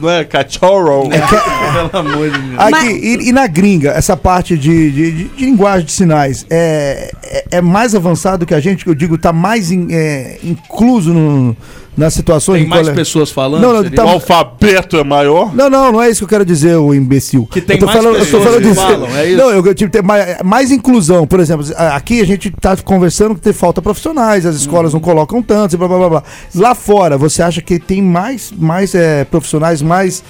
Não 0.00 0.10
é 0.10 0.24
cachorro? 0.24 1.08
Pelo 1.90 1.90
amor 2.00 2.30
de 2.30 2.38
Deus. 2.38 2.58
Aqui, 2.58 2.86
e, 2.88 3.28
e 3.28 3.32
na 3.32 3.46
gringa, 3.46 3.90
essa 3.92 4.16
parte 4.16 4.56
de, 4.58 4.90
de, 4.90 5.10
de- 5.12 5.24
de 5.28 5.44
linguagem 5.44 5.86
de 5.86 5.92
sinais 5.92 6.44
é, 6.50 7.12
é, 7.22 7.44
é 7.52 7.60
mais 7.60 7.94
avançado 7.94 8.44
que 8.44 8.52
a 8.54 8.58
gente, 8.60 8.82
que 8.82 8.90
eu 8.90 8.94
digo, 8.96 9.16
tá 9.16 9.32
mais 9.32 9.70
in- 9.70 9.86
é, 9.92 10.38
incluso 10.42 11.12
no- 11.14 11.56
nas 11.96 12.12
situações. 12.14 12.56
Tem 12.58 12.64
de 12.64 12.70
mais 12.70 12.86
cole- 12.86 12.96
pessoas 12.96 13.30
falando? 13.30 13.62
Não, 13.62 13.72
não, 13.82 13.90
tá- 13.90 14.04
O 14.04 14.08
alfabeto 14.08 14.96
é 14.98 15.04
maior? 15.04 15.54
Não, 15.54 15.70
não, 15.70 15.92
não 15.92 16.02
é 16.02 16.10
isso 16.10 16.18
que 16.20 16.24
eu 16.24 16.28
quero 16.28 16.44
dizer, 16.44 16.76
o 16.76 16.94
imbecil. 16.94 17.46
Que 17.50 17.60
tem 17.60 17.76
eu 17.76 17.80
tô 17.80 17.86
mais 17.86 17.96
falando, 17.98 18.14
eu 18.14 18.18
tô 18.20 18.24
pessoas 18.26 18.44
falando 18.44 18.62
que 18.62 18.68
disso. 18.68 18.80
falam, 18.80 19.16
é 19.16 19.26
isso? 19.28 19.36
Não, 19.38 19.50
eu, 19.50 19.64
eu 19.64 19.74
tive 19.74 19.90
ter 19.90 20.02
mais, 20.02 20.36
mais 20.44 20.70
inclusão. 20.70 21.26
Por 21.26 21.40
exemplo, 21.40 21.64
aqui 21.76 22.20
a 22.20 22.26
gente 22.26 22.50
tá 22.50 22.76
conversando 22.76 23.34
que 23.34 23.40
tem 23.40 23.52
falta 23.52 23.80
profissionais, 23.80 24.44
as 24.44 24.56
escolas 24.56 24.92
Uhum. 24.92 25.00
não 25.00 25.04
colocam 25.04 25.42
tantos 25.42 25.74
e 25.74 25.76
blá 25.76 25.88
blá 25.88 25.98
blá 25.98 26.08
blá. 26.10 26.22
Lá 26.54 26.74
fora, 26.74 27.16
você 27.16 27.42
acha 27.42 27.60
que 27.62 27.78
tem 27.78 28.02
mais, 28.02 28.52
mais 28.56 28.94
é, 28.94 29.24
profissionais, 29.24 29.80
mais. 29.82 30.22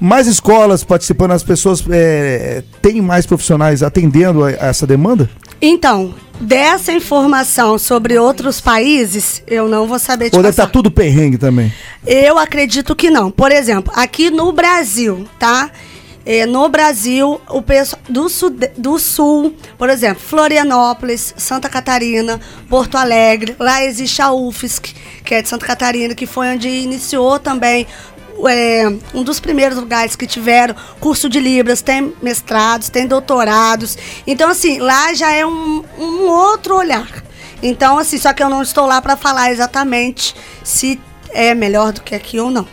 Mais 0.00 0.26
escolas 0.26 0.82
participando, 0.82 1.30
as 1.30 1.44
pessoas 1.44 1.82
é, 1.88 2.64
têm 2.82 3.00
mais 3.00 3.24
profissionais 3.26 3.80
atendendo 3.82 4.44
a, 4.44 4.48
a 4.48 4.66
essa 4.66 4.84
demanda? 4.86 5.30
Então, 5.62 6.12
dessa 6.40 6.92
informação 6.92 7.78
sobre 7.78 8.18
outros 8.18 8.60
países, 8.60 9.42
eu 9.46 9.68
não 9.68 9.86
vou 9.86 9.98
saber 9.98 10.30
te 10.30 10.36
Ou 10.36 10.42
deve 10.42 10.52
passar. 10.52 10.64
estar 10.68 10.72
tudo 10.72 10.90
perrengue 10.90 11.38
também? 11.38 11.72
Eu 12.06 12.38
acredito 12.38 12.94
que 12.96 13.10
não. 13.10 13.30
Por 13.30 13.50
exemplo, 13.52 13.92
aqui 13.96 14.30
no 14.30 14.52
Brasil, 14.52 15.26
tá? 15.38 15.70
eh, 16.26 16.46
no 16.46 16.68
Brasil, 16.70 17.38
o 17.50 17.60
pessoal 17.60 18.00
do, 18.08 18.28
sude- 18.30 18.70
do 18.78 18.98
sul, 18.98 19.54
por 19.76 19.90
exemplo, 19.90 20.22
Florianópolis, 20.26 21.34
Santa 21.36 21.68
Catarina, 21.68 22.40
Porto 22.68 22.96
Alegre, 22.96 23.54
lá 23.58 23.84
existe 23.84 24.22
a 24.22 24.32
UFSC, 24.32 24.94
que 25.24 25.34
é 25.34 25.42
de 25.42 25.48
Santa 25.50 25.66
Catarina, 25.66 26.14
que 26.14 26.26
foi 26.26 26.48
onde 26.48 26.66
iniciou 26.68 27.38
também 27.38 27.86
é, 28.48 28.86
um 29.14 29.22
dos 29.22 29.40
primeiros 29.40 29.78
lugares 29.78 30.16
que 30.16 30.26
tiveram 30.26 30.74
curso 31.00 31.28
de 31.28 31.40
Libras, 31.40 31.82
tem 31.82 32.12
mestrados, 32.22 32.88
tem 32.88 33.06
doutorados. 33.06 33.96
Então, 34.26 34.50
assim, 34.50 34.78
lá 34.78 35.12
já 35.14 35.32
é 35.32 35.44
um, 35.46 35.84
um 35.98 36.28
outro 36.28 36.76
olhar. 36.76 37.24
Então, 37.62 37.98
assim, 37.98 38.18
só 38.18 38.32
que 38.32 38.42
eu 38.42 38.48
não 38.48 38.62
estou 38.62 38.86
lá 38.86 39.00
para 39.00 39.16
falar 39.16 39.50
exatamente 39.50 40.34
se 40.62 41.00
é 41.30 41.54
melhor 41.54 41.92
do 41.92 42.02
que 42.02 42.14
aqui 42.14 42.38
ou 42.38 42.50
não. 42.50 42.66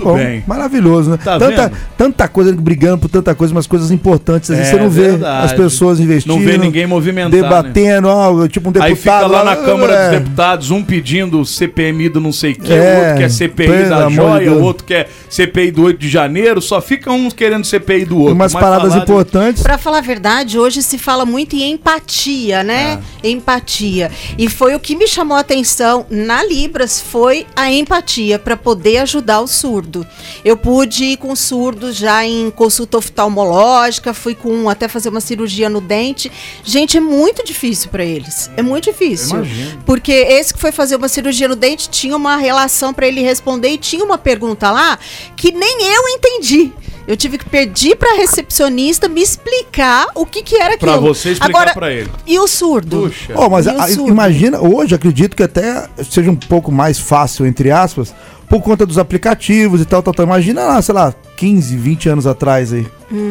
Bom, 0.00 0.14
bem. 0.16 0.44
Maravilhoso, 0.46 1.10
né? 1.10 1.16
Tá 1.22 1.38
tanta, 1.38 1.68
vendo? 1.68 1.76
tanta 1.96 2.28
coisa 2.28 2.52
brigando 2.54 2.98
por 2.98 3.08
tanta 3.08 3.34
coisa, 3.34 3.52
mas 3.54 3.66
coisas 3.66 3.90
importantes. 3.90 4.50
Às 4.50 4.58
vezes 4.58 4.72
É 4.72 4.76
você 4.76 4.82
não 4.82 4.90
vê 4.90 5.02
verdade. 5.08 5.44
as 5.46 5.52
pessoas 5.52 6.00
investindo. 6.00 6.32
Não 6.34 6.40
vê 6.40 6.56
ninguém 6.58 6.86
movimentar, 6.86 7.30
Debatendo, 7.30 8.08
ó, 8.08 8.46
tipo 8.48 8.68
um 8.68 8.72
deputado. 8.72 8.88
Aí 8.90 8.96
fica 8.96 9.26
lá 9.26 9.44
na 9.44 9.56
Câmara 9.56 9.92
é, 9.94 10.10
dos 10.10 10.18
Deputados, 10.20 10.70
um 10.70 10.82
pedindo 10.82 11.44
CPMI 11.44 12.08
do 12.08 12.20
não 12.20 12.32
sei 12.32 12.52
o 12.52 12.56
que, 12.60 12.72
É, 12.72 12.76
o 12.76 12.98
outro 13.00 13.16
quer 13.18 13.30
CPI 13.30 13.84
da 13.88 14.08
joia, 14.10 14.52
o 14.52 14.62
outro 14.62 14.84
quer 14.84 15.08
CPI 15.28 15.70
do 15.70 15.82
8 15.84 15.98
de 15.98 16.08
janeiro, 16.08 16.60
só 16.60 16.80
fica 16.80 17.10
uns 17.10 17.32
querendo 17.32 17.64
CPI 17.64 18.04
do 18.04 18.18
outro. 18.18 18.34
Umas 18.34 18.52
Mas 18.54 18.62
paradas 18.62 18.88
falar 18.92 19.04
de- 19.04 19.10
importantes. 19.10 19.62
Pra 19.62 19.78
falar 19.78 19.98
a 19.98 20.02
verdade, 20.02 20.58
hoje 20.58 20.82
se 20.82 20.98
fala 20.98 21.24
muito 21.24 21.56
em 21.56 21.72
empatia, 21.72 22.62
né? 22.62 22.98
Empatia. 23.22 24.10
E 24.38 24.48
foi 24.48 24.74
o 24.74 24.80
que 24.80 24.94
me 24.96 25.06
chamou 25.06 25.36
a 25.36 25.40
atenção 25.40 26.06
na 26.10 26.42
Libras 26.44 27.00
foi 27.00 27.46
a 27.56 27.70
empatia 27.72 28.38
para 28.38 28.56
poder 28.56 28.98
ajudar 28.98 29.40
o 29.40 29.46
surdo. 29.56 30.06
Eu 30.44 30.56
pude 30.56 31.04
ir 31.04 31.16
com 31.16 31.34
surdos 31.34 31.96
já 31.96 32.24
em 32.24 32.50
consulta 32.50 32.98
oftalmológica, 32.98 34.12
fui 34.14 34.34
com 34.34 34.68
até 34.68 34.88
fazer 34.88 35.08
uma 35.08 35.20
cirurgia 35.20 35.68
no 35.68 35.80
dente. 35.80 36.30
Gente, 36.64 36.96
é 36.96 37.00
muito 37.00 37.44
difícil 37.44 37.90
para 37.90 38.04
eles. 38.04 38.50
É 38.56 38.62
muito 38.62 38.84
difícil. 38.90 39.38
Porque 39.84 40.12
esse 40.12 40.52
que 40.52 40.60
foi 40.60 40.72
fazer 40.72 40.96
uma 40.96 41.08
cirurgia 41.08 41.48
no 41.48 41.56
dente 41.56 41.88
tinha 41.88 42.16
uma 42.16 42.36
relação 42.36 42.92
para 42.92 43.06
ele 43.06 43.20
responder 43.22 43.70
e 43.70 43.78
tinha 43.78 44.04
uma 44.04 44.18
pergunta 44.18 44.70
lá 44.70 44.98
que 45.36 45.52
nem 45.52 45.82
eu 45.94 46.08
entendi. 46.08 46.72
Eu 47.06 47.16
tive 47.16 47.38
que 47.38 47.48
pedir 47.48 47.94
para 47.96 48.16
recepcionista 48.16 49.08
me 49.08 49.22
explicar 49.22 50.08
o 50.12 50.26
que, 50.26 50.42
que 50.42 50.56
era 50.56 50.74
aquilo. 50.74 50.90
Pra 50.90 51.00
você 51.00 51.30
explicar 51.30 51.56
Agora, 51.56 51.72
pra 51.72 51.92
ele. 51.92 52.10
E 52.26 52.36
o 52.40 52.48
surdo? 52.48 53.02
Puxa. 53.02 53.32
Ó, 53.36 53.48
mas 53.48 53.68
a- 53.68 53.86
surdo? 53.86 54.08
imagina, 54.10 54.60
hoje 54.60 54.92
acredito 54.92 55.36
que 55.36 55.42
até 55.44 55.88
seja 56.10 56.32
um 56.32 56.36
pouco 56.36 56.72
mais 56.72 56.98
fácil, 56.98 57.46
entre 57.46 57.70
aspas, 57.70 58.12
por 58.48 58.62
conta 58.62 58.86
dos 58.86 58.98
aplicativos 58.98 59.80
e 59.80 59.84
tal, 59.84 60.02
tal, 60.02 60.14
tal. 60.14 60.24
Imagina 60.26 60.64
lá, 60.64 60.82
sei 60.82 60.94
lá, 60.94 61.14
15, 61.36 61.76
20 61.76 62.08
anos 62.08 62.26
atrás 62.26 62.72
aí. 62.72 62.86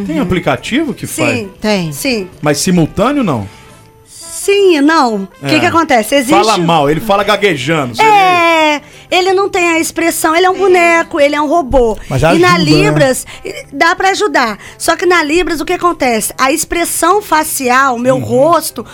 Tem 0.06 0.20
aplicativo 0.20 0.94
que 0.94 1.06
faz? 1.08 1.38
Sim, 1.40 1.50
Tem. 1.60 1.92
sim. 1.92 2.28
Mas 2.42 2.58
simultâneo 2.60 3.24
não? 3.24 3.48
Sim 4.08 4.78
e 4.78 4.82
não. 4.82 5.24
O 5.24 5.28
que, 5.48 5.56
É. 5.56 5.60
que 5.60 5.66
acontece? 5.66 6.16
Existe. 6.16 6.32
Fala 6.34 6.58
mal, 6.58 6.90
ele 6.90 7.00
fala 7.00 7.24
gaguejando. 7.24 8.00
É, 8.02 8.65
ele 9.16 9.34
não 9.34 9.50
tem 9.50 9.70
a 9.70 9.80
expressão, 9.80 10.36
ele 10.36 10.46
é 10.46 10.50
um 10.50 10.58
boneco, 10.58 11.20
ele 11.20 11.36
é 11.36 11.42
um 11.42 11.48
robô. 11.48 11.98
Mas 12.10 12.22
já 12.22 12.34
e 12.36 12.40
na 12.40 12.56
ajuda, 12.56 12.72
né? 12.72 12.72
Libras, 12.82 13.26
eh, 13.44 13.66
dá 13.72 13.96
pra 13.96 14.10
ajudar. 14.10 14.58
Só 14.78 14.96
que 14.96 15.06
na 15.06 15.24
Libras, 15.24 15.62
o 15.62 15.66
que 15.66 15.74
acontece? 15.74 16.34
A 16.38 16.52
expressão 16.52 17.22
facial, 17.22 17.98
meu 17.98 18.16
Uhum. 18.16 18.22
rosto, 18.24 18.86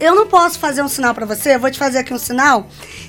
eu 0.00 0.14
não 0.14 0.26
posso 0.26 0.58
fazer 0.58 0.82
um 0.82 0.88
sinal 0.88 1.14
pra 1.14 1.24
você, 1.26 1.54
eu 1.54 1.60
vou 1.60 1.70
te 1.70 1.78
fazer 1.78 1.98
aqui 1.98 2.12
um 2.12 2.18
sinal 2.18 2.66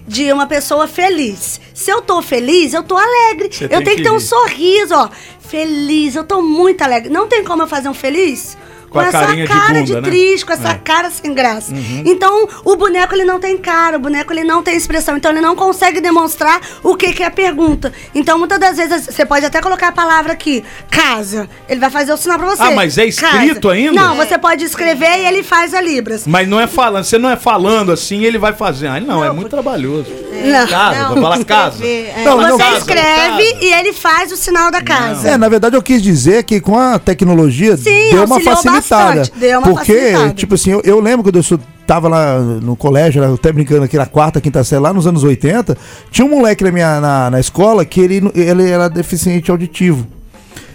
de 0.07 0.31
uma 0.31 0.47
pessoa 0.47 0.87
feliz. 0.87 1.59
Se 1.73 1.89
eu 1.91 2.01
tô 2.01 2.21
feliz, 2.21 2.73
eu 2.73 2.83
tô 2.83 2.97
alegre. 2.97 3.49
Você 3.51 3.65
eu 3.65 3.69
tenho 3.69 3.83
que 3.85 3.95
que 3.97 4.03
ter 4.03 4.11
um 4.11 4.19
sorriso, 4.19 4.93
ó. 4.95 5.09
Feliz, 5.39 6.15
eu 6.15 6.23
tô 6.23 6.41
muito 6.41 6.81
alegre. 6.83 7.09
Não 7.09 7.27
tem 7.27 7.43
como 7.43 7.63
eu 7.63 7.67
fazer 7.67 7.89
um 7.89 7.93
feliz? 7.93 8.57
Com 8.89 8.99
a 8.99 9.05
essa 9.05 9.19
carinha 9.19 9.45
de 9.45 9.53
cara 9.53 9.73
de, 9.83 9.93
bunda, 9.93 10.01
né? 10.01 10.09
triste, 10.09 10.45
com 10.45 10.53
essa 10.53 10.69
É. 10.69 10.73
cara 10.75 11.09
sem 11.09 11.33
graça. 11.33 11.71
Uhum. 11.73 12.03
Então, 12.05 12.47
o 12.65 12.75
boneco 12.75 13.13
ele 13.13 13.23
não 13.25 13.39
tem 13.39 13.57
cara, 13.57 13.97
o 13.97 13.99
boneco 13.99 14.33
ele 14.33 14.43
não 14.43 14.63
tem 14.63 14.75
expressão, 14.75 15.15
então 15.17 15.31
ele 15.31 15.41
não 15.41 15.55
consegue 15.55 16.01
demonstrar 16.01 16.59
o 16.83 16.95
que, 16.95 17.13
que 17.13 17.23
é 17.23 17.27
a 17.27 17.31
pergunta. 17.31 17.91
Então, 18.15 18.37
muitas 18.39 18.59
das 18.59 18.77
vezes 18.77 19.05
você 19.05 19.25
pode 19.25 19.45
até 19.45 19.61
colocar 19.61 19.89
a 19.89 19.91
palavra 19.91 20.33
aqui, 20.33 20.63
casa. 20.89 21.49
Ele 21.67 21.79
vai 21.79 21.89
fazer 21.89 22.11
o 22.13 22.17
sinal 22.17 22.37
pra 22.39 22.47
você. 22.49 22.61
Ah, 22.63 22.71
mas 22.71 22.97
é 22.97 23.05
escrito 23.05 23.61
Casa. 23.61 23.73
ainda? 23.75 23.91
Não, 23.93 24.15
você 24.15 24.37
pode 24.37 24.63
escrever 24.63 25.19
e 25.19 25.25
ele 25.27 25.43
faz 25.43 25.73
a 25.73 25.81
libras. 25.81 26.25
Mas 26.25 26.47
não 26.47 26.59
é 26.59 26.67
falando, 26.67 27.03
você 27.03 27.17
não 27.17 27.29
é 27.29 27.35
falando 27.35 27.91
assim, 27.91 28.23
ele 28.23 28.37
vai 28.37 28.53
fazer. 28.53 28.87
Ah, 28.87 28.99
não, 28.99 29.23
é 29.23 29.31
muito 29.31 29.49
trabalhoso. 29.49 30.07
Não. 30.43 30.67
Casa, 30.67 30.99
Não, 30.99 31.13
vai 31.15 31.21
falar 31.23 31.45
casa. 31.45 31.85
é. 31.85 32.23
Não, 32.23 32.37
não, 32.37 32.51
Você 32.57 32.63
casa, 32.63 32.77
escreve 32.77 33.57
e 33.61 33.73
ele 33.73 33.91
faz 33.93 34.31
o 34.31 34.37
sinal 34.37 34.71
da 34.71 34.81
casa. 34.81 35.29
É, 35.31 35.37
na 35.37 35.49
verdade 35.49 35.75
eu 35.75 35.81
quis 35.81 36.01
dizer 36.01 36.43
que 36.43 36.61
com 36.61 36.77
a 36.79 36.97
tecnologia 36.97 37.75
Sim, 37.75 37.83
deu 38.11 38.23
uma 38.23 38.35
auxiliou 38.35 38.55
facilitada. 38.81 39.19
bastante, 39.19 39.39
deu 39.39 39.59
uma 39.59 39.69
porque, 39.69 39.93
facilitada. 39.93 40.33
tipo 40.33 40.55
assim, 40.55 40.71
eu, 40.71 40.81
eu 40.83 40.99
lembro 40.99 41.23
quando 41.23 41.37
eu 41.39 41.59
tava 41.87 42.07
lá 42.07 42.39
no 42.39 42.75
colégio, 42.75 43.33
até 43.33 43.51
brincando 43.51 43.83
aqui 43.83 43.97
na 43.97 44.05
quarta, 44.05 44.39
quinta 44.39 44.63
série, 44.63 44.81
lá 44.81 44.93
nos 44.93 45.07
anos 45.07 45.23
80, 45.23 45.77
tinha 46.11 46.25
um 46.25 46.29
moleque 46.29 46.63
na, 46.63 46.71
minha, 46.71 46.99
na, 47.01 47.29
na 47.31 47.39
escola 47.39 47.83
que 47.85 47.99
ele, 47.99 48.31
ele 48.35 48.69
era 48.69 48.87
deficiente 48.89 49.49
auditivo. 49.49 50.05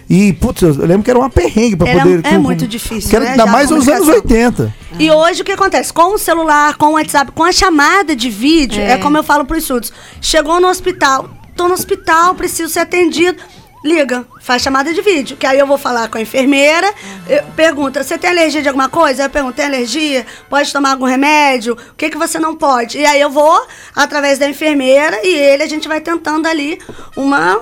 E, 0.07 0.33
putz, 0.33 0.61
eu 0.61 0.69
lembro 0.85 1.01
que 1.01 1.09
era 1.09 1.17
uma 1.17 1.31
perrengue 1.31 1.75
pra 1.75 1.89
Era- 1.89 2.01
poder. 2.03 2.21
é 2.25 2.37
muito 2.37 2.67
difícil, 2.67 3.09
Que 3.09 3.15
era, 3.15 3.25
né, 3.25 3.31
ainda 3.31 3.47
mais 3.47 3.71
nos 3.71 3.87
anos 3.87 4.01
comunicação. 4.07 4.65
80. 4.67 4.75
E 4.99 5.09
hoje 5.09 5.41
o 5.41 5.45
que 5.45 5.51
acontece? 5.51 5.91
Com 5.91 6.13
o 6.13 6.17
celular, 6.19 6.75
com 6.77 6.87
o 6.87 6.91
WhatsApp, 6.91 7.31
com 7.31 7.43
a 7.43 7.51
chamada 7.51 8.15
de 8.15 8.29
vídeo, 8.29 8.79
é, 8.83 8.91
É. 8.91 8.97
como 8.99 9.17
eu 9.17 9.23
falo 9.23 9.45
para 9.45 9.57
os 9.57 9.63
estudos. 9.63 9.91
Chegou 10.21 10.59
no 10.61 10.67
hospital, 10.67 11.27
tô 11.55 11.67
no 11.67 11.73
hospital, 11.73 12.35
preciso 12.35 12.71
ser 12.71 12.81
atendido. 12.81 13.37
Liga, 13.85 14.25
faz 14.41 14.63
chamada 14.63 14.91
de 14.91 14.99
vídeo, 15.03 15.37
que 15.37 15.45
aí 15.45 15.59
eu 15.59 15.67
vou 15.67 15.77
falar 15.77 16.09
com 16.09 16.17
a 16.17 16.21
enfermeira, 16.21 16.91
eu- 17.29 17.43
pergunta, 17.55 18.03
você 18.03 18.17
tem 18.17 18.31
alergia 18.31 18.59
de 18.63 18.67
alguma 18.67 18.89
coisa? 18.89 19.21
Aí 19.21 19.27
eu 19.27 19.29
pergunto, 19.29 19.53
tem 19.57 19.65
alergia? 19.65 20.25
Pode 20.49 20.73
tomar 20.73 20.93
algum 20.93 21.05
remédio? 21.05 21.73
O 21.75 21.93
que, 21.95 22.09
que 22.09 22.17
você 22.17 22.39
não 22.39 22.55
pode? 22.55 22.97
E 22.97 23.05
aí 23.05 23.21
eu 23.21 23.29
vou, 23.29 23.63
através 23.95 24.39
da 24.39 24.49
enfermeira, 24.49 25.19
e 25.23 25.31
ele, 25.35 25.61
a 25.61 25.67
gente 25.67 25.87
vai 25.87 26.01
tentando 26.01 26.47
ali 26.47 26.79
uma... 27.15 27.59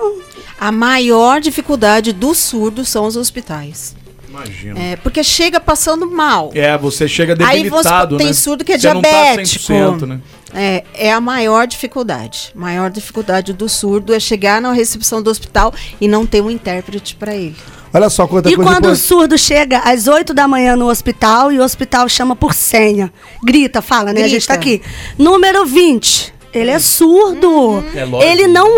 A 0.58 0.72
maior 0.72 1.42
dificuldade 1.42 2.10
do 2.12 2.34
surdo 2.34 2.86
são 2.86 3.04
os 3.04 3.16
hospitais. 3.16 3.94
Imagina. 4.34 4.80
É, 4.80 4.96
porque 4.96 5.22
chega 5.22 5.60
passando 5.60 6.10
mal. 6.10 6.50
É, 6.54 6.76
você 6.76 7.06
chega 7.06 7.34
Aí 7.46 7.58
você 7.58 7.70
debilitado, 7.70 8.16
tem 8.16 8.26
né? 8.28 8.32
surdo 8.32 8.64
que 8.64 8.72
é 8.72 8.78
Você 8.78 8.92
não 8.92 9.00
tá 9.00 9.08
diabético. 9.08 9.64
100%, 9.72 10.06
né? 10.06 10.20
É, 10.52 10.84
é 10.94 11.12
a 11.12 11.20
maior 11.20 11.66
dificuldade. 11.66 12.52
A 12.54 12.58
maior 12.58 12.90
dificuldade 12.90 13.52
do 13.52 13.68
surdo 13.68 14.12
é 14.12 14.18
chegar 14.20 14.60
na 14.60 14.72
recepção 14.72 15.22
do 15.22 15.30
hospital 15.30 15.72
e 16.00 16.08
não 16.08 16.26
ter 16.26 16.40
um 16.42 16.50
intérprete 16.50 17.14
para 17.14 17.34
ele. 17.34 17.56
Olha 17.92 18.10
só 18.10 18.26
quanta 18.26 18.50
E 18.50 18.56
coisa 18.56 18.68
quando 18.68 18.86
o 18.86 18.88
importante. 18.88 19.06
surdo 19.06 19.38
chega 19.38 19.78
às 19.78 20.08
8 20.08 20.34
da 20.34 20.48
manhã 20.48 20.74
no 20.74 20.88
hospital 20.90 21.52
e 21.52 21.60
o 21.60 21.62
hospital 21.62 22.08
chama 22.08 22.34
por 22.34 22.52
senha. 22.52 23.12
Grita, 23.42 23.80
fala, 23.80 24.12
né? 24.12 24.24
A 24.24 24.28
gente 24.28 24.48
tá 24.48 24.54
aqui. 24.54 24.78
Grita. 24.78 24.88
Número 25.16 25.64
20. 25.64 26.33
Ele 26.54 26.70
é 26.70 26.78
surdo. 26.78 27.84
É 27.94 28.04
lógico. 28.04 28.30
ele 28.32 28.46
não 28.46 28.68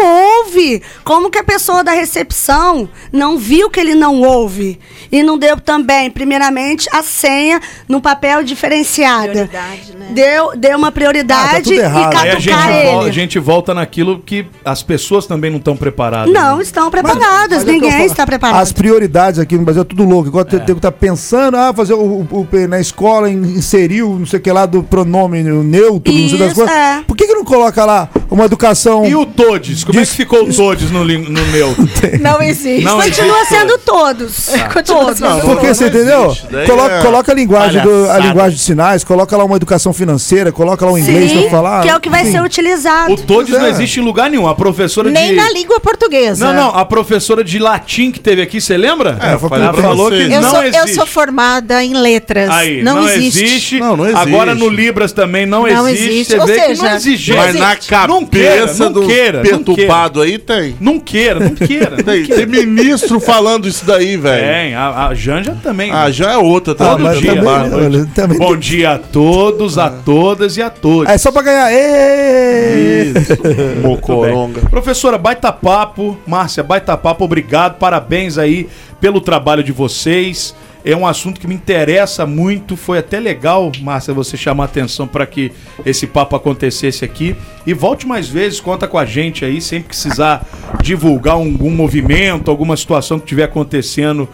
ouve. 0.43 0.83
Como 1.05 1.31
que 1.31 1.39
a 1.39 1.45
pessoa 1.45 1.85
da 1.85 1.93
recepção 1.93 2.89
não 3.13 3.37
viu 3.39 3.69
que 3.71 3.79
ele 3.79 3.95
não 3.95 4.23
ouve? 4.23 4.79
E 5.13 5.23
não 5.23 5.39
deu 5.39 5.61
também, 5.61 6.11
primeiramente, 6.11 6.89
a 6.93 7.03
senha 7.03 7.61
no 7.89 8.01
papel 8.01 8.43
diferenciada. 8.43 9.47
Prioridade, 9.47 9.93
né? 9.97 10.07
Deu, 10.11 10.57
deu 10.57 10.77
uma 10.79 10.91
prioridade 10.91 11.49
Ah, 11.49 11.55
tá 11.57 11.61
tudo 11.63 11.75
e. 11.75 11.81
Aí 11.81 11.87
a 11.87 12.39
gente, 12.39 12.49
catucar 12.51 12.73
vol- 12.85 13.01
a 13.01 13.03
ele. 13.05 13.13
gente 13.13 13.39
volta 13.39 13.75
naquilo 13.75 14.19
que 14.21 14.47
as 14.65 14.83
pessoas 14.83 15.27
também 15.27 15.51
não 15.51 15.59
estão 15.59 15.77
preparadas. 15.77 16.33
Não 16.33 16.57
né? 16.57 16.63
estão 16.63 16.91
preparadas. 16.91 17.59
Mas 17.59 17.67
é 17.67 17.69
eu 17.69 17.73
Ninguém 17.75 17.91
falo, 17.93 18.05
está 18.07 18.27
preparado. 18.27 18.61
As 18.63 18.73
prioridades 18.73 19.39
aqui 19.39 19.57
no 19.57 19.65
Brasil 19.65 19.83
é 19.83 19.85
tudo 19.85 20.05
louco. 20.05 20.29
Igual 20.29 20.45
tem 20.45 20.59
tem 20.59 20.75
que 20.75 20.79
estar 20.79 20.93
pensando, 20.93 21.57
ah, 21.57 21.73
fazer 21.75 21.95
o, 21.95 21.99
o- 22.31 22.49
o- 22.51 22.69
na 22.69 22.81
escola, 22.81 23.31
in- 23.31 23.57
inseriu, 23.59 24.17
não 24.19 24.27
sei 24.27 24.39
o 24.39 24.43
que 24.43 24.51
lá, 24.51 24.67
do 24.67 24.83
pronome 24.83 25.43
neutro, 25.43 26.13
não 26.13 26.29
sei 26.29 26.39
das 26.39 26.49
Isso, 26.49 26.57
coisas. 26.57 26.75
é. 26.75 27.03
Por 27.07 27.17
que, 27.17 27.27
que 27.27 27.35
não 27.35 27.45
coloca 27.45 27.66
lá 27.85 28.09
uma 28.37 28.45
educação. 28.45 29.07
E 29.07 29.15
o 29.15 29.25
Todes? 29.25 29.83
Como 29.83 29.99
é 29.99 30.05
que 30.05 30.13
ficou 30.13 30.45
o 30.45 30.55
Todes 30.55 30.91
no, 30.91 31.05
no 31.05 31.47
neutro? 31.53 31.89
Não 32.21 32.43
existe. 32.43 32.85
Não 32.85 33.01
Continua 33.01 33.37
existe 33.41 33.55
sendo 33.55 33.79
todos. 33.79 34.51
Todos. 34.85 35.21
Não, 35.21 35.41
Porque 35.41 35.69
você 35.69 35.87
entendeu? 35.89 36.37
Coloca, 36.67 36.95
é 36.95 37.03
coloca 37.03 37.33
a 37.33 37.35
linguagem 37.35 37.83
do, 37.83 38.11
a 38.11 38.19
linguagem 38.19 38.57
de 38.57 38.63
sinais, 38.63 39.03
coloca 39.03 39.37
lá 39.37 39.45
uma 39.45 39.57
educação 39.57 39.93
financeira, 39.93 40.53
coloca 40.53 40.85
lá 40.85 40.93
um 40.93 40.99
inglês 40.99 41.31
Sim, 41.31 41.43
pra 41.43 41.51
falar. 41.51 41.83
que 41.83 41.89
é 41.89 41.97
o 41.97 42.01
que 42.01 42.11
vai 42.11 42.23
enfim. 42.23 42.33
ser 42.33 42.43
utilizado. 42.43 43.15
O 43.15 43.17
Todes 43.17 43.55
é. 43.55 43.59
não 43.59 43.67
existe 43.67 44.01
em 44.01 44.03
lugar 44.03 44.31
nenhum. 44.31 44.47
A 44.47 44.55
professora 44.55 45.11
Nem 45.11 45.31
de. 45.31 45.37
na 45.37 45.51
língua 45.51 45.81
portuguesa. 45.81 46.47
Não, 46.47 46.55
não, 46.55 46.77
a 46.77 46.85
professora 46.85 47.43
de 47.43 47.59
latim 47.59 48.11
que 48.11 48.21
teve 48.21 48.43
aqui, 48.43 48.61
você 48.61 48.77
lembra? 48.77 49.19
É, 49.23 49.31
ela 49.31 49.73
falou 49.75 50.11
que. 50.11 50.23
Eu, 50.23 50.43
não 50.43 50.51
sou, 50.51 50.63
existe. 50.63 50.89
eu 50.89 50.95
sou 50.95 51.07
formada 51.07 51.83
em 51.83 51.95
letras. 51.95 52.51
Aí, 52.51 52.83
não, 52.83 52.97
não, 52.97 53.09
existe. 53.09 53.45
existe. 53.45 53.81
Não, 53.81 53.97
não 53.97 54.05
existe. 54.05 54.29
Agora 54.29 54.55
no 54.55 54.69
Libras 54.69 55.13
também 55.13 55.47
não, 55.47 55.63
Não 55.63 55.89
existe. 55.89 56.09
existe. 56.09 56.39
Ou 56.39 56.47
seja, 56.47 56.83
não 56.83 56.97
existe. 56.97 57.33
Mas 57.33 57.55
na 57.55 57.77
cabeça 57.77 58.26
Não 58.27 58.41
queira, 58.41 58.75
não 58.75 58.93
do 58.93 59.07
queira, 59.07 59.43
não 59.43 59.45
perturbado 59.65 60.21
aí 60.21 60.39
tem. 60.39 60.77
Não 60.81 61.01
queira, 61.01 61.41
não 61.41 61.55
queira. 61.55 61.91
não 61.97 62.05
Tem, 62.05 62.25
queira. 62.25 62.47
tem 62.47 62.67
ministro 62.67 63.19
falando 63.21 63.67
isso 63.69 63.85
daí, 63.87 64.17
velho. 64.17 64.47
Tem, 64.47 64.75
a, 64.75 65.07
a 65.09 65.15
Janja 65.15 65.57
também. 65.63 65.91
Ah, 65.93 66.11
já 66.11 66.33
é 66.33 66.37
outra, 66.37 66.75
tá? 66.75 66.97
Mas 66.99 67.19
dia. 67.19 67.35
também- 67.35 67.73
olha, 67.75 68.07
também 68.15 68.39
Bom 68.39 68.51
tem- 68.53 68.59
dia 68.61 68.93
a 68.93 68.99
todos, 68.99 69.79
a 69.79 69.89
todas 69.91 70.57
e 70.57 70.63
a 70.63 70.71
todos. 70.71 71.11
É 71.13 71.17
só 71.19 71.31
pra 71.33 71.43
ganhar. 71.43 71.71
Ê! 71.73 73.13
Mocoronga. 73.83 74.63
Professora, 74.69 75.19
baita 75.19 75.53
papo. 75.53 76.17
Márcia, 76.27 76.63
baita 76.63 76.97
papo, 76.97 77.25
obrigado. 77.25 77.79
Parabéns 77.79 78.39
aí 78.39 78.69
pelo 79.01 79.21
trabalho 79.21 79.63
de 79.63 79.73
vocês. 79.73 80.55
É 80.87 80.97
um 80.97 81.05
assunto 81.05 81.41
que 81.41 81.49
me 81.49 81.55
interessa 81.57 82.25
muito. 82.25 82.77
Foi 82.77 82.99
até 82.99 83.19
legal, 83.19 83.73
Márcia, 83.81 84.15
você 84.15 84.37
chamar 84.37 84.63
a 84.63 84.67
atenção 84.67 85.09
para 85.09 85.27
que 85.27 85.51
esse 85.85 86.07
papo 86.07 86.37
acontecesse 86.37 87.05
aqui. 87.05 87.35
E 87.67 87.75
volte 87.75 88.07
mais 88.07 88.29
vezes, 88.29 88.61
conta 88.61 88.87
com 88.87 88.97
a 88.97 89.05
gente 89.05 89.45
aí, 89.45 89.61
sempre 89.61 89.89
precisar 89.89 90.47
divulgar 90.81 91.35
algum 91.35 91.73
movimento, 91.73 92.53
alguma 92.53 92.77
situação 92.77 93.19
que 93.19 93.25
estiver 93.25 93.43
acontecendo 93.43 94.29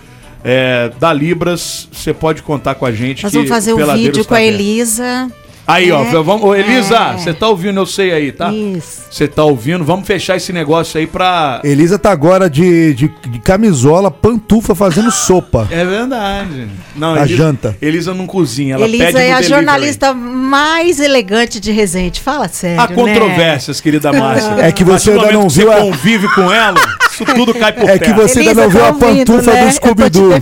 é, 0.44 0.90
da 1.00 1.10
Libras, 1.10 1.88
você 1.90 2.12
pode 2.12 2.42
contar 2.42 2.74
com 2.74 2.84
a 2.84 2.92
gente. 2.92 3.22
Nós 3.22 3.32
vamos 3.32 3.48
fazer 3.48 3.72
o 3.72 3.76
um 3.76 3.94
vídeo 3.94 4.22
tá 4.22 4.28
com 4.28 4.34
a. 4.34 4.42
Elisa. 4.42 5.32
Aí, 5.64 5.92
ó, 5.92 6.02
É. 6.02 6.10
vamos, 6.22 6.42
ô, 6.42 6.54
Elisa, 6.56 6.96
É. 6.96 7.18
você 7.18 7.32
tá 7.32 7.48
ouvindo, 7.48 7.78
eu 7.78 7.86
sei 7.86 8.12
aí, 8.12 8.32
tá? 8.32 8.52
Isso. 8.52 9.02
Você 9.10 9.28
tá 9.28 9.44
ouvindo, 9.44 9.84
vamos 9.84 10.06
fechar 10.06 10.36
esse 10.36 10.52
negócio 10.52 10.98
aí 10.98 11.06
pra. 11.06 11.60
Elisa 11.62 11.98
tá 11.98 12.10
agora 12.10 12.50
de, 12.50 12.92
de, 12.94 13.08
de 13.28 13.38
camisola, 13.38 14.10
pantufa, 14.10 14.74
fazendo 14.74 15.10
sopa. 15.12 15.68
É 15.70 15.84
verdade. 15.84 16.68
Não, 16.96 17.14
A 17.14 17.26
janta. 17.26 17.76
Elisa 17.80 18.12
não 18.12 18.26
cozinha, 18.26 18.74
ela 18.74 18.84
Elisa 18.84 19.04
pede 19.04 19.18
é 19.18 19.20
no 19.20 19.24
a 19.24 19.36
delivery. 19.36 19.48
jornalista 19.48 20.12
mais 20.12 20.98
elegante 20.98 21.60
de 21.60 21.70
Resende. 21.70 22.20
Fala 22.20 22.48
sério. 22.48 22.80
Há 22.80 22.88
né? 22.88 22.94
controvérsias, 22.94 23.80
querida 23.80 24.12
Márcia. 24.12 24.56
É 24.58 24.72
que 24.72 24.82
você 24.82 25.10
A 25.10 25.14
ainda 25.14 25.32
não 25.32 25.46
que 25.46 25.54
viu 25.54 25.66
Você 25.68 25.72
a- 25.72 25.80
convive 25.80 26.28
com 26.34 26.52
ela, 26.52 26.80
isso 27.10 27.24
tudo 27.24 27.54
cai 27.54 27.72
por 27.72 27.88
É 27.88 27.98
que 27.98 28.06
terra. 28.06 28.16
você 28.16 28.38
ainda 28.40 28.50
Elisa, 28.50 28.62
não 28.62 28.70
viu 28.70 28.80
tá 28.80 28.86
a 28.86 28.90
ouvindo, 28.90 29.26
pantufa 29.32 29.52
né? 29.52 29.64
do 29.66 29.72
Scooby-Doo. 29.72 30.32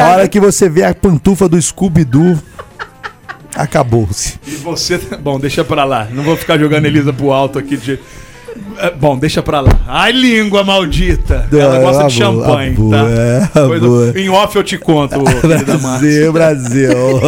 A 0.00 0.08
hora 0.12 0.28
que 0.28 0.38
você 0.38 0.68
vê 0.68 0.84
a 0.84 0.94
pantufa 0.94 1.48
do 1.48 1.60
Scooby-Doo, 1.60 2.38
acabou-se. 3.54 4.38
E 4.46 4.50
você. 4.52 4.98
Bom, 5.20 5.38
deixa 5.38 5.64
pra 5.64 5.84
lá. 5.84 6.06
Não 6.10 6.22
vou 6.22 6.36
ficar 6.36 6.58
jogando 6.58 6.86
Elisa 6.86 7.12
pro 7.12 7.32
alto 7.32 7.58
aqui 7.58 7.76
de. 7.76 7.98
É, 8.78 8.90
Bom, 8.90 9.16
deixa 9.16 9.42
pra 9.42 9.60
lá. 9.60 9.70
Ai, 9.86 10.10
língua 10.12 10.64
maldita. 10.64 11.46
Ela 11.52 11.76
É, 11.76 11.80
gosta 11.80 12.04
de 12.08 12.14
champanhe, 12.14 12.76
tá? 12.90 13.06
é, 13.08 13.48
Coisa- 13.66 13.86
boa. 13.86 14.18
Em 14.18 14.28
off 14.28 14.56
eu 14.56 14.64
te 14.64 14.78
conto. 14.78 15.20
Brasil, 15.22 16.32
Brasil. 16.32 16.90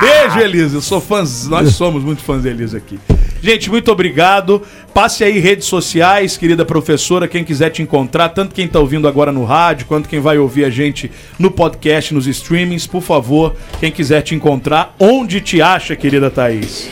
Beijo, 0.00 0.38
Elisa. 0.40 0.76
Eu 0.76 0.80
sou 0.82 1.00
fãs, 1.00 1.46
nós 1.48 1.74
somos 1.74 2.04
muito 2.04 2.22
fãs 2.22 2.42
da 2.42 2.50
Elisa 2.50 2.76
aqui. 2.76 2.98
Gente, 3.46 3.70
muito 3.70 3.92
obrigado. 3.92 4.60
Passe 4.92 5.22
aí 5.22 5.38
redes 5.38 5.68
sociais, 5.68 6.36
querida 6.36 6.64
professora, 6.64 7.28
quem 7.28 7.44
quiser 7.44 7.70
te 7.70 7.80
encontrar, 7.80 8.30
tanto 8.30 8.52
quem 8.52 8.66
tá 8.66 8.80
ouvindo 8.80 9.06
agora 9.06 9.30
no 9.30 9.44
rádio, 9.44 9.86
quanto 9.86 10.08
quem 10.08 10.18
vai 10.18 10.36
ouvir 10.36 10.64
a 10.64 10.68
gente 10.68 11.12
no 11.38 11.48
podcast, 11.48 12.12
nos 12.12 12.26
streamings, 12.26 12.88
por 12.88 13.02
favor, 13.02 13.54
quem 13.78 13.92
quiser 13.92 14.22
te 14.22 14.34
encontrar, 14.34 14.96
onde 14.98 15.40
te 15.40 15.62
acha, 15.62 15.94
querida 15.94 16.28
Thaís? 16.28 16.88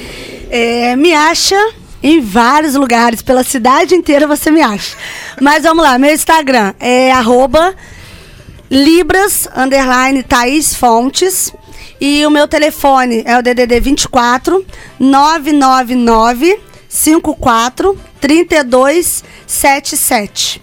É, 0.49 0.95
me 0.95 1.13
acha 1.13 1.59
em 2.01 2.21
vários 2.21 2.77
lugares, 2.77 3.21
pela 3.21 3.43
cidade 3.43 3.97
inteira 3.97 4.29
você 4.29 4.49
me 4.49 4.63
acha. 4.63 4.97
Mas 5.41 5.65
vamos 5.65 5.83
lá, 5.83 5.99
meu 5.99 6.15
Instagram 6.15 6.73
é 6.79 7.11
arroba 7.11 7.75
Libras, 8.71 9.49
underline 9.57 10.23
Thaís 10.23 10.73
Fontes. 10.73 11.53
E 12.07 12.27
o 12.27 12.31
meu 12.31 12.47
telefone 12.47 13.23
é 13.25 13.39
o 13.39 13.43
DDD 13.43 13.81
24 13.81 14.63
999 15.01 16.61
54 16.87 17.99
3277. 18.21 20.61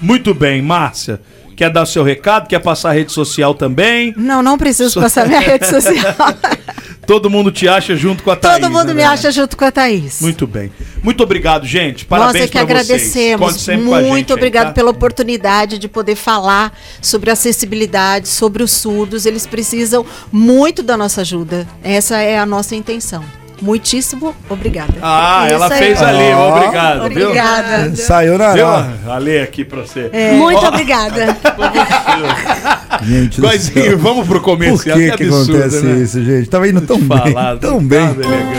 Muito 0.00 0.32
bem, 0.32 0.62
Márcia. 0.62 1.20
Quer 1.58 1.70
dar 1.70 1.86
seu 1.86 2.04
recado? 2.04 2.46
Quer 2.46 2.60
passar 2.60 2.90
a 2.90 2.92
rede 2.92 3.10
social 3.10 3.52
também? 3.52 4.14
Não, 4.16 4.40
não 4.44 4.56
preciso 4.56 5.00
passar 5.00 5.26
minha 5.26 5.40
rede 5.40 5.66
social. 5.66 6.14
Todo 7.04 7.28
mundo 7.28 7.50
te 7.50 7.66
acha 7.66 7.96
junto 7.96 8.22
com 8.22 8.30
a 8.30 8.36
Thaís. 8.36 8.60
Todo 8.60 8.70
mundo 8.70 8.88
né, 8.88 8.94
me 8.94 9.02
acha 9.02 9.32
junto 9.32 9.56
com 9.56 9.64
a 9.64 9.72
Thaís. 9.72 10.20
Muito 10.20 10.46
bem. 10.46 10.70
Muito 11.02 11.20
obrigado, 11.20 11.66
gente. 11.66 12.04
Parabéns 12.04 12.34
Nós 12.34 12.42
é 12.44 12.46
que 12.46 12.58
agradecemos. 12.58 13.64
gente 13.64 13.82
Muito 13.82 14.32
aí, 14.32 14.36
obrigado 14.36 14.66
tá? 14.68 14.72
pela 14.72 14.90
oportunidade 14.90 15.78
de 15.78 15.88
poder 15.88 16.14
falar 16.14 16.72
sobre 17.02 17.28
acessibilidade, 17.28 18.28
sobre 18.28 18.62
os 18.62 18.70
surdos. 18.70 19.26
Eles 19.26 19.44
precisam 19.44 20.06
muito 20.30 20.80
da 20.80 20.96
nossa 20.96 21.22
ajuda. 21.22 21.66
Essa 21.82 22.18
é 22.18 22.38
a 22.38 22.46
nossa 22.46 22.76
intenção. 22.76 23.24
Muitíssimo 23.60 24.34
obrigada. 24.48 24.94
Ah, 25.02 25.44
Isso 25.46 25.54
ela 25.54 25.72
aí. 25.72 25.78
fez 25.78 26.02
ali. 26.02 26.32
Ó. 26.32 26.56
Obrigado, 26.56 27.08
viu? 27.08 27.26
Obrigada. 27.28 27.96
Saiu 27.96 28.38
na 28.38 28.52
Viu? 28.52 28.66
hora. 28.66 28.98
Ale 29.08 29.40
aqui 29.40 29.64
pra 29.64 29.80
você. 29.82 30.10
Muito 30.34 30.64
Ó, 30.64 30.68
obrigada. 30.68 31.36
Gente 33.02 33.40
céu. 33.60 33.98
vamos 33.98 34.26
pro 34.26 34.40
Por 34.40 34.44
comercial. 34.44 34.96
que, 34.96 35.10
que 35.12 35.24
absurdo, 35.24 35.56
acontece 35.58 35.84
né? 35.86 36.02
isso, 36.02 36.24
gente? 36.24 36.48
Tava 36.48 36.68
indo 36.68 36.80
tão 36.80 36.98
bem, 36.98 37.32
Falar, 37.32 37.56
tão 37.58 37.78
tá 37.78 37.84
bem. 37.84 38.14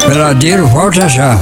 Peladeiro, 0.07 0.67
volta 0.67 1.07
já. 1.09 1.37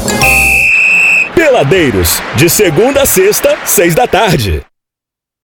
Peladeiros, 1.36 2.22
de 2.36 2.50
segunda 2.50 3.04
a 3.04 3.06
sexta, 3.06 3.56
seis 3.66 3.94
da 3.94 4.08
tarde. 4.08 4.64